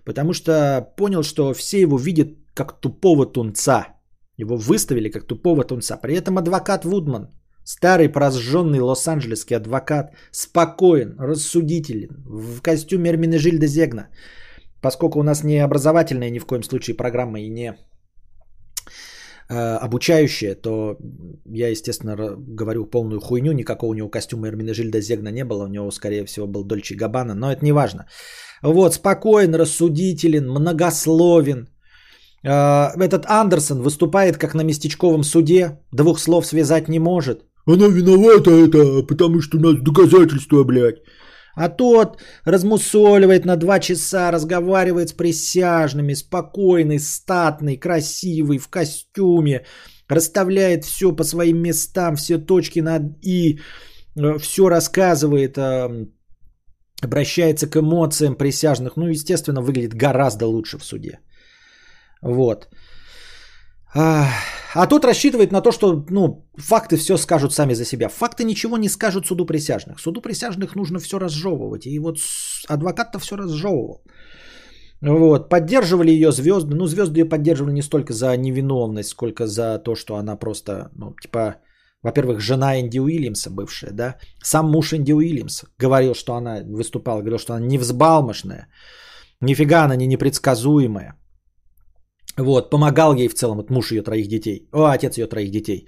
потому 0.06 0.34
что 0.34 0.88
понял, 0.96 1.24
что 1.24 1.54
все 1.54 1.82
его 1.82 1.98
видят 1.98 2.28
как 2.54 2.80
тупого 2.80 3.26
тунца. 3.26 3.97
Его 4.38 4.58
выставили 4.58 5.10
как 5.10 5.28
тупого 5.28 5.64
тунца. 5.64 5.98
При 5.98 6.16
этом 6.16 6.38
адвокат 6.38 6.86
Вудман, 6.86 7.30
старый 7.64 8.10
прожженный 8.10 8.80
лос-анджелесский 8.80 9.58
адвокат, 9.58 10.14
спокоен, 10.32 11.16
рассудителен, 11.20 12.24
в 12.26 12.62
костюме 12.62 13.10
Эрминежильда 13.10 13.68
Зегна. 13.68 14.10
Поскольку 14.82 15.20
у 15.20 15.24
нас 15.24 15.44
не 15.44 15.58
образовательная 15.64 16.30
ни 16.30 16.40
в 16.40 16.46
коем 16.46 16.64
случае 16.64 16.96
программа 16.96 17.40
и 17.40 17.50
не 17.50 17.76
Э, 19.50 19.78
обучающее, 19.78 20.56
то 20.56 20.98
я, 21.46 21.70
естественно, 21.70 22.16
говорю 22.38 22.86
полную 22.86 23.22
хуйню. 23.22 23.54
Никакого 23.54 23.92
у 23.92 23.94
него 23.94 24.10
костюма 24.10 24.48
Эрминежильда 24.48 25.00
Зегна 25.00 25.32
не 25.32 25.46
было. 25.46 25.64
У 25.64 25.68
него, 25.68 25.92
скорее 25.92 26.26
всего, 26.26 26.48
был 26.48 26.66
Дольче 26.66 26.96
Габана. 26.96 27.34
Но 27.34 27.50
это 27.50 27.64
не 27.64 27.72
важно. 27.72 28.08
Вот, 28.62 28.94
спокоен, 28.94 29.56
рассудителен, 29.56 30.50
многословен. 30.50 31.70
Э, 32.48 32.92
этот 33.06 33.26
Андерсон 33.26 33.82
выступает 33.82 34.38
как 34.38 34.56
на 34.56 34.64
местечковом 34.64 35.24
суде. 35.24 35.80
Двух 35.92 36.20
слов 36.20 36.46
связать 36.46 36.88
не 36.88 37.00
может. 37.00 37.44
Она 37.66 37.88
виновата 37.88 38.52
это, 38.52 39.04
потому 39.08 39.42
что 39.42 39.58
у 39.58 39.60
нас 39.60 39.76
доказательства, 39.82 40.64
блядь. 40.64 41.02
А 41.56 41.70
тот 41.70 42.18
размусоливает 42.46 43.46
на 43.46 43.56
два 43.56 43.80
часа, 43.80 44.32
разговаривает 44.32 45.10
с 45.10 45.14
присяжными, 45.14 46.14
спокойный, 46.14 47.00
статный, 47.00 47.78
красивый, 47.78 48.60
в 48.60 48.70
костюме, 48.70 49.66
расставляет 50.08 50.86
все 50.86 51.16
по 51.16 51.24
своим 51.24 51.58
местам, 51.58 52.16
все 52.16 52.38
точки 52.38 52.80
над 52.80 53.02
«и», 53.26 53.60
э, 54.16 54.38
все 54.38 54.70
рассказывает, 54.70 55.58
э, 55.58 56.06
обращается 57.04 57.68
к 57.68 57.76
эмоциям 57.76 58.36
присяжных. 58.36 58.96
Ну, 58.96 59.08
естественно, 59.08 59.62
выглядит 59.62 59.96
гораздо 59.96 60.46
лучше 60.46 60.78
в 60.78 60.84
суде. 60.84 61.20
Вот. 62.34 62.68
А, 63.96 64.28
а 64.76 64.88
тот 64.88 65.06
рассчитывает 65.06 65.52
на 65.52 65.62
то, 65.62 65.72
что 65.72 66.06
ну, 66.10 66.46
факты 66.58 66.98
все 66.98 67.18
скажут 67.18 67.54
сами 67.54 67.74
за 67.74 67.86
себя. 67.86 68.10
Факты 68.10 68.44
ничего 68.44 68.78
не 68.78 68.90
скажут 68.90 69.26
суду 69.26 69.46
присяжных. 69.46 70.00
Суду 70.00 70.22
присяжных 70.22 70.76
нужно 70.76 71.00
все 71.00 71.20
разжевывать. 71.20 71.86
И 71.86 72.00
вот 72.00 72.18
адвокат-то 72.68 73.20
все 73.20 73.38
разжевывал. 73.38 74.04
Вот, 75.02 75.50
поддерживали 75.50 76.12
ее 76.12 76.32
звезды. 76.32 76.76
Ну, 76.76 76.88
звезды 76.88 77.20
ее 77.20 77.26
поддерживали 77.26 77.74
не 77.74 77.82
столько 77.82 78.14
за 78.14 78.36
невиновность, 78.38 79.10
сколько 79.10 79.48
за 79.48 79.80
то, 79.80 79.96
что 79.96 80.16
она 80.16 80.36
просто, 80.36 80.90
ну, 80.96 81.16
типа, 81.22 81.56
во-первых, 82.04 82.40
жена 82.40 82.80
Энди 82.80 83.00
Уильямса 83.00 83.50
бывшая, 83.50 83.92
да. 83.92 84.16
Сам 84.44 84.70
муж 84.72 84.94
Энди 84.94 85.14
Уильямс 85.14 85.64
говорил, 85.80 86.14
что 86.14 86.34
она 86.36 86.62
выступала, 86.64 87.20
говорил, 87.20 87.40
что 87.40 87.54
она 87.54 87.66
невзбалмошная. 87.66 88.68
Нифига 89.42 89.86
она 89.86 89.96
не 89.96 90.08
непредсказуемая. 90.08 91.14
Вот, 92.38 92.70
помогал 92.70 93.16
ей 93.16 93.28
в 93.28 93.34
целом, 93.34 93.58
вот 93.58 93.70
муж 93.70 93.92
ее 93.92 94.04
троих 94.04 94.28
детей, 94.28 94.70
о, 94.72 94.92
отец 94.92 95.18
ее 95.18 95.28
троих 95.28 95.52
детей. 95.52 95.88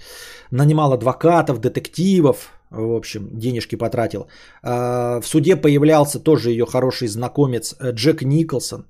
Нанимал 0.52 0.94
адвокатов, 0.94 1.60
детективов, 1.60 2.52
в 2.72 2.96
общем, 2.96 3.30
денежки 3.34 3.76
потратил. 3.76 4.28
А, 4.64 5.22
в 5.22 5.28
суде 5.28 5.56
появлялся 5.56 6.20
тоже 6.20 6.50
ее 6.50 6.66
хороший 6.66 7.08
знакомец 7.08 7.76
э, 7.80 7.92
Джек 7.92 8.24
Николсон, 8.24 8.86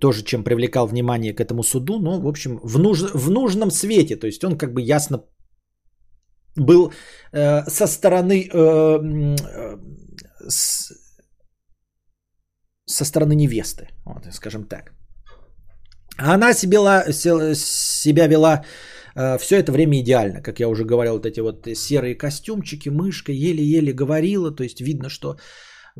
тоже 0.00 0.24
чем 0.24 0.44
привлекал 0.44 0.86
внимание 0.86 1.34
к 1.34 1.40
этому 1.40 1.62
суду, 1.62 1.98
но, 1.98 2.20
в 2.20 2.26
общем, 2.26 2.60
в, 2.62 2.78
нуж... 2.78 3.02
в 3.14 3.30
нужном 3.30 3.70
свете, 3.70 4.16
то 4.16 4.26
есть 4.26 4.44
он 4.44 4.58
как 4.58 4.74
бы 4.74 4.82
ясно 4.82 5.24
был 6.56 6.92
э, 7.32 7.62
со 7.68 7.86
стороны 7.86 8.48
э, 8.52 9.36
со 12.86 13.04
стороны 13.04 13.34
невесты, 13.34 13.88
вот, 14.04 14.26
скажем 14.32 14.64
так. 14.64 14.92
Она 16.16 16.52
себя, 16.52 17.12
себя 17.12 18.26
вела 18.26 18.64
э, 19.16 19.38
все 19.38 19.56
это 19.56 19.72
время 19.72 20.00
идеально, 20.00 20.42
как 20.42 20.60
я 20.60 20.68
уже 20.68 20.84
говорил, 20.84 21.14
вот 21.14 21.26
эти 21.26 21.40
вот 21.40 21.66
серые 21.74 22.14
костюмчики, 22.14 22.88
мышка, 22.88 23.32
еле-еле 23.32 23.92
говорила, 23.92 24.50
то 24.50 24.62
есть 24.62 24.80
видно, 24.80 25.08
что 25.08 25.36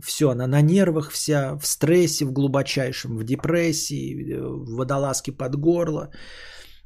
все, 0.02 0.30
она 0.30 0.46
на 0.46 0.60
нервах 0.62 1.10
вся, 1.10 1.56
в 1.56 1.66
стрессе, 1.66 2.24
в 2.24 2.32
глубочайшем, 2.32 3.16
в 3.16 3.24
депрессии, 3.24 4.34
э, 4.34 4.40
в 4.40 4.76
водолазке 4.76 5.32
под 5.32 5.56
горло, 5.56 6.10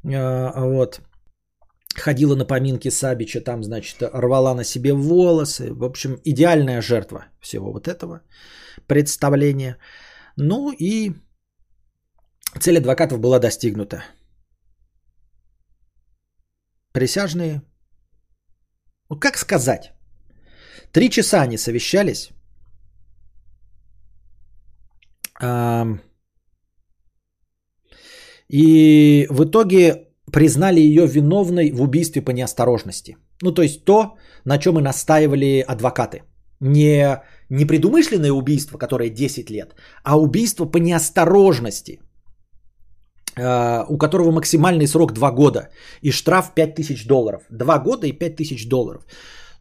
э, 0.05 0.53
вот, 0.57 1.01
ходила 1.95 2.37
на 2.37 2.47
поминки 2.47 2.91
Сабича, 2.91 3.41
там, 3.41 3.63
значит, 3.63 4.03
рвала 4.03 4.55
на 4.55 4.65
себе 4.65 4.93
волосы, 4.93 5.73
в 5.75 5.85
общем, 5.85 6.19
идеальная 6.25 6.81
жертва 6.81 7.27
всего 7.41 7.73
вот 7.73 7.89
этого 7.89 8.23
представления. 8.87 9.77
Ну 10.37 10.73
и 10.73 11.13
Цель 12.61 12.79
адвокатов 12.79 13.21
была 13.21 13.39
достигнута. 13.39 14.05
Присяжные, 16.93 17.63
ну 19.11 19.21
как 19.21 19.37
сказать, 19.37 19.93
три 20.93 21.11
часа 21.11 21.43
они 21.43 21.59
совещались. 21.59 22.31
И 28.49 29.27
в 29.31 29.45
итоге 29.45 30.09
признали 30.33 30.81
ее 30.81 31.07
виновной 31.07 31.71
в 31.71 31.81
убийстве 31.83 32.23
по 32.23 32.33
неосторожности. 32.33 33.17
Ну, 33.43 33.53
то 33.53 33.63
есть 33.63 33.85
то, 33.85 34.17
на 34.45 34.59
чем 34.59 34.79
и 34.79 34.83
настаивали 34.83 35.65
адвокаты. 35.69 36.23
Не 36.61 37.23
непредумышленное 37.51 38.33
убийство, 38.33 38.79
которое 38.79 39.11
10 39.11 39.51
лет, 39.51 39.75
а 40.03 40.19
убийство 40.19 40.65
по 40.65 40.79
неосторожности, 40.79 42.01
у 43.89 43.99
которого 43.99 44.31
максимальный 44.31 44.87
срок 44.87 45.13
2 45.13 45.31
года 45.31 45.69
и 46.03 46.11
штраф 46.11 46.55
5000 46.55 47.07
долларов. 47.07 47.43
2 47.51 47.79
года 47.79 48.07
и 48.07 48.13
5000 48.13 48.69
долларов. 48.69 49.03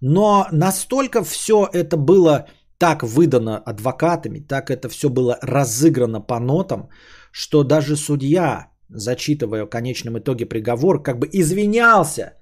Но 0.02 0.48
настолько 0.52 1.24
все 1.24 1.68
это 1.74 1.98
было 1.98 2.46
так 2.78 3.04
выдано 3.04 3.58
адвокатами, 3.58 4.40
так 4.40 4.70
это 4.70 4.90
все 4.90 5.10
было 5.10 5.38
разыграно 5.42 6.22
по 6.22 6.40
нотам, 6.40 6.90
что 7.32 7.64
даже 7.64 7.96
судья, 7.96 8.68
зачитывая 8.90 9.66
в 9.66 9.70
конечном 9.70 10.18
итоге 10.20 10.46
приговор, 10.46 11.02
как 11.02 11.20
бы 11.20 11.28
извинялся 11.32 12.34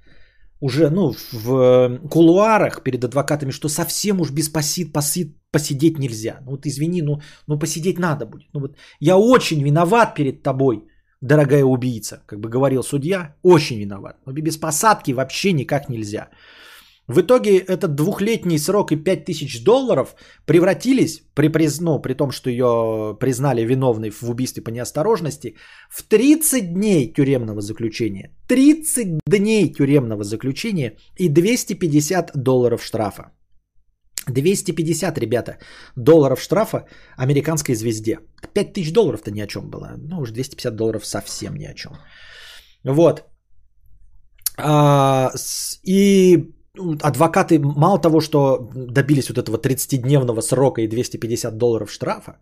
уже 0.62 0.90
ну, 0.90 1.14
в 1.32 2.00
кулуарах 2.10 2.84
перед 2.84 3.04
адвокатами, 3.04 3.52
что 3.52 3.70
совсем 3.70 4.20
уж 4.20 4.32
без 4.32 4.50
посид, 4.50 4.94
посид, 4.94 5.38
посидеть 5.52 6.00
нельзя. 6.00 6.40
Ну 6.42 6.52
вот 6.52 6.66
извини, 6.66 7.02
ну, 7.02 7.22
ну 7.48 7.60
посидеть 7.60 8.00
надо 8.00 8.26
будет. 8.26 8.50
Ну 8.54 8.62
вот 8.62 8.78
я 9.00 9.18
очень 9.18 9.64
виноват 9.64 10.16
перед 10.16 10.44
тобой, 10.44 10.88
дорогая 11.26 11.64
убийца, 11.64 12.24
как 12.26 12.40
бы 12.40 12.50
говорил 12.50 12.84
судья, 12.84 13.36
очень 13.44 13.80
виноват. 13.80 14.18
Но 14.26 14.34
без 14.34 14.58
посадки 14.58 15.14
вообще 15.14 15.54
никак 15.54 15.90
нельзя. 15.90 16.30
В 17.08 17.20
итоге 17.20 17.58
этот 17.58 17.96
двухлетний 17.96 18.58
срок 18.58 18.92
и 18.92 18.96
5000 18.96 19.64
долларов 19.64 20.16
превратились, 20.46 21.22
при, 21.36 21.52
ну, 21.82 22.02
при 22.02 22.16
том, 22.16 22.32
что 22.32 22.50
ее 22.50 23.16
признали 23.20 23.62
виновной 23.62 24.10
в 24.10 24.24
убийстве 24.24 24.64
по 24.64 24.72
неосторожности, 24.72 25.56
в 25.90 26.02
30 26.02 26.74
дней 26.74 27.14
тюремного 27.14 27.62
заключения. 27.62 28.32
30 28.48 29.20
дней 29.28 29.72
тюремного 29.72 30.24
заключения 30.24 30.98
и 31.18 31.30
250 31.30 32.32
долларов 32.36 32.84
штрафа. 32.84 33.32
250, 34.30 35.18
ребята, 35.18 35.58
долларов 35.96 36.42
штрафа 36.42 36.86
американской 37.18 37.76
звезде. 37.76 38.20
5000 38.54 38.92
долларов-то 38.92 39.32
ни 39.32 39.42
о 39.42 39.48
чем 39.48 39.70
было. 39.70 39.96
Ну 39.98 40.22
уж 40.22 40.32
250 40.32 40.76
долларов 40.76 41.06
совсем 41.06 41.56
ни 41.56 41.66
о 41.66 41.74
чем. 41.74 41.92
Вот. 42.84 43.24
А, 44.58 45.32
и 45.84 46.52
адвокаты 47.02 47.60
мало 47.60 48.00
того, 48.00 48.22
что 48.22 48.70
добились 48.76 49.30
вот 49.30 49.38
этого 49.38 49.58
30-дневного 49.58 50.42
срока 50.42 50.82
и 50.82 50.88
250 50.88 51.58
долларов 51.58 51.92
штрафа, 51.92 52.38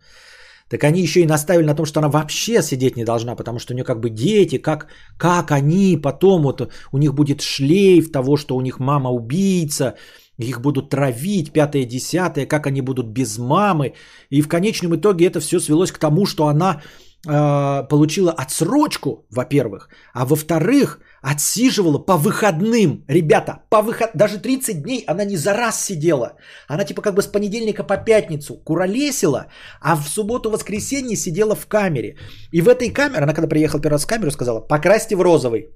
так 0.69 0.84
они 0.84 1.01
еще 1.01 1.22
и 1.22 1.27
наставили 1.27 1.65
на 1.65 1.76
том, 1.76 1.85
что 1.85 1.99
она 1.99 2.10
вообще 2.10 2.61
сидеть 2.61 2.97
не 2.97 3.03
должна, 3.03 3.35
потому 3.35 3.60
что 3.60 3.73
у 3.73 3.76
нее 3.76 3.84
как 3.84 3.99
бы 3.99 4.10
дети, 4.10 4.57
как, 4.57 4.88
как 5.18 5.51
они 5.51 5.97
потом, 6.01 6.43
вот 6.43 6.72
у 6.91 6.97
них 6.97 7.14
будет 7.14 7.41
шлейф 7.41 8.11
того, 8.11 8.38
что 8.38 8.55
у 8.55 8.61
них 8.61 8.80
мама 8.80 9.10
убийца, 9.10 9.95
их 10.38 10.61
будут 10.61 10.89
травить, 10.89 11.53
пятое, 11.53 11.85
десятое, 11.85 12.45
как 12.45 12.68
они 12.68 12.81
будут 12.81 13.07
без 13.07 13.38
мамы. 13.38 13.93
И 14.30 14.41
в 14.41 14.47
конечном 14.47 14.95
итоге 14.95 15.26
это 15.27 15.39
все 15.39 15.60
свелось 15.60 15.91
к 15.91 15.99
тому, 15.99 16.26
что 16.26 16.47
она 16.47 16.81
э, 17.27 17.88
получила 17.89 18.31
отсрочку, 18.31 19.26
во-первых, 19.30 19.89
а 20.14 20.26
во-вторых, 20.26 20.99
отсиживала 21.22 21.99
по 21.99 22.18
выходным. 22.18 23.05
Ребята, 23.07 23.64
по 23.69 23.81
выход... 23.81 24.11
даже 24.15 24.39
30 24.39 24.81
дней 24.81 25.03
она 25.07 25.23
не 25.23 25.38
за 25.38 25.53
раз 25.53 25.85
сидела. 25.85 26.34
Она 26.68 26.84
типа 26.84 27.01
как 27.01 27.15
бы 27.15 27.22
с 27.22 27.27
понедельника 27.27 27.84
по 27.84 27.97
пятницу 27.97 28.55
куролесила, 28.55 29.45
а 29.81 29.95
в 29.95 30.07
субботу-воскресенье 30.07 31.15
сидела 31.15 31.55
в 31.55 31.68
камере. 31.68 32.18
И 32.51 32.61
в 32.61 32.68
этой 32.68 32.89
камере, 32.89 33.23
она 33.23 33.34
когда 33.34 33.47
приехала 33.47 33.81
первый 33.81 33.93
раз 33.93 34.03
в 34.03 34.07
камеру, 34.07 34.31
сказала, 34.31 34.60
покрасьте 34.60 35.15
в 35.15 35.22
розовый. 35.22 35.69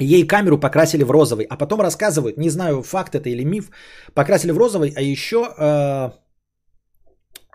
Ей 0.00 0.26
камеру 0.26 0.58
покрасили 0.58 1.04
в 1.04 1.10
розовый, 1.10 1.46
а 1.50 1.56
потом 1.56 1.80
рассказывают, 1.80 2.36
не 2.36 2.50
знаю, 2.50 2.82
факт 2.82 3.14
это 3.14 3.28
или 3.28 3.44
миф, 3.44 3.70
покрасили 4.14 4.52
в 4.52 4.58
розовый, 4.58 4.92
а 4.96 5.00
еще 5.00 5.36
э, 5.36 6.10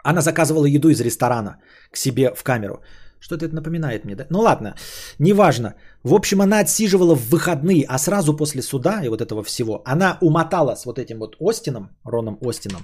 она 0.03 0.21
заказывала 0.21 0.65
еду 0.65 0.89
из 0.89 1.01
ресторана 1.01 1.57
к 1.91 1.97
себе 1.97 2.33
в 2.33 2.43
камеру. 2.43 2.81
Что-то 3.19 3.45
это 3.45 3.55
напоминает 3.55 4.05
мне, 4.05 4.15
да? 4.15 4.25
Ну 4.29 4.39
ладно, 4.39 4.75
неважно. 5.19 5.75
В 6.03 6.13
общем, 6.13 6.41
она 6.41 6.59
отсиживала 6.59 7.15
в 7.15 7.29
выходные, 7.29 7.85
а 7.87 7.97
сразу 7.97 8.37
после 8.37 8.61
суда 8.61 9.03
и 9.03 9.09
вот 9.09 9.21
этого 9.21 9.43
всего, 9.43 9.81
она 9.85 10.17
умотала 10.21 10.75
с 10.75 10.85
вот 10.85 10.97
этим 10.97 11.19
вот 11.19 11.35
Остином, 11.39 11.89
Роном 12.05 12.37
Остином, 12.41 12.83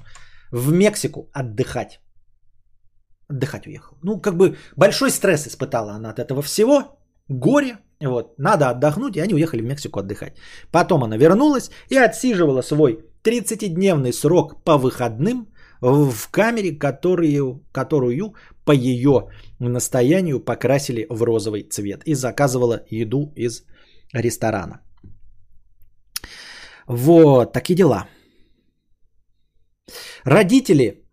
в 0.52 0.74
Мексику 0.74 1.30
отдыхать. 1.34 2.02
Отдыхать 3.30 3.68
уехал. 3.68 3.98
Ну, 4.04 4.20
как 4.20 4.36
бы 4.36 4.58
большой 4.76 5.10
стресс 5.10 5.48
испытала 5.48 5.94
она 5.94 6.10
от 6.10 6.20
этого 6.20 6.42
всего, 6.42 7.00
горе, 7.30 7.78
вот, 8.02 8.38
надо 8.38 8.70
отдохнуть, 8.70 9.16
и 9.16 9.22
они 9.22 9.34
уехали 9.34 9.62
в 9.62 9.66
Мексику 9.66 10.00
отдыхать. 10.00 10.38
Потом 10.72 11.04
она 11.04 11.18
вернулась 11.18 11.72
и 11.90 11.98
отсиживала 11.98 12.62
свой 12.62 13.00
30-дневный 13.24 14.14
срок 14.14 14.64
по 14.64 14.78
выходным 14.78 15.48
в 15.82 16.30
камере, 16.32 16.78
которую, 16.78 17.64
которую 17.72 18.36
по 18.66 18.72
ее 18.72 19.30
настоянию 19.60 20.40
покрасили 20.40 21.08
в 21.10 21.24
розовый 21.24 21.64
цвет 21.64 22.04
и 22.06 22.16
заказывала 22.16 22.82
еду 22.90 23.32
из 23.36 23.64
ресторана. 24.14 24.82
Вот, 26.88 27.54
такие 27.54 27.76
дела. 27.76 28.08
Родители 30.24 31.04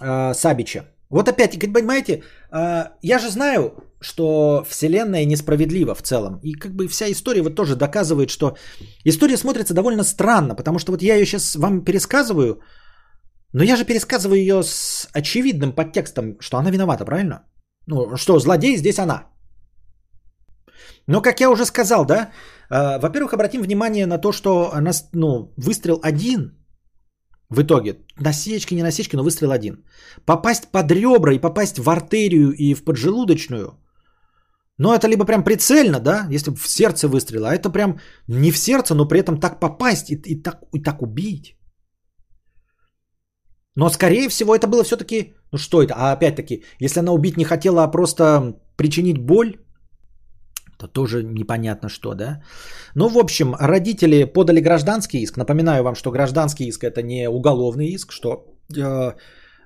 э, 0.00 0.34
Сабича. 0.34 0.84
Вот 1.10 1.28
опять, 1.28 1.58
понимаете, 1.72 2.22
э, 2.52 2.84
я 3.02 3.18
же 3.18 3.30
знаю, 3.30 3.87
что 4.00 4.64
Вселенная 4.68 5.24
несправедлива 5.24 5.94
в 5.94 6.02
целом. 6.02 6.40
И 6.42 6.52
как 6.54 6.74
бы 6.74 6.88
вся 6.88 7.10
история 7.10 7.42
вот 7.42 7.54
тоже 7.54 7.76
доказывает, 7.76 8.30
что 8.30 8.56
история 9.04 9.36
смотрится 9.36 9.74
довольно 9.74 10.04
странно, 10.04 10.54
потому 10.54 10.78
что 10.78 10.92
вот 10.92 11.02
я 11.02 11.14
ее 11.14 11.26
сейчас 11.26 11.56
вам 11.56 11.84
пересказываю, 11.84 12.60
но 13.52 13.64
я 13.64 13.76
же 13.76 13.84
пересказываю 13.84 14.40
ее 14.40 14.62
с 14.62 15.08
очевидным 15.12 15.72
подтекстом, 15.72 16.36
что 16.40 16.58
она 16.58 16.70
виновата, 16.70 17.04
правильно? 17.04 17.44
Ну, 17.86 18.16
что 18.16 18.38
злодей 18.38 18.76
здесь 18.76 18.98
она. 18.98 19.24
Но, 21.06 21.22
как 21.22 21.40
я 21.40 21.50
уже 21.50 21.64
сказал, 21.64 22.04
да, 22.04 22.30
э, 22.70 22.98
во-первых, 22.98 23.32
обратим 23.32 23.62
внимание 23.62 24.06
на 24.06 24.18
то, 24.18 24.32
что 24.32 24.70
она, 24.74 24.92
ну, 25.14 25.54
выстрел 25.56 25.98
один 26.02 26.58
в 27.50 27.62
итоге, 27.62 27.96
насечки, 28.20 28.74
не 28.74 28.82
насечки, 28.82 29.16
но 29.16 29.22
выстрел 29.22 29.50
один. 29.50 29.84
Попасть 30.26 30.68
под 30.70 30.90
ребра 30.92 31.32
и 31.32 31.38
попасть 31.38 31.78
в 31.78 31.88
артерию 31.88 32.52
и 32.52 32.74
в 32.74 32.84
поджелудочную, 32.84 33.78
ну, 34.78 34.92
это 34.92 35.08
либо 35.08 35.24
прям 35.24 35.44
прицельно, 35.44 36.00
да, 36.00 36.26
если 36.30 36.54
в 36.54 36.68
сердце 36.68 37.08
выстрела, 37.08 37.48
а 37.48 37.54
это 37.54 37.70
прям 37.70 37.98
не 38.28 38.52
в 38.52 38.58
сердце, 38.58 38.94
но 38.94 39.08
при 39.08 39.18
этом 39.18 39.40
так 39.40 39.60
попасть 39.60 40.10
и, 40.10 40.14
и, 40.14 40.42
так, 40.42 40.62
и 40.72 40.82
так 40.82 41.02
убить. 41.02 41.56
Но, 43.74 43.90
скорее 43.90 44.28
всего, 44.28 44.54
это 44.54 44.66
было 44.66 44.84
все-таки... 44.84 45.34
Ну, 45.52 45.58
что 45.58 45.82
это? 45.82 45.94
А 45.96 46.12
опять-таки, 46.12 46.64
если 46.80 47.00
она 47.00 47.12
убить 47.12 47.36
не 47.36 47.44
хотела, 47.44 47.84
а 47.84 47.90
просто 47.90 48.56
причинить 48.76 49.18
боль, 49.18 49.56
то 50.78 50.86
тоже 50.86 51.22
непонятно 51.22 51.88
что, 51.88 52.14
да? 52.14 52.42
Ну, 52.94 53.08
в 53.08 53.18
общем, 53.18 53.54
родители 53.54 54.24
подали 54.24 54.60
гражданский 54.60 55.22
иск. 55.22 55.36
Напоминаю 55.36 55.82
вам, 55.82 55.94
что 55.94 56.10
гражданский 56.10 56.68
иск 56.68 56.84
это 56.84 57.02
не 57.02 57.28
уголовный 57.28 57.94
иск, 57.94 58.12
что 58.12 58.44
э, 58.76 59.12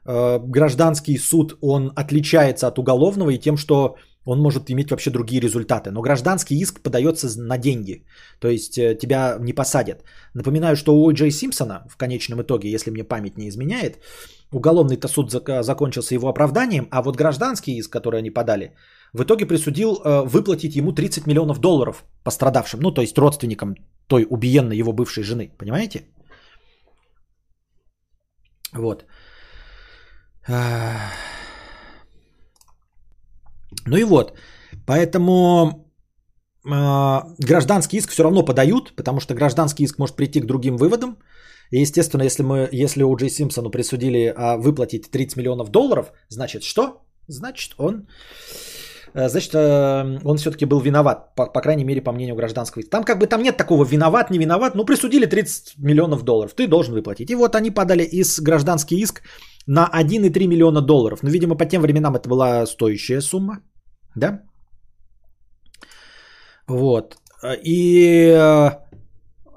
э, 0.07 0.39
гражданский 0.47 1.19
суд, 1.19 1.57
он 1.61 1.93
отличается 1.97 2.67
от 2.69 2.79
уголовного 2.79 3.31
и 3.31 3.39
тем, 3.39 3.57
что 3.57 3.97
он 4.25 4.41
может 4.41 4.71
иметь 4.71 4.91
вообще 4.91 5.11
другие 5.11 5.41
результаты. 5.41 5.91
Но 5.91 6.03
гражданский 6.03 6.59
иск 6.59 6.81
подается 6.83 7.29
на 7.41 7.59
деньги. 7.59 8.05
То 8.41 8.49
есть 8.49 8.79
э, 8.79 8.95
тебя 8.95 9.37
не 9.41 9.53
посадят. 9.53 10.05
Напоминаю, 10.35 10.77
что 10.77 10.95
у 10.95 11.13
Джей 11.13 11.31
Симпсона 11.31 11.85
в 11.89 11.97
конечном 11.97 12.43
итоге, 12.43 12.71
если 12.71 12.91
мне 12.91 13.05
память 13.05 13.39
не 13.39 13.49
изменяет, 13.49 13.99
уголовный-то 14.53 15.09
суд 15.09 15.31
закончился 15.31 16.15
его 16.15 16.29
оправданием, 16.29 16.87
а 16.91 17.03
вот 17.03 17.17
гражданский 17.17 17.77
иск, 17.79 17.91
который 17.93 18.19
они 18.19 18.31
подали, 18.31 18.75
в 19.13 19.23
итоге 19.23 19.47
присудил 19.47 19.97
э, 19.97 20.23
выплатить 20.25 20.77
ему 20.77 20.93
30 20.93 21.27
миллионов 21.27 21.59
долларов 21.59 22.05
пострадавшим, 22.25 22.81
ну 22.81 22.93
то 22.93 23.03
есть 23.03 23.19
родственникам 23.19 23.75
той 24.07 24.27
убиенной 24.31 24.77
его 24.77 24.93
бывшей 24.93 25.25
жены. 25.25 25.51
Понимаете? 25.59 26.05
Вот. 28.73 29.05
Ну 33.87 33.97
и 33.97 34.05
вот, 34.05 34.33
поэтому 34.87 35.89
э, 36.65 37.21
гражданский 37.39 37.99
иск 37.99 38.11
все 38.11 38.23
равно 38.23 38.45
подают, 38.45 38.95
потому 38.97 39.21
что 39.21 39.35
гражданский 39.35 39.85
иск 39.85 39.99
может 39.99 40.17
прийти 40.17 40.41
к 40.41 40.47
другим 40.47 40.77
выводам. 40.77 41.17
И, 41.73 41.81
естественно, 41.81 42.23
если, 42.23 42.43
мы, 42.43 42.69
если 42.73 43.03
у 43.03 43.17
Джей 43.17 43.31
Симпсону 43.31 43.71
присудили 43.71 44.33
а, 44.37 44.57
выплатить 44.59 45.11
30 45.11 45.37
миллионов 45.37 45.71
долларов, 45.71 46.13
значит 46.29 46.63
что? 46.63 47.03
Значит 47.29 47.75
он, 47.79 48.07
э, 49.15 49.29
значит, 49.29 49.55
э, 49.55 50.19
он 50.25 50.37
все-таки 50.37 50.67
был 50.67 50.81
виноват, 50.81 51.35
по, 51.35 51.47
по 51.47 51.61
крайней 51.61 51.85
мере, 51.85 52.03
по 52.03 52.13
мнению 52.13 52.37
гражданского 52.37 52.83
иска. 52.83 52.91
Там 52.91 53.05
как 53.05 53.19
бы 53.19 53.27
там 53.27 53.43
нет 53.43 53.57
такого 53.57 53.85
виноват, 53.85 54.31
не 54.31 54.39
виноват, 54.39 54.75
ну 54.75 54.85
присудили 54.85 55.27
30 55.27 55.79
миллионов 55.79 56.23
долларов, 56.23 56.53
ты 56.55 56.69
должен 56.69 56.95
выплатить. 56.95 57.31
И 57.31 57.35
вот 57.35 57.57
они 57.57 57.71
подали 57.71 58.03
из 58.03 58.41
гражданский 58.41 59.01
иск 59.01 59.23
на 59.67 59.89
1,3 59.89 60.47
миллиона 60.47 60.83
долларов. 60.83 61.23
Ну, 61.23 61.31
видимо, 61.31 61.57
по 61.57 61.65
тем 61.65 61.83
временам 61.83 62.17
это 62.17 62.29
была 62.29 62.67
стоящая 62.67 63.21
сумма. 63.21 63.61
Да? 64.17 64.43
Вот. 66.69 67.17
И 67.65 68.29
э, 68.29 68.71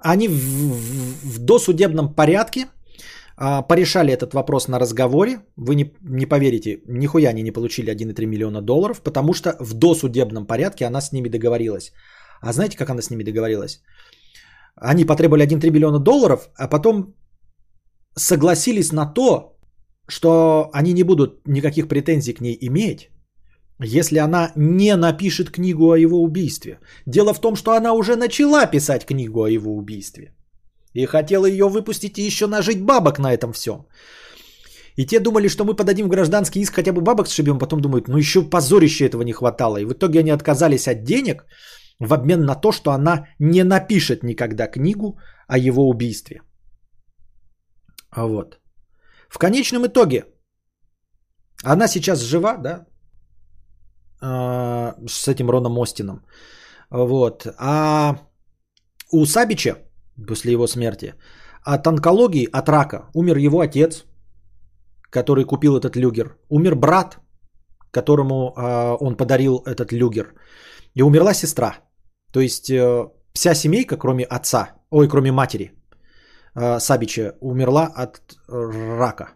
они 0.02 0.28
в, 0.28 0.34
в, 0.34 1.36
в 1.36 1.40
досудебном 1.40 2.14
порядке 2.16 2.68
а, 3.38 3.62
порешали 3.62 4.14
этот 4.14 4.34
вопрос 4.34 4.68
на 4.68 4.80
разговоре. 4.80 5.40
Вы 5.58 5.76
не, 5.76 5.94
не 6.02 6.26
поверите, 6.26 6.82
нихуя 6.88 7.30
они 7.30 7.44
не 7.44 7.52
получили 7.52 7.94
1,3 7.94 8.26
миллиона 8.26 8.62
долларов, 8.62 9.02
потому 9.02 9.34
что 9.34 9.56
в 9.60 9.74
досудебном 9.74 10.48
порядке 10.48 10.86
она 10.86 11.02
с 11.02 11.12
ними 11.12 11.30
договорилась. 11.30 11.92
А 12.42 12.54
знаете, 12.54 12.78
как 12.78 12.90
она 12.90 13.02
с 13.02 13.10
ними 13.10 13.24
договорилась? 13.24 13.82
Они 14.76 15.06
потребовали 15.06 15.46
1,3 15.46 15.72
миллиона 15.72 16.00
долларов, 16.00 16.50
а 16.56 16.68
потом 16.68 17.16
согласились 18.18 18.92
на 18.92 19.06
то, 19.06 19.58
что 20.08 20.70
они 20.74 20.94
не 20.94 21.04
будут 21.04 21.48
никаких 21.48 21.88
претензий 21.88 22.34
к 22.34 22.42
ней 22.42 22.58
иметь, 22.62 23.10
если 23.84 24.20
она 24.20 24.52
не 24.56 24.96
напишет 24.96 25.52
книгу 25.52 25.92
о 25.92 25.98
его 25.98 26.22
убийстве. 26.22 26.80
Дело 27.06 27.34
в 27.34 27.42
том, 27.42 27.56
что 27.56 27.72
она 27.72 27.94
уже 27.94 28.16
начала 28.16 28.66
писать 28.66 29.06
книгу 29.06 29.44
о 29.44 29.50
его 29.50 29.76
убийстве. 29.76 30.34
И 30.94 31.06
хотела 31.06 31.46
ее 31.46 31.68
выпустить 31.68 32.18
и 32.18 32.28
еще 32.28 32.48
нажить 32.48 32.82
бабок 32.82 33.20
на 33.20 33.34
этом 33.34 33.52
всем. 33.52 33.86
И 34.96 35.06
те 35.06 35.20
думали, 35.20 35.50
что 35.50 35.66
мы 35.66 35.76
подадим 35.76 36.08
гражданский 36.08 36.62
иск, 36.62 36.76
хотя 36.76 36.94
бы 36.94 37.02
бабок 37.02 37.28
сшибем, 37.28 37.60
потом 37.60 37.82
думают, 37.82 38.08
ну 38.08 38.18
еще 38.18 38.50
позорище 38.50 39.06
этого 39.06 39.24
не 39.24 39.34
хватало. 39.34 39.78
И 39.78 39.86
в 39.86 39.92
итоге 39.92 40.20
они 40.20 40.32
отказались 40.32 40.88
от 40.88 41.04
денег 41.04 41.46
в 42.00 42.14
обмен 42.14 42.46
на 42.46 42.56
то, 42.56 42.72
что 42.72 42.92
она 42.92 43.28
не 43.40 43.64
напишет 43.64 44.24
никогда 44.24 44.68
книгу 44.68 45.20
о 45.48 45.58
его 45.58 45.90
убийстве. 45.90 46.42
Вот. 48.16 48.60
В 49.30 49.38
конечном 49.38 49.86
итоге, 49.86 50.24
она 51.64 51.88
сейчас 51.88 52.22
жива, 52.22 52.58
да, 52.58 52.70
а, 52.72 52.86
с 54.22 55.28
этим 55.28 55.50
Роном 55.50 55.80
Остином. 55.80 56.26
Вот. 56.90 57.48
А 57.58 58.18
у 59.12 59.26
Сабича 59.26 59.78
после 60.28 60.52
его 60.52 60.68
смерти 60.68 61.14
от 61.64 61.88
онкологии, 61.88 62.50
от 62.52 62.70
рака 62.70 63.10
умер 63.14 63.38
его 63.38 63.60
отец, 63.60 64.06
который 65.10 65.46
купил 65.46 65.78
этот 65.78 65.96
люгер. 65.96 66.38
Умер 66.50 66.76
брат, 66.76 67.18
которому 67.92 68.54
э, 68.56 68.98
он 69.00 69.18
подарил 69.18 69.64
этот 69.66 69.92
люгер. 69.92 70.34
И 70.94 71.04
умерла 71.04 71.34
сестра. 71.34 71.76
То 72.32 72.40
есть 72.40 72.70
э, 72.70 73.10
вся 73.34 73.56
семейка, 73.56 73.98
кроме 73.98 74.26
отца, 74.26 74.70
ой, 74.90 75.08
кроме 75.08 75.32
матери, 75.32 75.72
э, 76.56 76.80
Сабича, 76.80 77.36
умерла 77.42 77.86
от 77.86 78.22
рака. 78.48 79.34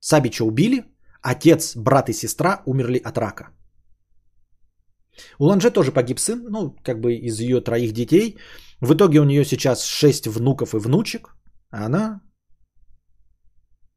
Сабича 0.00 0.44
убили, 0.44 0.84
отец, 1.22 1.76
брат 1.76 2.08
и 2.08 2.12
сестра 2.12 2.62
умерли 2.66 3.00
от 3.04 3.18
рака. 3.18 3.48
У 5.38 5.44
Ланже 5.44 5.70
тоже 5.70 5.92
погиб 5.92 6.18
сын, 6.18 6.44
ну, 6.50 6.76
как 6.82 7.00
бы 7.00 7.14
из 7.14 7.40
ее 7.40 7.60
троих 7.60 7.92
детей. 7.92 8.36
В 8.80 8.94
итоге 8.94 9.20
у 9.20 9.24
нее 9.24 9.44
сейчас 9.44 9.84
шесть 9.84 10.26
внуков 10.26 10.74
и 10.74 10.78
внучек, 10.78 11.36
а 11.70 11.86
она 11.86 12.20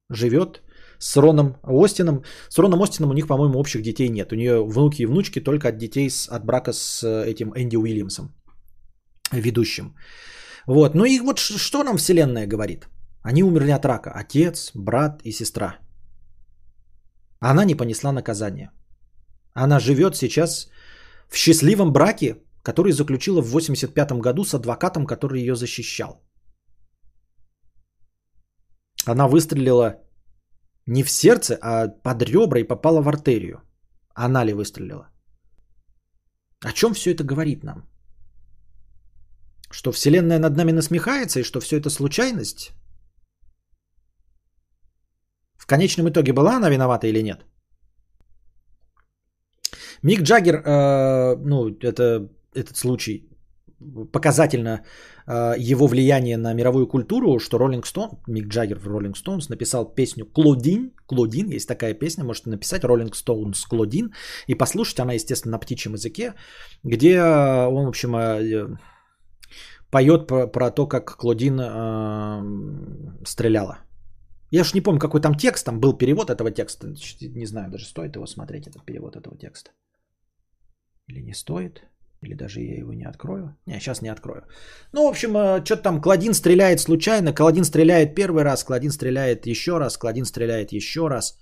живет 0.10 0.62
с 1.00 1.18
Роном 1.18 1.58
Остином. 1.64 2.24
С 2.50 2.58
Роном 2.58 2.82
Остином 2.82 3.10
у 3.10 3.14
них, 3.14 3.28
по-моему, 3.28 3.60
общих 3.60 3.82
детей 3.82 4.10
нет. 4.10 4.32
У 4.32 4.36
нее 4.36 4.66
внуки 4.66 5.02
и 5.02 5.06
внучки 5.06 5.44
только 5.44 5.70
от 5.70 5.78
детей 5.78 6.10
с, 6.10 6.28
от 6.28 6.46
брака 6.46 6.74
с 6.74 7.04
этим 7.26 7.54
Энди 7.56 7.78
Уильямсом, 7.78 8.36
ведущим. 9.32 9.96
Вот. 10.68 10.96
Ну 10.96 11.06
и 11.06 11.20
вот 11.20 11.40
что 11.40 11.84
нам 11.84 11.98
Вселенная 11.98 12.48
говорит? 12.48 12.88
Они 13.22 13.44
умерли 13.44 13.72
от 13.72 13.86
рака. 13.86 14.12
Отец, 14.12 14.72
брат 14.74 15.22
и 15.24 15.32
сестра. 15.32 15.78
Она 17.40 17.66
не 17.66 17.76
понесла 17.76 18.12
наказание. 18.12 18.72
Она 19.54 19.80
живет 19.80 20.16
сейчас 20.16 20.70
в 21.30 21.36
счастливом 21.36 21.92
браке, 21.94 22.36
который 22.64 22.92
заключила 22.92 23.42
в 23.42 23.48
1985 23.48 24.22
году 24.22 24.44
с 24.44 24.54
адвокатом, 24.54 25.06
который 25.06 25.42
ее 25.42 25.56
защищал. 25.56 26.22
Она 29.06 29.28
выстрелила 29.28 29.96
не 30.86 31.04
в 31.04 31.10
сердце, 31.10 31.58
а 31.62 31.88
под 31.88 32.22
ребра 32.24 32.60
и 32.60 32.68
попала 32.68 33.02
в 33.02 33.08
артерию. 33.08 33.62
Она 34.14 34.46
ли 34.46 34.54
выстрелила? 34.54 35.10
О 36.66 36.72
чем 36.74 36.94
все 36.94 37.12
это 37.12 37.24
говорит 37.24 37.64
нам? 37.64 37.88
Что 39.72 39.92
Вселенная 39.92 40.40
над 40.40 40.58
нами 40.58 40.72
насмехается 40.72 41.40
и 41.40 41.44
что 41.44 41.60
все 41.60 41.78
это 41.78 41.90
случайность? 41.90 42.72
В 45.58 45.68
конечном 45.68 46.10
итоге 46.10 46.34
была 46.34 46.58
она 46.58 46.70
виновата 46.70 47.08
или 47.08 47.22
нет? 47.22 47.46
Мик 50.04 50.22
Джаггер, 50.22 50.64
э, 50.66 51.36
ну, 51.46 51.70
это 51.82 52.30
этот 52.54 52.78
случай 52.78 53.30
показательно 54.12 54.84
э, 55.28 55.56
его 55.58 55.88
влияние 55.88 56.38
на 56.38 56.54
мировую 56.54 56.88
культуру, 56.88 57.40
что 57.40 57.58
Роллинг 57.58 57.86
Стоун, 57.86 58.10
Мик 58.28 58.48
Джаггер 58.48 58.80
в 58.80 58.88
Роллинг 58.88 59.18
Стоунс 59.18 59.50
написал 59.50 59.86
песню 59.86 60.26
Клодин, 60.26 60.92
Клодин, 61.08 61.50
есть 61.50 61.68
такая 61.68 61.94
песня, 61.94 62.24
можете 62.24 62.50
написать 62.50 62.84
Роллинг 62.84 63.16
Стоунс 63.16 63.66
Клодин 63.66 64.14
и 64.48 64.56
послушать, 64.56 65.00
она, 65.00 65.14
естественно, 65.14 65.52
на 65.52 65.60
птичьем 65.60 65.94
языке, 65.94 66.34
где 66.84 67.16
э, 67.16 67.68
он, 67.68 67.86
в 67.86 67.90
общем, 67.90 68.16
э, 68.16 68.78
поет 69.92 70.28
про, 70.28 70.48
про 70.48 70.72
то, 70.72 70.88
как 70.88 71.18
Клодин 71.18 71.60
э, 71.60 73.26
стреляла. 73.26 73.80
Я 74.52 74.62
уж 74.62 74.74
не 74.74 74.82
помню, 74.82 75.00
какой 75.00 75.22
там 75.22 75.36
текст, 75.36 75.66
там 75.66 75.80
был 75.80 75.98
перевод 75.98 76.30
этого 76.30 76.52
текста, 76.52 76.88
не 77.22 77.46
знаю, 77.46 77.70
даже 77.70 77.86
стоит 77.86 78.16
его 78.16 78.26
смотреть, 78.26 78.68
этот 78.68 78.84
перевод 78.84 79.16
этого 79.16 79.38
текста. 79.38 79.72
Или 81.10 81.22
не 81.22 81.34
стоит? 81.34 81.82
Или 82.22 82.36
даже 82.36 82.60
я 82.60 82.78
его 82.78 82.94
не 82.94 83.06
открою? 83.06 83.56
Не, 83.66 83.80
сейчас 83.80 84.02
не 84.02 84.12
открою. 84.12 84.42
Ну, 84.94 85.06
в 85.06 85.10
общем, 85.10 85.36
э, 85.38 85.66
что-то 85.66 85.84
там 85.84 86.02
Кладин 86.02 86.34
стреляет 86.34 86.80
случайно, 86.80 87.34
Кладин 87.34 87.64
стреляет 87.64 88.16
первый 88.16 88.44
раз, 88.44 88.64
Кладин 88.64 88.92
стреляет 88.92 89.48
еще 89.48 89.80
раз, 89.80 89.98
Кладин 89.98 90.26
стреляет 90.26 90.72
еще 90.74 91.08
раз. 91.08 91.40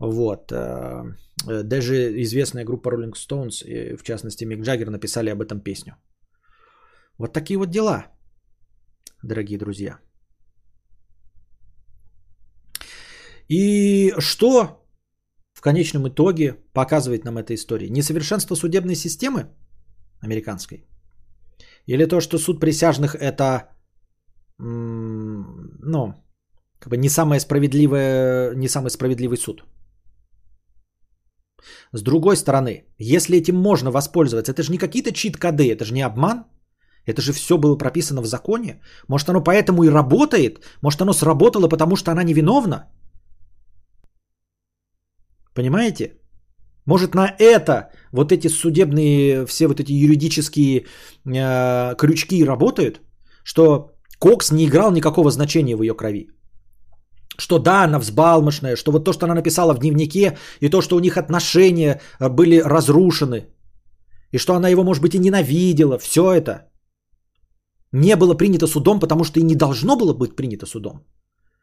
Вот. 0.00 0.52
Э, 0.52 1.02
э, 1.48 1.62
даже 1.64 2.22
известная 2.22 2.64
группа 2.64 2.90
Rolling 2.90 3.14
Stones, 3.14 3.96
в 3.96 4.02
частности 4.02 4.44
Мик 4.44 4.62
Джаггер, 4.62 4.90
написали 4.90 5.30
об 5.30 5.42
этом 5.42 5.60
песню. 5.60 5.96
Вот 7.18 7.32
такие 7.32 7.58
вот 7.58 7.70
дела, 7.70 8.06
дорогие 9.24 9.58
друзья. 9.58 9.98
И 13.48 14.14
что 14.20 14.87
в 15.58 15.60
конечном 15.60 16.06
итоге 16.06 16.54
показывает 16.72 17.24
нам 17.24 17.36
эта 17.36 17.52
история? 17.54 17.90
Несовершенство 17.90 18.56
судебной 18.56 18.94
системы 18.94 19.48
американской? 20.24 20.86
Или 21.86 22.06
то, 22.06 22.20
что 22.20 22.38
суд 22.38 22.60
присяжных 22.60 23.16
это, 23.16 23.68
ну, 24.58 26.14
как 26.78 26.90
бы 26.90 26.96
не, 26.96 27.08
самое 27.08 27.40
справедливое, 27.40 28.54
не 28.54 28.68
самый 28.68 28.90
справедливый 28.90 29.36
суд? 29.36 29.64
С 31.92 32.02
другой 32.02 32.36
стороны, 32.36 32.84
если 32.98 33.36
этим 33.36 33.56
можно 33.56 33.90
воспользоваться, 33.90 34.52
это 34.52 34.62
же 34.62 34.70
не 34.70 34.78
какие-то 34.78 35.12
чит-коды, 35.12 35.72
это 35.72 35.84
же 35.84 35.92
не 35.92 36.02
обман, 36.02 36.44
это 37.04 37.20
же 37.20 37.32
все 37.32 37.58
было 37.58 37.76
прописано 37.76 38.22
в 38.22 38.26
законе. 38.26 38.80
Может 39.08 39.28
оно 39.28 39.42
поэтому 39.42 39.82
и 39.82 39.90
работает, 39.90 40.60
может 40.82 41.00
оно 41.00 41.12
сработало, 41.12 41.68
потому 41.68 41.96
что 41.96 42.12
она 42.12 42.22
невиновна. 42.22 42.84
Понимаете? 45.58 46.12
Может 46.86 47.14
на 47.14 47.34
это 47.38 47.90
вот 48.12 48.30
эти 48.30 48.48
судебные, 48.48 49.44
все 49.46 49.66
вот 49.66 49.80
эти 49.80 49.92
юридические 49.92 50.78
э, 50.80 51.96
крючки 51.96 52.44
работают, 52.44 53.00
что 53.44 53.90
Кокс 54.20 54.52
не 54.52 54.64
играл 54.64 54.92
никакого 54.92 55.30
значения 55.30 55.76
в 55.76 55.82
ее 55.82 55.94
крови. 55.94 56.28
Что 57.38 57.58
да, 57.58 57.84
она 57.84 57.98
взбалмошная, 57.98 58.76
что 58.76 58.92
вот 58.92 59.04
то, 59.04 59.12
что 59.12 59.26
она 59.26 59.34
написала 59.34 59.74
в 59.74 59.80
дневнике, 59.80 60.38
и 60.60 60.68
то, 60.68 60.80
что 60.80 60.96
у 60.96 61.00
них 61.00 61.16
отношения 61.16 62.00
э, 62.20 62.28
были 62.28 62.62
разрушены, 62.62 63.48
и 64.34 64.38
что 64.38 64.54
она 64.54 64.68
его, 64.68 64.84
может 64.84 65.02
быть, 65.02 65.14
и 65.14 65.18
ненавидела, 65.18 65.98
все 65.98 66.20
это 66.20 66.70
не 67.92 68.16
было 68.16 68.34
принято 68.34 68.66
судом, 68.68 69.00
потому 69.00 69.24
что 69.24 69.40
и 69.40 69.42
не 69.42 69.56
должно 69.56 69.96
было 69.96 70.14
быть 70.14 70.36
принято 70.36 70.66
судом. 70.66 71.04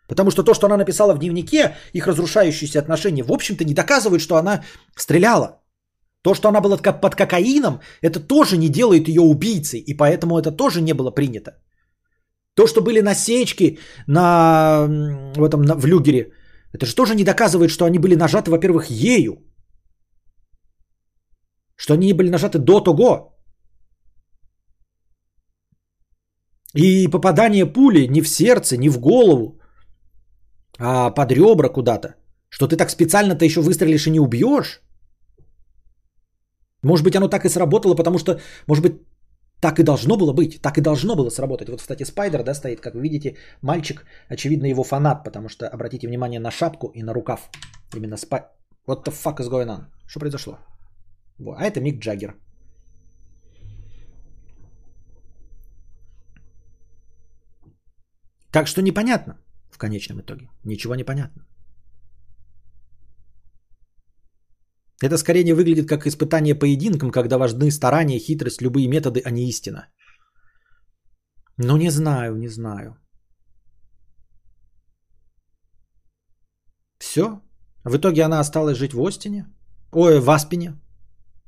Потому 0.08 0.32
что 0.32 0.44
то, 0.44 0.54
что 0.54 0.68
она 0.68 0.78
написала 0.78 1.14
в 1.14 1.20
дневнике, 1.20 1.76
их 1.94 2.08
разрушающиеся 2.08 2.80
отношения, 2.80 3.24
в 3.24 3.32
общем-то 3.32 3.64
не 3.64 3.74
доказывает, 3.74 4.22
что 4.22 4.36
она 4.36 4.64
стреляла. 4.96 5.62
То, 6.22 6.34
что 6.34 6.48
она 6.48 6.62
была 6.62 6.78
под 6.78 7.16
кокаином, 7.16 7.80
это 8.02 8.20
тоже 8.20 8.58
не 8.58 8.70
делает 8.70 9.08
ее 9.08 9.22
убийцей, 9.22 9.80
и 9.80 9.94
поэтому 9.94 10.40
это 10.40 10.52
тоже 10.52 10.82
не 10.82 10.94
было 10.94 11.12
принято. 11.12 11.52
То, 12.56 12.68
что 12.68 12.82
были 12.82 13.02
насечки 13.02 13.80
на, 14.08 14.88
в, 15.36 15.44
этом, 15.44 15.62
на, 15.62 15.76
в 15.76 15.86
люгере, 15.86 16.32
это 16.74 16.86
же 16.86 16.96
тоже 16.96 17.16
не 17.16 17.24
доказывает, 17.24 17.70
что 17.70 17.86
они 17.86 18.00
были 18.00 18.16
нажаты, 18.16 18.50
во-первых, 18.50 18.90
ею. 18.90 19.38
Что 21.76 21.94
они 21.94 22.14
были 22.14 22.30
нажаты 22.30 22.60
до 22.60 22.80
того. 22.80 23.36
И 26.74 27.08
попадание 27.08 27.66
пули 27.66 28.08
не 28.08 28.22
в 28.22 28.28
сердце, 28.28 28.78
не 28.78 28.90
в 28.90 29.00
голову, 29.00 29.60
а, 30.80 31.12
под 31.12 31.32
ребра 31.32 31.70
куда-то, 31.70 32.16
что 32.50 32.68
ты 32.68 32.78
так 32.78 32.90
специально-то 32.90 33.46
еще 33.46 33.62
выстрелишь 33.62 34.08
и 34.08 34.12
не 34.12 34.20
убьешь. 34.20 34.82
Может 36.84 37.04
быть, 37.04 37.16
оно 37.16 37.28
так 37.28 37.46
и 37.46 37.50
сработало, 37.50 37.96
потому 37.96 38.20
что, 38.20 38.40
может 38.68 38.84
быть, 38.84 39.02
Так 39.62 39.80
и 39.80 39.84
должно 39.84 40.18
было 40.18 40.34
быть, 40.34 40.62
так 40.62 40.78
и 40.78 40.82
должно 40.82 41.16
было 41.16 41.30
сработать. 41.30 41.70
Вот, 41.70 41.82
кстати, 41.82 42.04
Спайдер, 42.04 42.44
да, 42.44 42.54
стоит, 42.54 42.82
как 42.82 42.94
вы 42.94 43.02
видите, 43.02 43.38
мальчик, 43.62 44.06
очевидно, 44.30 44.68
его 44.68 44.84
фанат, 44.84 45.24
потому 45.24 45.50
что, 45.50 45.66
обратите 45.68 46.08
внимание 46.08 46.40
на 46.40 46.52
шапку 46.52 46.92
и 46.94 47.04
на 47.04 47.14
рукав. 47.14 47.50
Именно 47.96 48.18
спай... 48.18 48.42
What 48.88 49.06
the 49.06 49.14
fuck 49.14 49.40
is 49.40 49.50
going 49.50 49.68
on? 49.68 49.86
Что 50.08 50.20
произошло? 50.20 50.60
А 51.40 51.64
это 51.64 51.82
Мик 51.82 52.00
Джаггер. 52.00 52.36
Так 58.52 58.68
что 58.68 58.82
непонятно 58.82 59.38
в 59.76 59.78
конечном 59.78 60.20
итоге. 60.20 60.50
Ничего 60.64 60.96
не 60.96 61.04
понятно. 61.04 61.46
Это 65.04 65.18
скорее 65.18 65.44
не 65.44 65.54
выглядит 65.54 65.88
как 65.88 66.08
испытание 66.08 66.56
поединком, 66.56 67.12
когда 67.12 67.38
важны 67.38 67.72
старания, 67.72 68.20
хитрость, 68.20 68.62
любые 68.62 68.88
методы, 68.88 69.22
а 69.26 69.32
не 69.32 69.50
истина. 69.50 69.88
Ну, 71.58 71.78
не 71.78 71.90
знаю, 71.92 72.36
не 72.36 72.48
знаю. 72.48 72.96
Все. 77.00 77.42
В 77.84 77.98
итоге 77.98 78.24
она 78.24 78.40
осталась 78.40 78.78
жить 78.78 78.94
в 78.94 79.02
Остине. 79.02 79.46
Ой, 79.92 80.20
в 80.20 80.30
Аспине. 80.30 80.74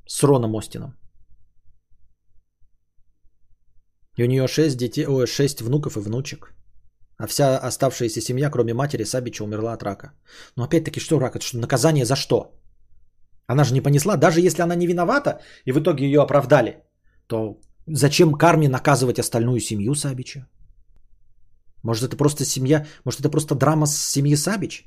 С 0.07 0.23
Роном 0.23 0.55
Остином. 0.55 0.93
И 4.17 4.23
у 4.23 4.27
нее 4.27 4.47
шесть 4.47 4.77
детей, 4.77 5.05
ой, 5.05 5.27
шесть 5.27 5.61
внуков 5.61 5.97
и 5.97 5.99
внучек. 5.99 6.56
А 7.17 7.27
вся 7.27 7.57
оставшаяся 7.57 8.21
семья, 8.21 8.49
кроме 8.49 8.73
матери, 8.73 9.03
Сабича, 9.03 9.43
умерла 9.43 9.73
от 9.73 9.83
рака. 9.83 10.13
Но 10.55 10.63
опять-таки, 10.63 10.99
что 10.99 11.19
рак? 11.19 11.35
Это 11.35 11.45
что, 11.45 11.57
наказание 11.57 12.05
за 12.05 12.15
что? 12.15 12.51
Она 13.47 13.63
же 13.63 13.73
не 13.73 13.81
понесла, 13.81 14.17
даже 14.17 14.41
если 14.41 14.61
она 14.61 14.75
не 14.75 14.87
виновата, 14.87 15.39
и 15.65 15.71
в 15.71 15.79
итоге 15.79 16.05
ее 16.05 16.21
оправдали, 16.21 16.83
то 17.27 17.59
зачем 17.87 18.33
карме 18.33 18.69
наказывать 18.69 19.19
остальную 19.19 19.59
семью 19.59 19.95
Сабича? 19.95 20.47
Может, 21.83 22.03
это 22.03 22.17
просто 22.17 22.45
семья, 22.45 22.85
может, 23.05 23.19
это 23.19 23.29
просто 23.29 23.55
драма 23.55 23.87
с 23.87 23.95
семьи 23.97 24.35
Сабич? 24.35 24.85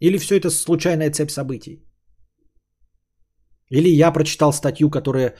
Или 0.00 0.18
все 0.18 0.36
это 0.36 0.50
случайная 0.50 1.10
цепь 1.10 1.30
событий? 1.30 1.82
Или 3.70 3.88
я 3.88 4.12
прочитал 4.12 4.52
статью, 4.52 4.90
которая 4.90 5.34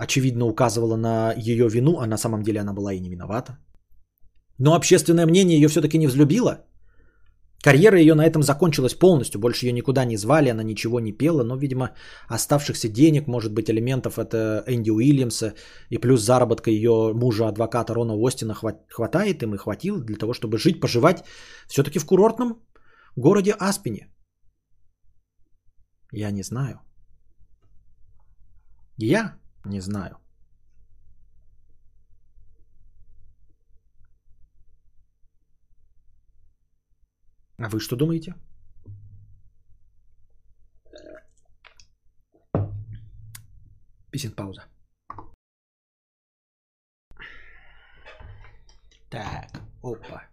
очевидно 0.00 0.46
указывала 0.46 0.96
на 0.96 1.34
ее 1.36 1.68
вину, 1.68 1.98
а 2.00 2.06
на 2.06 2.16
самом 2.16 2.42
деле 2.42 2.60
она 2.60 2.72
была 2.72 2.92
и 2.92 3.00
не 3.00 3.10
виновата. 3.10 3.58
Но 4.58 4.74
общественное 4.74 5.26
мнение 5.26 5.60
ее 5.60 5.68
все-таки 5.68 5.98
не 5.98 6.06
взлюбило. 6.06 6.64
Карьера 7.62 7.98
ее 7.98 8.14
на 8.14 8.24
этом 8.24 8.42
закончилась 8.42 8.94
полностью, 8.94 9.40
больше 9.40 9.66
ее 9.66 9.72
никуда 9.72 10.06
не 10.06 10.16
звали, 10.16 10.48
она 10.50 10.62
ничего 10.62 11.00
не 11.00 11.12
пела, 11.12 11.44
но, 11.44 11.56
видимо, 11.56 11.90
оставшихся 12.28 12.88
денег, 12.88 13.26
может 13.26 13.52
быть, 13.52 13.68
элементов 13.68 14.18
от 14.18 14.34
Энди 14.34 14.90
Уильямса 14.90 15.54
и 15.90 15.98
плюс 15.98 16.22
заработка 16.22 16.70
ее 16.70 17.12
мужа-адвоката 17.14 17.94
Рона 17.94 18.14
Остина 18.14 18.54
хватает 18.88 19.42
им 19.42 19.54
и 19.54 19.58
хватило 19.58 20.00
для 20.00 20.16
того, 20.16 20.32
чтобы 20.32 20.56
жить, 20.56 20.80
поживать 20.80 21.24
все-таки 21.68 21.98
в 21.98 22.06
курортном 22.06 22.62
городе 23.16 23.52
Аспине. 23.52 24.08
Я 26.12 26.30
не 26.30 26.42
знаю. 26.42 26.80
Я 28.96 29.39
не 29.64 29.80
знаю. 29.80 30.18
А 37.58 37.68
вы 37.68 37.78
что 37.78 37.94
думаете? 37.94 38.34
Писин 44.10 44.32
пауза. 44.32 44.64
Так, 49.10 49.60
опа. 49.82 50.24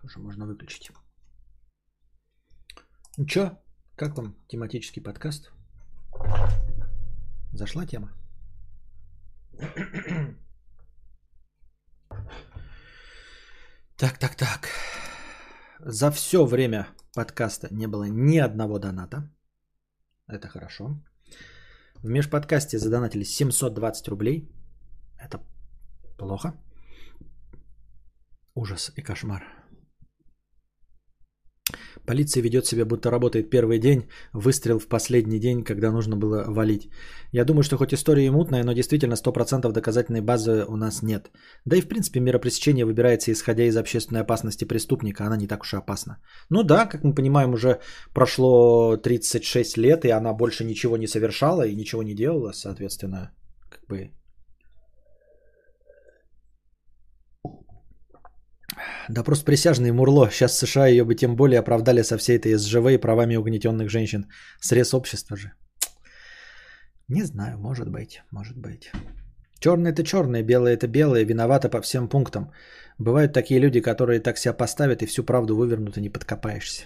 Тоже 0.00 0.18
можно 0.18 0.46
выключить. 0.46 0.90
Ну 3.16 3.26
чё, 3.26 3.58
как 3.96 4.16
вам 4.16 4.34
тематический 4.48 5.02
подкаст? 5.02 5.52
Зашла 7.54 7.86
тема? 7.86 8.08
Так, 13.96 14.18
так, 14.18 14.34
так. 14.34 14.68
За 15.78 16.10
все 16.10 16.44
время 16.44 16.88
подкаста 17.14 17.68
не 17.70 17.86
было 17.86 18.08
ни 18.08 18.38
одного 18.38 18.78
доната. 18.78 19.30
Это 20.26 20.48
хорошо. 20.48 21.00
В 22.02 22.08
межподкасте 22.08 22.78
задонатили 22.78 23.24
720 23.24 24.08
рублей. 24.08 24.50
Это 25.16 25.40
плохо. 26.18 26.54
Ужас 28.54 28.92
и 28.96 29.02
кошмар. 29.02 29.63
Полиция 32.06 32.42
ведет 32.42 32.66
себя, 32.66 32.84
будто 32.84 33.10
работает 33.10 33.50
первый 33.50 33.78
день, 33.78 34.08
выстрел 34.32 34.78
в 34.78 34.86
последний 34.88 35.40
день, 35.40 35.64
когда 35.64 35.90
нужно 35.90 36.16
было 36.16 36.44
валить. 36.46 36.88
Я 37.32 37.44
думаю, 37.44 37.62
что 37.62 37.76
хоть 37.76 37.94
история 37.94 38.26
и 38.26 38.30
мутная, 38.30 38.64
но 38.64 38.72
действительно 38.72 39.14
100% 39.14 39.72
доказательной 39.72 40.20
базы 40.20 40.64
у 40.68 40.76
нас 40.76 41.02
нет. 41.02 41.30
Да 41.64 41.76
и 41.76 41.80
в 41.80 41.88
принципе 41.88 42.20
мера 42.20 42.38
пресечения 42.38 42.84
выбирается 42.84 43.32
исходя 43.32 43.64
из 43.64 43.76
общественной 43.76 44.20
опасности 44.20 44.64
преступника, 44.64 45.24
она 45.24 45.36
не 45.36 45.46
так 45.46 45.62
уж 45.62 45.72
и 45.72 45.76
опасна. 45.76 46.18
Ну 46.50 46.62
да, 46.62 46.86
как 46.86 47.04
мы 47.04 47.14
понимаем, 47.14 47.54
уже 47.54 47.80
прошло 48.12 48.96
36 48.96 49.78
лет, 49.78 50.04
и 50.04 50.10
она 50.10 50.34
больше 50.34 50.64
ничего 50.64 50.96
не 50.96 51.06
совершала 51.06 51.66
и 51.66 51.74
ничего 51.74 52.02
не 52.02 52.14
делала, 52.14 52.52
соответственно, 52.52 53.30
как 53.70 53.86
бы 53.88 54.10
Допрос 59.08 59.42
присяжный 59.42 59.92
Мурло. 59.92 60.30
Сейчас 60.30 60.58
США 60.58 60.86
ее 60.86 61.04
бы 61.04 61.14
тем 61.14 61.36
более 61.36 61.58
оправдали 61.58 62.02
со 62.02 62.18
всей 62.18 62.36
этой 62.36 62.54
СЖВ 62.54 62.86
и 62.90 63.00
правами 63.00 63.36
угнетенных 63.36 63.90
женщин. 63.90 64.26
Срез 64.60 64.94
общества 64.94 65.36
же. 65.36 65.52
Не 67.08 67.24
знаю, 67.24 67.58
может 67.58 67.90
быть, 67.90 68.22
может 68.30 68.56
быть. 68.56 68.90
Черное 69.60 69.92
это 69.92 70.02
черное, 70.02 70.42
белое 70.42 70.74
это 70.74 70.86
белое, 70.86 71.24
виновато 71.24 71.68
по 71.68 71.80
всем 71.82 72.08
пунктам. 72.08 72.50
Бывают 72.98 73.32
такие 73.32 73.60
люди, 73.60 73.80
которые 73.80 74.20
так 74.20 74.38
себя 74.38 74.54
поставят 74.54 75.02
и 75.02 75.06
всю 75.06 75.24
правду 75.24 75.56
вывернут 75.56 75.96
и 75.96 76.00
не 76.00 76.10
подкопаешься. 76.10 76.84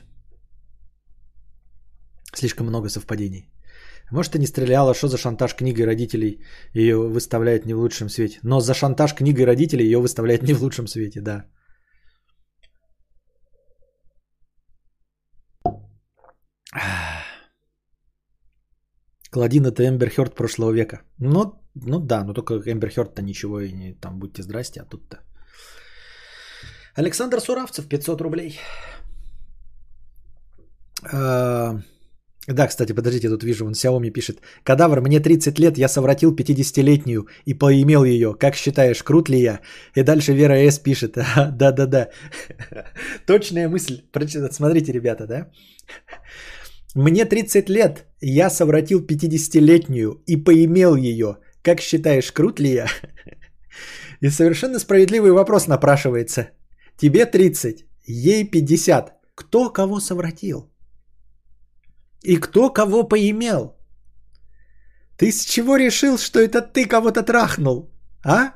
Слишком 2.35 2.67
много 2.67 2.89
совпадений. 2.89 3.51
Может, 4.11 4.35
и 4.35 4.39
не 4.39 4.47
стреляла, 4.47 4.95
что 4.95 5.09
за 5.09 5.19
шантаж 5.19 5.55
книгой 5.55 5.87
родителей 5.87 6.41
ее 6.75 6.97
выставляет 6.97 7.67
не 7.67 7.75
в 7.75 7.79
лучшем 7.79 8.09
свете. 8.09 8.39
Но 8.43 8.61
за 8.61 8.75
шантаж 8.75 9.15
книгой 9.15 9.45
родителей 9.45 9.85
ее 9.85 9.99
выставляет 9.99 10.43
не 10.43 10.55
в 10.55 10.63
лучшем 10.63 10.87
свете, 10.87 11.21
да. 11.21 11.45
Кладин 19.31 19.67
это 19.67 19.83
Эмбер 19.87 20.11
прошлого 20.35 20.73
века. 20.73 21.03
Ну, 21.19 21.55
ну 21.75 22.01
да, 22.01 22.25
но 22.25 22.35
только 22.35 22.55
Эмбер 22.55 22.91
Хёрд-то 22.91 23.23
ничего 23.23 23.61
и 23.61 23.73
не 23.73 23.95
там 23.95 24.19
будьте 24.19 24.43
здрасте, 24.43 24.81
а 24.81 24.85
тут-то. 24.85 25.19
Александр 26.95 27.41
Суравцев, 27.41 27.89
500 27.89 28.21
рублей. 28.21 28.59
А, 31.13 31.81
да, 32.49 32.67
кстати, 32.67 32.95
подождите, 32.95 33.29
тут 33.29 33.45
вижу, 33.45 33.67
он 33.67 33.73
Xiaomi 33.73 34.11
пишет. 34.11 34.41
Кадавр, 34.65 35.01
мне 35.01 35.21
30 35.21 35.59
лет, 35.59 35.79
я 35.79 35.89
совратил 35.89 36.35
50-летнюю 36.35 37.29
и 37.45 37.55
поимел 37.55 38.05
ее. 38.05 38.35
Как 38.35 38.57
считаешь, 38.57 39.03
крут 39.03 39.29
ли 39.29 39.41
я? 39.41 39.61
И 39.95 40.03
дальше 40.03 40.33
Вера 40.33 40.55
С 40.55 40.79
пишет. 40.79 41.13
Да-да-да. 41.37 42.09
Точная 43.27 43.69
мысль. 43.69 44.03
Смотрите, 44.51 44.93
ребята, 44.93 45.27
да? 45.27 45.51
Мне 46.95 47.25
30 47.25 47.69
лет, 47.69 48.07
я 48.21 48.51
совратил 48.51 49.05
50-летнюю 49.05 50.23
и 50.27 50.37
поимел 50.37 50.97
ее. 50.97 51.37
Как 51.63 51.81
считаешь, 51.81 52.33
крут 52.33 52.61
ли 52.61 52.73
я? 52.73 52.87
И 54.21 54.31
совершенно 54.31 54.79
справедливый 54.79 55.33
вопрос 55.33 55.69
напрашивается. 55.69 56.51
Тебе 56.97 57.27
30, 57.27 57.85
ей 58.07 58.51
50. 58.51 59.13
Кто 59.35 59.71
кого 59.71 60.01
совратил? 60.01 60.71
И 62.23 62.37
кто 62.37 62.71
кого 62.71 63.05
поимел? 63.09 63.77
Ты 65.17 65.31
с 65.31 65.45
чего 65.45 65.77
решил, 65.77 66.19
что 66.19 66.41
это 66.41 66.63
ты 66.63 66.87
кого-то 66.87 67.23
трахнул? 67.23 67.91
А? 68.25 68.55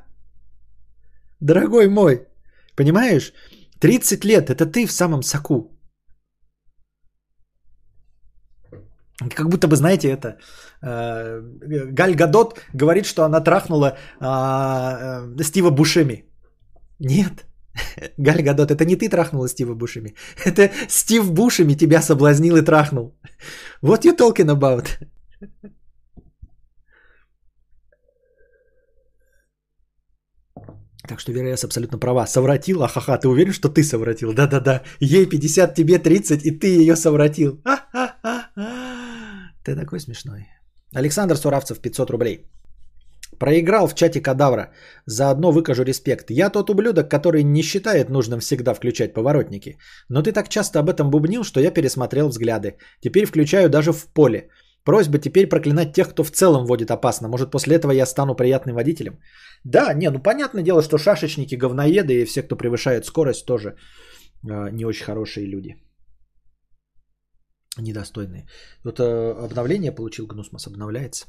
Дорогой 1.39 1.87
мой, 1.87 2.27
понимаешь? 2.75 3.33
30 3.79 4.25
лет, 4.25 4.49
это 4.49 4.65
ты 4.65 4.85
в 4.85 4.91
самом 4.91 5.23
соку. 5.23 5.72
Как 9.29 9.49
будто 9.49 9.67
бы, 9.67 9.75
знаете, 9.75 10.09
это 10.09 10.37
э, 10.81 11.41
Галь 11.91 12.15
Гадот 12.15 12.59
говорит, 12.73 13.05
что 13.05 13.23
она 13.23 13.39
трахнула 13.41 13.97
а, 14.19 15.25
э, 15.39 15.43
Стива 15.43 15.69
Бушеми. 15.69 16.25
Нет, 16.99 17.45
Галь 18.17 18.41
Гадот, 18.43 18.71
это 18.71 18.85
не 18.85 18.95
ты 18.95 19.09
трахнула 19.09 19.47
Стива 19.47 19.75
Бушеми. 19.75 20.15
Это 20.45 20.71
Стив 20.89 21.31
Бушеми 21.31 21.73
тебя 21.75 22.01
соблазнил 22.01 22.57
и 22.57 22.61
трахнул. 22.61 23.15
Вот 23.81 24.05
you 24.05 24.15
talking 24.15 24.49
about? 24.49 24.87
Так 31.07 31.19
что 31.19 31.31
Вера 31.33 31.57
С 31.57 31.63
абсолютно 31.63 31.99
права. 31.99 32.25
Совратил, 32.27 32.81
ахаха, 32.81 33.17
ты 33.17 33.27
уверен, 33.27 33.53
что 33.53 33.69
ты 33.69 33.83
совратил? 33.83 34.33
Да-да-да, 34.33 34.83
ей 35.01 35.25
50, 35.25 35.75
тебе 35.75 35.99
30, 35.99 36.45
и 36.45 36.51
ты 36.51 36.67
ее 36.67 36.95
совратил. 36.95 37.61
Ха-ха. 37.65 38.02
Ты 39.63 39.75
такой 39.75 39.99
смешной. 39.99 40.47
Александр 40.95 41.37
Суравцев, 41.37 41.79
500 41.79 42.09
рублей. 42.09 42.45
Проиграл 43.39 43.87
в 43.87 43.95
чате 43.95 44.21
кадавра. 44.21 44.71
Заодно 45.05 45.51
выкажу 45.51 45.83
респект. 45.83 46.29
Я 46.29 46.49
тот 46.49 46.69
ублюдок, 46.69 47.09
который 47.09 47.43
не 47.43 47.63
считает 47.63 48.09
нужным 48.09 48.39
всегда 48.39 48.73
включать 48.73 49.13
поворотники. 49.13 49.77
Но 50.09 50.21
ты 50.21 50.31
так 50.31 50.49
часто 50.49 50.79
об 50.79 50.89
этом 50.89 51.09
бубнил, 51.09 51.43
что 51.43 51.59
я 51.59 51.71
пересмотрел 51.71 52.29
взгляды. 52.29 52.77
Теперь 53.01 53.25
включаю 53.25 53.69
даже 53.69 53.91
в 53.91 54.07
поле. 54.13 54.49
Просьба 54.85 55.17
теперь 55.17 55.47
проклинать 55.47 55.93
тех, 55.93 56.09
кто 56.09 56.23
в 56.23 56.31
целом 56.31 56.65
водит 56.65 56.91
опасно. 56.91 57.27
Может, 57.27 57.51
после 57.51 57.75
этого 57.75 57.91
я 57.91 58.05
стану 58.05 58.35
приятным 58.35 58.75
водителем? 58.75 59.19
Да, 59.63 59.93
не, 59.93 60.09
ну 60.09 60.19
понятное 60.19 60.63
дело, 60.63 60.83
что 60.83 60.97
шашечники, 60.97 61.55
говноеды 61.55 62.21
и 62.21 62.25
все, 62.25 62.43
кто 62.43 62.57
превышает 62.57 63.05
скорость, 63.05 63.45
тоже 63.45 63.69
э, 63.69 64.69
не 64.71 64.85
очень 64.85 65.05
хорошие 65.05 65.47
люди. 65.47 65.77
Недостойные. 67.77 68.47
Вот 68.83 68.99
э, 68.99 69.03
обновление 69.45 69.91
получил 69.91 70.27
Гнусмос, 70.27 70.67
обновляется. 70.67 71.25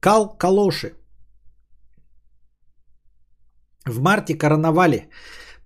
Кал 0.00 0.38
Калоши. 0.38 0.94
В 3.84 4.00
марте 4.00 4.34
карнавале 4.34 5.08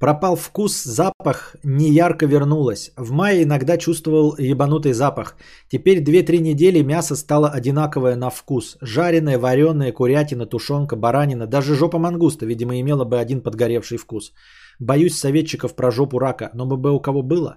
пропал 0.04 0.36
вкус, 0.36 0.84
запах 0.84 1.56
не 1.64 1.88
ярко 1.90 2.26
вернулось. 2.26 2.92
В 2.96 3.10
мае 3.12 3.42
иногда 3.42 3.78
чувствовал 3.78 4.36
ебанутый 4.38 4.92
запах. 4.92 5.36
Теперь 5.68 6.02
2-3 6.02 6.40
недели 6.40 6.82
мясо 6.82 7.16
стало 7.16 7.48
одинаковое 7.48 8.16
на 8.16 8.28
вкус. 8.30 8.76
Жареное, 8.82 9.38
вареное, 9.38 9.92
курятина, 9.92 10.46
тушенка, 10.46 10.96
баранина. 10.96 11.46
Даже 11.46 11.74
жопа 11.74 11.98
мангуста, 11.98 12.44
видимо, 12.44 12.78
имела 12.80 13.04
бы 13.06 13.18
один 13.18 13.40
подгоревший 13.40 13.96
вкус. 13.96 14.32
Боюсь 14.78 15.18
советчиков 15.18 15.74
про 15.74 15.90
жопу 15.90 16.18
рака. 16.18 16.50
Но 16.54 16.66
бы 16.66 16.90
у 16.90 17.00
кого 17.00 17.22
было? 17.22 17.56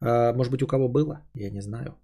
А, 0.00 0.32
может 0.32 0.50
быть, 0.50 0.62
у 0.62 0.66
кого 0.66 0.88
было? 0.88 1.20
Я 1.34 1.50
не 1.50 1.62
знаю. 1.62 1.94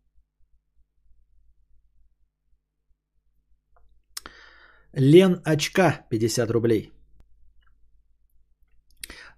Лен 4.93 5.41
Очка, 5.45 6.07
50 6.11 6.51
рублей. 6.51 6.93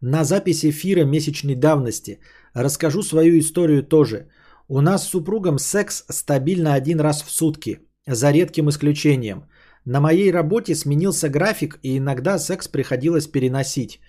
На 0.01 0.25
запись 0.25 0.65
эфира 0.65 1.05
месячной 1.05 1.55
давности. 1.55 2.21
Расскажу 2.55 3.03
свою 3.03 3.39
историю 3.39 3.83
тоже. 3.83 4.29
У 4.69 4.81
нас 4.81 5.05
с 5.05 5.11
супругом 5.11 5.59
секс 5.59 6.05
стабильно 6.09 6.75
один 6.75 7.01
раз 7.01 7.23
в 7.23 7.31
сутки, 7.31 7.79
за 8.07 8.31
редким 8.33 8.69
исключением. 8.69 9.45
На 9.85 10.01
моей 10.01 10.33
работе 10.33 10.75
сменился 10.75 11.29
график, 11.29 11.79
и 11.83 11.99
иногда 11.99 12.39
секс 12.39 12.69
приходилось 12.69 13.27
переносить. 13.27 14.01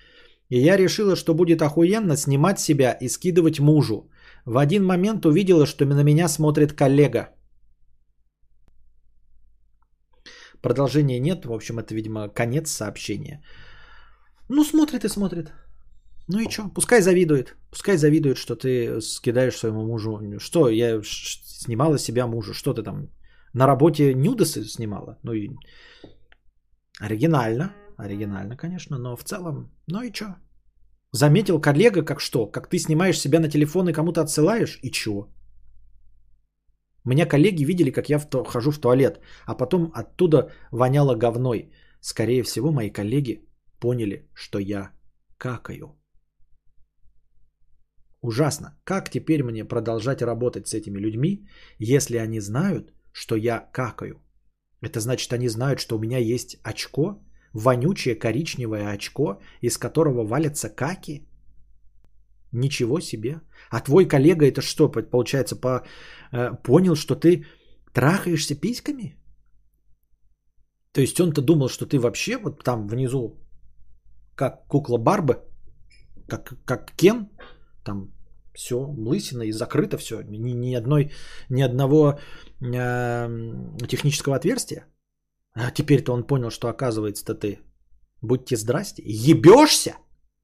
И 0.49 0.59
я 0.59 0.77
решила, 0.77 1.15
что 1.15 1.33
будет 1.33 1.61
охуенно 1.61 2.17
снимать 2.17 2.59
себя 2.59 2.91
и 2.91 3.09
скидывать 3.09 3.59
мужу. 3.59 4.09
В 4.45 4.57
один 4.57 4.85
момент 4.85 5.25
увидела, 5.25 5.65
что 5.65 5.85
на 5.85 6.03
меня 6.03 6.27
смотрит 6.27 6.73
коллега– 6.73 7.29
Продолжения 10.61 11.19
нет. 11.19 11.45
В 11.45 11.51
общем, 11.51 11.79
это, 11.79 11.95
видимо, 11.95 12.29
конец 12.29 12.71
сообщения. 12.71 13.41
Ну, 14.49 14.63
смотрит 14.63 15.05
и 15.05 15.09
смотрит. 15.09 15.51
Ну 16.27 16.39
и 16.39 16.49
что? 16.49 16.69
Пускай 16.75 17.01
завидует. 17.01 17.55
Пускай 17.69 17.97
завидует, 17.97 18.37
что 18.37 18.55
ты 18.55 19.01
скидаешь 19.01 19.57
своему 19.57 19.85
мужу. 19.85 20.39
Что, 20.39 20.69
я 20.69 21.01
снимала 21.03 21.97
себя 21.97 22.27
мужу. 22.27 22.53
Что 22.53 22.73
ты 22.73 22.83
там 22.83 23.09
на 23.53 23.67
работе 23.67 24.13
нюдосы 24.13 24.63
снимала? 24.65 25.17
Ну 25.23 25.33
и 25.33 25.49
оригинально. 26.99 27.73
Оригинально, 27.97 28.57
конечно, 28.57 28.97
но 28.97 29.15
в 29.15 29.23
целом, 29.23 29.69
ну 29.87 30.01
и 30.01 30.13
что? 30.13 30.35
Заметил 31.11 31.61
коллега, 31.61 32.03
как 32.03 32.19
что? 32.19 32.47
Как 32.47 32.67
ты 32.67 32.79
снимаешь 32.79 33.19
себя 33.19 33.39
на 33.39 33.49
телефон 33.49 33.89
и 33.89 33.93
кому-то 33.93 34.21
отсылаешь? 34.21 34.79
И 34.81 34.91
чего? 34.91 35.27
Меня 37.05 37.27
коллеги 37.27 37.63
видели, 37.63 37.91
как 37.91 38.09
я 38.09 38.19
в 38.19 38.29
то, 38.29 38.43
хожу 38.43 38.71
в 38.71 38.79
туалет, 38.79 39.19
а 39.45 39.53
потом 39.55 39.91
оттуда 39.93 40.51
воняло 40.71 41.15
говной. 41.15 41.71
Скорее 41.99 42.43
всего, 42.43 42.71
мои 42.71 42.89
коллеги 42.89 43.45
поняли, 43.79 44.29
что 44.33 44.59
я 44.59 44.91
какаю. 45.37 46.00
Ужасно. 48.21 48.77
Как 48.83 49.09
теперь 49.09 49.43
мне 49.43 49.65
продолжать 49.65 50.21
работать 50.21 50.67
с 50.67 50.73
этими 50.73 50.99
людьми, 50.99 51.47
если 51.79 52.17
они 52.17 52.39
знают, 52.39 52.93
что 53.11 53.35
я 53.35 53.69
какаю? 53.71 54.21
Это 54.81 54.99
значит, 54.99 55.33
они 55.33 55.49
знают, 55.49 55.79
что 55.79 55.95
у 55.95 55.99
меня 55.99 56.17
есть 56.19 56.57
очко, 56.63 57.19
вонючее 57.53 58.15
коричневое 58.15 58.93
очко, 58.93 59.41
из 59.61 59.77
которого 59.77 60.23
валятся 60.23 60.69
каки? 60.69 61.27
Ничего 62.51 62.99
себе. 62.99 63.41
А 63.69 63.79
твой 63.79 64.07
коллега 64.07 64.45
это 64.45 64.61
что, 64.61 64.89
получается, 64.89 65.55
по, 65.55 65.83
э, 66.31 66.51
понял, 66.63 66.95
что 66.95 67.15
ты 67.15 67.45
трахаешься 67.93 68.55
письками? 68.55 69.15
То 70.93 71.01
есть 71.01 71.19
он-то 71.19 71.41
думал, 71.41 71.69
что 71.69 71.85
ты 71.85 71.97
вообще 71.97 72.37
вот 72.37 72.63
там 72.63 72.87
внизу, 72.87 73.39
как 74.35 74.67
кукла 74.67 74.97
Барбы, 74.97 75.39
как, 76.27 76.53
как 76.65 76.91
Кен, 76.97 77.29
там 77.83 78.11
все, 78.53 78.75
лысина 78.75 79.43
и 79.43 79.51
закрыто 79.51 79.97
все, 79.97 80.21
ни, 80.21 80.37
ни, 80.37 80.75
одной, 80.75 81.11
ни 81.49 81.61
одного 81.61 82.19
э, 82.61 83.87
технического 83.87 84.35
отверстия. 84.35 84.85
А 85.53 85.71
теперь-то 85.71 86.13
он 86.13 86.23
понял, 86.23 86.49
что 86.49 86.67
оказывается-то 86.67 87.35
ты, 87.35 87.59
будьте 88.21 88.55
здрасте, 88.55 89.03
ебешься, 89.05 89.95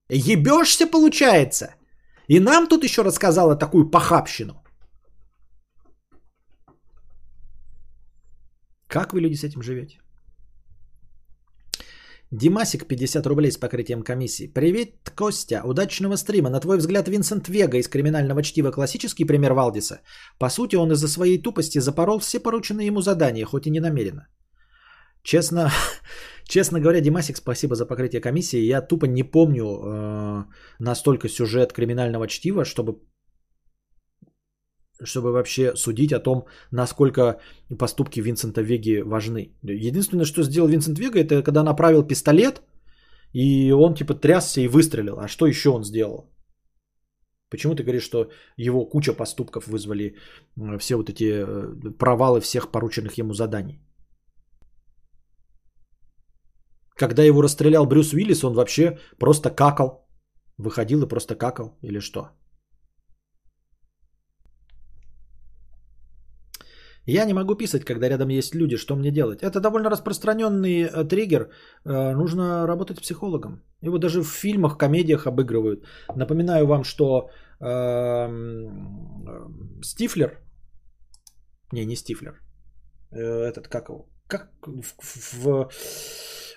ебешься 0.09 0.87
получается– 0.87 1.75
и 2.27 2.39
нам 2.39 2.67
тут 2.67 2.83
еще 2.83 3.03
рассказала 3.03 3.55
такую 3.55 3.89
похабщину. 3.89 4.53
Как 8.87 9.13
вы, 9.13 9.21
люди, 9.21 9.35
с 9.35 9.43
этим 9.43 9.61
живете? 9.61 9.99
Димасик, 12.31 12.87
50 12.87 13.25
рублей 13.25 13.51
с 13.51 13.57
покрытием 13.57 14.03
комиссии. 14.03 14.47
Привет, 14.47 15.09
Костя. 15.15 15.61
Удачного 15.63 16.17
стрима. 16.17 16.49
На 16.49 16.59
твой 16.59 16.77
взгляд, 16.77 17.07
Винсент 17.07 17.47
Вега 17.47 17.77
из 17.77 17.87
криминального 17.87 18.43
чтива 18.43 18.71
классический 18.71 19.23
пример 19.23 19.53
Валдиса? 19.53 20.01
По 20.37 20.49
сути, 20.49 20.75
он 20.75 20.91
из-за 20.91 21.07
своей 21.07 21.41
тупости 21.41 21.79
запорол 21.79 22.19
все 22.19 22.39
порученные 22.39 22.87
ему 22.87 23.01
задания, 23.01 23.45
хоть 23.45 23.65
и 23.67 23.69
не 23.69 23.79
намеренно. 23.79 24.27
Честно, 25.23 25.71
честно 26.43 26.81
говоря, 26.81 26.99
Димасик, 26.99 27.37
спасибо 27.37 27.75
за 27.75 27.85
покрытие 27.85 28.19
комиссии. 28.19 28.59
Я 28.59 28.81
тупо 28.81 29.05
не 29.05 29.23
помню 29.23 29.63
э, 29.63 30.43
настолько 30.79 31.29
сюжет 31.29 31.71
криминального 31.71 32.27
чтива, 32.27 32.65
чтобы 32.65 32.99
чтобы 35.03 35.31
вообще 35.31 35.75
судить 35.75 36.13
о 36.13 36.19
том, 36.19 36.45
насколько 36.71 37.39
поступки 37.77 38.21
Винсента 38.21 38.61
Веги 38.61 39.01
важны. 39.01 39.53
Единственное, 39.63 40.25
что 40.25 40.43
сделал 40.43 40.67
Винсент 40.67 40.99
Вега, 40.99 41.19
это 41.19 41.43
когда 41.43 41.63
направил 41.63 42.03
пистолет, 42.07 42.61
и 43.33 43.71
он 43.71 43.95
типа 43.95 44.13
трясся 44.15 44.61
и 44.61 44.67
выстрелил. 44.67 45.19
А 45.19 45.27
что 45.27 45.45
еще 45.45 45.69
он 45.69 45.83
сделал? 45.83 46.31
Почему 47.49 47.75
ты 47.75 47.83
говоришь, 47.83 48.03
что 48.03 48.29
его 48.57 48.85
куча 48.85 49.13
поступков 49.13 49.67
вызвали 49.67 50.15
все 50.79 50.95
вот 50.95 51.09
эти 51.09 51.23
э, 51.23 51.91
провалы 51.97 52.41
всех 52.41 52.71
порученных 52.71 53.17
ему 53.17 53.33
заданий? 53.33 53.79
Когда 56.97 57.23
его 57.23 57.41
расстрелял 57.41 57.85
Брюс 57.85 58.13
Уиллис, 58.13 58.43
он 58.43 58.53
вообще 58.53 58.97
просто 59.19 59.49
какал. 59.49 60.07
Выходил 60.57 61.03
и 61.03 61.07
просто 61.07 61.35
какал 61.35 61.77
или 61.83 61.99
что? 61.99 62.31
Я 67.07 67.25
не 67.25 67.33
могу 67.33 67.55
писать, 67.55 67.85
когда 67.85 68.09
рядом 68.09 68.29
есть 68.29 68.55
люди. 68.55 68.77
Что 68.77 68.95
мне 68.95 69.11
делать? 69.11 69.41
Это 69.41 69.61
довольно 69.61 69.89
распространенный 69.89 70.81
э, 70.81 71.07
триггер. 71.07 71.49
Э, 71.85 72.13
нужно 72.13 72.67
работать 72.67 73.01
психологом. 73.01 73.63
Его 73.81 73.97
даже 73.97 74.21
в 74.21 74.27
фильмах, 74.27 74.77
комедиях 74.77 75.25
обыгрывают. 75.25 75.85
Напоминаю 76.15 76.67
вам, 76.67 76.83
что 76.83 77.29
э, 77.61 78.27
Стифлер, 79.81 80.37
не, 81.71 81.85
не 81.85 81.95
Стифлер, 81.95 82.41
э, 83.11 83.19
этот 83.19 83.69
как 83.69 83.89
его, 83.89 84.09
как 84.27 84.51
в, 84.65 84.93
в, 85.43 85.69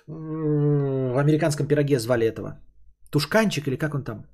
в 0.08 1.18
американском 1.18 1.66
пироге 1.68 2.00
звали 2.00 2.26
этого? 2.26 2.58
Тушканчик 3.10 3.68
или 3.68 3.76
как 3.76 3.94
он 3.94 4.02
там? 4.02 4.26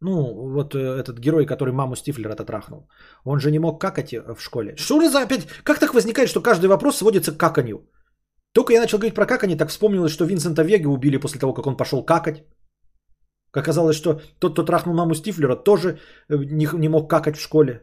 Ну, 0.00 0.52
вот 0.52 0.74
э, 0.74 0.78
этот 0.78 1.18
герой, 1.18 1.46
который 1.46 1.72
маму 1.72 1.96
Стифлера 1.96 2.34
трахнул. 2.34 2.88
Он 3.24 3.40
же 3.40 3.50
не 3.50 3.58
мог 3.58 3.80
какать 3.80 4.12
в 4.12 4.40
школе. 4.40 4.76
Что 4.76 5.00
за 5.08 5.22
опять? 5.22 5.46
Как 5.64 5.78
так 5.78 5.94
возникает, 5.94 6.28
что 6.28 6.42
каждый 6.42 6.66
вопрос 6.66 6.96
сводится 6.96 7.32
к 7.32 7.38
каканью? 7.38 7.88
Только 8.52 8.72
я 8.72 8.80
начал 8.80 8.98
говорить 8.98 9.14
про 9.14 9.26
каканье, 9.26 9.56
так 9.56 9.68
вспомнилось, 9.68 10.12
что 10.12 10.24
Винсента 10.24 10.62
Вега 10.62 10.88
убили 10.88 11.18
после 11.18 11.40
того, 11.40 11.54
как 11.54 11.66
он 11.66 11.76
пошел 11.76 12.04
какать. 12.04 12.44
Оказалось, 13.52 13.96
что 13.96 14.20
тот, 14.38 14.52
кто 14.52 14.64
трахнул 14.64 14.94
маму 14.94 15.14
Стифлера, 15.14 15.56
тоже 15.56 15.98
э, 16.28 16.36
не, 16.36 16.68
не 16.78 16.88
мог 16.88 17.10
какать 17.10 17.36
в 17.36 17.42
школе. 17.42 17.82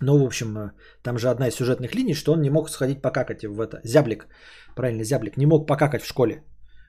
Ну, 0.00 0.18
в 0.18 0.24
общем, 0.24 0.56
э, 0.56 0.72
там 1.02 1.18
же 1.18 1.28
одна 1.28 1.48
из 1.48 1.54
сюжетных 1.54 1.94
линий, 1.94 2.14
что 2.14 2.32
он 2.32 2.42
не 2.42 2.50
мог 2.50 2.70
сходить 2.70 3.02
покакать 3.02 3.44
в 3.44 3.60
это. 3.60 3.80
Зяблик, 3.84 4.26
правильно, 4.76 5.04
зяблик, 5.04 5.36
не 5.36 5.46
мог 5.46 5.66
покакать 5.66 6.02
в 6.02 6.08
школе. 6.08 6.44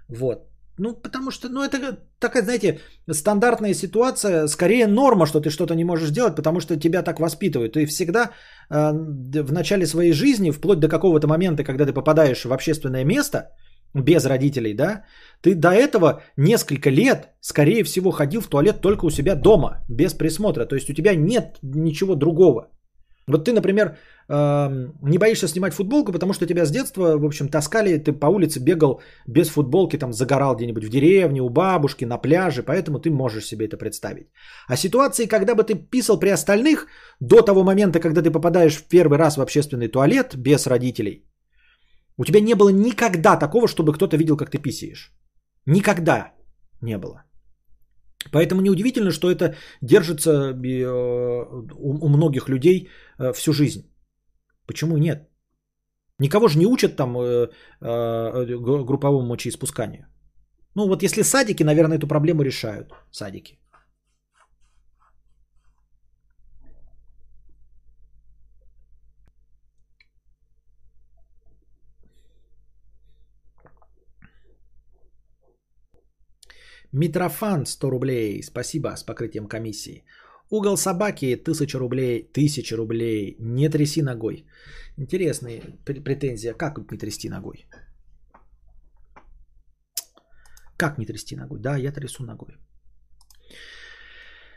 Вот. 0.08 0.38
Ну, 0.80 0.94
потому 0.94 1.32
что, 1.32 1.50
ну, 1.50 1.62
это 1.62 1.98
такая, 2.20 2.44
знаете, 2.44 2.80
стандартная 3.12 3.74
ситуация, 3.74 4.48
скорее 4.48 4.88
норма, 4.88 5.26
что 5.26 5.42
ты 5.42 5.50
что-то 5.50 5.76
не 5.76 5.84
можешь 5.84 6.12
делать, 6.12 6.36
потому 6.36 6.62
что 6.62 6.80
тебя 6.80 7.04
так 7.04 7.20
воспитывают. 7.20 7.74
Ты 7.74 7.86
всегда 7.86 8.32
э, 8.70 8.92
в 9.44 9.52
начале 9.52 9.86
своей 9.86 10.14
жизни, 10.14 10.52
вплоть 10.52 10.80
до 10.80 10.88
какого-то 10.88 11.28
момента, 11.28 11.64
когда 11.64 11.86
ты 11.86 11.94
попадаешь 11.94 12.46
в 12.46 12.54
общественное 12.54 13.04
место, 13.04 13.52
без 13.94 14.26
родителей, 14.26 14.74
да, 14.74 15.04
ты 15.42 15.56
до 15.56 15.70
этого 15.70 16.22
несколько 16.38 16.90
лет, 16.90 17.30
скорее 17.42 17.84
всего, 17.84 18.12
ходил 18.12 18.42
в 18.42 18.48
туалет 18.48 18.82
только 18.82 19.06
у 19.06 19.10
себя 19.10 19.36
дома, 19.36 19.84
без 19.90 20.14
присмотра. 20.14 20.66
То 20.66 20.76
есть 20.76 20.90
у 20.90 20.94
тебя 20.94 21.16
нет 21.16 21.58
ничего 21.62 22.16
другого. 22.16 22.70
Вот 23.30 23.46
ты, 23.46 23.54
например, 23.54 23.98
не 24.28 25.18
боишься 25.18 25.48
снимать 25.48 25.74
футболку, 25.74 26.12
потому 26.12 26.34
что 26.34 26.46
тебя 26.46 26.66
с 26.66 26.72
детства, 26.72 27.18
в 27.18 27.26
общем, 27.26 27.48
таскали, 27.48 27.98
ты 27.98 28.12
по 28.12 28.28
улице 28.28 28.60
бегал 28.60 29.02
без 29.28 29.50
футболки, 29.50 29.98
там 29.98 30.14
загорал 30.14 30.56
где-нибудь 30.56 30.86
в 30.86 30.90
деревне, 30.90 31.42
у 31.42 31.50
бабушки, 31.50 32.06
на 32.06 32.18
пляже, 32.18 32.64
поэтому 32.64 33.00
ты 33.00 33.12
можешь 33.12 33.46
себе 33.46 33.66
это 33.66 33.78
представить. 33.78 34.28
А 34.68 34.76
ситуации, 34.76 35.28
когда 35.28 35.56
бы 35.56 35.64
ты 35.64 35.76
писал 35.76 36.20
при 36.20 36.30
остальных, 36.30 36.88
до 37.20 37.42
того 37.42 37.64
момента, 37.64 38.00
когда 38.00 38.22
ты 38.22 38.32
попадаешь 38.32 38.78
в 38.78 38.88
первый 38.88 39.18
раз 39.18 39.38
в 39.38 39.42
общественный 39.42 39.88
туалет 39.88 40.36
без 40.36 40.68
родителей, 40.68 41.26
у 42.18 42.26
тебя 42.26 42.42
не 42.42 42.56
было 42.56 42.70
никогда 42.70 43.38
такого, 43.38 43.68
чтобы 43.68 43.94
кто-то 43.94 44.18
видел, 44.18 44.38
как 44.38 44.50
ты 44.50 44.58
писаешь. 44.58 45.14
Никогда 45.66 46.34
не 46.82 46.98
было. 46.98 47.24
Поэтому 48.32 48.62
неудивительно, 48.62 49.12
что 49.12 49.32
это 49.32 49.56
держится 49.82 50.32
э, 50.32 50.86
у 51.76 52.10
многих 52.10 52.50
людей 52.50 52.90
э, 53.18 53.34
всю 53.34 53.54
жизнь. 53.54 53.82
Почему 54.68 54.98
нет? 54.98 55.30
Никого 56.20 56.48
же 56.48 56.60
не 56.60 56.66
учат 56.66 56.96
там 56.96 57.18
э, 57.18 57.48
групповому 57.82 59.28
мочеиспусканию. 59.28 60.06
Ну 60.76 60.88
вот 60.88 61.04
если 61.04 61.24
садики, 61.24 61.64
наверное, 61.64 61.98
эту 61.98 62.08
проблему 62.08 62.44
решают. 62.44 62.94
Садики. 63.12 63.59
Митрофан 76.92 77.66
100 77.66 77.90
рублей. 77.90 78.44
Спасибо 78.44 78.96
с 78.96 79.04
покрытием 79.04 79.48
комиссии. 79.48 80.04
Угол 80.50 80.78
собаки 80.78 81.36
1000 81.36 81.78
рублей. 81.80 82.30
1000 82.32 82.76
рублей. 82.76 83.36
Не 83.40 83.70
тряси 83.70 84.02
ногой. 84.02 84.46
Интересная 84.98 85.62
претензия. 85.86 86.54
Как 86.54 86.78
не 86.92 86.98
трясти 86.98 87.30
ногой? 87.30 87.68
Как 90.78 90.98
не 90.98 91.06
трясти 91.06 91.36
ногой? 91.36 91.60
Да, 91.60 91.78
я 91.78 91.92
трясу 91.92 92.24
ногой. 92.24 92.58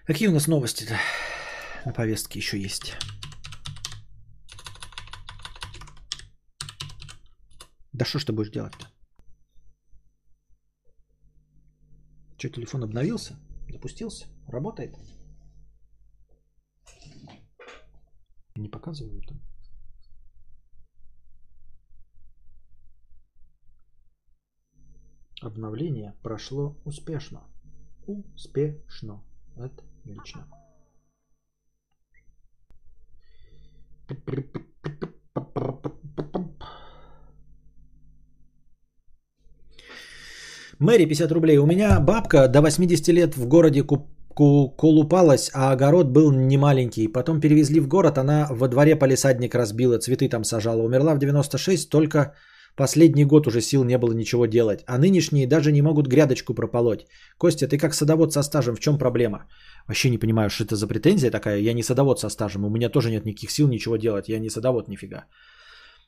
Какие 0.06 0.28
у 0.28 0.32
нас 0.32 0.48
новости-то 0.48 0.96
на 1.84 1.92
повестке 1.92 2.38
еще 2.38 2.58
есть? 2.58 2.96
Да 7.92 8.04
что 8.04 8.18
ж 8.18 8.24
ты 8.24 8.32
будешь 8.32 8.50
делать-то? 8.50 8.91
Что, 12.42 12.48
телефон 12.48 12.82
обновился? 12.82 13.38
Запустился? 13.70 14.26
Работает? 14.48 14.98
Не 18.56 18.68
показывают 18.68 19.24
там. 19.28 19.40
Обновление 25.40 26.18
прошло 26.24 26.76
успешно. 26.84 27.48
Успешно. 28.08 29.22
Отлично. 29.56 30.48
Мэри 40.82 41.04
50 41.04 41.32
рублей. 41.32 41.58
У 41.58 41.66
меня 41.66 42.00
бабка 42.00 42.48
до 42.48 42.60
80 42.60 43.08
лет 43.08 43.36
в 43.36 43.46
городе 43.46 43.84
колупалась, 44.76 45.48
а 45.54 45.70
огород 45.70 46.08
был 46.08 46.32
не 46.32 46.58
маленький. 46.58 47.06
Потом 47.06 47.40
перевезли 47.40 47.78
в 47.80 47.86
город, 47.86 48.18
она 48.18 48.48
во 48.50 48.66
дворе 48.66 48.96
полисадник 48.96 49.54
разбила, 49.54 49.98
цветы 49.98 50.28
там 50.28 50.42
сажала. 50.42 50.82
Умерла 50.82 51.14
в 51.14 51.18
96, 51.18 51.88
только 51.88 52.34
последний 52.76 53.24
год 53.24 53.46
уже 53.46 53.60
сил 53.60 53.84
не 53.84 53.96
было 53.96 54.12
ничего 54.12 54.46
делать. 54.46 54.82
А 54.88 54.98
нынешние 54.98 55.46
даже 55.46 55.70
не 55.70 55.82
могут 55.82 56.08
грядочку 56.08 56.52
прополоть. 56.52 57.06
Костя, 57.38 57.68
ты 57.68 57.78
как 57.78 57.94
садовод 57.94 58.32
со 58.32 58.42
стажем, 58.42 58.74
в 58.74 58.80
чем 58.80 58.98
проблема? 58.98 59.46
Вообще 59.86 60.10
не 60.10 60.18
понимаю, 60.18 60.50
что 60.50 60.64
это 60.64 60.74
за 60.74 60.88
претензия 60.88 61.30
такая. 61.30 61.60
Я 61.60 61.74
не 61.74 61.84
садовод 61.84 62.18
со 62.18 62.28
стажем, 62.28 62.64
у 62.64 62.70
меня 62.70 62.88
тоже 62.88 63.10
нет 63.10 63.24
никаких 63.24 63.52
сил 63.52 63.68
ничего 63.68 63.96
делать. 63.96 64.28
Я 64.28 64.40
не 64.40 64.50
садовод 64.50 64.88
нифига. 64.88 65.26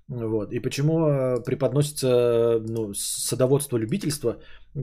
Вот. 0.09 0.53
И 0.53 0.61
почему 0.61 1.09
э, 1.09 1.43
преподносится 1.45 2.61
ну, 2.61 2.93
садоводство, 2.95 3.79
любительство 3.79 4.37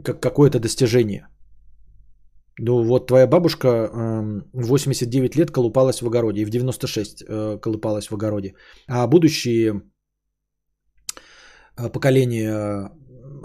как 0.04 0.20
какое-то 0.20 0.60
достижение? 0.60 1.28
Ну 2.60 2.84
вот 2.84 3.08
твоя 3.08 3.28
бабушка 3.28 3.68
э, 3.68 4.42
89 4.54 5.36
лет 5.36 5.52
колупалась 5.52 6.02
в 6.02 6.08
огороде, 6.08 6.42
и 6.42 6.46
в 6.46 6.50
96 6.50 7.24
э, 7.24 7.60
колупалась 7.62 8.08
в 8.08 8.14
огороде. 8.14 8.56
А 8.88 9.08
будущие 9.08 9.82
э, 11.78 11.90
поколения 11.90 12.92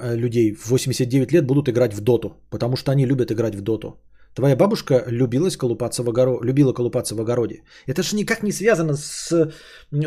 людей 0.03 0.55
в 0.55 0.67
89 0.67 1.33
лет 1.33 1.47
будут 1.47 1.69
играть 1.69 1.95
в 1.95 2.01
доту, 2.01 2.29
потому 2.51 2.77
что 2.77 2.93
они 2.93 3.07
любят 3.07 3.31
играть 3.31 3.55
в 3.55 3.63
доту. 3.63 4.01
Твоя 4.37 4.57
бабушка 4.57 5.05
любилась 5.09 5.57
колупаться 5.57 6.03
в 6.03 6.09
огороде, 6.09 6.47
любила 6.47 6.75
колупаться 6.75 7.15
в 7.15 7.21
огороде. 7.21 7.63
Это 7.87 8.03
же 8.03 8.17
никак 8.17 8.43
не 8.43 8.53
связано 8.53 8.95
с 8.95 9.51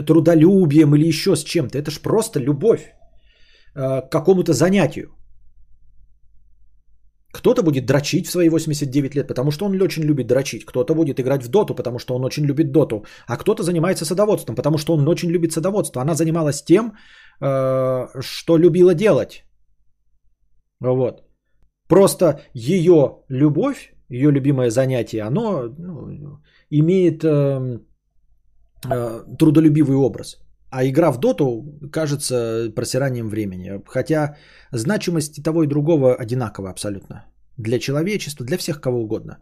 трудолюбием 0.05 0.95
или 0.95 1.07
еще 1.07 1.35
с 1.35 1.43
чем-то. 1.43 1.77
Это 1.77 1.89
же 1.89 1.99
просто 1.99 2.39
любовь 2.39 2.81
э, 3.75 4.01
к 4.01 4.09
какому-то 4.11 4.53
занятию. 4.53 5.07
Кто-то 7.33 7.63
будет 7.63 7.85
дрочить 7.85 8.27
в 8.27 8.31
свои 8.31 8.49
89 8.49 9.15
лет, 9.15 9.27
потому 9.27 9.51
что 9.51 9.65
он 9.65 9.81
очень 9.81 10.03
любит 10.03 10.27
дрочить. 10.27 10.63
Кто-то 10.65 10.93
будет 10.93 11.19
играть 11.19 11.43
в 11.43 11.49
доту, 11.49 11.73
потому 11.73 11.97
что 11.99 12.15
он 12.15 12.23
очень 12.23 12.45
любит 12.45 12.71
доту. 12.71 13.05
А 13.27 13.35
кто-то 13.37 13.63
занимается 13.63 14.05
садоводством, 14.05 14.55
потому 14.55 14.77
что 14.77 14.93
он 14.93 15.07
очень 15.07 15.31
любит 15.31 15.53
садоводство. 15.53 16.01
Она 16.01 16.13
занималась 16.13 16.63
тем, 16.63 16.93
э, 17.41 18.07
что 18.21 18.57
любила 18.57 18.93
делать. 18.93 19.43
Вот. 20.79 21.23
Просто 21.87 22.41
ее 22.53 23.23
любовь 23.27 23.93
ее 24.09 24.31
любимое 24.31 24.69
занятие, 24.69 25.23
оно 25.23 25.69
ну, 25.77 26.39
имеет 26.69 27.23
э, 27.23 27.79
э, 28.89 29.23
трудолюбивый 29.37 29.97
образ. 29.97 30.37
А 30.71 30.83
игра 30.83 31.11
в 31.11 31.19
доту 31.19 31.63
кажется 31.91 32.71
просиранием 32.75 33.29
времени. 33.29 33.81
Хотя 33.87 34.35
значимость 34.71 35.43
того 35.43 35.63
и 35.63 35.67
другого 35.67 36.15
одинакова 36.15 36.69
абсолютно. 36.69 37.25
Для 37.57 37.79
человечества, 37.79 38.45
для 38.45 38.57
всех 38.57 38.79
кого 38.81 39.01
угодно. 39.01 39.37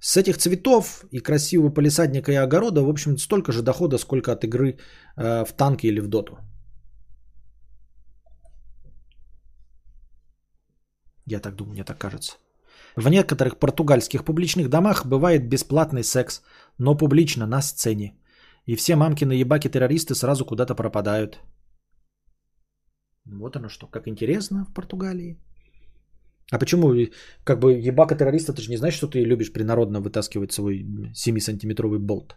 С 0.00 0.16
этих 0.16 0.38
цветов 0.38 1.04
и 1.10 1.20
красивого 1.20 1.70
полисадника 1.70 2.32
и 2.32 2.36
огорода, 2.36 2.82
в 2.82 2.88
общем, 2.88 3.18
столько 3.18 3.52
же 3.52 3.62
дохода, 3.62 3.98
сколько 3.98 4.32
от 4.32 4.44
игры 4.44 4.78
э, 5.16 5.44
в 5.44 5.52
танки 5.52 5.86
или 5.86 6.00
в 6.00 6.08
доту. 6.08 6.38
Я 11.26 11.40
так 11.40 11.56
думаю, 11.56 11.72
мне 11.72 11.84
так 11.84 11.98
кажется. 11.98 12.36
В 12.98 13.08
некоторых 13.08 13.58
португальских 13.60 14.24
публичных 14.24 14.68
домах 14.68 15.06
бывает 15.06 15.48
бесплатный 15.48 16.02
секс, 16.02 16.42
но 16.78 16.96
публично, 16.96 17.46
на 17.46 17.62
сцене. 17.62 18.16
И 18.66 18.74
все 18.74 18.96
мамкины 18.96 19.34
ебаки-террористы 19.34 20.14
сразу 20.14 20.44
куда-то 20.44 20.74
пропадают. 20.74 21.38
Вот 23.24 23.54
оно 23.56 23.68
что, 23.68 23.86
как 23.86 24.08
интересно 24.08 24.64
в 24.64 24.74
Португалии. 24.74 25.38
А 26.50 26.58
почему, 26.58 26.92
как 27.44 27.60
бы, 27.60 27.72
ебака-террорист, 27.72 28.48
это 28.48 28.62
же 28.62 28.70
не 28.70 28.78
значит, 28.78 28.96
что 28.96 29.06
ты 29.06 29.22
любишь 29.22 29.52
принародно 29.52 30.00
вытаскивать 30.00 30.52
свой 30.52 30.84
7-сантиметровый 31.14 32.00
болт. 32.00 32.36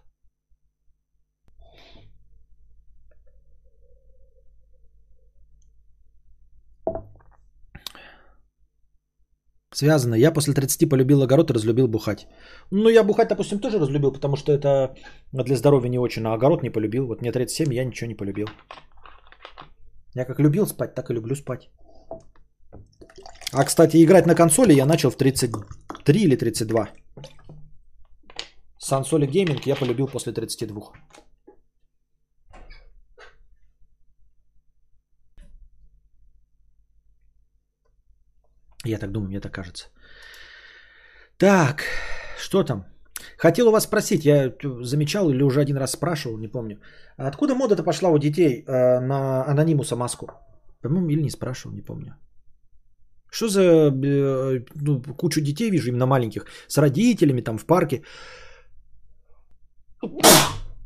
Связано. 9.73 10.15
Я 10.15 10.33
после 10.33 10.53
30 10.53 10.89
полюбил 10.89 11.21
огород 11.23 11.49
и 11.49 11.53
разлюбил 11.53 11.87
бухать. 11.87 12.27
Ну, 12.71 12.89
я 12.89 13.03
бухать, 13.03 13.29
допустим, 13.29 13.59
тоже 13.59 13.79
разлюбил, 13.79 14.11
потому 14.11 14.35
что 14.35 14.51
это 14.51 14.93
для 15.31 15.55
здоровья 15.55 15.89
не 15.89 15.99
очень, 15.99 16.25
а 16.25 16.33
огород 16.33 16.63
не 16.63 16.69
полюбил. 16.69 17.07
Вот 17.07 17.21
мне 17.21 17.31
37, 17.31 17.73
я 17.73 17.85
ничего 17.85 18.07
не 18.09 18.15
полюбил. 18.15 18.47
Я 20.13 20.25
как 20.25 20.39
любил 20.39 20.67
спать, 20.67 20.93
так 20.93 21.09
и 21.09 21.13
люблю 21.13 21.35
спать. 21.35 21.69
А, 23.53 23.63
кстати, 23.63 24.03
играть 24.03 24.25
на 24.25 24.35
консоли 24.35 24.73
я 24.73 24.85
начал 24.85 25.09
в 25.09 25.15
33 25.15 26.21
или 26.21 26.35
32. 26.35 26.89
Сансоли 28.77 29.25
гейминг 29.25 29.65
я 29.67 29.75
полюбил 29.75 30.07
после 30.07 30.33
32. 30.33 30.81
Я 38.91 38.99
так 38.99 39.11
думаю, 39.11 39.29
мне 39.29 39.39
так 39.39 39.51
кажется. 39.51 39.85
Так, 41.37 41.83
что 42.37 42.63
там? 42.63 42.85
Хотел 43.37 43.67
у 43.67 43.71
вас 43.71 43.83
спросить, 43.83 44.25
я 44.25 44.53
замечал 44.81 45.29
или 45.29 45.43
уже 45.43 45.61
один 45.61 45.77
раз 45.77 45.91
спрашивал, 45.91 46.37
не 46.37 46.47
помню. 46.47 46.77
Откуда 47.17 47.55
мода-то 47.55 47.83
пошла 47.83 48.09
у 48.09 48.17
детей 48.17 48.63
э, 48.67 48.99
на 48.99 49.43
анонимуса 49.47 49.95
маску? 49.95 50.25
По-моему, 50.81 51.09
или 51.09 51.21
не 51.21 51.29
спрашивал, 51.29 51.75
не 51.75 51.81
помню. 51.81 52.15
Что 53.31 53.47
за 53.47 53.61
э, 53.61 54.65
ну, 54.75 55.01
кучу 55.17 55.41
детей 55.41 55.71
вижу, 55.71 55.89
именно 55.89 56.05
маленьких, 56.05 56.45
с 56.67 56.77
родителями 56.77 57.41
там 57.41 57.57
в 57.57 57.65
парке. 57.65 58.03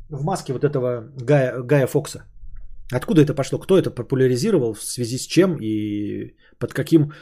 В 0.08 0.22
маске 0.22 0.52
вот 0.52 0.64
этого 0.64 1.10
Гая, 1.16 1.62
Гая 1.62 1.86
Фокса. 1.86 2.24
Откуда 2.92 3.22
это 3.22 3.34
пошло? 3.34 3.58
Кто 3.58 3.76
это 3.78 3.90
популяризировал? 3.90 4.74
В 4.74 4.82
связи 4.82 5.18
с 5.18 5.26
чем? 5.26 5.58
И 5.60 6.34
под 6.58 6.72
каким 6.72 7.12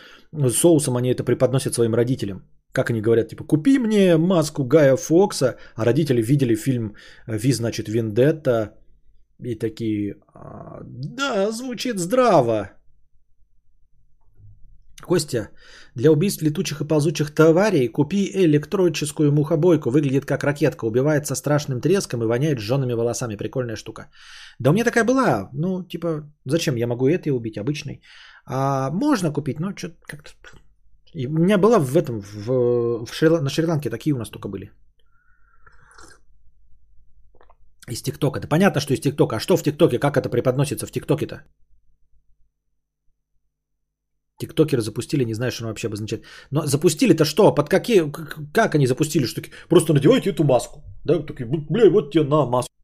соусом 0.50 0.96
они 0.96 1.10
это 1.10 1.24
преподносят 1.24 1.74
своим 1.74 1.94
родителям? 1.94 2.42
Как 2.72 2.90
они 2.90 3.00
говорят, 3.00 3.28
типа, 3.28 3.44
купи 3.44 3.78
мне 3.78 4.16
маску 4.16 4.64
Гая 4.64 4.96
Фокса, 4.96 5.56
а 5.76 5.84
родители 5.84 6.20
видели 6.22 6.56
фильм 6.56 6.94
Ви, 7.26 7.52
значит, 7.52 7.88
Вендетта, 7.88 8.74
и 9.40 9.54
такие, 9.54 10.16
«А, 10.34 10.80
да, 10.84 11.50
звучит 11.52 11.98
здраво. 11.98 12.70
Костя, 15.02 15.50
для 15.94 16.10
убийств 16.10 16.42
летучих 16.42 16.80
и 16.80 16.84
ползучих 16.84 17.34
тварей 17.34 17.88
купи 17.88 18.30
электрическую 18.34 19.32
мухобойку. 19.32 19.90
Выглядит 19.90 20.24
как 20.24 20.44
ракетка, 20.44 20.84
убивает 20.86 21.26
со 21.26 21.34
страшным 21.34 21.80
треском 21.80 22.22
и 22.22 22.26
воняет 22.26 22.58
сжёными 22.58 22.94
волосами. 22.94 23.36
Прикольная 23.36 23.76
штука. 23.76 24.08
Да 24.58 24.70
у 24.70 24.72
меня 24.72 24.84
такая 24.84 25.04
была. 25.04 25.50
Ну, 25.52 25.82
типа, 25.82 26.30
зачем? 26.46 26.76
Я 26.76 26.86
могу 26.86 27.08
этой 27.08 27.30
убить, 27.30 27.58
обычной. 27.58 28.00
А 28.46 28.90
можно 28.90 29.32
купить, 29.32 29.60
но 29.60 29.72
что-то 29.76 29.96
как-то... 30.06 30.30
И 31.14 31.26
у 31.26 31.38
меня 31.38 31.58
была 31.58 31.78
в 31.78 31.96
этом, 31.96 32.20
в, 32.20 33.06
в 33.06 33.14
Шри, 33.14 33.28
на 33.28 33.48
Шри-Ланке 33.48 33.90
такие 33.90 34.14
у 34.14 34.18
нас 34.18 34.30
только 34.30 34.48
были. 34.48 34.70
Из 37.90 38.02
ТикТока. 38.02 38.40
Да 38.40 38.48
понятно, 38.48 38.80
что 38.80 38.94
из 38.94 39.00
ТикТока. 39.00 39.36
А 39.36 39.40
что 39.40 39.56
в 39.56 39.62
ТикТоке? 39.62 39.98
Как 39.98 40.16
это 40.16 40.28
преподносится 40.28 40.86
в 40.86 40.90
ТикТоке-то? 40.90 41.42
Тиктокеры 44.44 44.82
запустили, 44.82 45.24
не 45.24 45.34
знаю, 45.34 45.52
что 45.52 45.64
оно 45.64 45.70
вообще 45.70 45.88
обозначает. 45.88 46.24
Но 46.50 46.66
запустили-то 46.66 47.24
что? 47.24 47.54
Под 47.54 47.68
какие... 47.68 48.10
Как 48.52 48.74
они 48.74 48.86
запустили? 48.86 49.26
Что 49.26 49.42
просто 49.68 49.92
надевайте 49.92 50.30
эту 50.30 50.44
маску. 50.44 50.82
Да, 51.04 51.18
такие, 51.18 51.46
бля, 51.46 51.90
вот 51.90 52.12
тебе 52.12 52.24
на 52.24 52.46
маску. 52.46 52.74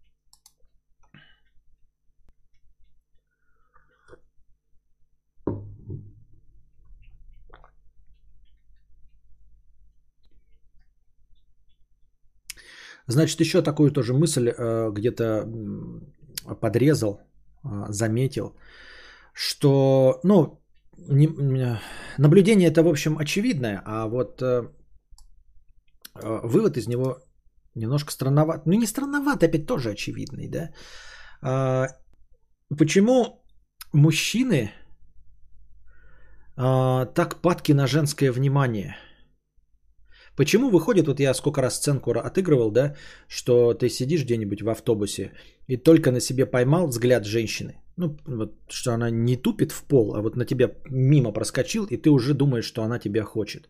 Значит, 13.07 13.41
еще 13.41 13.63
такую 13.63 13.91
тоже 13.91 14.15
мысль 14.15 14.53
э, 14.57 14.91
где-то 14.93 15.49
подрезал, 16.61 17.21
э, 17.65 17.87
заметил, 17.89 18.55
что, 19.33 20.21
ну, 20.23 20.60
не, 21.09 21.79
наблюдение 22.19 22.69
это, 22.69 22.83
в 22.83 22.89
общем, 22.89 23.19
очевидное, 23.19 23.83
а 23.85 24.07
вот 24.07 24.43
э, 24.43 24.69
вывод 26.15 26.77
из 26.77 26.89
него 26.89 27.19
немножко 27.75 28.13
странноват. 28.13 28.67
Ну, 28.67 28.73
не 28.73 28.87
странноват, 28.87 29.43
опять 29.43 29.67
тоже 29.67 29.91
очевидный, 29.91 30.49
да. 30.49 30.71
А, 31.43 31.87
почему 32.79 33.45
мужчины 33.93 34.71
а, 36.57 37.07
так 37.07 37.41
падки 37.43 37.73
на 37.73 37.87
женское 37.87 38.33
внимание– 38.33 38.97
Почему 40.37 40.71
выходит, 40.71 41.07
вот 41.07 41.21
я 41.21 41.35
сколько 41.35 41.61
раз 41.61 41.77
сценку 41.77 42.13
отыгрывал, 42.13 42.71
да, 42.71 42.95
что 43.29 43.75
ты 43.75 43.91
сидишь 43.91 44.25
где-нибудь 44.25 44.63
в 44.63 44.71
автобусе 44.71 45.33
и 45.67 45.77
только 45.77 46.11
на 46.13 46.21
себе 46.21 46.47
поймал 46.47 46.87
взгляд 46.87 47.27
женщины. 47.27 47.75
Ну, 48.01 48.17
вот, 48.27 48.51
что 48.71 48.93
она 48.93 49.11
не 49.11 49.37
тупит 49.37 49.73
в 49.73 49.85
пол, 49.85 50.15
а 50.15 50.23
вот 50.23 50.37
на 50.37 50.47
тебя 50.47 50.71
мимо 50.91 51.33
проскочил, 51.33 51.85
и 51.85 51.99
ты 51.99 52.11
уже 52.11 52.35
думаешь, 52.35 52.65
что 52.65 52.83
она 52.83 52.99
тебя 52.99 53.25
хочет. 53.25 53.69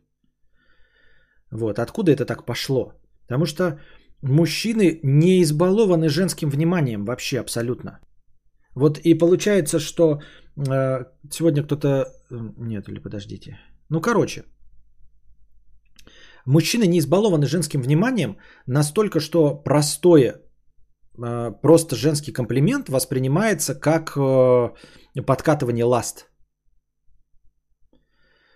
Вот, 1.52 1.78
откуда 1.78 2.12
это 2.12 2.24
так 2.24 2.46
пошло? 2.46 2.92
Потому 3.26 3.46
что 3.46 3.80
мужчины 4.22 5.00
не 5.02 5.42
избалованы 5.42 6.08
женским 6.08 6.50
вниманием 6.50 7.04
вообще 7.04 7.40
абсолютно. 7.40 7.98
Вот 8.76 8.98
и 8.98 9.18
получается, 9.18 9.80
что 9.80 10.20
э, 10.56 11.04
сегодня 11.30 11.64
кто-то... 11.64 11.88
Э, 12.30 12.52
нет, 12.58 12.88
или 12.88 13.00
подождите. 13.00 13.58
Ну, 13.88 14.00
короче, 14.00 14.44
Мужчины 16.46 16.86
не 16.86 16.98
избалованы 16.98 17.46
женским 17.46 17.82
вниманием 17.82 18.36
настолько, 18.66 19.20
что 19.20 19.62
простое, 19.64 20.40
просто 21.62 21.96
женский 21.96 22.32
комплимент 22.32 22.88
воспринимается 22.88 23.74
как 23.74 24.16
э, 24.16 25.22
подкатывание 25.26 25.84
ласт. 25.84 26.26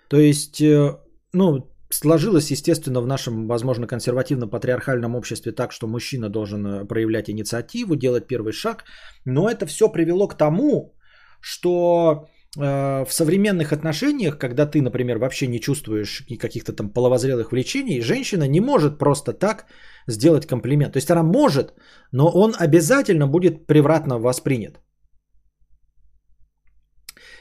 То 0.09 0.19
есть, 0.19 0.61
э, 0.61 0.99
ну, 1.33 1.71
сложилось, 1.91 2.51
естественно, 2.51 3.01
в 3.01 3.07
нашем, 3.07 3.47
возможно, 3.47 3.87
консервативно-патриархальном 3.87 5.15
обществе 5.15 5.53
так, 5.53 5.73
что 5.73 5.87
мужчина 5.87 6.29
должен 6.29 6.87
проявлять 6.87 7.31
инициативу, 7.31 7.97
делать 7.97 8.27
первый 8.27 8.53
шаг, 8.53 8.85
но 9.25 9.49
это 9.49 9.67
все 9.67 9.89
привело 9.89 10.29
к 10.29 10.37
тому, 10.37 10.95
что 11.41 12.29
Э, 12.57 13.05
в 13.05 13.13
современных 13.13 13.73
отношениях, 13.73 14.39
когда 14.39 14.67
ты, 14.67 14.81
например, 14.81 15.19
вообще 15.19 15.47
не 15.47 15.61
чувствуешь 15.61 16.23
каких-то 16.41 16.73
там 16.73 16.91
половозрелых 16.91 17.53
влечений, 17.53 18.01
женщина 18.01 18.47
не 18.47 18.61
может 18.61 18.99
просто 18.99 19.33
так 19.33 19.67
сделать 20.09 20.47
комплимент. 20.47 20.93
То 20.93 20.99
есть 20.99 21.11
она 21.11 21.23
может, 21.23 21.75
но 22.13 22.31
он 22.31 22.55
обязательно 22.59 23.27
будет 23.27 23.67
превратно 23.67 24.19
воспринят. 24.19 24.81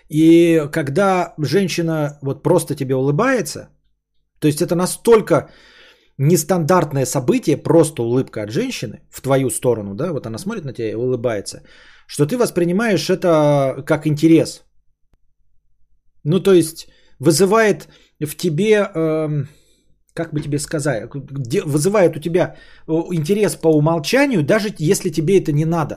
И 0.09 0.67
когда 0.71 1.33
женщина 1.37 2.19
вот 2.21 2.43
просто 2.43 2.75
тебе 2.75 2.95
улыбается, 2.95 3.69
то 4.39 4.47
есть 4.47 4.61
это 4.61 4.75
настолько 4.75 5.49
нестандартное 6.17 7.05
событие, 7.05 7.57
просто 7.57 8.03
улыбка 8.03 8.43
от 8.43 8.51
женщины 8.51 9.01
в 9.09 9.21
твою 9.21 9.49
сторону, 9.49 9.95
да, 9.95 10.11
вот 10.11 10.25
она 10.25 10.37
смотрит 10.37 10.65
на 10.65 10.73
тебя 10.73 10.91
и 10.91 10.95
улыбается, 10.95 11.63
что 12.07 12.25
ты 12.25 12.37
воспринимаешь 12.37 13.09
это 13.09 13.83
как 13.85 14.05
интерес, 14.05 14.63
ну, 16.23 16.39
то 16.39 16.53
есть 16.53 16.87
вызывает 17.19 17.87
в 18.19 18.35
тебе, 18.35 18.89
э, 18.93 19.45
как 20.13 20.33
бы 20.33 20.41
тебе 20.41 20.59
сказать, 20.59 21.09
вызывает 21.65 22.15
у 22.15 22.19
тебя 22.19 22.55
э, 22.87 22.91
интерес 23.13 23.55
по 23.55 23.67
умолчанию, 23.67 24.43
даже 24.43 24.69
если 24.77 25.09
тебе 25.09 25.39
это 25.39 25.51
не 25.51 25.65
надо. 25.65 25.95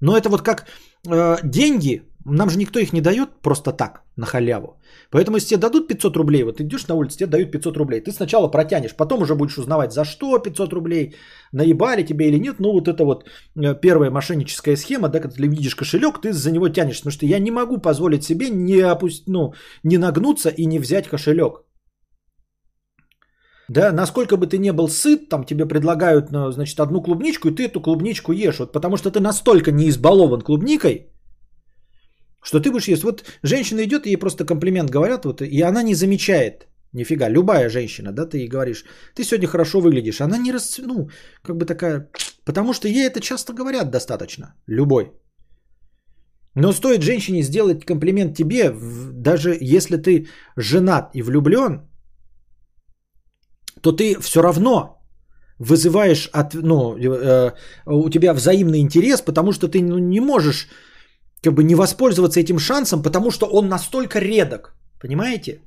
Но 0.00 0.16
это 0.16 0.28
вот 0.30 0.42
как 0.42 0.66
э, 1.06 1.36
деньги, 1.44 2.02
нам 2.24 2.50
же 2.50 2.58
никто 2.58 2.78
их 2.78 2.92
не 2.92 3.00
дает 3.00 3.28
просто 3.42 3.72
так, 3.72 4.02
на 4.16 4.26
халяву. 4.26 4.80
Поэтому 5.10 5.36
если 5.36 5.48
тебе 5.48 5.60
дадут 5.60 5.88
500 5.88 6.16
рублей, 6.16 6.44
вот 6.44 6.60
идешь 6.60 6.88
на 6.88 6.94
улице, 6.94 7.18
тебе 7.18 7.30
дают 7.30 7.50
500 7.50 7.76
рублей, 7.76 8.00
ты 8.00 8.12
сначала 8.12 8.48
протянешь, 8.48 8.96
потом 8.96 9.22
уже 9.22 9.34
будешь 9.34 9.58
узнавать, 9.58 9.92
за 9.92 10.04
что 10.04 10.38
500 10.38 10.72
рублей, 10.72 11.14
наебали 11.52 12.02
тебе 12.02 12.28
или 12.28 12.38
нет. 12.38 12.56
Ну 12.58 12.72
вот 12.72 12.88
это 12.88 13.04
вот 13.04 13.24
э, 13.56 13.74
первая 13.80 14.10
мошенническая 14.10 14.76
схема, 14.76 15.08
да, 15.08 15.20
когда 15.20 15.36
ты 15.36 15.48
видишь 15.48 15.76
кошелек, 15.76 16.20
ты 16.22 16.32
за 16.32 16.50
него 16.50 16.68
тянешь, 16.68 16.98
потому 16.98 17.12
что 17.12 17.26
я 17.26 17.38
не 17.38 17.50
могу 17.50 17.78
позволить 17.78 18.24
себе 18.24 18.48
не, 18.48 18.80
опусть, 18.80 19.28
ну, 19.28 19.52
не 19.82 19.98
нагнуться 19.98 20.48
и 20.48 20.66
не 20.66 20.78
взять 20.78 21.08
кошелек. 21.08 21.64
Да, 23.70 23.92
насколько 23.92 24.36
бы 24.36 24.48
ты 24.48 24.58
не 24.58 24.72
был 24.72 24.88
сыт, 24.88 25.28
там 25.28 25.44
тебе 25.44 25.64
предлагают, 25.64 26.32
ну, 26.32 26.50
значит, 26.50 26.80
одну 26.80 27.02
клубничку, 27.02 27.48
и 27.48 27.54
ты 27.54 27.68
эту 27.68 27.80
клубничку 27.80 28.32
ешь, 28.32 28.58
вот 28.58 28.72
потому 28.72 28.96
что 28.96 29.10
ты 29.10 29.20
настолько 29.20 29.70
не 29.70 29.88
избалован 29.88 30.40
клубникой, 30.40 31.06
что 32.42 32.58
ты 32.58 32.70
будешь 32.70 32.88
есть. 32.88 33.04
Вот 33.04 33.24
женщина 33.44 33.80
идет, 33.84 34.06
ей 34.06 34.16
просто 34.16 34.44
комплимент 34.44 34.90
говорят, 34.90 35.24
вот, 35.24 35.40
и 35.40 35.62
она 35.62 35.84
не 35.84 35.94
замечает. 35.94 36.66
Нифига, 36.92 37.28
любая 37.28 37.68
женщина, 37.68 38.10
да, 38.12 38.26
ты 38.26 38.38
ей 38.38 38.48
говоришь, 38.48 38.84
ты 39.14 39.22
сегодня 39.22 39.46
хорошо 39.46 39.80
выглядишь. 39.80 40.20
Она 40.20 40.36
не 40.38 40.52
рас... 40.52 40.78
ну, 40.78 41.08
как 41.42 41.56
бы 41.56 41.64
такая, 41.64 42.10
потому 42.44 42.72
что 42.72 42.88
ей 42.88 43.06
это 43.06 43.20
часто 43.20 43.52
говорят 43.52 43.90
достаточно, 43.90 44.54
любой. 44.66 45.12
Но 46.56 46.72
стоит 46.72 47.02
женщине 47.02 47.42
сделать 47.42 47.84
комплимент 47.84 48.36
тебе, 48.36 48.74
даже 49.12 49.56
если 49.60 49.96
ты 49.96 50.26
женат 50.56 51.10
и 51.14 51.22
влюблен, 51.22 51.89
то 53.82 53.92
ты 53.92 54.20
все 54.20 54.42
равно 54.42 54.96
вызываешь 55.58 56.28
от, 56.32 56.54
ну, 56.54 56.96
э, 56.96 57.52
у 57.86 58.10
тебя 58.10 58.34
взаимный 58.34 58.80
интерес, 58.80 59.20
потому 59.20 59.52
что 59.52 59.68
ты 59.68 59.82
ну, 59.82 59.98
не 59.98 60.20
можешь 60.20 60.68
как 61.42 61.54
бы 61.54 61.64
не 61.64 61.74
воспользоваться 61.74 62.40
этим 62.40 62.58
шансом, 62.58 63.02
потому 63.02 63.30
что 63.30 63.46
он 63.46 63.68
настолько 63.68 64.20
редок. 64.20 64.74
Понимаете? 65.00 65.60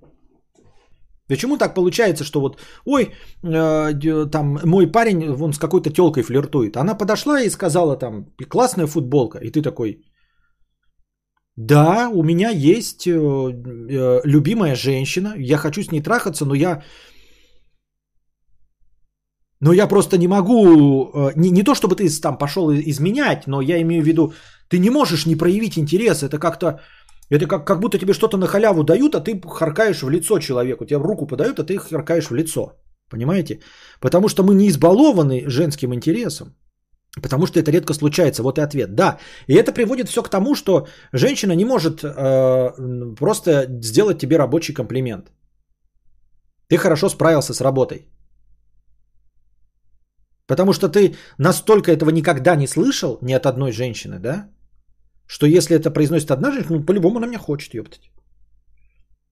Почему 1.28 1.58
так 1.58 1.74
получается, 1.74 2.24
что 2.24 2.42
вот, 2.42 2.60
ой, 2.86 3.12
э, 3.44 4.30
там 4.32 4.60
мой 4.64 4.92
парень, 4.92 5.30
он 5.30 5.54
с 5.54 5.58
какой-то 5.58 5.90
телкой 5.90 6.24
флиртует. 6.24 6.76
Она 6.76 6.96
подошла 6.96 7.42
и 7.42 7.50
сказала 7.50 7.96
там, 7.96 8.26
классная 8.50 8.88
футболка. 8.88 9.40
И 9.40 9.52
ты 9.52 9.62
такой, 9.62 10.04
Да, 11.56 12.10
у 12.10 12.24
меня 12.24 12.50
есть 12.50 13.08
э, 13.08 13.12
э, 13.12 14.22
любимая 14.26 14.76
женщина, 14.76 15.34
я 15.38 15.58
хочу 15.58 15.84
с 15.84 15.92
ней 15.92 16.02
трахаться, 16.02 16.46
но 16.46 16.56
я... 16.56 16.84
Но 19.64 19.74
я 19.74 19.88
просто 19.88 20.18
не 20.18 20.28
могу, 20.28 21.10
э, 21.14 21.32
не, 21.36 21.50
не 21.50 21.64
то 21.64 21.74
чтобы 21.74 21.96
ты 21.96 22.22
там 22.22 22.38
пошел 22.38 22.70
изменять, 22.72 23.48
но 23.48 23.62
я 23.62 23.82
имею 23.82 24.04
в 24.04 24.06
виду, 24.06 24.34
ты 24.70 24.80
не 24.80 24.90
можешь 24.90 25.26
не 25.26 25.38
проявить 25.38 25.78
интерес, 25.78 26.22
это 26.22 26.38
как-то, 26.38 26.80
это 27.32 27.48
как, 27.48 27.66
как 27.66 27.80
будто 27.80 27.98
тебе 27.98 28.14
что-то 28.14 28.38
на 28.38 28.48
халяву 28.48 28.84
дают, 28.84 29.16
а 29.16 29.22
ты 29.22 29.40
харкаешь 29.40 30.04
в 30.04 30.10
лицо 30.10 30.40
человеку, 30.40 30.86
тебе 30.86 30.98
руку 30.98 31.28
подают, 31.28 31.60
а 31.60 31.64
ты 31.64 31.78
харкаешь 31.78 32.30
в 32.30 32.36
лицо, 32.36 32.74
понимаете? 33.10 33.60
Потому 34.02 34.28
что 34.28 34.44
мы 34.44 34.54
не 34.54 34.68
избалованы 34.68 35.44
женским 35.48 35.94
интересом. 35.94 36.48
Потому 37.22 37.46
что 37.46 37.60
это 37.60 37.72
редко 37.72 37.94
случается. 37.94 38.42
Вот 38.42 38.58
и 38.58 38.62
ответ. 38.62 38.96
Да. 38.96 39.18
И 39.48 39.54
это 39.54 39.72
приводит 39.72 40.10
все 40.10 40.24
к 40.24 40.30
тому, 40.30 40.56
что 40.56 40.88
женщина 41.14 41.56
не 41.56 41.66
может 41.66 42.04
э, 42.04 43.16
просто 43.16 43.68
сделать 43.84 44.18
тебе 44.18 44.38
рабочий 44.38 44.74
комплимент. 44.74 45.32
Ты 46.68 46.78
хорошо 46.78 47.10
справился 47.10 47.54
с 47.54 47.62
работой. 47.62 48.08
Потому 50.48 50.74
что 50.74 50.90
ты 50.90 51.16
настолько 51.38 51.92
этого 51.92 52.10
никогда 52.10 52.56
не 52.56 52.68
слышал 52.68 53.18
ни 53.22 53.34
от 53.34 53.46
одной 53.46 53.72
женщины, 53.72 54.20
да? 54.20 54.50
Что 55.26 55.46
если 55.46 55.76
это 55.76 55.92
произносит 55.92 56.32
одна 56.32 56.52
женщина, 56.52 56.78
ну 56.78 56.86
по-любому 56.86 57.18
она 57.18 57.28
меня 57.28 57.40
хочет, 57.40 57.74
ёптать. 57.74 58.12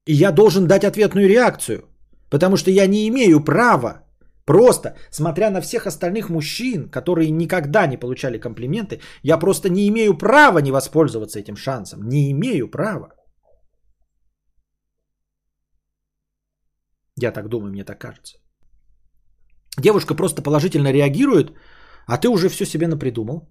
И 0.06 0.14
я 0.14 0.32
должен 0.32 0.68
дать 0.68 0.84
ответную 0.84 1.28
реакцию. 1.28 1.84
Потому 2.30 2.58
что 2.58 2.72
я 2.72 2.88
не 2.88 3.08
имею 3.08 3.44
права 3.44 4.02
Просто, 4.46 4.96
смотря 5.12 5.50
на 5.50 5.62
всех 5.62 5.88
остальных 5.88 6.30
мужчин, 6.30 6.90
которые 6.90 7.32
никогда 7.32 7.88
не 7.88 7.98
получали 7.98 8.40
комплименты, 8.40 9.00
я 9.24 9.38
просто 9.38 9.70
не 9.70 9.88
имею 9.88 10.18
права 10.18 10.60
не 10.60 10.72
воспользоваться 10.72 11.40
этим 11.40 11.56
шансом. 11.56 12.04
Не 12.04 12.32
имею 12.32 12.70
права. 12.70 13.14
Я 17.16 17.32
так 17.32 17.48
думаю, 17.48 17.72
мне 17.72 17.84
так 17.84 18.00
кажется. 18.00 18.41
Девушка 19.78 20.16
просто 20.16 20.42
положительно 20.42 20.92
реагирует, 20.92 21.54
а 22.08 22.18
ты 22.18 22.28
уже 22.28 22.50
все 22.50 22.66
себе 22.66 22.88
напридумал. 22.88 23.50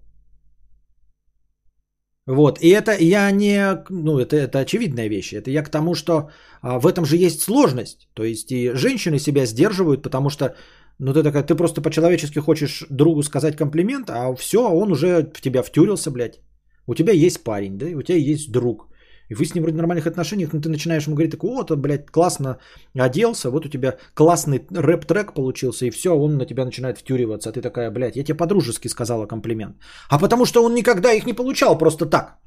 Вот, 2.27 2.59
и 2.61 2.69
это 2.69 2.91
я 2.99 3.31
не, 3.31 3.83
ну 3.89 4.19
это, 4.19 4.35
это 4.35 4.59
очевидная 4.59 5.09
вещь, 5.09 5.33
это 5.33 5.49
я 5.49 5.63
к 5.63 5.71
тому, 5.71 5.95
что 5.95 6.29
а, 6.61 6.79
в 6.79 6.85
этом 6.85 7.03
же 7.03 7.17
есть 7.17 7.41
сложность, 7.41 8.09
то 8.13 8.23
есть 8.23 8.51
и 8.51 8.71
женщины 8.75 9.17
себя 9.19 9.45
сдерживают, 9.45 10.03
потому 10.03 10.29
что 10.29 10.55
ну 10.99 11.13
ты 11.13 11.23
такая, 11.23 11.43
ты 11.43 11.55
просто 11.55 11.81
по-человечески 11.81 12.37
хочешь 12.39 12.85
другу 12.91 13.23
сказать 13.23 13.57
комплимент, 13.57 14.09
а 14.09 14.35
все, 14.35 14.59
он 14.59 14.91
уже 14.91 15.31
в 15.33 15.41
тебя 15.41 15.63
втюрился, 15.63 16.11
блядь. 16.11 16.39
У 16.87 16.93
тебя 16.93 17.13
есть 17.13 17.43
парень, 17.43 17.77
да, 17.77 17.87
у 17.97 18.03
тебя 18.03 18.17
есть 18.17 18.51
друг. 18.51 18.90
И 19.31 19.35
вы 19.35 19.45
с 19.45 19.55
ним 19.55 19.63
вроде 19.63 19.77
нормальных 19.77 20.07
отношениях, 20.07 20.53
но 20.53 20.59
ты 20.59 20.69
начинаешь 20.69 21.07
ему 21.07 21.15
говорить, 21.15 21.31
такой, 21.31 21.49
вот, 21.49 21.71
блядь, 21.71 22.11
классно 22.11 22.57
оделся, 22.99 23.49
вот 23.49 23.65
у 23.65 23.69
тебя 23.69 23.95
классный 24.13 24.59
рэп-трек 24.59 25.33
получился, 25.33 25.85
и 25.85 25.89
все, 25.89 26.09
он 26.09 26.37
на 26.37 26.45
тебя 26.45 26.65
начинает 26.65 26.97
втюриваться. 26.97 27.49
А 27.49 27.53
ты 27.53 27.61
такая, 27.61 27.91
блядь, 27.91 28.17
я 28.17 28.23
тебе 28.25 28.37
по-дружески 28.37 28.89
сказала 28.89 29.27
комплимент. 29.27 29.77
А 30.09 30.19
потому 30.19 30.45
что 30.45 30.65
он 30.65 30.73
никогда 30.73 31.13
их 31.13 31.25
не 31.25 31.33
получал 31.33 31.77
просто 31.77 32.05
так. 32.05 32.39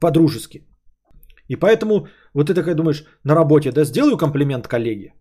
По-дружески. 0.00 0.66
И 1.48 1.56
поэтому 1.56 2.06
вот 2.34 2.46
ты 2.46 2.54
такая 2.54 2.74
думаешь, 2.74 3.04
на 3.24 3.34
работе, 3.34 3.70
да, 3.70 3.84
сделаю 3.84 4.16
комплимент 4.16 4.66
коллеге. 4.66 5.12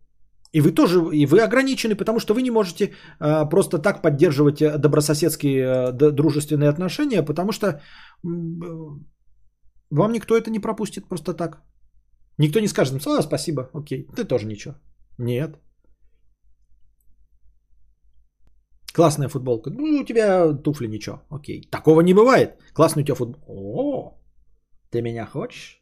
И 0.53 0.61
вы 0.61 0.71
тоже, 0.71 0.99
и 1.11 1.25
вы 1.25 1.41
ограничены, 1.41 1.95
потому 1.95 2.19
что 2.19 2.33
вы 2.33 2.41
не 2.41 2.51
можете 2.51 2.93
а, 3.19 3.45
просто 3.49 3.77
так 3.77 4.01
поддерживать 4.01 4.61
э, 4.61 4.77
добрососедские 4.77 5.67
а, 5.67 5.91
дружественные 5.91 6.69
отношения, 6.69 7.25
потому 7.25 7.51
что 7.51 7.67
а, 7.67 7.79
вам 9.91 10.11
никто 10.11 10.35
это 10.37 10.49
не 10.49 10.59
пропустит 10.59 11.07
просто 11.07 11.33
так. 11.33 11.61
Никто 12.37 12.59
не 12.59 12.67
скажет, 12.67 13.05
а, 13.05 13.21
спасибо, 13.21 13.69
окей, 13.73 14.07
ты 14.15 14.23
тоже 14.23 14.45
ничего. 14.45 14.75
Нет. 15.17 15.59
Классная 18.93 19.29
футболка. 19.29 19.69
Ну, 19.69 20.01
у 20.01 20.05
тебя 20.05 20.53
туфли 20.53 20.87
ничего. 20.87 21.21
Окей. 21.29 21.61
Такого 21.71 22.01
не 22.01 22.13
бывает. 22.13 22.59
Классный 22.73 23.03
у 23.03 23.05
тебя 23.05 23.15
футбол. 23.15 23.41
О, 23.47 24.19
ты 24.89 25.01
меня 25.01 25.25
хочешь? 25.25 25.81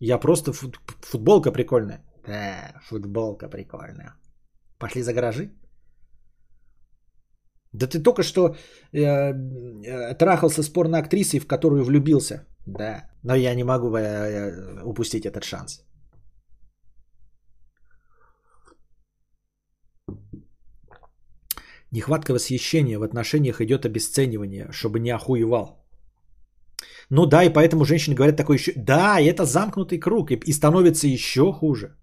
Я 0.00 0.18
просто 0.18 0.52
футболка 0.52 1.52
прикольная. 1.52 2.04
Да, 2.26 2.80
футболка 2.82 3.48
прикольная. 3.48 4.14
Пошли 4.78 5.02
за 5.02 5.12
гаражи? 5.12 5.50
Да 7.74 7.88
ты 7.88 8.02
только 8.02 8.22
что 8.22 8.56
э, 8.92 9.02
э, 9.02 10.14
трахался 10.14 10.62
с 10.62 10.68
порноактрисой, 10.68 11.40
в 11.40 11.46
которую 11.46 11.84
влюбился. 11.84 12.46
Да, 12.66 13.10
но 13.24 13.34
я 13.34 13.54
не 13.54 13.64
могу 13.64 13.96
э, 13.96 14.00
э, 14.00 14.82
упустить 14.84 15.26
этот 15.26 15.44
шанс. 15.44 15.84
Нехватка 21.90 22.32
восхищения 22.32 22.98
в 22.98 23.02
отношениях 23.02 23.60
идет 23.60 23.84
обесценивание, 23.84 24.68
чтобы 24.72 25.00
не 25.00 25.10
охуевал. 25.10 25.84
Ну 27.10 27.26
да, 27.26 27.44
и 27.44 27.52
поэтому 27.52 27.84
женщины 27.84 28.14
говорят 28.14 28.36
такое 28.36 28.56
еще... 28.56 28.72
Да, 28.76 29.20
это 29.20 29.44
замкнутый 29.44 29.98
круг, 29.98 30.30
и, 30.30 30.40
и 30.46 30.52
становится 30.52 31.06
еще 31.08 31.52
хуже. 31.52 31.96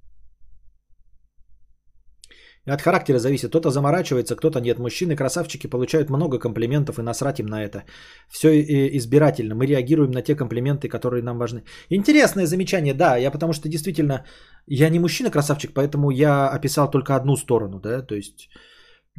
От 2.65 2.81
характера 2.81 3.19
зависит. 3.19 3.49
Кто-то 3.49 3.69
заморачивается, 3.71 4.35
кто-то 4.35 4.61
нет. 4.61 4.79
Мужчины, 4.79 5.15
красавчики, 5.15 5.67
получают 5.67 6.09
много 6.09 6.39
комплиментов 6.39 6.99
и 6.99 7.01
насрать 7.01 7.39
им 7.39 7.47
на 7.47 7.63
это. 7.63 7.83
Все 8.29 8.49
избирательно. 8.97 9.55
Мы 9.55 9.65
реагируем 9.65 10.11
на 10.11 10.21
те 10.21 10.35
комплименты, 10.35 10.88
которые 10.88 11.23
нам 11.23 11.38
важны. 11.38 11.63
Интересное 11.89 12.45
замечание, 12.45 12.93
да. 12.93 13.17
Я 13.17 13.31
потому 13.31 13.53
что 13.53 13.69
действительно, 13.69 14.25
я 14.67 14.89
не 14.89 14.99
мужчина-красавчик, 14.99 15.73
поэтому 15.73 16.11
я 16.11 16.49
описал 16.49 16.89
только 16.89 17.15
одну 17.15 17.35
сторону, 17.35 17.79
да. 17.79 18.01
То 18.01 18.15
есть 18.15 18.49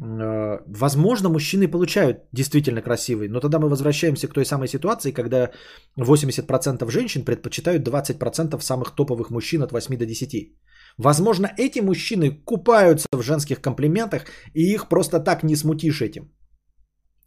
Э, 0.01 0.59
возможно, 0.67 1.29
мужчины 1.29 1.67
получают 1.67 2.17
действительно 2.31 2.81
красивые, 2.81 3.29
но 3.29 3.39
тогда 3.39 3.59
мы 3.59 3.69
возвращаемся 3.69 4.27
к 4.27 4.33
той 4.33 4.45
самой 4.45 4.67
ситуации, 4.67 5.11
когда 5.11 5.51
80% 5.97 6.91
женщин 6.91 7.23
предпочитают 7.23 7.83
20% 7.83 8.63
самых 8.63 8.95
топовых 8.95 9.29
мужчин 9.29 9.61
от 9.61 9.71
8 9.71 9.97
до 9.97 10.05
10. 10.05 10.57
Возможно, 10.97 11.51
эти 11.57 11.81
мужчины 11.81 12.31
купаются 12.45 13.07
в 13.11 13.21
женских 13.21 13.61
комплиментах, 13.61 14.25
и 14.53 14.73
их 14.73 14.89
просто 14.89 15.19
так 15.19 15.43
не 15.43 15.55
смутишь 15.55 16.01
этим. 16.01 16.31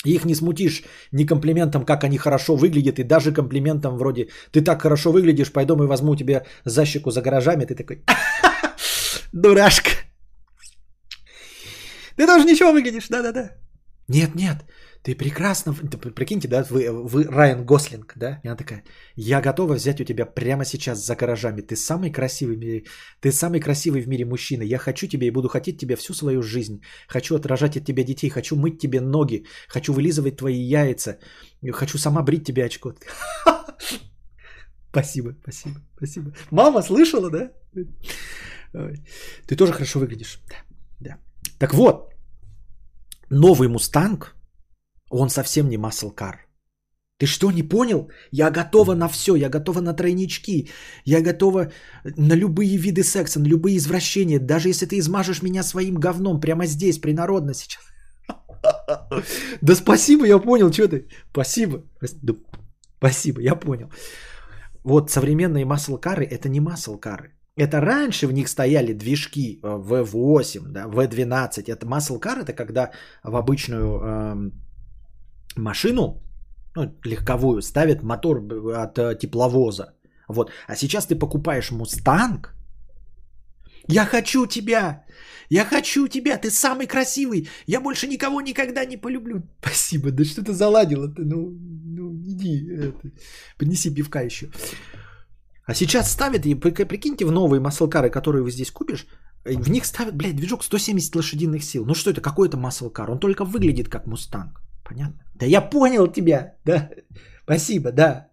Их 0.04 0.24
не 0.24 0.34
смутишь 0.34 0.84
ни 1.12 1.26
комплиментом, 1.26 1.84
как 1.84 2.04
они 2.04 2.18
хорошо 2.18 2.56
выглядят, 2.56 2.98
и 2.98 3.04
даже 3.04 3.32
комплиментом 3.32 3.96
вроде 3.96 4.28
«ты 4.52 4.62
так 4.62 4.82
хорошо 4.82 5.12
выглядишь, 5.12 5.52
пойду 5.52 5.74
и 5.82 5.86
возьму 5.86 6.16
тебе 6.16 6.44
за 6.64 6.84
щеку 6.84 7.10
за 7.10 7.22
гаражами», 7.22 7.64
ты 7.64 7.74
такой 7.74 8.04
«дурашка». 9.32 9.90
Ты 12.16 12.26
тоже 12.26 12.46
ничего 12.46 12.72
выглядишь, 12.72 13.08
да-да-да. 13.08 13.50
Нет, 14.08 14.34
нет, 14.34 14.64
ты 15.06 15.14
прекрасно, 15.14 15.72
прикиньте, 16.14 16.48
да, 16.48 16.64
вы, 16.70 16.90
вы 16.90 17.24
Райан 17.24 17.64
Гослинг, 17.64 18.12
да, 18.16 18.40
и 18.42 18.48
она 18.48 18.56
такая, 18.56 18.82
я 19.14 19.40
готова 19.40 19.74
взять 19.74 20.00
у 20.00 20.04
тебя 20.04 20.26
прямо 20.26 20.64
сейчас 20.64 21.06
за 21.06 21.14
гаражами, 21.14 21.62
ты 21.62 21.76
самый 21.76 22.10
красивый 22.10 22.56
в 22.56 22.58
мире, 22.58 22.84
ты 23.20 23.30
самый 23.30 23.60
красивый 23.60 24.00
в 24.02 24.08
мире 24.08 24.24
мужчина, 24.24 24.64
я 24.64 24.78
хочу 24.78 25.06
тебя 25.06 25.26
и 25.26 25.30
буду 25.30 25.48
хотеть 25.48 25.78
тебя 25.78 25.94
всю 25.96 26.14
свою 26.14 26.42
жизнь, 26.42 26.80
хочу 27.08 27.36
отражать 27.36 27.76
от 27.76 27.84
тебя 27.84 28.02
детей, 28.02 28.30
хочу 28.30 28.56
мыть 28.56 28.80
тебе 28.80 29.00
ноги, 29.00 29.44
хочу 29.68 29.92
вылизывать 29.92 30.36
твои 30.38 30.58
яйца, 30.58 31.18
хочу 31.72 31.98
сама 31.98 32.22
брить 32.22 32.44
тебе 32.44 32.64
очко. 32.64 32.92
Спасибо, 34.90 35.34
спасибо, 35.42 35.80
спасибо. 35.96 36.32
Мама 36.50 36.82
слышала, 36.82 37.30
да? 37.30 37.52
Ты 39.46 39.56
тоже 39.56 39.72
хорошо 39.72 40.00
выглядишь, 40.00 40.40
да, 40.48 40.56
да. 41.00 41.18
Так 41.58 41.74
вот, 41.74 42.12
новый 43.30 43.68
Мустанг, 43.68 44.35
он 45.10 45.30
совсем 45.30 45.68
не 45.68 45.76
car. 45.76 46.46
Ты 47.18 47.26
что, 47.26 47.50
не 47.50 47.62
понял? 47.62 48.10
Я 48.30 48.50
готова 48.50 48.94
на 48.94 49.08
все, 49.08 49.36
я 49.36 49.48
готова 49.48 49.80
на 49.80 49.94
тройнички, 49.94 50.68
я 51.04 51.22
готова 51.22 51.72
на 52.04 52.34
любые 52.34 52.76
виды 52.76 53.02
секса, 53.02 53.40
на 53.40 53.46
любые 53.48 53.76
извращения, 53.76 54.38
даже 54.38 54.68
если 54.68 54.86
ты 54.86 54.98
измажешь 54.98 55.42
меня 55.42 55.62
своим 55.62 55.94
говном 55.94 56.40
прямо 56.40 56.66
здесь, 56.66 56.98
принародно 56.98 57.54
сейчас. 57.54 57.82
Да 59.62 59.74
спасибо, 59.74 60.26
я 60.26 60.38
понял, 60.38 60.72
что 60.72 60.88
ты. 60.88 61.08
Спасибо. 61.30 61.82
Спасибо, 62.98 63.40
я 63.40 63.54
понял. 63.54 63.90
Вот 64.84 65.10
современные 65.10 65.64
маслкары 65.64 66.24
это 66.24 66.48
не 66.48 66.60
маслкары. 66.60 67.36
Это 67.56 67.80
раньше 67.80 68.26
в 68.26 68.32
них 68.32 68.48
стояли 68.48 68.92
движки 68.92 69.60
V8, 69.62 70.58
э, 70.58 70.68
да, 70.68 70.84
V12. 70.86 71.72
Это 71.72 71.86
car, 71.86 72.40
это 72.40 72.52
когда 72.52 72.90
в 73.24 73.34
обычную 73.34 74.00
э, 74.02 74.50
машину, 75.56 76.22
ну, 76.76 76.94
легковую, 77.04 77.62
ставят 77.62 78.02
мотор 78.02 78.42
от 78.74 78.98
э, 78.98 79.18
тепловоза. 79.18 79.94
Вот. 80.28 80.50
А 80.68 80.76
сейчас 80.76 81.06
ты 81.06 81.16
покупаешь 81.16 81.70
Мустанг, 81.70 82.54
Я 83.88 84.04
хочу 84.04 84.46
тебя! 84.46 85.04
Я 85.50 85.64
хочу 85.64 86.08
тебя! 86.08 86.38
Ты 86.38 86.50
самый 86.50 86.86
красивый! 86.86 87.48
Я 87.66 87.80
больше 87.80 88.08
никого 88.08 88.40
никогда 88.40 88.84
не 88.84 88.96
полюблю! 88.96 89.42
Спасибо, 89.60 90.10
да 90.10 90.24
что 90.24 90.42
ты 90.42 90.52
заладила 90.52 91.08
ты? 91.08 91.24
Ну, 91.24 91.50
ну 91.84 92.14
иди, 92.24 92.68
это, 92.68 93.10
принеси 93.58 93.94
пивка 93.94 94.22
еще. 94.22 94.50
А 95.66 95.74
сейчас 95.74 96.12
ставят, 96.12 96.46
и 96.46 96.54
прикиньте, 96.54 97.24
в 97.24 97.32
новые 97.32 97.60
маслкары, 97.60 98.10
которые 98.10 98.42
вы 98.42 98.50
здесь 98.50 98.70
купишь, 98.70 99.06
в 99.44 99.70
них 99.70 99.84
ставят, 99.84 100.16
блядь, 100.16 100.36
движок 100.36 100.64
170 100.64 101.16
лошадиных 101.16 101.62
сил. 101.62 101.84
Ну 101.84 101.94
что 101.94 102.10
это, 102.10 102.20
какой 102.20 102.48
это 102.48 102.56
маслкар? 102.56 103.10
Он 103.10 103.18
только 103.18 103.44
выглядит 103.44 103.88
как 103.88 104.06
мустанг. 104.06 104.60
Понятно? 104.88 105.24
Да 105.34 105.46
я 105.46 105.60
понял 105.60 106.12
тебя, 106.12 106.54
да. 106.64 106.90
Спасибо, 107.44 107.92
да. 107.92 108.28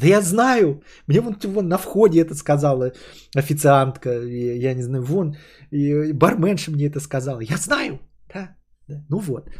Да 0.00 0.06
я 0.06 0.20
знаю. 0.20 0.82
Мне 1.06 1.20
вон, 1.20 1.36
вон 1.44 1.68
на 1.68 1.78
входе 1.78 2.20
это 2.20 2.34
сказала 2.34 2.92
официантка. 3.36 4.10
Я 4.10 4.74
не 4.74 4.82
знаю, 4.82 5.04
вон. 5.04 5.36
И 5.72 6.12
барменша 6.12 6.70
мне 6.70 6.86
это 6.86 7.00
сказала. 7.00 7.40
Я 7.40 7.56
знаю. 7.56 7.98
Да, 8.32 8.56
да. 8.88 9.04
Ну 9.08 9.18
вот. 9.18 9.50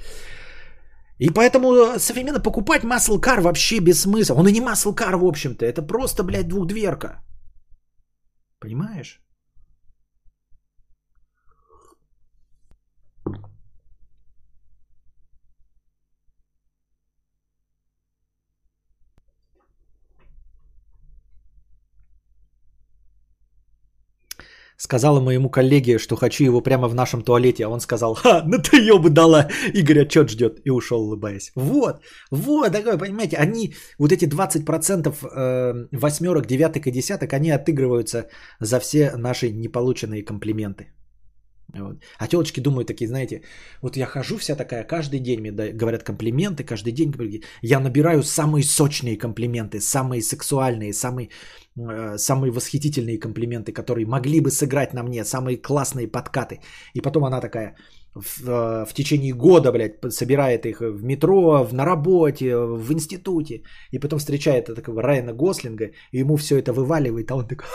И 1.18 1.30
поэтому 1.30 1.98
современно 1.98 2.40
покупать 2.40 2.84
car 2.84 3.40
вообще 3.40 3.80
без 3.80 4.00
смысла. 4.00 4.34
Он 4.34 4.48
и 4.48 4.52
не 4.52 4.60
car, 4.60 5.16
в 5.16 5.24
общем-то. 5.24 5.66
Это 5.66 5.82
просто, 5.82 6.22
блядь, 6.22 6.48
двухдверка. 6.48 7.24
Понимаешь? 8.60 9.20
Сказала 24.80 25.20
моему 25.20 25.50
коллеге, 25.50 25.98
что 25.98 26.16
хочу 26.16 26.44
его 26.44 26.60
прямо 26.60 26.88
в 26.88 26.94
нашем 26.94 27.22
туалете, 27.22 27.64
а 27.64 27.68
он 27.68 27.80
сказал, 27.80 28.14
ха, 28.14 28.42
ну 28.46 28.58
ты 28.58 28.98
бы 28.98 29.10
дала, 29.10 29.48
Игорь 29.74 30.02
отчет 30.02 30.30
ждет, 30.30 30.60
и 30.64 30.70
ушел 30.70 31.02
улыбаясь. 31.02 31.50
Вот, 31.56 32.00
вот, 32.30 32.72
такое, 32.72 32.96
понимаете, 32.96 33.36
они, 33.38 33.74
вот 33.98 34.12
эти 34.12 34.26
20% 34.26 35.08
э, 35.08 35.88
восьмерок, 35.90 36.46
девяток 36.46 36.86
и 36.86 36.92
десяток, 36.92 37.32
они 37.32 37.50
отыгрываются 37.50 38.28
за 38.60 38.78
все 38.78 39.16
наши 39.16 39.50
неполученные 39.50 40.24
комплименты. 40.24 40.86
Вот. 41.74 41.96
А 42.18 42.26
телочки 42.26 42.60
думают 42.60 42.88
такие, 42.88 43.08
знаете, 43.08 43.42
вот 43.82 43.96
я 43.96 44.06
хожу 44.06 44.36
вся 44.38 44.56
такая, 44.56 44.84
каждый 44.84 45.20
день 45.20 45.40
мне 45.40 45.52
говорят 45.52 46.02
комплименты, 46.02 46.64
каждый 46.64 46.92
день 46.92 47.12
я 47.62 47.80
набираю 47.80 48.22
самые 48.22 48.64
сочные 48.64 49.18
комплименты, 49.18 49.80
самые 49.80 50.22
сексуальные, 50.22 50.94
самые, 50.94 51.28
э, 51.76 52.16
самые 52.16 52.52
восхитительные 52.52 53.18
комплименты, 53.18 53.72
которые 53.72 54.06
могли 54.06 54.40
бы 54.40 54.50
сыграть 54.50 54.94
на 54.94 55.02
мне, 55.02 55.24
самые 55.24 55.58
классные 55.58 56.08
подкаты. 56.08 56.60
И 56.94 57.02
потом 57.02 57.24
она 57.24 57.40
такая 57.40 57.76
в, 58.14 58.48
э, 58.48 58.86
в 58.86 58.94
течение 58.94 59.34
года, 59.34 59.70
блядь, 59.70 60.12
собирает 60.12 60.64
их 60.64 60.80
в 60.80 61.04
метро, 61.04 61.64
в, 61.64 61.74
на 61.74 61.84
работе, 61.84 62.56
в 62.56 62.92
институте, 62.92 63.62
и 63.92 63.98
потом 63.98 64.18
встречает 64.18 64.74
такого 64.74 65.02
Райана 65.02 65.34
Гослинга, 65.34 65.90
и 66.12 66.20
ему 66.20 66.36
все 66.36 66.58
это 66.58 66.72
вываливает, 66.72 67.30
а 67.30 67.36
он 67.36 67.46
такой, 67.46 67.66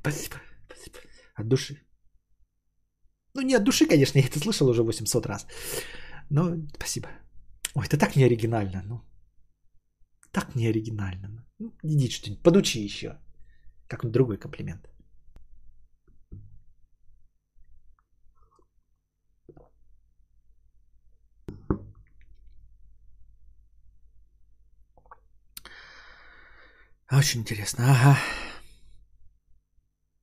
спасибо, 0.00 0.36
спасибо, 0.68 0.98
от 1.36 1.48
души. 1.48 1.76
Ну, 3.34 3.42
не 3.42 3.54
от 3.54 3.64
души, 3.64 3.86
конечно, 3.86 4.18
я 4.20 4.26
это 4.26 4.38
слышал 4.38 4.68
уже 4.68 4.82
800 4.82 5.26
раз. 5.26 5.46
Но 6.30 6.56
спасибо. 6.74 7.08
Ой, 7.74 7.86
это 7.86 7.98
так 7.98 8.16
не 8.16 8.24
оригинально. 8.24 8.82
Ну, 8.82 9.00
так 10.32 10.54
не 10.54 10.66
оригинально. 10.68 11.44
Ну, 11.58 11.72
иди 11.82 12.10
что-нибудь, 12.10 12.42
подучи 12.42 12.84
еще. 12.84 13.18
Как 13.88 14.10
другой 14.10 14.38
комплимент. 14.38 14.88
Очень 27.12 27.40
интересно. 27.40 27.84
Ага. 27.90 28.18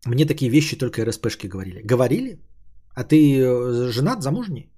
Мне 0.06 0.26
такие 0.26 0.50
вещи 0.50 0.76
только 0.76 1.06
РСПшки 1.06 1.48
говорили. 1.48 1.82
Говорили? 1.84 2.40
А 2.96 3.04
ты 3.04 3.16
э, 3.16 3.92
женат, 3.92 4.22
замужний? 4.22 4.72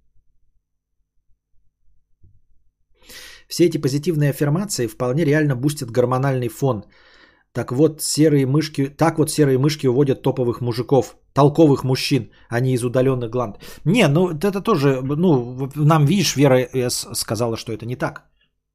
Все 3.47 3.65
эти 3.65 3.77
позитивные 3.77 4.29
аффирмации 4.29 4.88
вполне 4.88 5.25
реально 5.25 5.55
бустят 5.55 5.91
гормональный 5.91 6.47
фон. 6.47 6.83
Так 7.53 7.71
вот, 7.71 8.01
серые 8.01 8.45
мышки, 8.45 8.88
так 8.97 9.17
вот 9.17 9.29
серые 9.29 9.57
мышки 9.57 9.88
уводят 9.88 10.21
топовых 10.21 10.61
мужиков, 10.61 11.17
толковых 11.33 11.83
мужчин, 11.83 12.31
а 12.49 12.61
не 12.61 12.73
из 12.73 12.83
удаленных 12.83 13.29
гланд. 13.29 13.57
Не, 13.85 14.07
ну 14.07 14.29
это 14.29 14.61
тоже, 14.61 15.01
ну, 15.01 15.69
нам, 15.75 16.05
видишь, 16.05 16.38
Вера 16.38 16.59
С. 16.73 17.07
сказала, 17.13 17.57
что 17.57 17.73
это 17.73 17.85
не 17.85 17.97
так. 17.97 18.31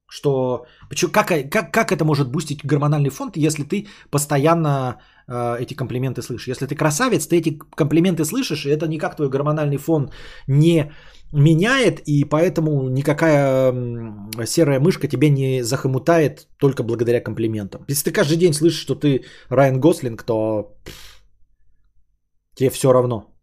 Что, 0.08 0.66
как, 1.12 1.28
как, 1.50 1.72
как 1.72 1.92
это 1.92 2.04
может 2.04 2.30
бустить 2.30 2.64
гормональный 2.64 3.10
фон, 3.10 3.32
если 3.34 3.64
ты 3.64 3.88
постоянно 4.10 5.00
э, 5.26 5.56
эти 5.60 5.74
комплименты 5.74 6.22
слышишь? 6.22 6.48
Если 6.48 6.66
ты 6.66 6.76
красавец, 6.76 7.26
ты 7.26 7.38
эти 7.38 7.58
комплименты 7.74 8.24
слышишь, 8.24 8.66
и 8.66 8.70
это 8.70 8.86
никак 8.86 9.16
твой 9.16 9.28
гормональный 9.28 9.78
фон 9.78 10.10
не 10.46 10.92
меняет, 11.32 12.00
и 12.06 12.24
поэтому 12.24 12.88
никакая 12.88 13.74
серая 14.44 14.80
мышка 14.80 15.08
тебя 15.08 15.28
не 15.28 15.62
захомутает 15.62 16.46
только 16.58 16.84
благодаря 16.84 17.20
комплиментам. 17.20 17.84
Если 17.88 18.04
ты 18.04 18.12
каждый 18.12 18.36
день 18.36 18.52
слышишь, 18.52 18.80
что 18.80 18.94
ты 18.94 19.24
Райан 19.48 19.80
Гослинг, 19.80 20.22
то 20.22 20.76
тебе 22.54 22.70
все 22.70 22.92
равно. 22.92 23.35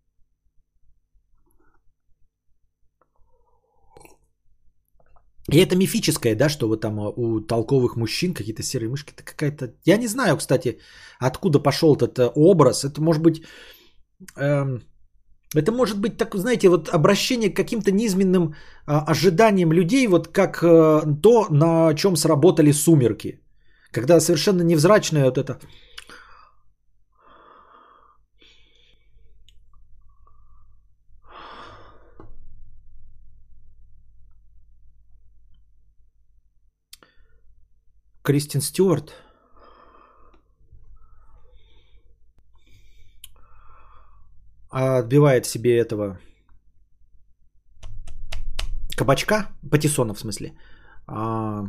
И 5.51 5.57
это 5.57 5.75
мифическое, 5.75 6.35
да, 6.35 6.49
что 6.49 6.67
вот 6.67 6.81
там 6.81 6.99
а, 6.99 7.09
у 7.09 7.41
толковых 7.41 7.97
мужчин 7.97 8.33
какие-то 8.33 8.63
серые 8.63 8.89
мышки. 8.89 9.13
Это 9.13 9.23
какая-то... 9.23 9.73
Я 9.85 9.97
не 9.97 10.07
знаю, 10.07 10.37
кстати, 10.37 10.79
откуда 11.19 11.59
пошел 11.59 11.95
этот 11.95 12.19
э, 12.19 12.31
образ. 12.35 12.83
Это 12.85 13.01
может 13.01 13.21
быть... 13.21 13.43
Эм... 14.37 14.81
Это 15.55 15.71
может 15.71 15.99
быть, 15.99 16.17
так, 16.17 16.35
знаете, 16.35 16.67
вот 16.67 16.89
обращение 16.89 17.49
к 17.51 17.55
каким-то 17.55 17.91
низменным 17.91 18.55
а, 18.87 19.03
ожиданиям 19.11 19.71
людей, 19.71 20.07
вот 20.07 20.27
как 20.27 20.63
а, 20.63 21.01
то, 21.21 21.47
на 21.49 21.93
чем 21.93 22.15
сработали 22.15 22.71
сумерки. 22.71 23.39
Когда 23.91 24.19
совершенно 24.19 24.63
невзрачное 24.63 25.25
вот 25.25 25.37
это 25.37 25.59
Кристин 38.23 38.61
Стюарт. 38.61 39.13
Отбивает 44.69 45.45
себе 45.45 45.77
этого 45.77 46.17
кабачка, 48.97 49.49
патиссона 49.69 50.13
в 50.13 50.19
смысле. 50.19 50.57
А... 51.07 51.63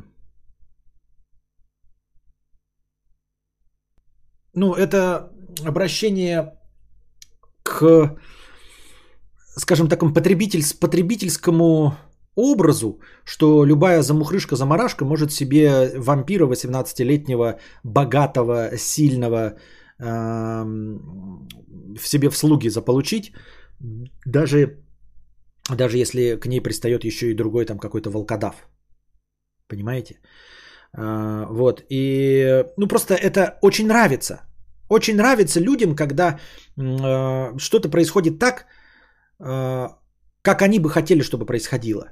Ну, 4.55 4.75
это 4.75 5.31
обращение 5.67 6.55
к, 7.63 8.17
скажем 9.57 9.89
такому, 9.89 10.15
потребитель, 10.15 10.63
потребительскому 10.81 11.97
образу, 12.37 13.01
что 13.25 13.65
любая 13.65 14.03
замухрышка-замарашка 14.03 15.05
может 15.05 15.33
себе 15.33 15.93
вампира 15.97 16.47
18-летнего, 16.47 17.59
богатого, 17.85 18.77
сильного 18.77 19.59
э, 19.99 20.65
в 21.99 22.09
себе 22.09 22.31
в 22.31 22.37
слуги 22.37 22.69
заполучить, 22.69 23.33
даже, 24.27 24.79
даже 25.77 25.99
если 25.99 26.37
к 26.37 26.47
ней 26.47 26.61
пристает 26.61 27.05
еще 27.05 27.31
и 27.31 27.37
другой 27.37 27.67
там 27.67 27.79
какой-то 27.79 28.11
волкодав. 28.11 28.69
Понимаете? 29.69 30.21
Э, 30.97 31.47
вот. 31.51 31.85
И, 31.89 32.65
ну, 32.77 32.89
просто 32.89 33.15
это 33.15 33.59
очень 33.63 33.87
нравится. 33.87 34.41
Очень 34.89 35.17
нравится 35.17 35.61
людям, 35.61 35.97
когда 35.97 36.39
э, 36.77 37.59
что-то 37.59 37.89
происходит 37.89 38.39
так, 38.39 38.67
э, 39.41 39.89
как 40.43 40.63
они 40.63 40.79
бы 40.79 40.91
хотели, 40.91 41.23
чтобы 41.23 41.47
происходило 41.47 42.11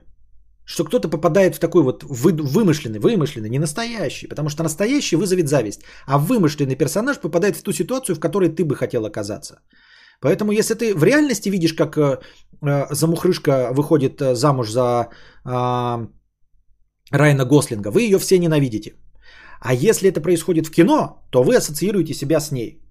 что 0.65 0.85
кто-то 0.85 1.09
попадает 1.09 1.55
в 1.55 1.59
такой 1.59 1.83
вот 1.83 2.05
вы, 2.05 2.33
вымышленный, 2.33 2.99
вымышленный, 2.99 3.51
не 3.51 3.59
настоящий, 3.59 4.29
потому 4.29 4.49
что 4.49 4.63
настоящий 4.63 5.17
вызовет 5.17 5.49
зависть, 5.49 5.81
а 6.07 6.19
вымышленный 6.19 6.77
персонаж 6.77 7.21
попадает 7.21 7.57
в 7.57 7.63
ту 7.63 7.73
ситуацию, 7.73 8.17
в 8.17 8.21
которой 8.21 8.49
ты 8.49 8.65
бы 8.65 8.77
хотел 8.77 9.05
оказаться. 9.05 9.61
Поэтому 10.21 10.53
если 10.53 10.75
ты 10.75 10.95
в 10.95 11.05
реальности 11.05 11.51
видишь, 11.51 11.75
как 11.75 11.97
э, 11.97 12.21
э 12.63 12.87
замухрышка 12.95 13.73
выходит 13.73 14.21
э, 14.21 14.35
замуж 14.35 14.71
за 14.71 15.09
э, 15.45 16.07
Райана 17.11 17.45
Гослинга, 17.45 17.91
вы 17.91 18.03
ее 18.03 18.19
все 18.19 18.39
ненавидите. 18.39 18.95
А 19.61 19.75
если 19.75 20.09
это 20.09 20.21
происходит 20.21 20.67
в 20.67 20.71
кино, 20.71 21.23
то 21.31 21.43
вы 21.43 21.57
ассоциируете 21.57 22.15
себя 22.15 22.41
с 22.41 22.53
ней. 22.53 22.82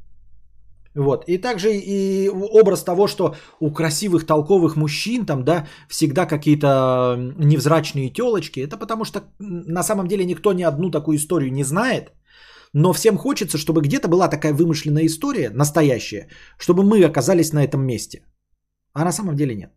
Вот. 0.95 1.23
И 1.27 1.37
также 1.37 1.69
и 1.73 2.29
образ 2.29 2.83
того, 2.83 3.07
что 3.07 3.35
у 3.59 3.71
красивых 3.71 4.25
толковых 4.25 4.75
мужчин 4.75 5.25
там, 5.25 5.43
да, 5.43 5.67
всегда 5.89 6.25
какие-то 6.25 7.15
невзрачные 7.37 8.09
телочки. 8.09 8.59
Это 8.59 8.77
потому 8.77 9.05
что 9.05 9.21
на 9.39 9.83
самом 9.83 10.07
деле 10.07 10.25
никто 10.25 10.53
ни 10.53 10.63
одну 10.63 10.91
такую 10.91 11.17
историю 11.17 11.51
не 11.51 11.63
знает. 11.63 12.11
Но 12.73 12.93
всем 12.93 13.17
хочется, 13.17 13.57
чтобы 13.57 13.81
где-то 13.81 14.07
была 14.07 14.29
такая 14.29 14.53
вымышленная 14.53 15.05
история, 15.05 15.49
настоящая, 15.49 16.27
чтобы 16.57 16.83
мы 16.83 17.03
оказались 17.03 17.53
на 17.53 17.63
этом 17.63 17.85
месте. 17.85 18.23
А 18.93 19.03
на 19.05 19.11
самом 19.11 19.35
деле 19.35 19.55
нет. 19.55 19.71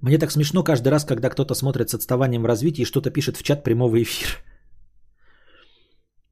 Мне 0.00 0.18
так 0.18 0.30
смешно 0.30 0.62
каждый 0.62 0.88
раз, 0.88 1.04
когда 1.04 1.28
кто-то 1.28 1.54
смотрит 1.54 1.90
с 1.90 1.94
отставанием 1.94 2.42
в 2.42 2.46
развитии 2.46 2.82
и 2.82 2.86
что-то 2.86 3.10
пишет 3.10 3.36
в 3.36 3.42
чат 3.42 3.64
прямого 3.64 4.00
эфира. 4.00 4.38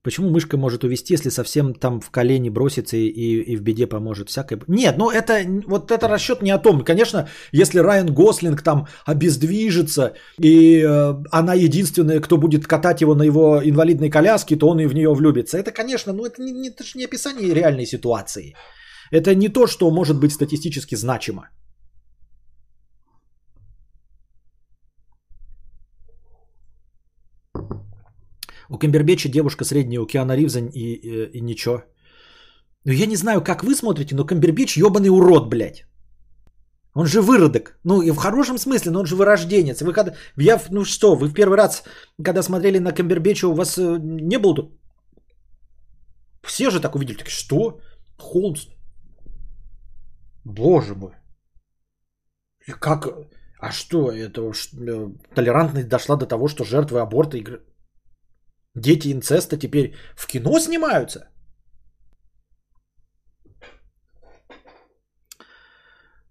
Почему 0.07 0.31
мышка 0.31 0.57
может 0.57 0.85
увести, 0.85 1.15
если 1.15 1.31
совсем 1.31 1.75
там 1.75 2.01
в 2.01 2.11
колени 2.11 2.49
бросится 2.49 2.97
и, 2.97 3.09
и 3.09 3.57
в 3.57 3.63
беде 3.63 3.89
поможет? 3.89 4.29
Всякое... 4.29 4.61
Нет, 4.69 4.99
ну 4.99 5.11
это, 5.11 5.45
вот 5.67 5.91
это 5.91 6.07
расчет 6.07 6.43
не 6.43 6.53
о 6.53 6.59
том. 6.59 6.85
Конечно, 6.85 7.29
если 7.51 7.81
Райан 7.81 8.15
Гослинг 8.15 8.63
там 8.63 8.87
обездвижится, 9.05 10.13
и 10.39 10.81
э, 10.81 11.15
она 11.33 11.55
единственная, 11.55 12.21
кто 12.21 12.37
будет 12.39 12.69
катать 12.69 13.01
его 13.01 13.17
на 13.17 13.25
его 13.25 13.61
инвалидной 13.65 14.09
коляске, 14.09 14.55
то 14.55 14.69
он 14.69 14.79
и 14.79 14.87
в 14.87 14.95
нее 14.95 15.13
влюбится. 15.13 15.59
Это, 15.59 15.73
конечно, 15.73 16.13
ну 16.13 16.25
это, 16.25 16.41
не, 16.41 16.69
это 16.69 16.85
же 16.85 16.99
не 16.99 17.05
описание 17.05 17.53
реальной 17.53 17.87
ситуации. 17.87 18.55
Это 19.11 19.35
не 19.35 19.49
то, 19.49 19.67
что 19.67 19.91
может 19.91 20.21
быть 20.21 20.33
статистически 20.33 20.95
значимо. 20.95 21.49
У 28.69 28.79
Камбербеча 28.79 29.29
девушка 29.29 29.65
средняя, 29.65 30.01
у 30.01 30.07
Киана 30.07 30.37
Ривза 30.37 30.61
и, 30.61 30.95
и, 30.95 31.31
и 31.33 31.41
ничего. 31.41 31.83
Ну 32.85 32.93
я 32.93 33.07
не 33.07 33.17
знаю, 33.17 33.43
как 33.43 33.63
вы 33.65 33.75
смотрите, 33.75 34.15
но 34.15 34.25
Камбербич 34.25 34.77
ебаный 34.77 35.11
урод, 35.11 35.49
блядь. 35.49 35.85
Он 36.95 37.07
же 37.07 37.21
выродок. 37.21 37.79
Ну, 37.85 38.03
и 38.03 38.11
в 38.11 38.17
хорошем 38.17 38.59
смысле, 38.59 38.91
но 38.91 39.01
он 39.01 39.07
же 39.07 39.17
вырожденец. 39.17 39.83
Вы 39.83 39.93
когда... 39.93 40.15
Я, 40.39 40.59
ну 40.71 40.85
что, 40.85 41.15
вы 41.15 41.29
в 41.29 41.35
первый 41.35 41.59
раз, 41.59 41.85
когда 42.25 42.43
смотрели 42.43 42.79
на 42.79 42.93
Камбербеча, 42.93 43.49
у 43.49 43.55
вас 43.55 43.77
э, 43.77 43.99
не 44.01 44.39
было 44.39 44.55
тут... 44.55 44.81
Все 46.43 46.71
же 46.71 46.81
так 46.81 46.95
увидели. 46.95 47.19
Так, 47.19 47.29
что? 47.29 47.81
Холмс. 48.19 48.69
Боже 50.45 50.95
мой. 50.95 51.13
И 52.67 52.73
как... 52.73 53.09
А 53.59 53.73
что, 53.73 54.11
это 54.11 54.41
э, 54.41 55.09
толерантность 55.35 55.89
дошла 55.89 56.17
до 56.17 56.27
того, 56.27 56.49
что 56.49 56.65
жертвы 56.65 57.01
аборта. 57.01 57.39
Дети 58.77 59.13
инцеста 59.13 59.57
теперь 59.57 59.95
в 60.17 60.27
кино 60.27 60.59
снимаются? 60.61 61.29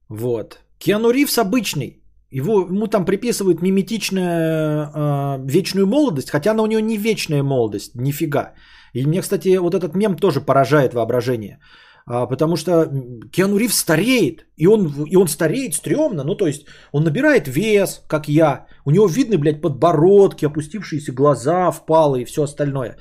Вот. 0.09 0.59
Киану 0.77 1.09
Ривз 1.11 1.37
обычный. 1.37 2.03
Его, 2.31 2.67
ему 2.67 2.87
там 2.87 3.05
приписывают 3.05 3.61
миметичную 3.61 4.25
э, 4.25 5.45
вечную 5.47 5.87
молодость, 5.87 6.29
хотя 6.29 6.51
она 6.51 6.63
у 6.63 6.67
него 6.67 6.81
не 6.81 6.97
вечная 6.97 7.43
молодость, 7.43 7.95
нифига. 7.95 8.53
И 8.93 9.05
мне, 9.07 9.21
кстати, 9.21 9.57
вот 9.57 9.73
этот 9.73 9.95
мем 9.95 10.15
тоже 10.15 10.41
поражает 10.41 10.93
воображение. 10.93 11.59
А, 12.07 12.27
потому 12.27 12.55
что 12.55 12.87
Киану 13.31 13.57
Ривз 13.57 13.75
стареет, 13.75 14.45
и 14.57 14.67
он, 14.67 15.05
и 15.07 15.15
он 15.15 15.27
стареет 15.27 15.73
стрёмно, 15.73 16.23
ну 16.23 16.35
то 16.35 16.45
есть 16.45 16.65
он 16.91 17.03
набирает 17.03 17.47
вес, 17.47 18.03
как 18.07 18.27
я, 18.27 18.67
у 18.85 18.91
него 18.91 19.07
видны, 19.07 19.37
блядь, 19.37 19.61
подбородки, 19.61 20.45
опустившиеся 20.45 21.13
глаза, 21.13 21.71
впалые 21.71 22.21
и 22.21 22.25
все 22.25 22.43
остальное. 22.43 22.97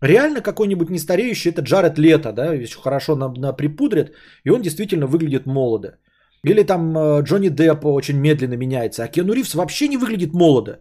Реально 0.00 0.40
какой-нибудь 0.40 0.90
нестареющий, 0.90 1.50
это 1.50 1.62
Джаред 1.62 1.98
Лето, 1.98 2.32
да, 2.32 2.54
еще 2.54 2.78
хорошо 2.78 3.16
на, 3.16 3.28
на 3.28 3.52
припудрит, 3.52 4.12
и 4.44 4.50
он 4.50 4.62
действительно 4.62 5.06
выглядит 5.06 5.46
молодо. 5.46 5.98
Или 6.44 6.62
там 6.62 6.96
э, 6.96 7.22
Джонни 7.22 7.48
Депп 7.48 7.84
очень 7.84 8.18
медленно 8.18 8.54
меняется, 8.54 9.02
а 9.02 9.08
Киану 9.08 9.32
Ривз 9.32 9.54
вообще 9.54 9.88
не 9.88 9.96
выглядит 9.96 10.32
молодо. 10.32 10.80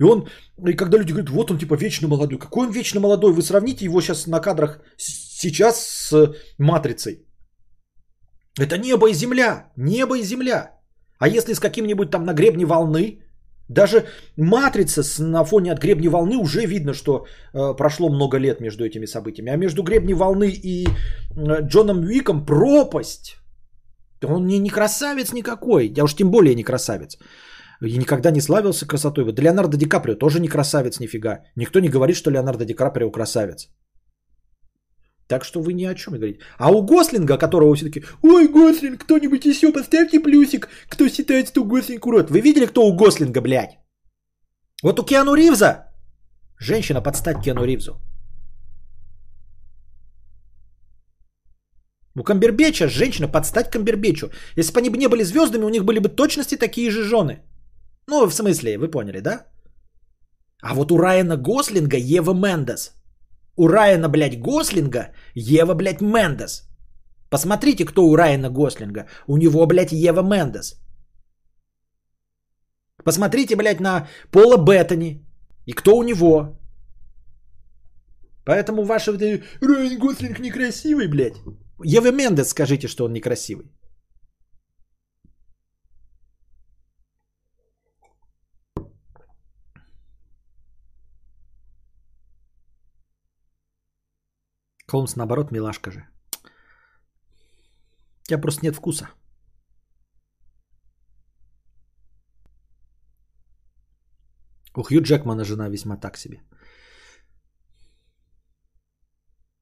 И 0.00 0.02
он, 0.02 0.28
и 0.66 0.72
когда 0.72 0.98
люди 0.98 1.12
говорят, 1.12 1.30
вот 1.30 1.50
он 1.50 1.58
типа 1.58 1.76
вечно 1.76 2.08
молодой, 2.08 2.38
какой 2.38 2.66
он 2.66 2.72
вечно 2.72 3.00
молодой, 3.00 3.32
вы 3.32 3.42
сравните 3.42 3.84
его 3.84 4.00
сейчас 4.00 4.26
на 4.26 4.40
кадрах 4.40 4.80
сейчас 5.44 5.76
с 5.86 6.34
матрицей. 6.58 7.26
Это 8.60 8.78
небо 8.78 9.08
и 9.08 9.14
земля, 9.14 9.72
небо 9.76 10.18
и 10.18 10.22
земля. 10.22 10.70
А 11.18 11.28
если 11.28 11.54
с 11.54 11.60
каким-нибудь 11.60 12.10
там 12.10 12.24
на 12.24 12.34
гребне 12.34 12.66
волны, 12.66 13.20
даже 13.68 14.04
матрица 14.36 15.02
на 15.22 15.44
фоне 15.44 15.72
от 15.72 15.80
гребни 15.80 16.08
волны 16.08 16.36
уже 16.36 16.66
видно, 16.66 16.94
что 16.94 17.26
э, 17.54 17.76
прошло 17.76 18.10
много 18.10 18.38
лет 18.38 18.60
между 18.60 18.84
этими 18.84 19.06
событиями. 19.06 19.52
А 19.52 19.56
между 19.56 19.82
гребни 19.82 20.14
волны 20.14 20.50
и 20.50 20.86
э, 20.86 21.62
Джоном 21.62 22.04
Уиком 22.04 22.44
пропасть. 22.46 23.36
Он 24.22 24.46
не, 24.46 24.58
не 24.58 24.70
красавец 24.70 25.32
никакой, 25.32 25.92
я 25.96 26.04
уж 26.04 26.14
тем 26.14 26.30
более 26.30 26.54
не 26.54 26.62
красавец. 26.62 27.18
И 27.82 27.98
никогда 27.98 28.30
не 28.30 28.40
славился 28.40 28.86
красотой. 28.86 29.24
Вот 29.24 29.38
Леонардо 29.38 29.76
Ди 29.76 29.86
Каприо 29.86 30.14
тоже 30.14 30.40
не 30.40 30.48
красавец 30.48 31.00
нифига. 31.00 31.40
Никто 31.56 31.80
не 31.80 31.88
говорит, 31.88 32.16
что 32.16 32.30
Леонардо 32.30 32.64
Ди 32.64 32.74
Каприо 32.74 33.10
красавец. 33.10 33.68
Так 35.26 35.44
что 35.44 35.60
вы 35.60 35.72
ни 35.72 35.84
о 35.84 35.94
чем 35.94 36.14
не 36.14 36.18
говорите. 36.18 36.40
А 36.58 36.70
у 36.70 36.82
Гослинга, 36.82 37.38
которого 37.38 37.74
все 37.74 37.86
таки 37.86 38.04
ой, 38.22 38.48
Гослинг, 38.48 39.04
кто-нибудь 39.04 39.44
еще 39.44 39.72
поставьте 39.72 40.20
плюсик, 40.20 40.68
кто 40.88 41.08
считает, 41.08 41.48
что 41.48 41.64
Гослинг 41.64 42.06
урод. 42.06 42.30
Вы 42.30 42.40
видели, 42.40 42.66
кто 42.66 42.86
у 42.86 42.96
Гослинга, 42.96 43.40
блядь? 43.40 43.78
Вот 44.82 45.00
у 45.00 45.04
Киану 45.04 45.34
Ривза 45.34 45.86
женщина 46.58 47.00
подстать 47.00 47.42
Киану 47.42 47.64
Ривзу. 47.64 48.00
У 52.16 52.22
Камбербеча 52.22 52.88
женщина 52.88 53.26
подстать 53.26 53.70
Камбербечу. 53.70 54.30
Если 54.56 54.72
бы 54.72 54.80
они 54.80 54.90
не 54.90 55.08
были 55.08 55.24
звездами, 55.24 55.64
у 55.64 55.70
них 55.70 55.84
были 55.84 56.00
бы 56.00 56.08
точности 56.08 56.56
такие 56.56 56.90
же 56.90 57.02
жены. 57.02 57.42
Ну, 58.06 58.26
в 58.26 58.34
смысле, 58.34 58.78
вы 58.78 58.88
поняли, 58.90 59.20
да? 59.20 59.46
А 60.62 60.74
вот 60.74 60.92
у 60.92 60.98
Райана 60.98 61.36
Гослинга 61.36 61.96
Ева 61.96 62.34
Мендес– 62.34 62.92
у 63.56 63.68
Райана, 63.68 64.08
блядь, 64.08 64.40
Гослинга 64.40 65.12
Ева, 65.34 65.74
блядь, 65.74 66.00
Мендес. 66.00 66.68
Посмотрите, 67.30 67.84
кто 67.84 68.04
у 68.04 68.16
Райана 68.16 68.50
Гослинга. 68.50 69.06
У 69.26 69.36
него, 69.36 69.66
блядь, 69.66 69.92
Ева 69.92 70.22
Мендес. 70.22 70.74
Посмотрите, 73.04 73.56
блядь, 73.56 73.80
на 73.80 74.08
Пола 74.30 74.56
Беттани. 74.56 75.24
И 75.66 75.72
кто 75.72 75.96
у 75.96 76.02
него. 76.02 76.58
Поэтому 78.44 78.84
ваш 78.84 79.08
Райан 79.08 79.42
Гослинг 79.98 80.38
некрасивый, 80.38 81.08
блядь. 81.08 81.40
Ева 81.84 82.12
Мендес 82.12 82.48
скажите, 82.48 82.88
что 82.88 83.04
он 83.04 83.12
некрасивый. 83.12 83.66
Холмс, 94.94 95.16
наоборот, 95.16 95.50
милашка 95.50 95.90
же. 95.90 96.06
У 98.22 98.26
тебя 98.28 98.40
просто 98.40 98.64
нет 98.64 98.76
вкуса. 98.76 99.08
У 104.76 104.82
Хью 104.82 105.02
Джекмана 105.02 105.44
жена 105.44 105.68
весьма 105.68 105.96
так 105.96 106.16
себе. 106.16 106.42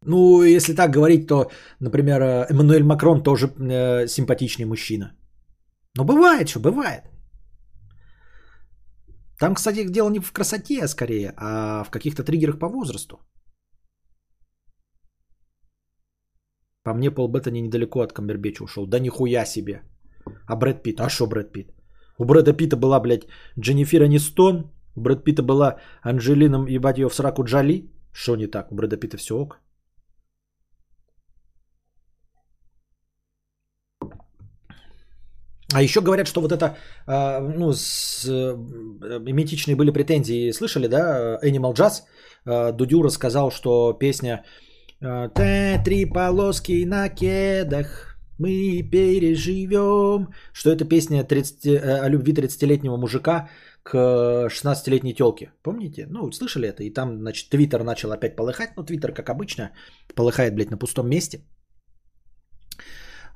Ну, 0.05 0.43
если 0.43 0.75
так 0.75 0.91
говорить, 0.91 1.27
то, 1.27 1.51
например, 1.81 2.23
Эммануэль 2.51 2.85
Макрон 2.85 3.23
тоже 3.23 3.47
э, 3.47 4.09
симпатичный 4.09 4.67
мужчина. 4.67 5.17
Но 5.97 6.05
бывает, 6.05 6.49
что 6.49 6.61
бывает. 6.61 7.05
Там, 9.39 9.55
кстати, 9.55 9.87
дело 9.91 10.11
не 10.11 10.21
в 10.21 10.33
красоте, 10.33 10.85
а 10.85 10.89
скорее, 10.89 11.33
а 11.37 11.85
в 11.85 11.91
каких-то 11.91 12.23
триггерах 12.23 12.59
по 12.59 12.69
возрасту. 12.69 13.17
По 16.85 16.95
мне 16.95 17.11
Пол 17.11 17.29
Беттани 17.29 17.61
недалеко 17.61 18.01
от 18.01 18.13
Камбербеча 18.13 18.65
ушел. 18.65 18.87
Да 18.87 18.99
нихуя 18.99 19.45
себе. 19.47 19.83
А 20.47 20.57
Брэд 20.57 20.83
Питт? 20.83 21.01
А 21.01 21.09
что 21.09 21.27
Брэд 21.27 21.53
Питт? 21.53 21.71
У 22.19 22.25
Брэда 22.25 22.53
Питта 22.53 22.77
была, 22.77 23.01
блядь, 23.01 23.27
Дженнифер 23.59 24.03
Анистон. 24.03 24.71
У 24.97 25.01
Брэд 25.01 25.25
Питта 25.25 25.43
была 25.43 25.77
Анджелина, 26.03 26.67
ебать 26.69 26.99
ее 26.99 27.09
в 27.09 27.15
сраку 27.15 27.45
Джоли. 27.45 27.91
Что 28.13 28.37
не 28.37 28.47
так? 28.47 28.73
У 28.73 28.75
Брэда 28.75 28.97
Питта 28.97 29.17
все 29.17 29.35
ок. 29.35 29.61
А 35.75 35.83
еще 35.83 36.01
говорят, 36.01 36.29
что 36.29 36.41
вот 36.41 36.53
это, 36.53 36.77
э, 37.07 37.39
ну, 37.41 37.73
с, 37.73 38.27
э, 38.29 38.57
миметичные 39.21 39.75
были 39.75 39.91
претензии, 39.91 40.53
слышали, 40.53 40.87
да, 40.87 41.39
Animal 41.43 41.73
Jazz, 41.73 42.03
э, 42.45 42.73
Дудю 42.73 43.03
рассказал, 43.03 43.51
что 43.51 43.95
песня 43.95 44.45
Т, 45.03 45.83
три 45.85 46.07
полоски 46.07 46.85
на 46.85 47.09
кедах. 47.09 48.17
Мы 48.39 48.89
переживем. 48.93 50.29
Что 50.53 50.71
это 50.71 50.85
песня 50.85 51.25
30, 51.25 51.67
э, 51.67 52.05
о 52.05 52.09
любви 52.09 52.33
30-летнего 52.33 52.97
мужика 52.97 53.49
к 53.83 53.97
16-летней 54.49 55.15
телке. 55.15 55.53
Помните? 55.63 56.07
Ну, 56.09 56.31
слышали 56.31 56.69
это? 56.69 56.85
И 56.85 56.91
там, 56.91 57.19
значит, 57.19 57.51
Твиттер 57.51 57.83
начал 57.83 58.13
опять 58.13 58.37
полыхать. 58.37 58.77
Ну, 58.77 58.85
Твиттер, 58.85 59.13
как 59.13 59.29
обычно, 59.29 59.73
полыхает, 60.15 60.55
блядь, 60.55 60.71
на 60.71 60.79
пустом 60.79 61.09
месте. 61.09 61.41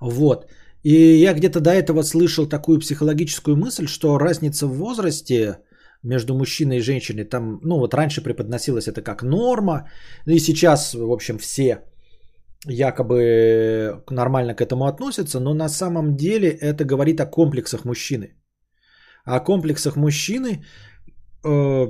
Вот. 0.01 0.47
И 0.85 0.95
я 0.95 1.35
где-то 1.35 1.61
до 1.61 1.71
этого 1.71 2.03
слышал 2.03 2.47
такую 2.49 2.79
психологическую 2.79 3.57
мысль, 3.57 3.89
что 3.89 4.19
разница 4.19 4.69
в 4.69 4.77
возрасте 4.77 5.59
между 6.07 6.35
мужчиной 6.35 6.77
и 6.77 6.83
женщиной 6.83 7.25
там, 7.25 7.61
ну 7.63 7.79
вот 7.79 7.95
раньше 7.95 8.23
преподносилось 8.23 8.89
это 8.89 9.03
как 9.03 9.23
норма, 9.23 9.89
ну 10.27 10.33
и 10.33 10.39
сейчас, 10.39 10.95
в 10.95 11.13
общем, 11.13 11.39
все 11.39 11.83
якобы 12.67 14.03
нормально 14.11 14.55
к 14.55 14.61
этому 14.61 14.87
относятся, 14.87 15.41
но 15.41 15.55
на 15.55 15.69
самом 15.69 16.17
деле 16.17 16.49
это 16.49 16.85
говорит 16.85 17.21
о 17.21 17.27
комплексах 17.27 17.85
мужчины. 17.85 18.35
О 19.25 19.41
комплексах 19.41 19.97
мужчины, 19.97 20.65
э, 21.45 21.87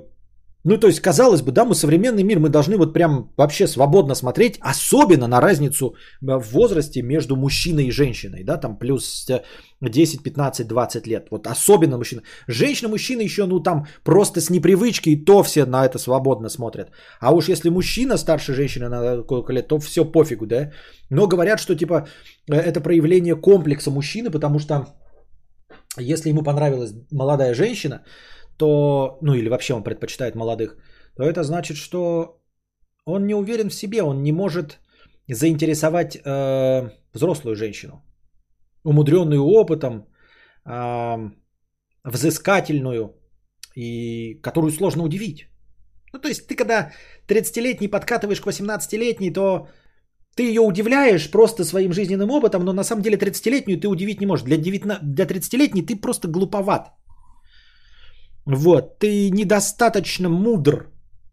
ну 0.66 0.78
то 0.78 0.88
есть 0.88 1.00
казалось 1.00 1.42
бы, 1.42 1.52
да, 1.52 1.64
мы 1.64 1.74
современный 1.74 2.24
мир, 2.24 2.40
мы 2.40 2.48
должны 2.48 2.76
вот 2.76 2.92
прям 2.92 3.30
вообще 3.36 3.68
свободно 3.68 4.14
смотреть, 4.14 4.58
особенно 4.60 5.28
на 5.28 5.40
разницу 5.40 5.94
в 6.20 6.52
возрасте 6.52 7.02
между 7.02 7.36
мужчиной 7.36 7.84
и 7.84 7.92
женщиной, 7.92 8.42
да, 8.44 8.56
там 8.56 8.76
плюс 8.76 9.26
10, 9.80 10.22
15, 10.22 10.66
20 10.66 11.06
лет, 11.06 11.28
вот 11.30 11.46
особенно 11.46 11.98
мужчина. 11.98 12.22
Женщина, 12.48 12.88
мужчина 12.88 13.22
еще, 13.22 13.46
ну 13.46 13.62
там 13.62 13.86
просто 14.04 14.40
с 14.40 14.50
непривычки, 14.50 15.10
и 15.10 15.24
то 15.24 15.44
все 15.44 15.66
на 15.66 15.86
это 15.86 15.98
свободно 15.98 16.48
смотрят. 16.48 16.90
А 17.20 17.32
уж 17.32 17.48
если 17.48 17.70
мужчина 17.70 18.16
старше 18.16 18.52
женщины 18.52 18.88
на 18.88 19.22
сколько 19.22 19.52
лет, 19.52 19.68
то 19.68 19.78
все 19.78 20.04
пофигу, 20.04 20.46
да. 20.46 20.72
Но 21.10 21.28
говорят, 21.28 21.60
что 21.60 21.76
типа 21.76 22.08
э, 22.50 22.56
это 22.56 22.80
проявление 22.80 23.36
комплекса 23.36 23.90
мужчины, 23.90 24.30
потому 24.30 24.58
что 24.58 24.86
если 25.98 26.30
ему 26.30 26.42
понравилась 26.42 26.92
молодая 27.12 27.54
женщина, 27.54 28.02
то, 28.58 29.18
ну 29.22 29.34
или 29.34 29.48
вообще 29.48 29.74
он 29.74 29.84
предпочитает 29.84 30.34
молодых, 30.34 30.76
то 31.16 31.22
это 31.22 31.42
значит, 31.42 31.76
что 31.76 32.40
он 33.04 33.26
не 33.26 33.34
уверен 33.34 33.68
в 33.70 33.74
себе, 33.74 34.02
он 34.02 34.22
не 34.22 34.32
может 34.32 34.78
заинтересовать 35.28 36.16
э, 36.16 36.90
взрослую 37.12 37.56
женщину 37.56 38.02
умудренную 38.86 39.44
опытом, 39.44 40.06
взыскательную, 42.04 43.14
и 43.76 44.40
которую 44.42 44.70
сложно 44.70 45.02
удивить. 45.04 45.48
Ну, 46.12 46.20
то 46.20 46.28
есть 46.28 46.46
ты 46.46 46.56
когда 46.56 46.92
30-летний 47.28 47.88
подкатываешь 47.88 48.40
к 48.40 48.46
18-летней, 48.46 49.32
то 49.32 49.68
ты 50.36 50.42
ее 50.44 50.60
удивляешь 50.60 51.30
просто 51.30 51.64
своим 51.64 51.92
жизненным 51.92 52.30
опытом, 52.30 52.64
но 52.64 52.72
на 52.72 52.84
самом 52.84 53.02
деле 53.02 53.16
30-летнюю 53.16 53.80
ты 53.80 53.88
удивить 53.88 54.20
не 54.20 54.26
можешь. 54.26 54.46
Для, 54.46 54.56
19, 54.56 55.14
для 55.14 55.26
30-летней 55.26 55.82
ты 55.82 55.96
просто 55.96 56.28
глуповат. 56.28 56.95
Вот, 58.46 58.98
ты 58.98 59.30
недостаточно 59.30 60.28
мудр 60.28 60.86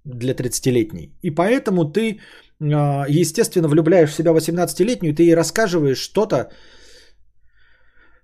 для 0.03 0.33
30-летней. 0.33 1.13
И 1.21 1.31
поэтому 1.31 1.85
ты, 1.85 2.19
а, 2.59 3.05
естественно, 3.07 3.67
влюбляешь 3.67 4.11
в 4.11 4.15
себя 4.15 4.31
18-летнюю, 4.31 5.15
ты 5.15 5.23
ей 5.23 5.35
рассказываешь 5.35 5.99
что-то, 5.99 6.49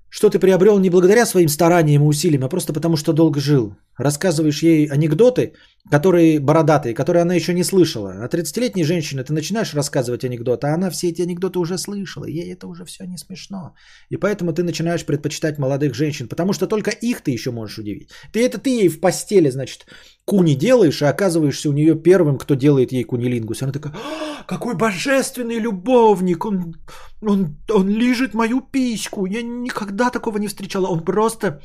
что 0.09 0.29
ты 0.29 0.39
приобрел 0.39 0.79
не 0.79 0.89
благодаря 0.89 1.25
своим 1.25 1.49
стараниям 1.49 2.03
и 2.03 2.07
усилиям, 2.07 2.43
а 2.43 2.49
просто 2.49 2.73
потому, 2.73 2.97
что 2.97 3.13
долго 3.13 3.39
жил. 3.39 3.75
Рассказываешь 3.99 4.63
ей 4.63 4.87
анекдоты, 4.87 5.53
которые 5.91 6.39
бородатые, 6.39 6.93
которые 6.93 7.21
она 7.21 7.33
еще 7.33 7.53
не 7.53 7.63
слышала. 7.63 8.23
А 8.23 8.27
30-летней 8.27 8.83
женщине 8.83 9.23
ты 9.23 9.33
начинаешь 9.33 9.73
рассказывать 9.73 10.23
анекдоты, 10.23 10.67
а 10.67 10.73
она 10.73 10.89
все 10.89 11.09
эти 11.09 11.21
анекдоты 11.21 11.59
уже 11.59 11.77
слышала. 11.77 12.25
Ей 12.25 12.53
это 12.53 12.67
уже 12.67 12.85
все 12.85 13.05
не 13.05 13.17
смешно. 13.17 13.73
И 14.09 14.17
поэтому 14.17 14.53
ты 14.53 14.63
начинаешь 14.63 15.05
предпочитать 15.05 15.59
молодых 15.59 15.93
женщин, 15.95 16.27
потому 16.27 16.53
что 16.53 16.67
только 16.67 16.91
их 16.91 17.21
ты 17.21 17.31
еще 17.31 17.51
можешь 17.51 17.77
удивить. 17.77 18.09
Ты 18.31 18.45
это 18.45 18.57
ты 18.57 18.69
ей 18.69 18.89
в 18.89 19.01
постели, 19.01 19.49
значит, 19.49 19.85
куни 20.23 20.55
делаешь, 20.55 21.01
и 21.01 21.05
оказываешься 21.05 21.69
у 21.69 21.73
нее 21.73 21.95
первым, 21.95 22.37
кто 22.37 22.55
делает 22.55 22.93
ей 22.93 23.03
кунилингус. 23.03 23.63
Она 23.63 23.73
такая, 23.73 23.93
«А, 23.93 24.43
какой 24.43 24.75
божественный 24.75 25.59
любовник, 25.59 26.45
он, 26.45 26.75
он, 27.21 27.57
он 27.69 27.89
лежит 27.89 28.33
мою 28.33 28.61
письку. 28.61 29.25
Я 29.25 29.41
никогда 29.41 30.09
такого 30.09 30.37
не 30.37 30.47
встречала. 30.47 30.87
Он 30.87 31.03
просто 31.03 31.61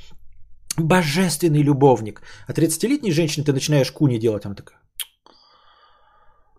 божественный 0.78 1.62
любовник. 1.62 2.22
А 2.46 2.52
30-летней 2.52 3.12
женщине 3.12 3.44
ты 3.44 3.52
начинаешь 3.52 3.92
куни 3.92 4.18
делать, 4.18 4.46
она 4.46 4.55
такая, 4.55 4.78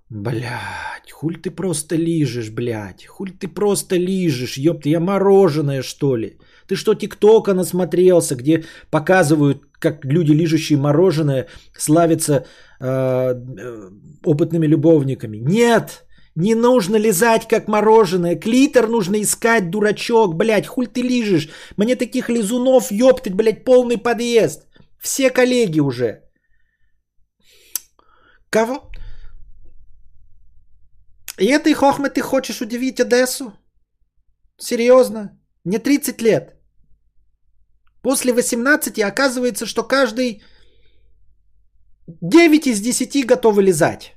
Блять, 0.09 1.11
хуль 1.11 1.37
ты 1.41 1.49
просто 1.49 1.95
лижешь, 1.95 2.51
блядь. 2.51 3.05
Хуль 3.05 3.31
ты 3.31 3.47
просто 3.47 3.97
лижешь, 3.97 4.57
ёпта, 4.57 4.89
я 4.89 4.99
мороженое, 4.99 5.81
что 5.81 6.15
ли? 6.15 6.37
Ты 6.67 6.75
что, 6.75 6.93
тиктока 6.93 7.53
насмотрелся, 7.53 8.35
где 8.35 8.65
показывают, 8.91 9.63
как 9.79 10.05
люди, 10.05 10.31
лижущие 10.31 10.77
мороженое, 10.77 11.47
славятся 11.77 12.45
э, 12.79 12.85
э, 12.85 13.89
опытными 14.23 14.67
любовниками? 14.67 15.37
Нет! 15.37 16.04
Не 16.35 16.53
нужно 16.55 16.97
лизать, 16.97 17.47
как 17.47 17.67
мороженое. 17.67 18.35
Клитор 18.35 18.87
нужно 18.87 19.21
искать, 19.21 19.69
дурачок, 19.69 20.35
блядь. 20.35 20.67
Хуль 20.67 20.87
ты 20.87 21.01
лижешь? 21.01 21.49
Мне 21.77 21.95
таких 21.95 22.29
лизунов, 22.29 22.91
ёптать, 22.91 23.33
блядь, 23.33 23.63
полный 23.63 23.97
подъезд. 23.97 24.67
Все 24.99 25.29
коллеги 25.29 25.79
уже. 25.79 26.21
Кого? 28.49 28.89
И 31.39 31.45
этой 31.45 31.73
хохмы 31.73 32.09
ты 32.09 32.21
хочешь 32.21 32.61
удивить 32.61 32.99
Одессу? 32.99 33.53
Серьезно? 34.57 35.39
Мне 35.63 35.79
30 35.79 36.21
лет. 36.21 36.55
После 38.01 38.33
18 38.33 38.99
оказывается, 38.99 39.65
что 39.65 39.83
каждый 39.83 40.43
9 42.07 42.67
из 42.67 42.81
10 42.81 43.25
готовы 43.25 43.63
лизать. 43.63 44.15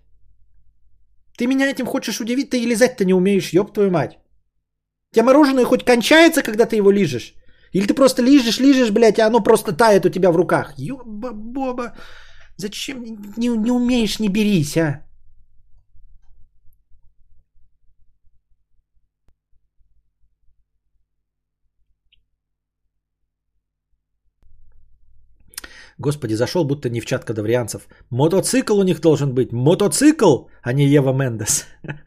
Ты 1.39 1.47
меня 1.47 1.71
этим 1.71 1.87
хочешь 1.87 2.21
удивить, 2.21 2.51
ты 2.51 2.59
и 2.59 2.67
лизать-то 2.67 3.05
не 3.05 3.15
умеешь, 3.15 3.53
ёб 3.53 3.73
твою 3.73 3.91
мать. 3.91 4.19
У 5.13 5.15
тебя 5.15 5.25
мороженое 5.25 5.65
хоть 5.65 5.85
кончается, 5.85 6.43
когда 6.43 6.67
ты 6.67 6.77
его 6.77 6.91
лижешь? 6.91 7.35
Или 7.73 7.87
ты 7.87 7.95
просто 7.95 8.23
лижешь, 8.23 8.61
лижешь, 8.61 8.91
блядь, 8.91 9.19
а 9.21 9.27
оно 9.27 9.41
просто 9.41 9.73
тает 9.73 10.05
у 10.05 10.11
тебя 10.11 10.31
в 10.33 10.37
руках? 10.37 10.75
Ёба-боба, 10.79 11.97
зачем 12.57 13.05
не, 13.37 13.49
не 13.49 13.71
умеешь, 13.71 14.19
не 14.19 14.29
берись, 14.29 14.77
а? 14.77 15.08
Господи, 25.99 26.35
зашел 26.35 26.65
будто 26.65 26.89
не 26.89 27.01
в 27.01 27.07
чат 27.07 27.25
кадаврианцев. 27.25 27.89
Мотоцикл 28.11 28.79
у 28.79 28.85
них 28.85 29.01
должен 29.01 29.35
быть. 29.35 29.53
Мотоцикл, 29.53 30.47
а 30.63 30.73
не 30.73 30.87
Ева 30.87 31.13
Мендес. 31.13 31.67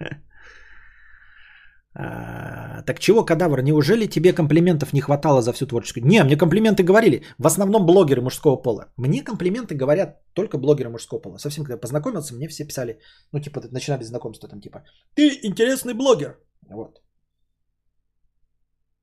А, 1.93 2.83
так 2.83 2.99
чего, 2.99 3.25
кадавр, 3.25 3.61
неужели 3.61 4.05
тебе 4.07 4.31
комплиментов 4.31 4.93
не 4.93 5.01
хватало 5.01 5.41
за 5.41 5.51
всю 5.51 5.67
творческую? 5.67 6.05
Не, 6.05 6.23
мне 6.23 6.37
комплименты 6.37 6.83
говорили. 6.83 7.23
В 7.37 7.45
основном 7.45 7.85
блогеры 7.85 8.21
мужского 8.21 8.55
пола. 8.55 8.93
Мне 8.97 9.23
комплименты 9.23 9.75
говорят 9.75 10.21
только 10.33 10.57
блогеры 10.57 10.89
мужского 10.89 11.19
пола. 11.19 11.37
Совсем 11.37 11.65
когда 11.65 11.77
познакомился, 11.77 12.33
мне 12.33 12.47
все 12.47 12.63
писали, 12.63 12.97
ну 13.33 13.41
типа 13.41 13.61
начинали 13.71 14.03
знакомство 14.03 14.47
там 14.47 14.61
типа, 14.61 14.85
ты 15.15 15.37
интересный 15.43 15.93
блогер. 15.93 16.39
Вот. 16.69 17.01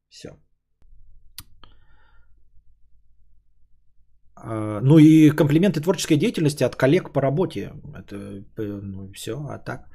Все. 0.08 0.30
Ну 4.44 4.98
и 4.98 5.30
комплименты 5.30 5.80
творческой 5.80 6.16
деятельности 6.16 6.64
от 6.64 6.76
коллег 6.76 7.12
по 7.12 7.20
работе. 7.20 7.72
Это 7.94 8.44
ну, 8.56 9.12
все, 9.12 9.32
а 9.48 9.58
так. 9.58 9.86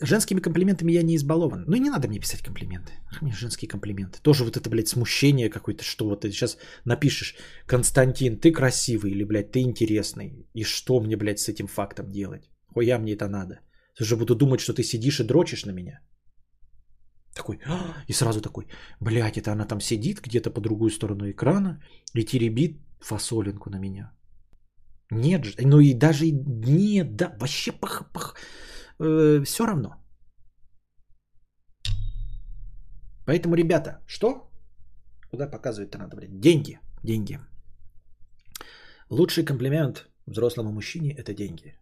Женскими 0.00 0.40
комплиментами 0.40 0.92
я 0.92 1.02
не 1.02 1.16
избалован. 1.16 1.64
Ну 1.66 1.76
и 1.76 1.80
не 1.80 1.90
надо 1.90 2.08
мне 2.08 2.20
писать 2.20 2.42
комплименты. 2.42 2.92
Мне 3.22 3.32
женские 3.32 3.68
комплименты. 3.68 4.18
Тоже 4.22 4.44
вот 4.44 4.56
это, 4.56 4.68
блядь, 4.68 4.88
смущение 4.88 5.48
какое-то, 5.48 5.84
что 5.84 6.04
вот 6.04 6.20
ты 6.20 6.30
сейчас 6.30 6.58
напишешь, 6.84 7.34
Константин, 7.66 8.38
ты 8.38 8.52
красивый 8.52 9.12
или, 9.12 9.24
блядь, 9.24 9.52
ты 9.52 9.60
интересный. 9.60 10.46
И 10.54 10.64
что 10.64 11.00
мне, 11.00 11.16
блядь, 11.16 11.38
с 11.38 11.48
этим 11.48 11.66
фактом 11.66 12.10
делать? 12.10 12.50
Хуя 12.74 12.98
мне 12.98 13.14
это 13.14 13.28
надо? 13.28 13.60
Я 13.98 14.06
же 14.06 14.16
буду 14.16 14.34
думать, 14.34 14.60
что 14.60 14.74
ты 14.74 14.82
сидишь 14.82 15.20
и 15.20 15.24
дрочишь 15.24 15.64
на 15.64 15.72
меня. 15.72 16.00
Такой, 17.36 17.58
и 18.08 18.14
сразу 18.14 18.40
такой, 18.40 18.66
блядь, 19.00 19.36
это 19.36 19.52
она 19.52 19.66
там 19.66 19.80
сидит 19.80 20.22
где-то 20.22 20.50
по 20.50 20.60
другую 20.60 20.90
сторону 20.90 21.30
экрана 21.30 21.82
и 22.14 22.24
теребит 22.24 22.80
фасолинку 23.00 23.70
на 23.70 23.78
меня. 23.78 24.12
Нет 25.10 25.44
же, 25.44 25.54
ну 25.66 25.80
и 25.80 25.92
даже 25.94 26.30
нет, 26.30 27.16
да, 27.16 27.36
вообще 27.38 27.72
пах, 27.72 28.10
пах, 28.12 28.36
э, 29.00 29.42
все 29.44 29.66
равно. 29.66 29.96
Поэтому, 33.26 33.54
ребята, 33.54 34.00
что? 34.06 34.50
Куда 35.30 35.50
показывать-то 35.50 35.98
надо, 35.98 36.16
блядь? 36.16 36.40
Деньги, 36.40 36.78
деньги. 37.02 37.38
Лучший 39.10 39.44
комплимент 39.44 40.08
взрослому 40.26 40.72
мужчине– 40.72 41.12
это 41.18 41.34
деньги. 41.34 41.74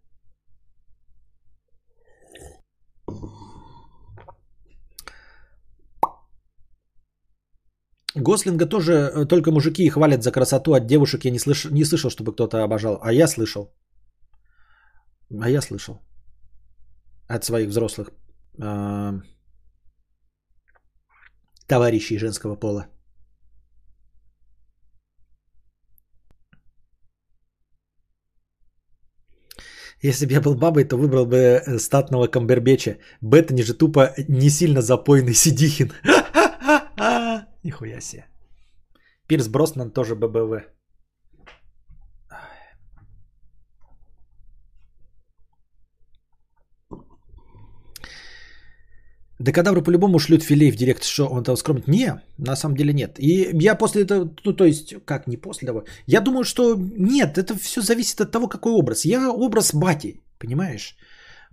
Гослинга 8.17 8.67
тоже 8.67 8.93
э, 8.93 9.27
только 9.27 9.51
мужики 9.51 9.89
хвалят 9.89 10.23
за 10.23 10.33
красоту 10.33 10.75
от 10.75 10.87
девушек. 10.87 11.25
Я 11.25 11.31
не, 11.31 11.39
слыш... 11.39 11.65
не 11.71 11.85
слышал, 11.85 12.11
чтобы 12.11 12.33
кто-то 12.33 12.63
обожал. 12.63 12.99
А 13.03 13.13
я 13.13 13.27
слышал. 13.27 13.75
А 15.43 15.51
я 15.51 15.61
слышал. 15.61 16.01
От 17.29 17.45
своих 17.45 17.69
взрослых 17.69 18.11
э... 18.59 19.21
товарищей 21.67 22.19
женского 22.19 22.57
пола. 22.57 22.87
Если 30.03 30.27
бы 30.27 30.33
я 30.33 30.41
был 30.41 30.55
бабой, 30.55 30.85
то 30.85 30.97
выбрал 30.97 31.27
бы 31.27 31.37
э, 31.37 31.79
статного 31.79 32.27
камбербеча. 32.27 32.99
Беттани 33.23 33.63
же 33.63 33.75
тупо 33.75 34.15
не 34.29 34.51
сильно 34.51 34.83
запойный 34.83 35.35
Сидихин. 35.35 35.93
Нихуя 36.97 38.01
себе. 38.01 38.27
Пирс 39.27 39.49
Броснан 39.49 39.91
тоже 39.91 40.15
ББВ. 40.15 40.75
Да 49.41 49.53
кадавры 49.53 49.83
по-любому 49.83 50.19
шлют 50.19 50.43
филей 50.43 50.71
в 50.71 50.77
директ, 50.77 51.03
что 51.05 51.27
он 51.27 51.43
там 51.43 51.57
скромит. 51.57 51.89
Не, 51.89 52.23
на 52.39 52.57
самом 52.57 52.77
деле 52.77 52.93
нет. 52.93 53.19
И 53.19 53.51
я 53.53 53.75
после 53.75 54.03
этого, 54.03 54.35
ну 54.45 54.53
то 54.53 54.65
есть, 54.65 54.95
как 55.05 55.27
не 55.27 55.37
после 55.37 55.67
того, 55.67 55.85
я 56.07 56.21
думаю, 56.21 56.45
что 56.45 56.77
нет, 56.77 57.37
это 57.37 57.59
все 57.59 57.83
зависит 57.83 58.21
от 58.21 58.31
того, 58.31 58.49
какой 58.49 58.73
образ. 58.73 59.05
Я 59.05 59.31
образ 59.31 59.75
бати, 59.75 60.23
понимаешь? 60.39 60.97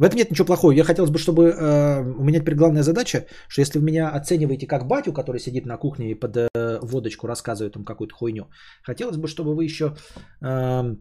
В 0.01 0.03
этом 0.03 0.17
нет 0.17 0.31
ничего 0.31 0.47
плохого. 0.47 0.71
Я 0.71 0.83
хотелось 0.83 1.11
бы, 1.11 1.19
чтобы 1.19 1.43
э, 1.43 2.01
у 2.01 2.23
меня 2.23 2.39
теперь 2.39 2.55
главная 2.55 2.81
задача, 2.83 3.25
что 3.47 3.61
если 3.61 3.79
вы 3.79 3.85
меня 3.85 4.09
оцениваете 4.09 4.65
как 4.65 4.87
батю, 4.87 5.13
который 5.13 5.39
сидит 5.39 5.65
на 5.65 5.77
кухне 5.77 6.09
и 6.09 6.19
под 6.19 6.37
э, 6.37 6.79
водочку 6.81 7.27
рассказывает 7.27 7.73
там 7.73 7.83
какую-то 7.83 8.15
хуйню, 8.15 8.49
хотелось 8.83 9.17
бы, 9.17 9.27
чтобы 9.27 9.53
вы 9.53 9.63
еще, 9.63 9.85
э, 10.41 10.95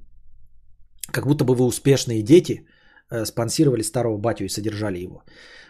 как 1.12 1.26
будто 1.26 1.44
бы 1.44 1.54
вы 1.54 1.64
успешные 1.64 2.22
дети, 2.22 2.66
э, 3.10 3.24
спонсировали 3.24 3.82
старого 3.82 4.18
батю 4.18 4.44
и 4.44 4.48
содержали 4.48 4.98
его. 4.98 5.22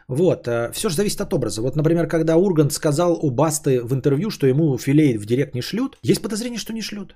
Вот, 0.09 0.49
э, 0.49 0.73
все 0.73 0.89
же 0.89 0.97
зависит 0.97 1.21
от 1.21 1.33
образа. 1.33 1.63
Вот, 1.63 1.77
например, 1.77 2.09
когда 2.09 2.37
Ургант 2.37 2.73
сказал 2.73 3.17
у 3.23 3.31
Басты 3.31 3.81
в 3.85 3.95
интервью, 3.95 4.31
что 4.31 4.47
ему 4.49 4.77
филей 4.77 5.19
в 5.19 5.25
директ 5.25 5.55
не 5.55 5.63
шлют, 5.63 5.99
есть 6.03 6.23
подозрение, 6.23 6.59
что 6.59 6.73
не 6.73 6.83
шлют. 6.83 7.15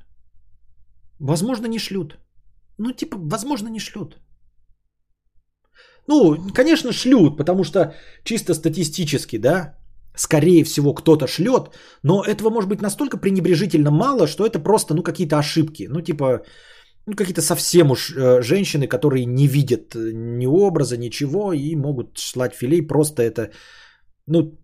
Возможно, 1.18 1.66
не 1.66 1.80
шлют. 1.80 2.18
Ну, 2.78 2.92
типа, 2.92 3.16
возможно, 3.18 3.68
не 3.68 3.80
шлют. 3.80 4.23
Ну, 6.06 6.36
конечно, 6.54 6.92
шлют, 6.92 7.36
потому 7.36 7.64
что 7.64 7.94
чисто 8.24 8.54
статистически, 8.54 9.38
да, 9.38 9.74
скорее 10.16 10.64
всего, 10.64 10.94
кто-то 10.94 11.26
шлет, 11.26 11.70
но 12.02 12.22
этого 12.22 12.50
может 12.50 12.68
быть 12.68 12.82
настолько 12.82 13.16
пренебрежительно 13.16 13.90
мало, 13.90 14.26
что 14.26 14.44
это 14.44 14.58
просто, 14.58 14.94
ну, 14.94 15.02
какие-то 15.02 15.38
ошибки. 15.38 15.88
Ну, 15.88 16.00
типа, 16.02 16.42
ну, 17.06 17.14
какие-то 17.16 17.42
совсем 17.42 17.90
уж 17.90 18.12
э, 18.16 18.42
женщины, 18.42 18.86
которые 18.86 19.24
не 19.26 19.46
видят 19.46 19.94
э, 19.94 20.12
ни 20.12 20.46
образа, 20.46 20.96
ничего, 20.96 21.52
и 21.52 21.76
могут 21.76 22.18
слать 22.18 22.54
филей. 22.54 22.86
Просто 22.86 23.22
это, 23.22 23.50
ну, 24.26 24.58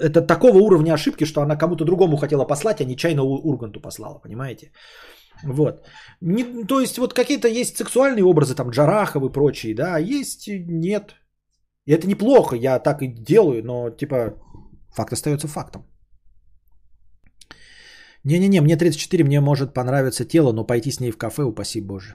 это 0.00 0.20
такого 0.26 0.58
уровня 0.58 0.94
ошибки, 0.94 1.24
что 1.24 1.42
она 1.42 1.56
кому-то 1.56 1.84
другому 1.84 2.16
хотела 2.16 2.44
послать, 2.44 2.80
а 2.80 2.84
нечаянно 2.84 3.22
Урганту 3.22 3.80
послала, 3.80 4.18
понимаете? 4.18 4.72
Вот. 5.44 5.86
Не, 6.20 6.64
то 6.64 6.80
есть 6.80 6.98
вот 6.98 7.14
какие-то 7.14 7.48
есть 7.48 7.76
сексуальные 7.76 8.24
образы, 8.24 8.54
там 8.54 8.70
Джарахов 8.70 9.22
и 9.24 9.32
прочие, 9.32 9.74
да, 9.74 9.98
есть 9.98 10.48
нет. 10.48 11.14
И 11.86 11.92
это 11.92 12.06
неплохо, 12.06 12.56
я 12.56 12.78
так 12.78 13.02
и 13.02 13.08
делаю, 13.08 13.64
но 13.64 13.90
типа 13.90 14.34
факт 14.94 15.12
остается 15.12 15.48
фактом. 15.48 15.82
Не-не-не, 18.24 18.60
мне 18.60 18.76
34, 18.76 19.24
мне 19.24 19.40
может 19.40 19.74
понравиться 19.74 20.24
тело, 20.24 20.52
но 20.52 20.64
пойти 20.64 20.92
с 20.92 21.00
ней 21.00 21.10
в 21.10 21.18
кафе, 21.18 21.42
упаси 21.42 21.80
Боже. 21.80 22.14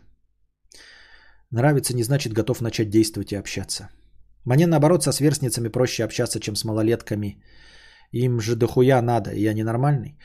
Нравится 1.52 1.94
не 1.94 2.04
значит 2.04 2.34
готов 2.34 2.62
начать 2.62 2.90
действовать 2.90 3.32
и 3.32 3.36
общаться. 3.36 3.90
Мне 4.46 4.68
наоборот 4.68 5.04
со 5.04 5.12
сверстницами 5.12 5.70
проще 5.70 6.04
общаться, 6.04 6.40
чем 6.40 6.56
с 6.56 6.64
малолетками. 6.64 7.42
Им 8.12 8.40
же 8.40 8.56
дохуя 8.56 9.02
надо, 9.02 9.32
я 9.34 9.54
ненормальный. 9.54 10.18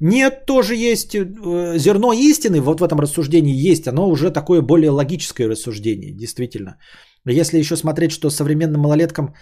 Нет, 0.00 0.46
тоже 0.46 0.74
есть 0.74 1.14
э, 1.14 1.78
зерно 1.78 2.12
истины, 2.12 2.60
вот 2.60 2.80
в 2.80 2.84
этом 2.84 3.00
рассуждении 3.00 3.70
есть, 3.70 3.88
оно 3.88 4.08
уже 4.08 4.30
такое 4.30 4.62
более 4.62 4.90
логическое 4.90 5.48
рассуждение, 5.48 6.12
действительно. 6.12 6.78
Если 7.26 7.58
еще 7.58 7.76
смотреть, 7.76 8.12
что 8.12 8.30
современным 8.30 8.80
малолеткам 8.80 9.34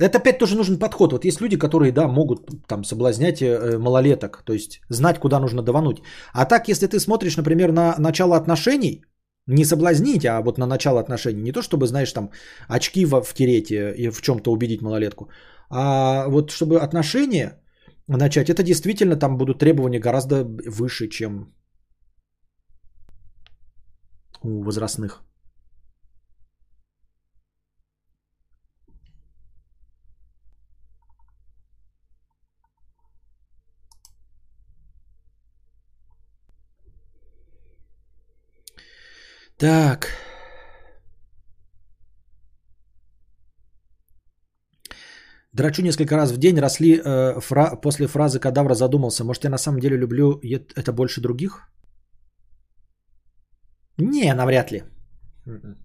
это 0.00 0.18
опять 0.18 0.38
тоже 0.38 0.56
нужен 0.56 0.78
подход. 0.78 1.12
Вот 1.12 1.24
есть 1.24 1.40
люди, 1.40 1.58
которые, 1.58 1.92
да, 1.92 2.08
могут 2.08 2.66
там 2.66 2.84
соблазнять 2.84 3.42
э, 3.42 3.78
малолеток, 3.78 4.42
то 4.44 4.52
есть 4.52 4.80
знать, 4.88 5.18
куда 5.18 5.40
нужно 5.40 5.62
давануть. 5.62 6.02
А 6.32 6.46
так, 6.46 6.68
если 6.68 6.86
ты 6.86 6.98
смотришь, 6.98 7.36
например, 7.36 7.72
на 7.72 7.94
начало 7.98 8.36
отношений, 8.36 9.04
не 9.46 9.64
соблазнить, 9.64 10.24
а 10.24 10.40
вот 10.40 10.58
на 10.58 10.66
начало 10.66 11.00
отношений, 11.00 11.42
не 11.42 11.52
то 11.52 11.62
чтобы, 11.62 11.86
знаешь, 11.86 12.12
там 12.12 12.30
очки 12.68 13.04
в, 13.04 13.20
втереть 13.22 13.70
и 13.70 14.10
в 14.10 14.22
чем-то 14.22 14.52
убедить 14.52 14.82
малолетку, 14.82 15.30
а 15.70 16.28
вот 16.28 16.50
чтобы 16.50 16.80
отношения 16.80 17.60
начать, 18.08 18.50
это 18.50 18.62
действительно 18.62 19.16
там 19.16 19.38
будут 19.38 19.58
требования 19.58 20.00
гораздо 20.00 20.44
выше, 20.44 21.08
чем 21.08 21.54
у 24.42 24.62
возрастных. 24.62 25.22
Так. 39.58 40.08
Драчу 45.52 45.82
несколько 45.82 46.16
раз 46.16 46.32
в 46.32 46.38
день, 46.38 46.60
росли 46.60 47.00
э, 47.04 47.40
фра- 47.40 47.76
после 47.82 48.06
фразы 48.06 48.38
кадавра 48.38 48.74
задумался. 48.74 49.24
Может, 49.24 49.44
я 49.44 49.50
на 49.50 49.58
самом 49.58 49.80
деле 49.80 49.96
люблю 49.96 50.40
это 50.76 50.92
больше 50.92 51.20
других? 51.20 51.68
Не, 53.98 54.34
навряд 54.34 54.70
ли. 54.72 54.82
М-м. 55.46 55.76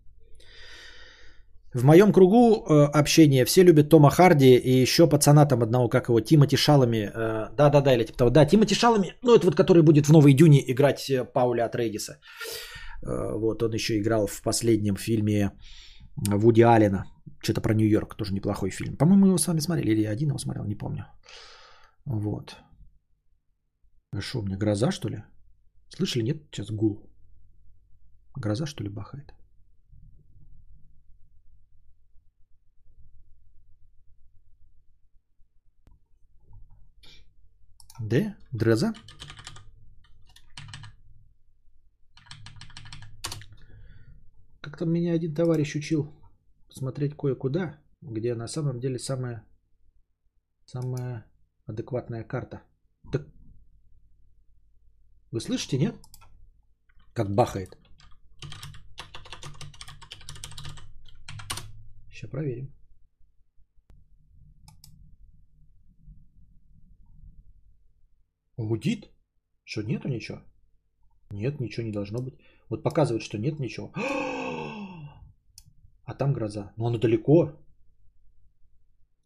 В 1.74 1.84
моем 1.84 2.14
кругу 2.14 2.66
э, 2.70 3.00
общения 3.00 3.46
все 3.46 3.64
любят 3.64 3.90
Тома 3.90 4.10
Харди 4.10 4.56
и 4.56 4.82
еще 4.82 5.10
пацана 5.10 5.46
там 5.46 5.62
одного, 5.62 5.90
как 5.90 6.08
его, 6.10 6.22
Тимати 6.22 6.56
Шалами. 6.56 7.12
Э, 7.14 7.50
да-да-да, 7.58 7.94
или 7.96 8.06
типа 8.06 8.18
того. 8.18 8.30
Да, 8.30 8.46
Тимати 8.46 8.76
Шалами, 8.76 9.14
ну 9.24 9.36
это 9.36 9.46
вот 9.46 9.56
который 9.56 9.84
будет 9.84 10.08
в 10.08 10.12
Новой 10.12 10.34
Дюне 10.34 10.64
играть 10.72 11.10
э, 11.10 11.26
Пауля 11.26 11.66
от 11.66 11.76
Рейдиса. 11.76 12.14
Э, 13.04 13.34
вот 13.38 13.64
он 13.64 13.74
еще 13.74 13.98
играл 13.98 14.28
в 14.28 14.42
последнем 14.42 14.96
фильме 14.96 15.52
Вуди 16.18 16.62
Аллена. 16.62 17.06
Что-то 17.42 17.62
про 17.62 17.74
Нью-Йорк, 17.74 18.16
тоже 18.16 18.34
неплохой 18.34 18.72
фильм. 18.72 18.98
По-моему, 18.98 19.22
мы 19.22 19.28
его 19.28 19.38
с 19.38 19.48
вами 19.48 19.60
смотрели, 19.60 19.92
или 19.92 20.02
я 20.02 20.12
один 20.12 20.30
его 20.30 20.40
смотрел, 20.40 20.66
не 20.66 20.76
помню. 20.76 21.06
Вот. 22.06 22.58
Что, 24.20 24.40
у 24.40 24.44
меня 24.44 24.58
гроза, 24.58 24.92
что 24.92 25.10
ли? 25.10 25.24
Слышали, 25.90 26.24
нет? 26.24 26.38
Сейчас 26.52 26.72
гул. 26.72 27.10
Гроза, 28.36 28.66
что 28.66 28.84
ли, 28.84 28.90
бахает? 28.90 29.34
Да? 38.00 38.36
Гроза? 38.52 38.94
Как-то 44.66 44.86
меня 44.88 45.14
один 45.14 45.36
товарищ 45.36 45.76
учил 45.76 46.12
смотреть 46.70 47.16
кое-куда, 47.16 47.80
где 48.02 48.34
на 48.34 48.48
самом 48.48 48.80
деле 48.80 48.98
самая, 48.98 49.48
самая 50.66 51.32
адекватная 51.68 52.24
карта. 52.24 52.64
Так... 53.12 53.28
Вы 55.30 55.40
слышите, 55.40 55.78
нет? 55.78 55.96
Как 57.14 57.30
бахает. 57.36 57.78
Сейчас 62.10 62.32
проверим. 62.32 62.74
Гудит? 68.58 69.12
Что, 69.64 69.84
нету 69.84 70.08
ничего? 70.08 70.42
Нет, 71.30 71.60
ничего 71.60 71.86
не 71.86 71.92
должно 71.92 72.24
быть. 72.24 72.40
Вот 72.70 72.82
показывает, 72.82 73.22
что 73.22 73.38
нет 73.38 73.60
ничего. 73.60 73.94
Там 76.18 76.34
гроза. 76.34 76.74
Но 76.78 76.88
оно 76.88 76.98
далеко. 76.98 77.52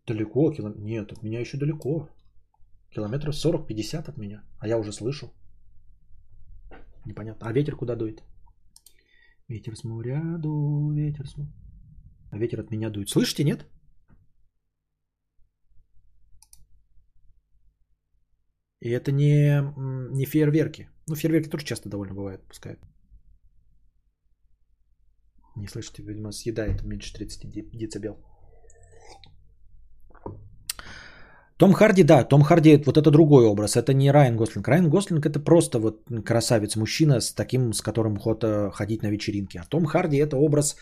Далеко. 0.07 0.51
Кило... 0.51 0.73
Нет, 0.77 1.11
от 1.11 1.23
меня 1.23 1.39
еще 1.39 1.57
далеко. 1.57 2.09
Километров 2.89 3.35
40-50 3.35 4.09
от 4.09 4.17
меня. 4.17 4.43
А 4.59 4.67
я 4.67 4.77
уже 4.77 4.91
слышу. 4.91 5.31
Непонятно. 7.05 7.47
А 7.47 7.53
ветер 7.53 7.75
куда 7.75 7.95
дует? 7.95 8.23
Ветер 9.47 9.75
с 9.75 9.83
моря 9.83 10.37
дует, 10.37 11.07
ветер 11.07 11.27
с 11.27 11.37
моря. 11.37 11.51
А 12.31 12.37
ветер 12.37 12.59
от 12.59 12.71
меня 12.71 12.89
дует. 12.89 13.09
Слышите, 13.09 13.43
нет? 13.43 13.65
И 18.81 18.89
это 18.89 19.11
не, 19.11 19.61
не 20.11 20.25
фейерверки. 20.25 20.89
Ну, 21.07 21.15
фейерверки 21.15 21.49
тоже 21.49 21.65
часто 21.65 21.89
довольно 21.89 22.13
бывают, 22.13 22.47
пускают. 22.47 22.79
Не 25.55 25.67
слышите, 25.67 26.03
видимо, 26.03 26.31
съедает 26.31 26.83
меньше 26.83 27.13
30 27.13 27.71
децибел. 27.73 28.17
Том 31.59 31.73
Харди, 31.73 32.03
да, 32.03 32.23
Том 32.23 32.41
Харди, 32.41 32.83
вот 32.85 32.97
это 32.97 33.11
другой 33.11 33.45
образ, 33.45 33.75
это 33.75 33.93
не 33.93 34.11
Райан 34.11 34.37
Гослинг. 34.37 34.67
Райан 34.67 34.89
Гослинг 34.89 35.25
это 35.25 35.41
просто 35.41 35.79
вот 35.79 36.09
красавец, 36.25 36.75
мужчина 36.77 37.19
с 37.19 37.33
таким, 37.33 37.73
с 37.73 37.81
которым 37.81 38.17
э, 38.17 38.71
ходить 38.71 39.03
на 39.03 39.11
вечеринки. 39.11 39.57
А 39.57 39.65
Том 39.69 39.85
Харди 39.85 40.17
это 40.17 40.37
образ 40.37 40.77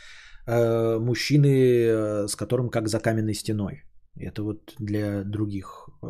э, 0.46 1.00
мужчины, 1.00 1.48
э, 1.48 2.28
с 2.28 2.36
которым 2.36 2.70
как 2.70 2.88
за 2.88 3.00
каменной 3.00 3.34
стеной. 3.34 3.82
Это 4.20 4.44
вот 4.44 4.74
для 4.80 5.24
других 5.24 5.90
э, 6.04 6.08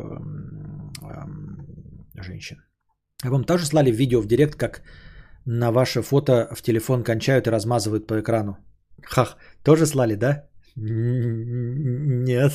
э, 1.02 2.22
женщин. 2.22 2.56
А 3.24 3.30
вам 3.30 3.44
тоже 3.44 3.64
слали 3.64 3.90
видео 3.90 4.20
в 4.20 4.26
директ, 4.26 4.54
как 4.54 4.82
на 5.50 5.72
ваше 5.72 6.02
фото 6.02 6.48
в 6.54 6.62
телефон 6.62 7.02
кончают 7.04 7.46
и 7.46 7.50
размазывают 7.50 8.06
по 8.06 8.20
экрану? 8.20 8.58
Хах, 9.02 9.36
тоже 9.62 9.86
слали, 9.86 10.14
да? 10.14 10.48
Нет. 10.76 12.52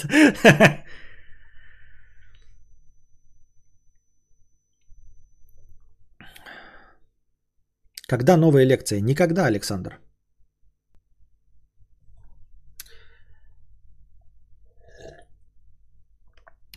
Когда 8.07 8.37
новая 8.37 8.65
лекция? 8.65 9.01
Никогда, 9.01 9.47
Александр. 9.47 9.99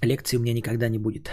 Лекции 0.02 0.38
у 0.38 0.40
меня 0.40 0.54
никогда 0.54 0.88
не 0.88 0.98
будет. 0.98 1.30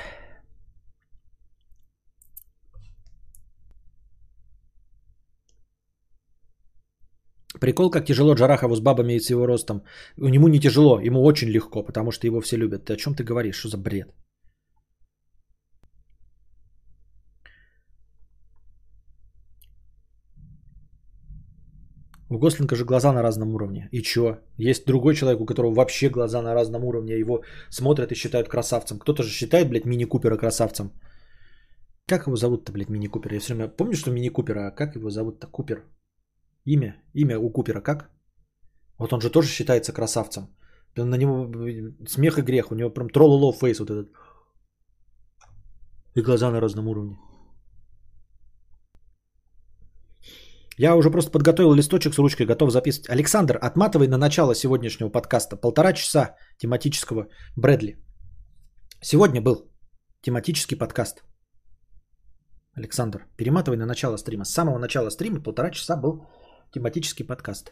Прикол, 7.64 7.90
как 7.90 8.06
тяжело 8.06 8.34
Джарахову 8.36 8.76
с 8.76 8.82
бабами 8.82 9.14
и 9.14 9.22
с 9.22 9.30
его 9.30 9.48
ростом. 9.48 9.84
У 10.18 10.28
него 10.28 10.50
не 10.50 10.60
тяжело, 10.60 11.00
ему 11.00 11.24
очень 11.24 11.48
легко, 11.50 11.82
потому 11.82 12.12
что 12.12 12.28
его 12.28 12.42
все 12.42 12.58
любят. 12.58 12.84
Ты 12.84 12.94
о 12.94 12.98
чем 12.98 13.16
ты 13.16 13.24
говоришь? 13.24 13.56
Что 13.56 13.70
за 13.70 13.78
бред? 13.78 14.14
У 22.30 22.38
Гослинга 22.38 22.76
же 22.76 22.84
глаза 22.84 23.14
на 23.14 23.22
разном 23.22 23.56
уровне. 23.56 23.88
И 23.94 24.02
чё? 24.02 24.40
Есть 24.58 24.86
другой 24.86 25.16
человек, 25.16 25.40
у 25.40 25.46
которого 25.46 25.74
вообще 25.74 26.10
глаза 26.10 26.42
на 26.42 26.54
разном 26.54 26.84
уровне. 26.84 27.18
Его 27.18 27.44
смотрят 27.70 28.12
и 28.12 28.16
считают 28.16 28.50
красавцем. 28.50 29.00
Кто-то 29.00 29.24
же 29.24 29.30
считает, 29.30 29.70
блядь, 29.70 29.86
мини-купера 29.86 30.36
красавцем. 30.36 30.92
Как 32.10 32.28
его 32.28 32.36
зовут-то, 32.36 32.74
блядь, 32.74 32.90
мини-купер? 32.90 33.34
Я 33.34 33.40
все 33.40 33.54
время 33.54 33.70
помню, 33.70 33.96
что 33.96 34.12
мини-купера, 34.12 34.68
а 34.68 34.72
как 34.72 34.96
его 34.96 35.10
зовут-то? 35.10 35.48
Купер. 35.48 35.86
Имя? 36.66 36.96
Имя 37.14 37.40
у 37.40 37.52
Купера 37.52 37.82
как? 37.82 38.10
Вот 38.98 39.14
он 39.14 39.22
же 39.22 39.30
тоже 39.30 39.48
считается 39.48 39.94
красавцем. 39.94 40.44
На 40.96 41.18
него 41.18 41.50
смех 42.08 42.38
и 42.38 42.42
грех. 42.42 42.72
У 42.72 42.76
него 42.76 42.90
прям 42.90 43.10
троллоло 43.10 43.54
фейс 43.54 43.80
вот 43.80 43.90
этот. 43.90 44.12
И 46.16 46.22
глаза 46.22 46.52
на 46.52 46.62
разном 46.62 46.88
уровне. 46.88 47.18
Я 50.78 50.96
уже 50.96 51.12
просто 51.12 51.32
подготовил 51.32 51.74
листочек 51.74 52.14
с 52.14 52.18
ручкой, 52.18 52.46
готов 52.46 52.72
записывать. 52.72 53.10
Александр, 53.10 53.58
отматывай 53.62 54.08
на 54.08 54.18
начало 54.18 54.56
сегодняшнего 54.56 55.10
подкаста. 55.10 55.56
Полтора 55.56 55.94
часа 55.94 56.36
тематического 56.58 57.28
Брэдли. 57.56 57.98
Сегодня 59.02 59.42
был 59.42 59.72
тематический 60.22 60.78
подкаст. 60.78 61.24
Александр, 62.76 63.28
перематывай 63.38 63.78
на 63.78 63.86
начало 63.86 64.18
стрима. 64.18 64.46
С 64.46 64.54
самого 64.54 64.80
начала 64.80 65.10
стрима 65.12 65.44
полтора 65.44 65.70
часа 65.70 65.96
был 65.96 66.26
тематический 66.74 67.26
подкаст. 67.26 67.72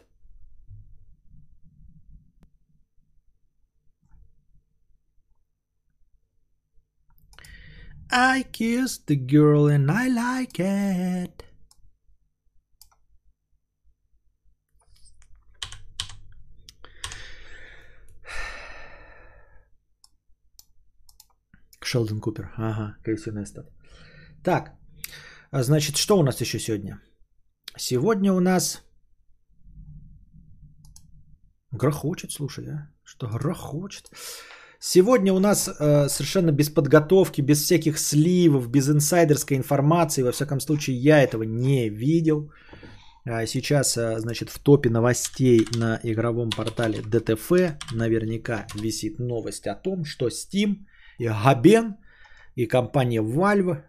I 8.14 8.44
kissed 8.52 9.06
the 9.06 9.16
girl 9.16 9.68
and 9.68 9.90
I 9.90 10.08
like 10.08 10.58
it. 10.60 11.44
Шелдон 21.82 22.20
Купер. 22.20 22.52
Ага, 22.56 22.96
Кейси 23.04 23.30
Нестат. 23.30 23.66
Так, 24.44 24.72
а 25.50 25.62
значит, 25.62 25.96
что 25.96 26.18
у 26.18 26.22
нас 26.22 26.40
еще 26.40 26.58
сегодня? 26.58 27.00
Сегодня 27.76 28.32
у 28.32 28.40
нас... 28.40 28.82
Грохочет, 31.72 32.32
слушай, 32.32 32.66
а? 32.68 32.88
Что 33.02 33.26
грохочет? 33.26 34.10
Сегодня 34.78 35.32
у 35.32 35.38
нас 35.38 35.68
э, 35.68 36.08
совершенно 36.08 36.52
без 36.52 36.68
подготовки, 36.68 37.40
без 37.40 37.62
всяких 37.62 37.98
сливов, 37.98 38.68
без 38.68 38.88
инсайдерской 38.88 39.56
информации. 39.56 40.22
Во 40.22 40.32
всяком 40.32 40.60
случае, 40.60 40.96
я 40.96 41.22
этого 41.22 41.44
не 41.44 41.88
видел. 41.88 42.50
А 43.24 43.46
сейчас, 43.46 43.96
э, 43.96 44.18
значит, 44.18 44.50
в 44.50 44.58
топе 44.58 44.90
новостей 44.90 45.66
на 45.76 46.00
игровом 46.02 46.50
портале 46.50 46.98
DTF 46.98 47.76
наверняка 47.92 48.66
висит 48.74 49.18
новость 49.18 49.66
о 49.66 49.74
том, 49.74 50.04
что 50.04 50.28
Steam 50.28 50.84
и 51.18 51.28
Габен 51.28 51.96
и 52.54 52.66
компания 52.66 53.22
Valve 53.22 53.82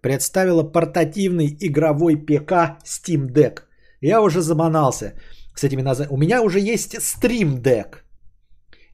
представила 0.00 0.62
портативный 0.62 1.54
игровой 1.60 2.16
ПК 2.16 2.78
Steam 2.84 3.26
Deck. 3.32 3.62
Я 4.00 4.22
уже 4.22 4.40
заманался 4.40 5.12
с 5.56 5.64
этими 5.64 5.82
названиями. 5.82 6.14
У 6.14 6.18
меня 6.18 6.42
уже 6.42 6.60
есть 6.60 6.94
Stream 6.94 7.62
Deck. 7.62 8.02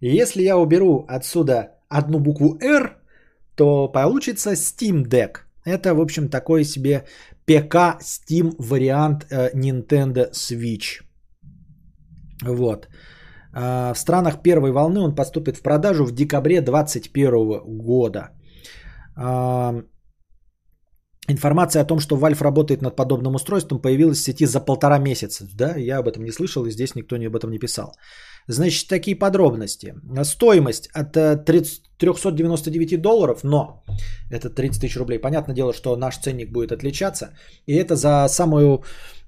И 0.00 0.22
если 0.22 0.42
я 0.42 0.56
уберу 0.56 1.04
отсюда 1.08 1.78
одну 1.88 2.18
букву 2.18 2.58
R, 2.60 2.96
то 3.54 3.88
получится 3.88 4.52
Steam 4.52 5.04
Deck. 5.08 5.40
Это, 5.64 5.94
в 5.94 6.00
общем, 6.00 6.28
такой 6.28 6.64
себе 6.64 7.04
ПК 7.46 8.00
Steam 8.00 8.54
вариант 8.58 9.26
э, 9.30 9.50
Nintendo 9.54 10.30
Switch. 10.32 11.02
Вот. 12.44 12.88
А, 13.52 13.92
в 13.94 13.98
странах 13.98 14.42
первой 14.42 14.72
волны 14.72 15.00
он 15.00 15.14
поступит 15.14 15.56
в 15.56 15.62
продажу 15.62 16.04
в 16.04 16.12
декабре 16.12 16.60
2021 16.60 17.60
года. 17.64 18.30
Информация 21.28 21.82
о 21.82 21.84
том, 21.84 22.00
что 22.00 22.16
Valve 22.16 22.42
работает 22.42 22.82
над 22.82 22.96
подобным 22.96 23.36
устройством, 23.36 23.80
появилась 23.80 24.18
в 24.18 24.22
сети 24.22 24.46
за 24.46 24.60
полтора 24.60 24.98
месяца. 24.98 25.46
Да, 25.54 25.76
я 25.76 25.98
об 25.98 26.08
этом 26.08 26.24
не 26.24 26.32
слышал, 26.32 26.66
и 26.66 26.70
здесь 26.72 26.96
никто 26.96 27.14
об 27.16 27.36
этом 27.36 27.50
не 27.50 27.58
писал. 27.58 27.94
Значит, 28.48 28.88
такие 28.88 29.14
подробности. 29.16 29.94
Стоимость 30.24 30.88
от 30.92 31.12
399 31.12 32.92
э, 32.92 32.96
долларов, 32.96 33.44
но 33.44 33.84
это 34.30 34.50
30 34.50 34.80
тысяч 34.80 34.96
рублей. 34.96 35.20
Понятное 35.20 35.54
дело, 35.54 35.72
что 35.72 35.96
наш 35.96 36.18
ценник 36.18 36.50
будет 36.50 36.72
отличаться. 36.72 37.30
И 37.66 37.74
это 37.74 37.94
за 37.94 38.26
самую 38.28 38.82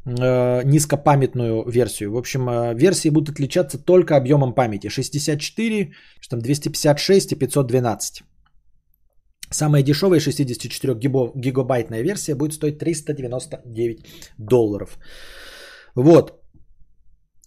э, 0.05 0.63
низкопамятную 0.65 1.65
версию. 1.71 2.11
В 2.11 2.17
общем, 2.17 2.49
э, 2.49 2.75
версии 2.75 3.11
будут 3.11 3.37
отличаться 3.37 3.79
только 3.79 4.17
объемом 4.17 4.53
памяти. 4.53 4.89
64, 4.89 5.93
что 6.21 6.31
там, 6.31 6.41
256 6.41 7.33
и 7.33 7.37
512. 7.37 8.25
Самая 9.55 9.83
дешевая 9.83 10.21
64 10.21 10.95
гигабайтная 11.35 12.03
версия 12.03 12.35
будет 12.35 12.55
стоить 12.55 12.79
399 12.79 13.99
долларов. 14.39 14.99
Вот. 15.95 16.33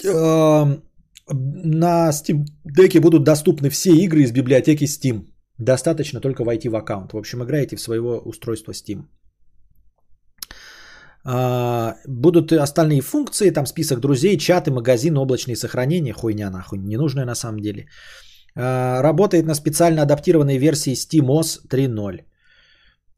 Эм, 0.06 0.84
на 1.30 2.12
Steam 2.12 2.46
Deck 2.66 3.00
будут 3.02 3.24
доступны 3.24 3.70
все 3.70 3.90
игры 3.90 4.22
из 4.22 4.32
библиотеки 4.32 4.86
Steam. 4.86 5.26
Достаточно 5.60 6.22
только 6.22 6.46
войти 6.46 6.70
в 6.70 6.76
аккаунт. 6.76 7.12
В 7.14 7.18
общем, 7.18 7.44
играете 7.44 7.76
в 7.76 7.82
своего 7.82 8.22
устройства 8.26 8.72
Steam. 8.72 9.04
А, 11.26 11.96
будут 12.08 12.54
остальные 12.54 13.02
функции, 13.02 13.50
там 13.50 13.66
список 13.66 14.00
друзей, 14.00 14.38
чаты, 14.38 14.72
магазин, 14.72 15.18
облачные 15.18 15.58
сохранения. 15.58 16.14
Хуйня 16.14 16.50
нахуй, 16.50 16.80
ненужная 16.80 17.26
на 17.26 17.36
самом 17.36 17.60
деле. 17.60 17.88
А, 18.58 19.02
работает 19.02 19.46
на 19.46 19.56
специально 19.56 20.02
адаптированной 20.02 20.58
версии 20.58 20.94
SteamOS 20.94 21.68
3.0. 21.70 22.24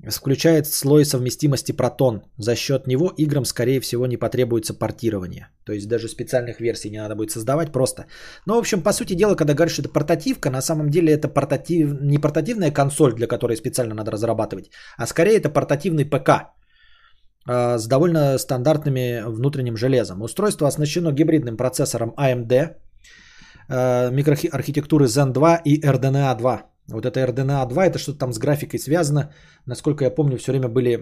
Включает 0.10 0.68
слой 0.68 1.06
совместимости 1.06 1.74
Proton. 1.74 2.22
За 2.38 2.56
счет 2.56 2.88
него 2.88 3.12
играм, 3.18 3.46
скорее 3.46 3.80
всего, 3.80 4.08
не 4.08 4.18
потребуется 4.18 4.74
портирование. 4.74 5.48
То 5.66 5.74
есть 5.74 5.88
даже 5.88 6.08
специальных 6.08 6.62
версий 6.62 6.90
не 6.90 6.98
надо 6.98 7.16
будет 7.16 7.32
создавать 7.32 7.72
просто. 7.72 8.06
Но, 8.46 8.56
в 8.56 8.60
общем, 8.60 8.82
по 8.82 8.94
сути 8.94 9.14
дела, 9.14 9.36
когда 9.36 9.54
говоришь, 9.54 9.74
что 9.74 9.82
это 9.82 9.90
портативка, 9.90 10.50
на 10.50 10.62
самом 10.62 10.90
деле 10.90 11.14
это 11.14 11.28
портатив... 11.28 12.02
не 12.02 12.18
портативная 12.18 12.72
консоль, 12.72 13.14
для 13.14 13.28
которой 13.28 13.58
специально 13.58 13.94
надо 13.94 14.12
разрабатывать, 14.12 14.72
а 14.98 15.06
скорее 15.06 15.38
это 15.38 15.50
портативный 15.50 16.06
ПК 16.06 16.30
а, 17.46 17.78
с 17.78 17.88
довольно 17.88 18.38
стандартными 18.38 19.24
внутренним 19.26 19.76
железом. 19.76 20.22
Устройство 20.22 20.68
оснащено 20.68 21.12
гибридным 21.12 21.58
процессором 21.58 22.14
AMD, 22.18 22.54
а, 22.54 22.76
микроархитектуры 23.70 25.06
Zen 25.06 25.32
2 25.32 25.62
и 25.66 25.82
RDNA 25.82 26.38
2. 26.38 26.64
Вот 26.88 27.06
это 27.06 27.20
RDNA 27.20 27.68
2, 27.68 27.86
это 27.86 28.00
что-то 28.00 28.18
там 28.18 28.34
с 28.34 28.40
графикой 28.40 28.80
связано. 28.80 29.32
Насколько 29.66 30.06
я 30.06 30.12
помню, 30.12 30.38
все 30.38 30.52
время 30.52 30.68
были 30.68 30.98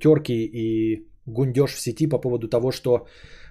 терки 0.00 0.44
и 0.44 1.08
гундеж 1.26 1.74
в 1.74 1.80
сети 1.80 2.06
по 2.06 2.18
поводу 2.18 2.48
того, 2.48 2.72
что 2.72 3.06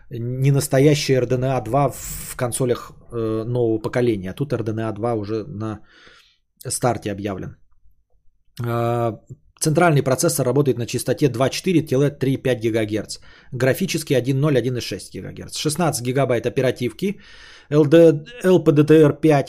не 0.09 0.51
настоящая 0.51 1.21
RDNA 1.21 1.63
2 1.63 1.89
в 1.89 2.35
консолях 2.35 2.91
э, 3.11 3.43
нового 3.43 3.79
поколения, 3.79 4.31
а 4.31 4.33
тут 4.33 4.53
RDNA 4.53 4.93
2 4.93 5.13
уже 5.15 5.43
на 5.47 5.79
старте 6.67 7.11
объявлен. 7.11 7.57
А, 8.61 9.19
центральный 9.59 10.03
процессор 10.03 10.45
работает 10.45 10.77
на 10.77 10.85
частоте 10.85 11.27
2,4-3,5 11.29 12.69
ГГц. 12.69 13.19
Графически 13.51 14.13
1.0, 14.13 14.61
1.6 14.61 15.21
ГГц. 15.21 15.57
16 15.57 16.05
гигабайт 16.05 16.45
оперативки. 16.45 17.19
LD, 17.73 18.25
LPDDR5. 18.43 19.45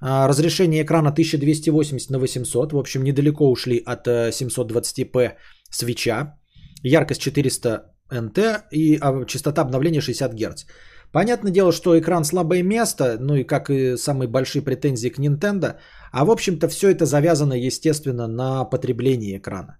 А, 0.00 0.28
разрешение 0.28 0.82
экрана 0.82 1.10
1280 1.10 2.10
на 2.10 2.18
800. 2.18 2.72
В 2.72 2.78
общем, 2.78 3.04
недалеко 3.04 3.50
ушли 3.50 3.82
от 3.86 4.06
720p 4.06 5.18
э, 5.18 5.36
свеча. 5.70 6.38
Яркость 6.82 7.20
400 7.20 7.82
НТ 8.10 8.38
и 8.72 8.98
а, 9.00 9.24
частота 9.26 9.62
обновления 9.62 10.00
60 10.00 10.34
Гц. 10.34 10.64
Понятное 11.12 11.52
дело, 11.52 11.72
что 11.72 11.98
экран 11.98 12.24
слабое 12.24 12.62
место, 12.62 13.16
ну 13.20 13.34
и 13.34 13.44
как 13.44 13.70
и 13.70 13.96
самые 13.96 14.28
большие 14.28 14.62
претензии 14.62 15.08
к 15.08 15.18
Nintendo, 15.18 15.76
а 16.12 16.24
в 16.24 16.30
общем-то 16.30 16.68
все 16.68 16.90
это 16.90 17.06
завязано, 17.06 17.54
естественно, 17.54 18.28
на 18.28 18.64
потреблении 18.64 19.38
экрана. 19.38 19.78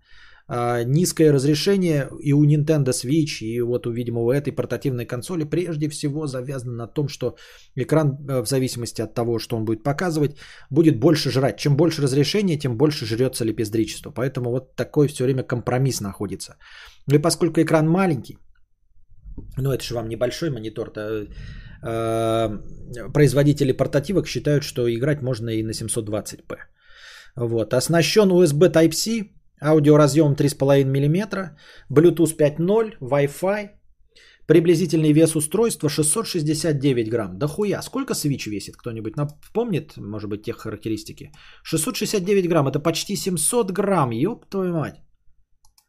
А, 0.51 0.83
низкое 0.83 1.33
разрешение 1.33 2.09
и 2.21 2.33
у 2.33 2.43
Nintendo 2.45 2.93
Switch, 2.93 3.43
и 3.43 3.61
вот 3.61 3.87
у, 3.87 3.91
видимо, 3.91 4.23
у 4.23 4.31
этой 4.31 4.51
портативной 4.51 5.05
консоли 5.05 5.45
прежде 5.45 5.89
всего 5.91 6.27
завязано 6.27 6.73
на 6.73 6.87
том, 6.87 7.09
что 7.09 7.37
экран, 7.77 8.17
э, 8.29 8.41
в 8.41 8.47
зависимости 8.47 9.03
от 9.03 9.15
того, 9.15 9.39
что 9.39 9.57
он 9.57 9.65
будет 9.67 9.83
показывать, 9.83 10.39
будет 10.71 10.99
больше 10.99 11.31
жрать. 11.31 11.59
Чем 11.59 11.77
больше 11.77 12.03
разрешение, 12.03 12.59
тем 12.59 12.79
больше 12.79 13.05
жрется 13.05 13.45
лепездричество. 13.45 14.11
Поэтому 14.11 14.51
вот 14.51 14.75
такой 14.75 15.09
все 15.09 15.25
время 15.25 15.43
компромисс 15.43 16.01
находится. 16.01 16.57
Ну 17.07 17.17
и 17.17 17.23
поскольку 17.23 17.61
экран 17.61 17.87
маленький, 17.87 18.39
ну 19.59 19.71
это 19.71 19.85
же 19.85 19.95
вам 19.95 20.09
небольшой 20.09 20.51
монитор-то, 20.51 21.27
э, 21.83 22.59
производители 23.13 23.73
портативок 23.73 24.27
считают, 24.27 24.65
что 24.65 24.89
играть 24.89 25.21
можно 25.21 25.51
и 25.51 25.63
на 25.63 25.73
720p. 25.73 26.57
Вот. 27.37 27.75
Оснащен 27.75 28.31
USB 28.31 28.73
Type-C, 28.73 29.38
аудиоразъем 29.61 30.35
3,5 30.35 30.85
мм, 30.85 31.57
Bluetooth 31.91 32.37
5.0, 32.37 32.99
Wi-Fi, 33.01 33.71
приблизительный 34.47 35.13
вес 35.13 35.37
устройства 35.37 35.89
669 35.89 37.11
грамм. 37.11 37.39
Да 37.39 37.47
хуя, 37.47 37.83
сколько 37.83 38.15
Switch 38.15 38.49
весит? 38.49 38.77
Кто-нибудь 38.77 39.17
напомнит, 39.17 39.97
может 39.97 40.31
быть, 40.31 40.43
тех 40.43 40.57
характеристики? 40.57 41.33
669 41.65 42.49
грамм, 42.49 42.69
это 42.69 42.81
почти 42.81 43.17
700 43.17 43.73
грамм, 43.73 44.11
ёб 44.11 44.47
твою 44.51 44.73
мать. 44.73 45.03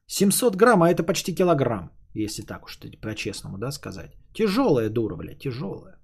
700 0.07 0.55
грамм, 0.55 0.81
а 0.83 0.89
это 0.89 1.03
почти 1.03 1.35
килограмм, 1.35 1.91
если 2.15 2.41
так 2.41 2.65
уж 2.65 2.79
по-честному, 3.01 3.57
да, 3.57 3.71
сказать. 3.71 4.11
Тяжелая 4.33 4.89
дура, 4.89 5.15
блядь, 5.15 5.39
тяжелая. 5.39 5.98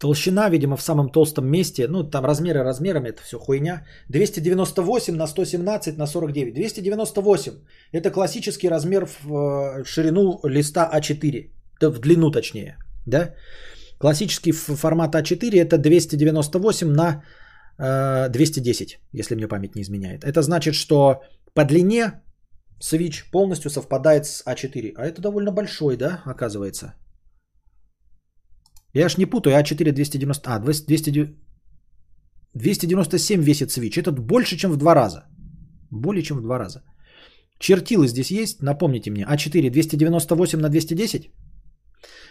Толщина, 0.00 0.48
видимо, 0.48 0.76
в 0.76 0.82
самом 0.82 1.10
толстом 1.10 1.46
месте, 1.46 1.86
ну, 1.88 2.10
там 2.10 2.24
размеры 2.24 2.62
размерами, 2.62 3.10
это 3.10 3.22
все 3.22 3.38
хуйня. 3.38 3.84
298 4.08 5.14
на 5.14 5.26
117 5.26 5.98
на 5.98 6.06
49. 6.06 6.54
298– 6.54 7.52
это 7.92 8.10
классический 8.10 8.70
размер 8.70 9.06
в 9.06 9.30
э, 9.30 9.84
ширину 9.84 10.40
листа 10.44 10.90
А4, 10.94 11.50
в 11.80 11.98
длину 11.98 12.30
точнее, 12.30 12.78
да. 13.06 13.34
Классический 13.98 14.52
формат 14.52 15.14
А4– 15.14 15.60
это 15.64 15.76
298 15.76 16.88
на 16.90 17.22
210, 17.78 18.92
э, 18.92 18.98
если 19.12 19.34
мне 19.34 19.48
память 19.48 19.76
не 19.76 19.82
изменяет. 19.82 20.24
Это 20.24 20.40
значит, 20.40 20.74
что 20.74 21.22
по 21.54 21.64
длине 21.64 22.22
Switch 22.80 23.30
полностью 23.30 23.70
совпадает 23.70 24.24
с 24.24 24.42
А4. 24.46 24.94
А 24.96 25.06
это 25.06 25.20
довольно 25.20 25.52
большой, 25.52 25.96
да, 25.96 26.22
оказывается. 26.24 26.94
Я 28.94 29.08
ж 29.08 29.18
не 29.18 29.26
путаю, 29.26 29.56
А4 29.56 29.92
290... 29.92 30.50
А, 30.50 30.58
200... 30.58 31.36
297 32.54 33.42
весит 33.42 33.70
Switch. 33.70 34.00
Это 34.00 34.12
больше, 34.12 34.56
чем 34.56 34.72
в 34.72 34.76
два 34.76 34.94
раза. 34.94 35.24
Более 35.90 36.22
чем 36.22 36.38
в 36.38 36.42
два 36.42 36.58
раза. 36.58 36.82
Чертилы 37.58 38.08
здесь 38.08 38.30
есть? 38.30 38.62
Напомните 38.62 39.10
мне. 39.10 39.24
А4 39.24 39.70
298 39.70 40.58
на 40.58 40.68
210? 40.68 41.30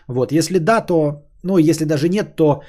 Вот, 0.08 0.32
если 0.32 0.60
да, 0.60 0.82
то... 0.82 1.26
Ну, 1.44 1.58
если 1.58 1.86
даже 1.86 2.10
нет, 2.10 2.36
то 2.36 2.62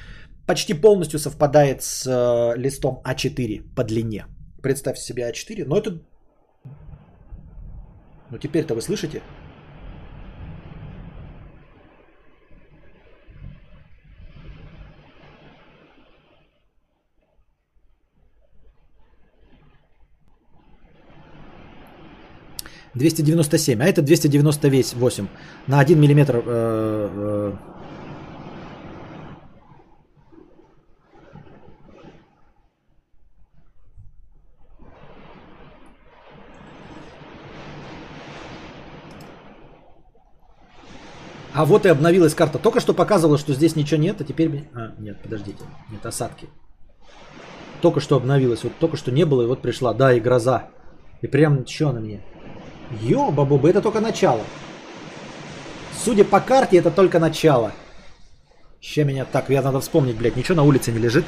почти 0.47 0.75
полностью 0.75 1.19
совпадает 1.19 1.83
с 1.83 2.07
э, 2.07 2.59
листом 2.59 3.03
А4 3.05 3.75
по 3.75 3.83
длине. 3.83 4.27
Представьте 4.63 5.03
себе 5.03 5.23
А4. 5.31 5.65
Но 5.67 5.77
это... 5.77 5.91
Ну, 8.31 8.39
теперь-то 8.39 8.75
вы 8.75 8.83
слышите? 8.83 9.23
297, 22.95 23.81
а 23.81 23.87
это 23.87 24.03
298 24.03 25.27
на 25.67 25.81
1 25.81 26.01
миллиметр. 26.01 26.37
Э, 26.37 26.43
э... 26.47 27.53
А 41.53 41.65
вот 41.67 41.85
и 41.85 41.89
обновилась 41.89 42.35
карта. 42.35 42.59
Только 42.59 42.81
что 42.81 42.95
показывала, 42.95 43.37
что 43.37 43.53
здесь 43.53 43.77
ничего 43.77 44.01
нет, 44.01 44.21
а 44.21 44.25
теперь... 44.25 44.65
А, 44.73 44.95
нет, 44.99 45.21
подождите. 45.21 45.63
Нет, 45.91 46.07
осадки. 46.07 46.49
Только 47.83 48.01
что 48.01 48.17
обновилась. 48.17 48.65
Вот 48.65 48.73
только 48.79 48.97
что 48.97 49.11
не 49.11 49.27
было, 49.27 49.43
и 49.43 49.47
вот 49.47 49.61
пришла. 49.61 49.93
Да, 49.93 50.13
и 50.13 50.21
гроза. 50.21 50.71
И 51.21 51.27
прям 51.27 51.67
что 51.67 51.93
на 51.93 52.01
мне? 52.01 52.23
Ёба-боба, 52.91 53.71
это 53.71 53.81
только 53.81 54.01
начало. 54.01 54.43
Судя 55.97 56.25
по 56.25 56.41
карте, 56.41 56.79
это 56.79 56.91
только 56.91 57.19
начало. 57.19 57.73
Ща 58.81 59.05
меня 59.05 59.25
так, 59.25 59.51
я 59.51 59.63
надо 59.63 59.81
вспомнить, 59.81 60.17
блядь, 60.17 60.37
ничего 60.37 60.57
на 60.57 60.63
улице 60.63 60.91
не 60.91 60.99
лежит. 60.99 61.25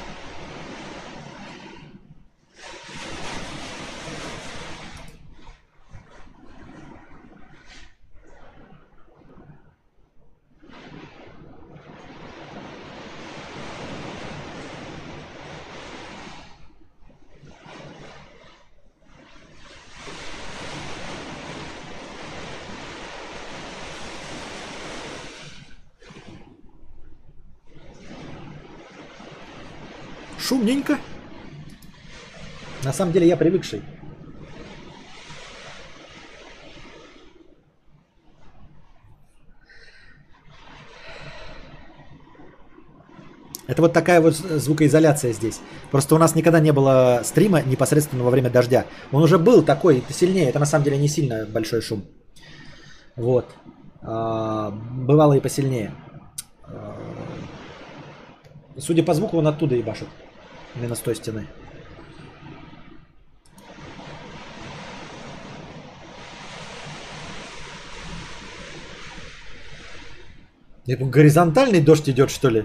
Шумненько. 30.53 30.99
На 32.85 32.93
самом 32.93 33.15
деле 33.15 33.27
я 33.27 33.39
привыкший. 33.39 33.81
Это 43.67 43.81
вот 43.81 43.95
такая 43.95 44.21
вот 44.21 44.35
звукоизоляция 44.35 45.33
здесь. 45.33 45.61
Просто 45.91 46.15
у 46.15 46.19
нас 46.19 46.35
никогда 46.35 46.61
не 46.61 46.71
было 46.71 47.23
стрима 47.25 47.63
непосредственно 47.63 48.23
во 48.23 48.29
время 48.29 48.51
дождя. 48.51 48.85
Он 49.11 49.23
уже 49.23 49.39
был 49.39 49.63
такой, 49.63 50.05
сильнее. 50.11 50.51
Это 50.51 50.59
на 50.59 50.67
самом 50.67 50.85
деле 50.85 50.99
не 50.99 51.09
сильно 51.09 51.47
большой 51.47 51.81
шум. 51.81 52.05
Вот. 53.17 53.47
А, 54.03 54.71
бывало 54.71 55.33
и 55.33 55.41
посильнее. 55.41 55.95
А, 56.65 56.95
судя 58.77 59.03
по 59.03 59.15
звуку, 59.15 59.39
он 59.39 59.47
оттуда 59.47 59.77
ебашит. 59.77 60.09
Именно 60.75 60.94
с 60.94 61.01
той 61.01 61.15
стены. 61.15 61.47
Горизонтальный 70.86 71.81
дождь 71.81 72.09
идет, 72.09 72.31
что 72.31 72.49
ли? 72.49 72.65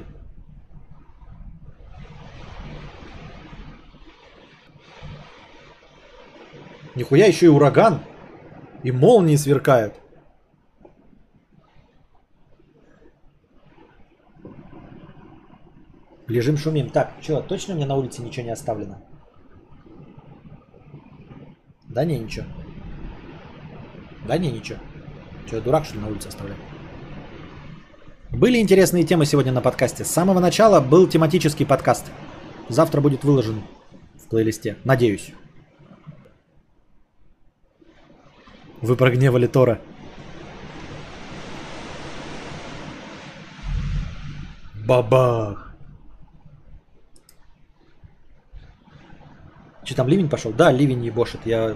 Нихуя 6.95 7.27
еще 7.27 7.45
и 7.45 7.49
ураган. 7.49 8.01
И 8.83 8.91
молнии 8.91 9.35
сверкают. 9.35 9.95
Лежим, 16.27 16.57
шумим. 16.57 16.89
Так, 16.89 17.13
что, 17.21 17.41
точно 17.41 17.73
меня 17.73 17.85
на 17.85 17.95
улице 17.95 18.21
ничего 18.21 18.45
не 18.45 18.51
оставлено? 18.51 18.97
Да 21.87 22.03
не, 22.03 22.19
ничего. 22.19 22.45
Да 24.27 24.37
не, 24.37 24.51
ничего. 24.51 24.79
Я 25.51 25.61
дурак, 25.61 25.85
что 25.85 25.95
ли, 25.95 26.01
на 26.01 26.07
улице 26.07 26.27
оставляю? 26.27 26.59
Были 28.31 28.59
интересные 28.59 29.05
темы 29.05 29.25
сегодня 29.25 29.53
на 29.53 29.61
подкасте. 29.61 30.03
С 30.03 30.11
самого 30.11 30.39
начала 30.39 30.81
был 30.81 31.07
тематический 31.07 31.65
подкаст. 31.65 32.05
Завтра 32.67 32.99
будет 32.99 33.23
выложен 33.23 33.63
в 34.15 34.27
плейлисте. 34.27 34.75
Надеюсь. 34.83 35.31
Вы 38.81 38.97
прогневали 38.97 39.47
Тора. 39.47 39.79
Бабах. 44.85 45.66
Что 49.87 49.95
там, 49.95 50.09
ливень 50.09 50.27
пошел? 50.27 50.51
Да, 50.51 50.69
ливень 50.69 51.05
ебошит. 51.05 51.39
Я... 51.45 51.73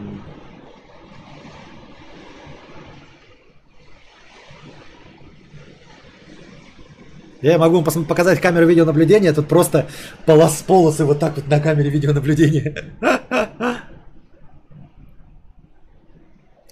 Я 7.42 7.58
могу 7.58 7.80
вам 7.80 8.06
показать 8.06 8.42
камеру 8.42 8.68
видеонаблюдения. 8.68 9.32
Тут 9.34 9.48
просто 9.48 9.88
полос 10.26 10.62
полосы 10.62 11.06
вот 11.06 11.20
так 11.20 11.38
вот 11.38 11.48
на 11.48 11.62
камере 11.62 11.90
видеонаблюдения. 11.90 12.76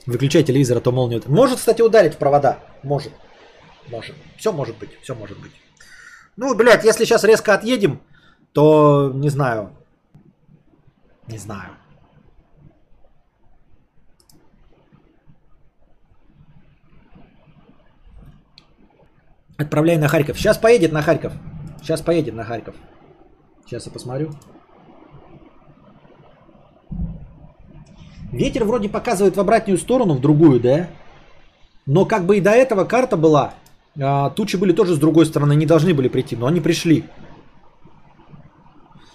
Выключай 0.06 0.44
телевизор, 0.44 0.80
а 0.80 0.82
то 0.82 0.92
молнию. 0.92 1.24
Может, 1.28 1.60
кстати, 1.60 1.82
ударить 1.82 2.16
в 2.16 2.18
провода. 2.18 2.60
Может. 2.84 3.14
Может. 3.88 4.18
Все 4.36 4.52
может 4.52 4.78
быть. 4.78 4.90
Все 5.02 5.16
может 5.16 5.40
быть. 5.40 5.54
Ну, 6.36 6.54
блядь, 6.54 6.84
если 6.84 7.06
сейчас 7.06 7.24
резко 7.24 7.54
отъедем, 7.54 8.02
то 8.52 9.14
не 9.16 9.30
знаю. 9.30 9.72
Не 11.30 11.38
знаю. 11.38 11.70
Отправляй 19.58 19.98
на 19.98 20.08
Харьков. 20.08 20.38
Сейчас 20.38 20.58
поедет 20.58 20.92
на 20.92 21.02
Харьков. 21.02 21.34
Сейчас 21.82 22.02
поедет 22.02 22.34
на 22.34 22.44
Харьков. 22.44 22.76
Сейчас 23.66 23.86
я 23.86 23.92
посмотрю. 23.92 24.32
Ветер 28.32 28.64
вроде 28.64 28.90
показывает 28.90 29.36
в 29.38 29.40
обратную 29.40 29.78
сторону, 29.78 30.16
в 30.16 30.22
другую, 30.22 30.60
да? 30.60 30.88
Но 31.86 32.06
как 32.06 32.26
бы 32.26 32.38
и 32.38 32.42
до 32.42 32.52
этого 32.52 32.86
карта 32.86 33.18
была. 33.18 33.54
а, 34.00 34.30
тучи 34.32 34.56
были 34.56 34.72
тоже 34.72 34.96
с 34.96 35.00
другой 35.00 35.26
стороны, 35.26 35.56
не 35.56 35.66
должны 35.66 35.94
были 35.94 36.08
прийти, 36.08 36.36
но 36.36 36.48
они 36.48 36.60
пришли. 36.60 37.06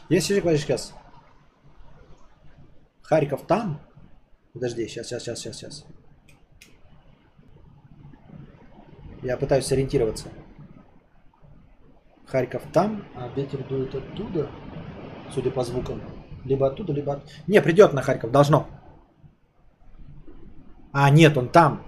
Если 0.09 0.35
сейчас. 0.59 0.93
Харьков 3.05 3.47
там? 3.47 3.81
Подожди, 4.53 4.87
сейчас, 4.89 5.09
сейчас, 5.09 5.23
сейчас, 5.23 5.39
сейчас, 5.39 5.57
сейчас. 5.57 5.87
Я 9.23 9.37
пытаюсь 9.37 9.67
сориентироваться. 9.67 10.29
Харьков 12.27 12.63
там, 12.73 13.05
а 13.15 13.29
ветер 13.37 13.63
дует 13.69 13.95
оттуда, 13.95 14.51
судя 15.33 15.51
по 15.51 15.63
звукам. 15.65 16.01
Либо 16.45 16.67
оттуда, 16.67 16.93
либо 16.93 17.15
от... 17.15 17.23
Не, 17.47 17.63
придет 17.63 17.93
на 17.93 18.03
Харьков, 18.03 18.31
должно. 18.31 18.67
А, 20.93 21.11
нет, 21.11 21.37
он 21.37 21.49
там. 21.49 21.83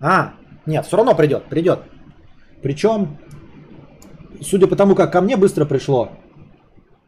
А, 0.00 0.34
нет, 0.66 0.86
все 0.86 0.96
равно 0.96 1.14
придет, 1.14 1.44
придет. 1.44 1.80
Причем, 2.62 3.18
судя 4.40 4.66
по 4.66 4.76
тому, 4.76 4.94
как 4.94 5.12
ко 5.12 5.20
мне 5.20 5.36
быстро 5.36 5.64
пришло, 5.64 6.10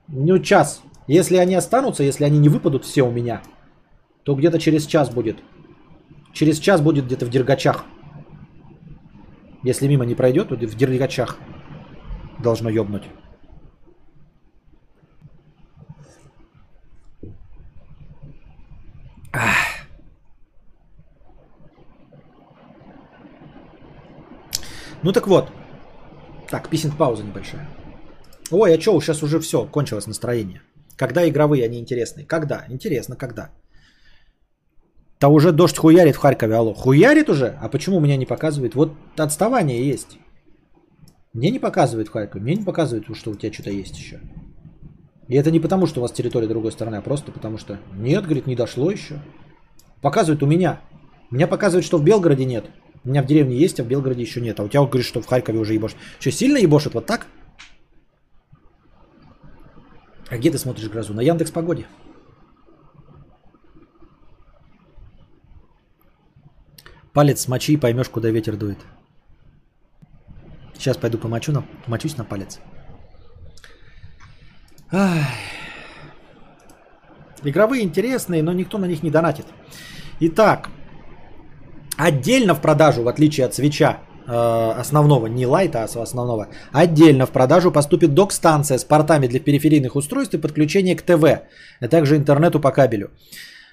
ну, 0.08 0.38
час. 0.38 0.82
Если 1.06 1.36
они 1.36 1.54
останутся, 1.54 2.02
если 2.02 2.24
они 2.24 2.38
не 2.38 2.48
выпадут 2.48 2.84
все 2.84 3.02
у 3.02 3.10
меня, 3.10 3.42
то 4.22 4.34
где-то 4.34 4.58
через 4.58 4.86
час 4.86 5.10
будет. 5.10 5.38
Через 6.32 6.58
час 6.58 6.80
будет 6.80 7.04
где-то 7.06 7.26
в 7.26 7.30
Дергачах. 7.30 7.84
Если 9.62 9.86
мимо 9.86 10.04
не 10.04 10.14
пройдет, 10.14 10.48
то 10.48 10.56
в 10.56 10.74
Дергачах 10.74 11.38
должно 12.38 12.70
ёбнуть. 12.70 13.04
Ах. 19.32 19.86
Ну 25.02 25.12
так 25.12 25.26
вот. 25.26 25.50
Так, 26.48 26.68
писинг 26.70 26.96
пауза 26.96 27.22
небольшая. 27.22 27.68
Ой, 28.50 28.74
а 28.74 28.78
чё, 28.78 28.98
сейчас 29.00 29.22
уже 29.22 29.38
все, 29.40 29.66
кончилось 29.66 30.06
настроение. 30.06 30.62
Когда 30.96 31.28
игровые, 31.28 31.64
они 31.64 31.78
интересные? 31.78 32.26
Когда? 32.26 32.64
Интересно, 32.68 33.16
когда? 33.16 33.50
Да 35.20 35.28
уже 35.28 35.52
дождь 35.52 35.78
хуярит 35.78 36.16
в 36.16 36.18
Харькове, 36.18 36.54
алло. 36.54 36.74
Хуярит 36.74 37.28
уже? 37.28 37.56
А 37.60 37.68
почему 37.68 38.00
меня 38.00 38.16
не 38.16 38.26
показывает? 38.26 38.74
Вот 38.74 38.92
отставание 39.16 39.88
есть. 39.88 40.18
Мне 41.32 41.50
не 41.50 41.58
показывает 41.58 42.08
в 42.08 42.12
Харькове, 42.12 42.42
мне 42.42 42.56
не 42.56 42.64
показывает, 42.64 43.06
что 43.16 43.30
у 43.30 43.34
тебя 43.34 43.52
что-то 43.52 43.70
есть 43.70 43.98
еще. 43.98 44.20
И 45.28 45.36
это 45.36 45.50
не 45.50 45.60
потому, 45.60 45.86
что 45.86 46.00
у 46.00 46.02
вас 46.02 46.12
территория 46.12 46.46
другой 46.46 46.72
стороны, 46.72 46.96
а 46.96 47.00
просто 47.00 47.32
потому 47.32 47.58
что 47.58 47.78
нет, 47.96 48.24
говорит, 48.24 48.46
не 48.46 48.54
дошло 48.54 48.90
еще. 48.90 49.20
Показывает 50.00 50.42
у 50.42 50.46
меня. 50.46 50.80
Меня 51.30 51.48
показывает, 51.48 51.84
что 51.84 51.98
в 51.98 52.04
Белгороде 52.04 52.44
нет. 52.44 52.66
У 53.04 53.08
меня 53.08 53.22
в 53.22 53.26
деревне 53.26 53.56
есть, 53.56 53.80
а 53.80 53.84
в 53.84 53.86
Белгороде 53.88 54.22
еще 54.22 54.40
нет. 54.40 54.60
А 54.60 54.64
у 54.64 54.68
тебя 54.68 54.84
говорит, 54.84 55.06
что 55.06 55.20
в 55.20 55.26
Харькове 55.26 55.58
уже 55.58 55.74
ебошит. 55.74 55.96
Что, 56.20 56.30
сильно 56.30 56.58
ебошит 56.58 56.94
вот 56.94 57.06
так? 57.06 57.26
А 60.30 60.38
где 60.38 60.50
ты 60.50 60.58
смотришь 60.58 60.88
грозу? 60.88 61.14
На 61.14 61.20
Яндекс 61.20 61.50
Погоде. 61.50 61.86
Палец 67.12 67.42
смочи 67.42 67.74
и 67.74 67.76
поймешь, 67.76 68.08
куда 68.08 68.30
ветер 68.30 68.56
дует. 68.56 68.78
Сейчас 70.74 70.96
пойду 70.96 71.18
помочу 71.18 71.52
на, 71.52 71.62
помочусь 71.84 72.16
на 72.16 72.24
палец. 72.24 72.58
Ай. 74.90 75.24
Игровые 77.42 77.84
интересные, 77.84 78.42
но 78.42 78.52
никто 78.52 78.78
на 78.78 78.86
них 78.86 79.02
не 79.02 79.10
донатит. 79.10 79.46
Итак, 80.20 80.70
отдельно 81.96 82.54
в 82.54 82.60
продажу, 82.60 83.02
в 83.02 83.08
отличие 83.08 83.46
от 83.46 83.54
свеча 83.54 84.00
основного, 84.26 85.26
не 85.26 85.46
лайта, 85.46 85.84
а 85.84 86.02
основного, 86.02 86.48
отдельно 86.72 87.26
в 87.26 87.30
продажу 87.30 87.70
поступит 87.70 88.14
док-станция 88.14 88.78
с 88.78 88.84
портами 88.84 89.26
для 89.26 89.40
периферийных 89.40 89.96
устройств 89.96 90.34
и 90.34 90.38
подключения 90.38 90.96
к 90.96 91.02
ТВ, 91.02 91.24
а 91.80 91.88
также 91.88 92.16
интернету 92.16 92.60
по 92.60 92.70
кабелю. 92.70 93.10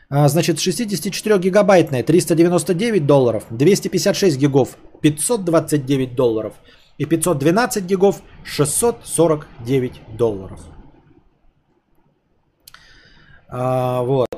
А, 0.10 0.28
Значит, 0.28 0.58
64-гигабайтная 0.58 2.04
399 2.04 3.06
долларов, 3.06 3.46
256 3.50 4.38
гигов 4.38 4.76
529 5.02 6.16
долларов 6.16 6.54
и 6.98 7.06
512 7.06 7.86
гигов 7.86 8.22
649 8.44 9.94
долларов. 10.18 10.60
А, 13.48 14.02
вот. 14.04 14.31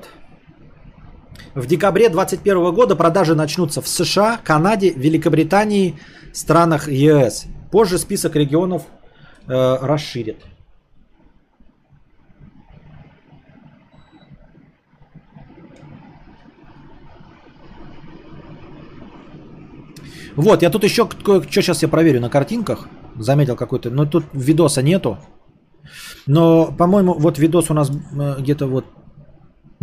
В 1.55 1.67
декабре 1.67 2.09
2021 2.09 2.73
года 2.73 2.95
продажи 2.95 3.35
начнутся 3.35 3.81
в 3.81 3.87
США, 3.87 4.39
Канаде, 4.43 4.89
Великобритании, 4.89 5.99
странах 6.31 6.87
ЕС. 6.87 7.45
Позже 7.71 7.99
список 7.99 8.35
регионов 8.35 8.83
э, 9.47 9.77
расширит. 9.81 10.37
Вот, 20.35 20.63
я 20.63 20.71
тут 20.71 20.83
еще, 20.83 21.07
что 21.07 21.43
сейчас 21.43 21.83
я 21.83 21.87
проверю 21.87 22.19
на 22.19 22.31
картинках, 22.31 22.87
заметил 23.15 23.55
какой-то, 23.55 23.91
но 23.91 24.07
тут 24.07 24.25
видоса 24.33 24.81
нету. 24.81 25.19
Но, 26.25 26.71
по-моему, 26.71 27.13
вот 27.13 27.37
видос 27.37 27.69
у 27.69 27.75
нас 27.75 27.91
э, 27.91 28.35
где-то 28.39 28.65
вот... 28.65 28.85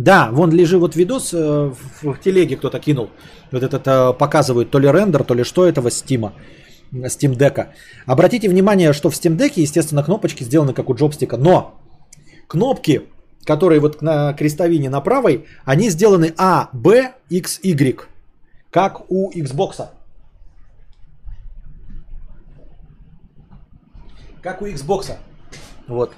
Да, 0.03 0.29
вон 0.31 0.51
лежит 0.51 0.79
вот 0.79 0.95
видос, 0.95 1.31
э, 1.33 1.37
в, 1.37 2.13
в 2.13 2.19
телеге 2.19 2.57
кто-то 2.57 2.79
кинул. 2.79 3.11
Вот 3.51 3.61
этот 3.61 3.87
э, 3.87 4.13
показывает 4.13 4.71
то 4.71 4.79
ли 4.79 4.87
рендер, 4.87 5.23
то 5.23 5.35
ли 5.35 5.43
что 5.43 5.67
этого 5.67 5.91
Стима. 5.91 6.33
Steam 6.91 7.37
Deck. 7.37 7.67
Обратите 8.07 8.49
внимание, 8.49 8.93
что 8.93 9.11
в 9.11 9.13
Steam 9.13 9.37
Deck, 9.37 9.53
естественно, 9.57 10.03
кнопочки 10.03 10.43
сделаны 10.43 10.73
как 10.73 10.89
у 10.89 10.95
джобстика, 10.95 11.37
но 11.37 11.79
кнопки, 12.47 13.03
которые 13.45 13.79
вот 13.79 14.01
на 14.01 14.33
крестовине 14.33 14.89
на 14.89 15.01
правой, 15.01 15.45
они 15.65 15.89
сделаны 15.91 16.33
А, 16.35 16.69
Б, 16.73 17.13
X, 17.29 17.59
Y, 17.61 18.07
как 18.71 19.03
у 19.11 19.31
Xbox. 19.31 19.87
Как 24.41 24.63
у 24.63 24.65
Xbox. 24.65 25.11
Вот. 25.87 26.13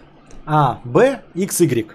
А, 0.45 0.79
Б, 0.85 1.19
X, 1.35 1.59
Y. 1.59 1.91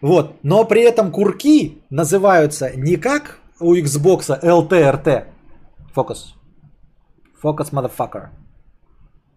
Вот. 0.00 0.36
Но 0.42 0.64
при 0.64 0.82
этом 0.82 1.10
курки 1.12 1.82
называются 1.90 2.74
не 2.76 2.96
как 2.96 3.38
у 3.58 3.74
Xbox 3.74 4.40
LTRT. 4.42 5.26
Фокус. 5.92 6.34
Фокус, 7.40 7.72
motherfucker. 7.72 8.28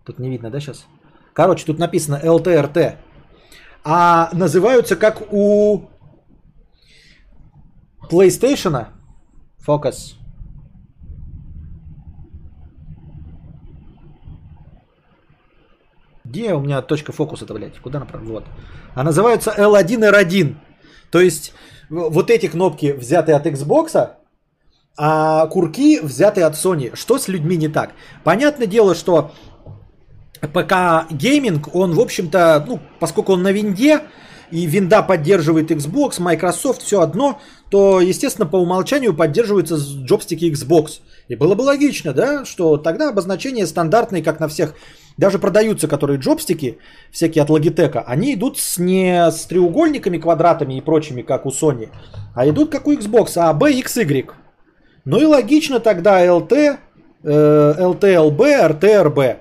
Тут 0.06 0.20
не 0.20 0.30
видно, 0.30 0.50
да, 0.50 0.60
сейчас? 0.60 0.86
Короче, 1.34 1.66
тут 1.66 1.80
написано 1.80 2.20
LTRT. 2.24 2.98
А 3.84 4.30
называются 4.34 4.96
как 4.96 5.34
у 5.34 5.90
PlayStation. 8.10 8.88
Focus. 9.66 10.16
Где 16.34 16.52
у 16.56 16.62
меня 16.62 16.82
точка 16.82 17.12
фокуса-то, 17.12 17.54
блядь? 17.54 17.78
Куда 17.78 18.00
направо? 18.00 18.24
Вот. 18.24 18.46
А 18.96 19.04
называются 19.04 19.54
L1 19.56 20.00
R1. 20.12 20.56
То 21.12 21.22
есть 21.22 21.54
вот 21.92 22.32
эти 22.32 22.48
кнопки 22.48 22.92
взяты 22.92 23.34
от 23.34 23.46
Xbox, 23.46 24.16
а 24.98 25.46
курки 25.46 26.00
взяты 26.00 26.42
от 26.42 26.56
Sony. 26.56 26.96
Что 26.96 27.20
с 27.20 27.28
людьми 27.28 27.56
не 27.56 27.68
так? 27.68 27.92
Понятное 28.24 28.66
дело, 28.66 28.96
что 28.96 29.32
ПК 30.42 31.06
гейминг, 31.12 31.76
он, 31.76 31.94
в 31.94 32.00
общем-то, 32.00 32.66
ну, 32.68 32.80
поскольку 33.00 33.34
он 33.34 33.44
на 33.44 33.52
винде, 33.52 34.02
и 34.54 34.68
винда 34.68 35.02
поддерживает 35.02 35.72
Xbox, 35.72 36.22
Microsoft, 36.22 36.84
все 36.84 37.02
одно, 37.02 37.42
то, 37.72 38.00
естественно, 38.00 38.46
по 38.46 38.58
умолчанию 38.58 39.16
поддерживаются 39.16 39.78
джобстики 39.78 40.46
Xbox. 40.46 41.00
И 41.28 41.36
было 41.36 41.56
бы 41.56 41.64
логично, 41.64 42.14
да, 42.14 42.46
что 42.46 42.78
тогда 42.78 43.10
обозначения 43.10 43.66
стандартные, 43.66 44.22
как 44.22 44.40
на 44.40 44.48
всех, 44.48 44.76
даже 45.18 45.40
продаются, 45.40 45.88
которые 45.88 46.20
джобстики, 46.20 46.78
всякие 47.12 47.42
от 47.44 47.50
Logitech, 47.50 48.04
они 48.06 48.36
идут 48.36 48.60
с, 48.60 48.78
не 48.78 49.32
с 49.32 49.46
треугольниками, 49.46 50.20
квадратами 50.20 50.76
и 50.76 50.82
прочими, 50.82 51.24
как 51.24 51.48
у 51.48 51.50
Sony, 51.50 51.90
а 52.36 52.48
идут 52.48 52.72
как 52.72 52.86
у 52.86 52.94
Xbox, 52.94 53.34
а 53.38 53.52
B, 53.54 53.72
X, 53.72 53.98
Y. 53.98 54.30
Ну 55.06 55.20
и 55.20 55.26
логично 55.26 55.80
тогда 55.80 56.24
LT, 56.24 56.78
э, 57.24 57.76
LTLB, 57.80 58.80
RTRB. 58.80 59.38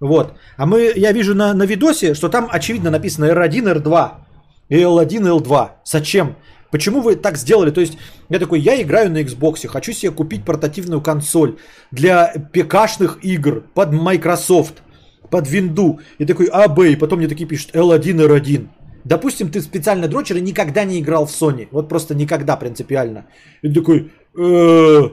Вот. 0.00 0.34
А 0.58 0.66
мы, 0.66 0.92
я 0.94 1.12
вижу 1.12 1.34
на, 1.34 1.54
на 1.54 1.62
видосе, 1.62 2.12
что 2.12 2.28
там 2.28 2.48
очевидно 2.50 2.90
написано 2.90 3.24
R1, 3.24 3.82
R2 3.82 4.25
и 4.68 4.76
L1, 4.76 5.42
L2. 5.42 5.70
Зачем? 5.84 6.36
Почему 6.70 7.00
вы 7.00 7.16
так 7.16 7.36
сделали? 7.36 7.70
То 7.70 7.80
есть 7.80 7.96
я 8.28 8.38
такой, 8.38 8.60
я 8.60 8.80
играю 8.82 9.10
на 9.10 9.22
Xbox, 9.22 9.66
хочу 9.66 9.92
себе 9.92 10.10
купить 10.10 10.44
портативную 10.44 11.00
консоль 11.00 11.56
для 11.90 12.32
ПКшных 12.52 13.24
игр 13.24 13.64
под 13.74 13.92
Microsoft, 13.92 14.82
под 15.30 15.48
винду. 15.48 16.00
И 16.18 16.24
такой 16.24 16.46
А, 16.52 16.68
Б, 16.68 16.92
и 16.92 16.96
потом 16.96 17.20
мне 17.20 17.28
такие 17.28 17.46
пишут 17.46 17.74
L1, 17.74 18.26
R1. 18.26 18.68
Допустим, 19.04 19.50
ты 19.50 19.60
специально 19.60 20.08
дрочер 20.08 20.36
и 20.36 20.40
никогда 20.40 20.84
не 20.84 21.00
играл 21.00 21.26
в 21.26 21.30
Sony. 21.30 21.68
Вот 21.70 21.88
просто 21.88 22.14
никогда 22.14 22.56
принципиально. 22.56 23.26
И 23.62 23.72
такой, 23.72 24.10
«Э, 24.36 25.08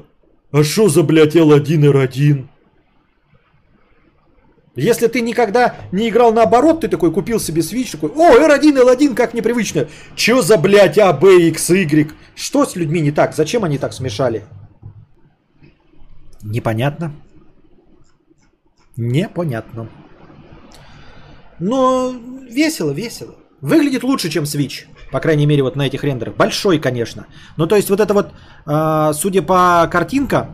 а 0.51 0.63
что 0.63 0.89
за, 0.89 1.03
блядь, 1.03 1.35
L1, 1.35 1.91
R1? 1.91 2.47
Если 4.75 5.05
ты 5.05 5.21
никогда 5.21 5.75
не 5.91 6.09
играл 6.09 6.33
наоборот, 6.33 6.81
ты 6.81 6.87
такой 6.87 7.11
купил 7.11 7.39
себе 7.39 7.61
Switch, 7.61 7.91
такой, 7.91 8.09
о, 8.09 8.35
R1, 8.35 8.73
L1, 8.83 9.13
как 9.13 9.35
непривычно. 9.35 9.87
Чё 10.15 10.41
за, 10.41 10.57
блядь, 10.57 10.97
А, 10.97 11.13
Б, 11.13 11.49
X, 11.49 11.69
Y? 11.69 12.11
Что 12.35 12.65
с 12.65 12.75
людьми 12.75 12.99
не 12.99 13.11
так? 13.11 13.35
Зачем 13.35 13.63
они 13.63 13.77
так 13.77 13.93
смешали? 13.93 14.45
Непонятно. 16.41 17.13
Непонятно. 18.97 19.89
Но 21.59 22.13
весело, 22.49 22.91
весело. 22.91 23.35
Выглядит 23.61 24.03
лучше, 24.03 24.29
чем 24.29 24.43
Switch. 24.43 24.85
По 25.11 25.19
крайней 25.19 25.45
мере, 25.45 25.61
вот 25.61 25.75
на 25.75 25.83
этих 25.83 26.03
рендерах. 26.03 26.35
Большой, 26.35 26.79
конечно. 26.79 27.27
Ну, 27.57 27.67
то 27.67 27.75
есть, 27.75 27.91
вот 27.91 27.99
это 27.99 28.13
вот, 28.15 28.33
э, 28.65 29.11
судя 29.13 29.43
по 29.43 29.87
картинка, 29.91 30.49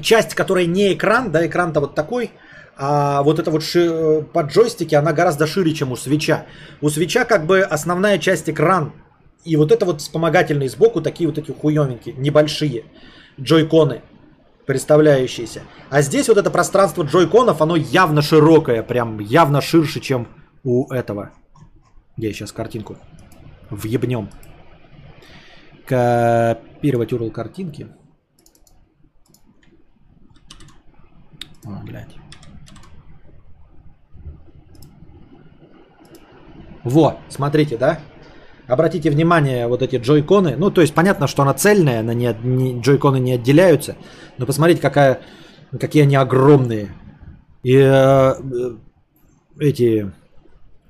часть, 0.00 0.34
которая 0.34 0.66
не 0.66 0.94
экран, 0.94 1.32
да, 1.32 1.44
экран-то 1.44 1.80
вот 1.80 1.94
такой, 1.94 2.30
а 2.76 3.22
вот 3.22 3.38
эта 3.38 3.50
вот 3.50 3.62
ши- 3.62 4.26
под 4.32 4.50
джойстики, 4.50 4.94
она 4.94 5.12
гораздо 5.12 5.46
шире, 5.46 5.72
чем 5.74 5.92
у 5.92 5.96
свеча. 5.96 6.46
У 6.80 6.88
свеча 6.88 7.24
как 7.24 7.46
бы 7.46 7.60
основная 7.60 8.18
часть 8.18 8.50
экран. 8.50 8.92
И 9.44 9.56
вот 9.56 9.72
это 9.72 9.84
вот 9.84 10.00
вспомогательные 10.00 10.68
сбоку, 10.68 11.00
такие 11.00 11.28
вот 11.28 11.38
эти 11.38 11.50
хуёвенькие, 11.52 12.14
небольшие 12.16 12.84
джойконы 13.40 14.02
представляющиеся. 14.66 15.62
А 15.90 16.02
здесь 16.02 16.28
вот 16.28 16.38
это 16.38 16.50
пространство 16.50 17.02
джойконов, 17.02 17.60
оно 17.60 17.76
явно 17.76 18.22
широкое, 18.22 18.82
прям 18.82 19.18
явно 19.20 19.60
ширше, 19.60 20.00
чем 20.00 20.26
у 20.62 20.90
этого. 20.90 21.32
Я 22.16 22.32
сейчас 22.32 22.52
картинку 22.52 22.96
въебнем. 23.70 24.30
Копировать 25.86 27.12
URL 27.12 27.30
картинки. 27.30 27.88
О, 31.64 31.82
блядь. 31.84 32.23
Вот, 36.84 37.16
смотрите, 37.28 37.76
да? 37.76 37.98
Обратите 38.66 39.10
внимание, 39.10 39.66
вот 39.66 39.82
эти 39.82 39.96
джойконы. 39.96 40.56
Ну, 40.56 40.70
то 40.70 40.80
есть 40.80 40.94
понятно, 40.94 41.26
что 41.26 41.42
она 41.42 41.54
цельная, 41.54 42.00
она 42.00 42.14
не, 42.14 42.34
не, 42.42 42.80
джойконы 42.80 43.18
не 43.18 43.32
отделяются. 43.32 43.96
Но 44.38 44.46
посмотрите, 44.46 44.80
какая, 44.80 45.20
какие 45.78 46.04
они 46.04 46.16
огромные. 46.16 46.94
И 47.62 47.76
э, 47.76 48.34
эти 49.58 50.12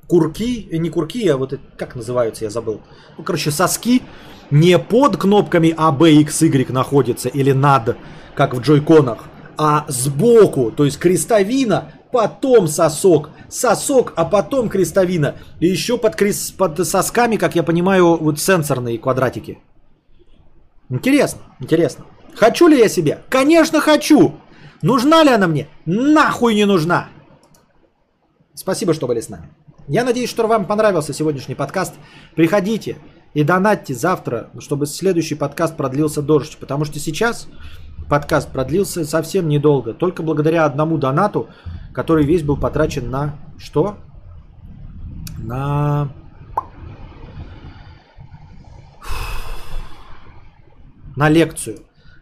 курки, 0.06 0.68
э, 0.70 0.76
не 0.76 0.90
курки, 0.90 1.26
а 1.28 1.36
вот 1.36 1.58
как 1.76 1.97
называются, 1.97 2.44
я 2.44 2.50
забыл. 2.50 2.81
Ну, 3.16 3.24
короче, 3.24 3.50
соски 3.50 4.02
не 4.50 4.78
под 4.78 5.16
кнопками 5.16 5.74
А, 5.76 5.90
Б, 5.90 6.12
X, 6.12 6.42
Y 6.42 6.70
находятся 6.70 7.28
или 7.28 7.52
над, 7.52 7.97
как 8.34 8.55
в 8.55 8.60
джойконах, 8.60 9.24
а 9.56 9.84
сбоку, 9.89 10.70
то 10.70 10.84
есть 10.84 10.98
крестовина, 10.98 11.92
потом 12.12 12.68
сосок, 12.68 13.31
сосок, 13.48 14.12
а 14.16 14.24
потом 14.24 14.68
крестовина. 14.68 15.36
И 15.60 15.66
еще 15.66 15.98
под, 15.98 16.16
крес... 16.16 16.50
под 16.50 16.86
сосками, 16.86 17.36
как 17.36 17.55
я 17.55 17.62
понимаю, 17.62 18.16
вот 18.16 18.39
сенсорные 18.39 18.98
квадратики. 18.98 19.58
Интересно, 20.89 21.40
интересно. 21.60 22.05
Хочу 22.34 22.68
ли 22.68 22.78
я 22.78 22.89
себе? 22.89 23.20
Конечно 23.28 23.81
хочу. 23.81 24.34
Нужна 24.82 25.23
ли 25.23 25.31
она 25.31 25.47
мне? 25.47 25.68
Нахуй 25.86 26.55
не 26.55 26.66
нужна. 26.66 27.08
Спасибо, 28.55 28.94
что 28.94 29.06
были 29.06 29.20
с 29.20 29.28
нами. 29.28 29.48
Я 29.89 30.05
надеюсь, 30.05 30.31
что 30.31 30.47
вам 30.47 30.66
понравился 30.66 31.12
сегодняшний 31.12 31.55
подкаст. 31.55 31.94
Приходите 32.34 32.97
и 33.34 33.42
донатьте 33.42 33.94
завтра, 33.94 34.50
чтобы 34.60 34.86
следующий 34.86 35.34
подкаст 35.34 35.76
продлился 35.76 36.22
дольше. 36.22 36.56
Потому 36.58 36.84
что 36.84 37.00
сейчас 37.00 37.48
подкаст 38.08 38.50
продлился 38.50 39.04
совсем 39.04 39.48
недолго. 39.48 39.92
Только 39.92 40.22
благодаря 40.22 40.64
одному 40.64 40.98
донату, 40.98 41.48
который 41.92 42.24
весь 42.24 42.44
был 42.44 42.56
потрачен 42.56 43.10
на 43.10 43.34
что? 43.58 43.96
На... 45.38 46.08
На 51.16 51.28
лекцию. 51.28 51.80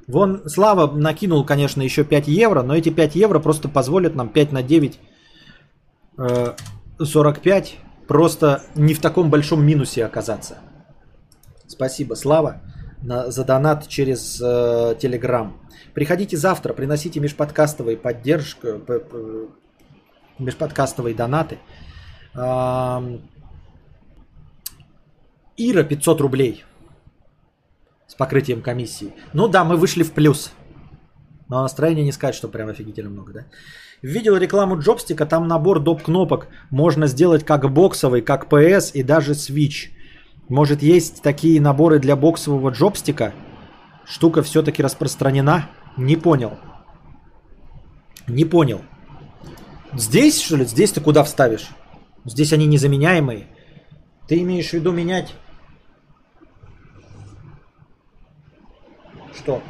Вон 0.09 0.43
Слава 0.49 0.91
накинул, 0.91 1.45
конечно, 1.45 1.81
еще 1.83 2.05
5 2.05 2.29
евро, 2.29 2.63
но 2.63 2.75
эти 2.75 2.89
5 2.89 3.15
евро 3.17 3.39
просто 3.39 3.69
позволят 3.69 4.15
нам 4.15 4.29
5 4.29 4.53
на 4.53 4.63
9 4.63 4.99
э, 6.19 6.55
45 6.99 7.79
просто 8.09 8.63
не 8.75 8.93
в 8.95 9.01
таком 9.01 9.31
большом 9.31 9.65
минусе 9.65 10.05
оказаться. 10.05 10.59
Спасибо, 11.73 12.15
Слава, 12.15 12.61
на, 13.03 13.31
за 13.31 13.45
донат 13.45 13.89
через 13.89 14.41
э, 14.41 14.45
Telegram. 15.01 15.53
Приходите 15.95 16.37
завтра, 16.37 16.75
приносите 16.75 17.19
межподкастовые 17.21 17.97
поддержку, 17.97 18.69
межподкастовые 20.39 21.15
донаты. 21.15 21.59
Ира 25.57 25.83
500 25.85 26.21
рублей 26.21 26.65
с 28.07 28.15
покрытием 28.15 28.61
комиссии. 28.63 29.13
Ну 29.33 29.49
да, 29.49 29.65
мы 29.65 29.77
вышли 29.77 30.03
в 30.03 30.13
плюс. 30.13 30.53
Но 31.49 31.63
настроение 31.63 32.05
не 32.05 32.13
сказать, 32.13 32.35
что 32.35 32.49
прям 32.49 32.69
офигительно 32.69 33.11
много, 33.11 33.33
да? 33.33 33.47
Видел 34.03 34.37
рекламу 34.37 34.79
джобстика, 34.79 35.27
там 35.27 35.49
набор 35.49 35.81
доп. 35.81 36.03
кнопок 36.03 36.49
можно 36.71 37.07
сделать 37.07 37.45
как 37.45 37.71
боксовый, 37.71 38.21
как 38.21 38.47
PS 38.53 38.93
и 38.95 39.03
даже 39.03 39.33
Switch. 39.33 39.91
Может 40.49 40.83
есть 40.83 41.23
такие 41.23 41.61
наборы 41.61 41.99
для 41.99 42.17
боксового 42.17 42.71
джобстика? 42.71 43.33
Штука 44.05 44.43
все-таки 44.43 44.83
распространена? 44.83 45.71
Не 45.97 46.17
понял. 46.17 46.59
Не 48.27 48.45
понял. 48.45 48.83
Здесь, 49.95 50.41
что 50.41 50.57
ли? 50.57 50.65
Здесь 50.65 50.93
ты 50.93 51.01
куда 51.01 51.23
вставишь? 51.23 51.71
Здесь 52.25 52.53
они 52.53 52.67
незаменяемые. 52.67 53.47
Ты 54.27 54.41
имеешь 54.41 54.71
в 54.71 54.73
виду 54.75 54.93
менять? 54.93 55.35
Что? 59.35 59.63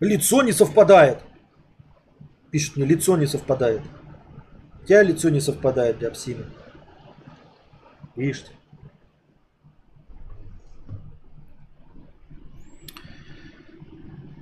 Лицо 0.00 0.42
не 0.42 0.52
совпадает. 0.52 1.22
Пишет 2.50 2.76
мне, 2.76 2.84
лицо 2.84 3.16
не 3.16 3.26
совпадает. 3.26 3.82
Тебя 4.86 5.02
лицо 5.02 5.30
не 5.30 5.40
совпадает 5.40 5.98
для 5.98 6.10
псины. 6.10 6.44
Видишь? 8.14 8.44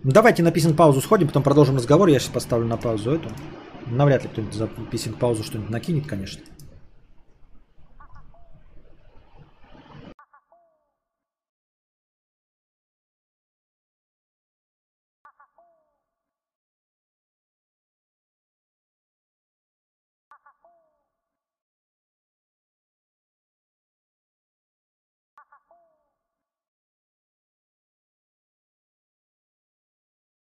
Ну, 0.02 0.10
давайте 0.10 0.42
на 0.42 0.52
писинг-паузу 0.52 1.00
сходим, 1.00 1.28
потом 1.28 1.42
продолжим 1.42 1.76
разговор. 1.76 2.08
Я 2.08 2.18
сейчас 2.18 2.34
поставлю 2.34 2.66
на 2.66 2.76
паузу 2.76 3.12
эту. 3.12 3.30
Навряд 3.86 4.24
ли 4.24 4.28
кто-нибудь 4.28 4.54
за 4.54 4.66
писинг-паузу 4.66 5.42
что-нибудь 5.42 5.70
накинет, 5.70 6.06
конечно. 6.06 6.42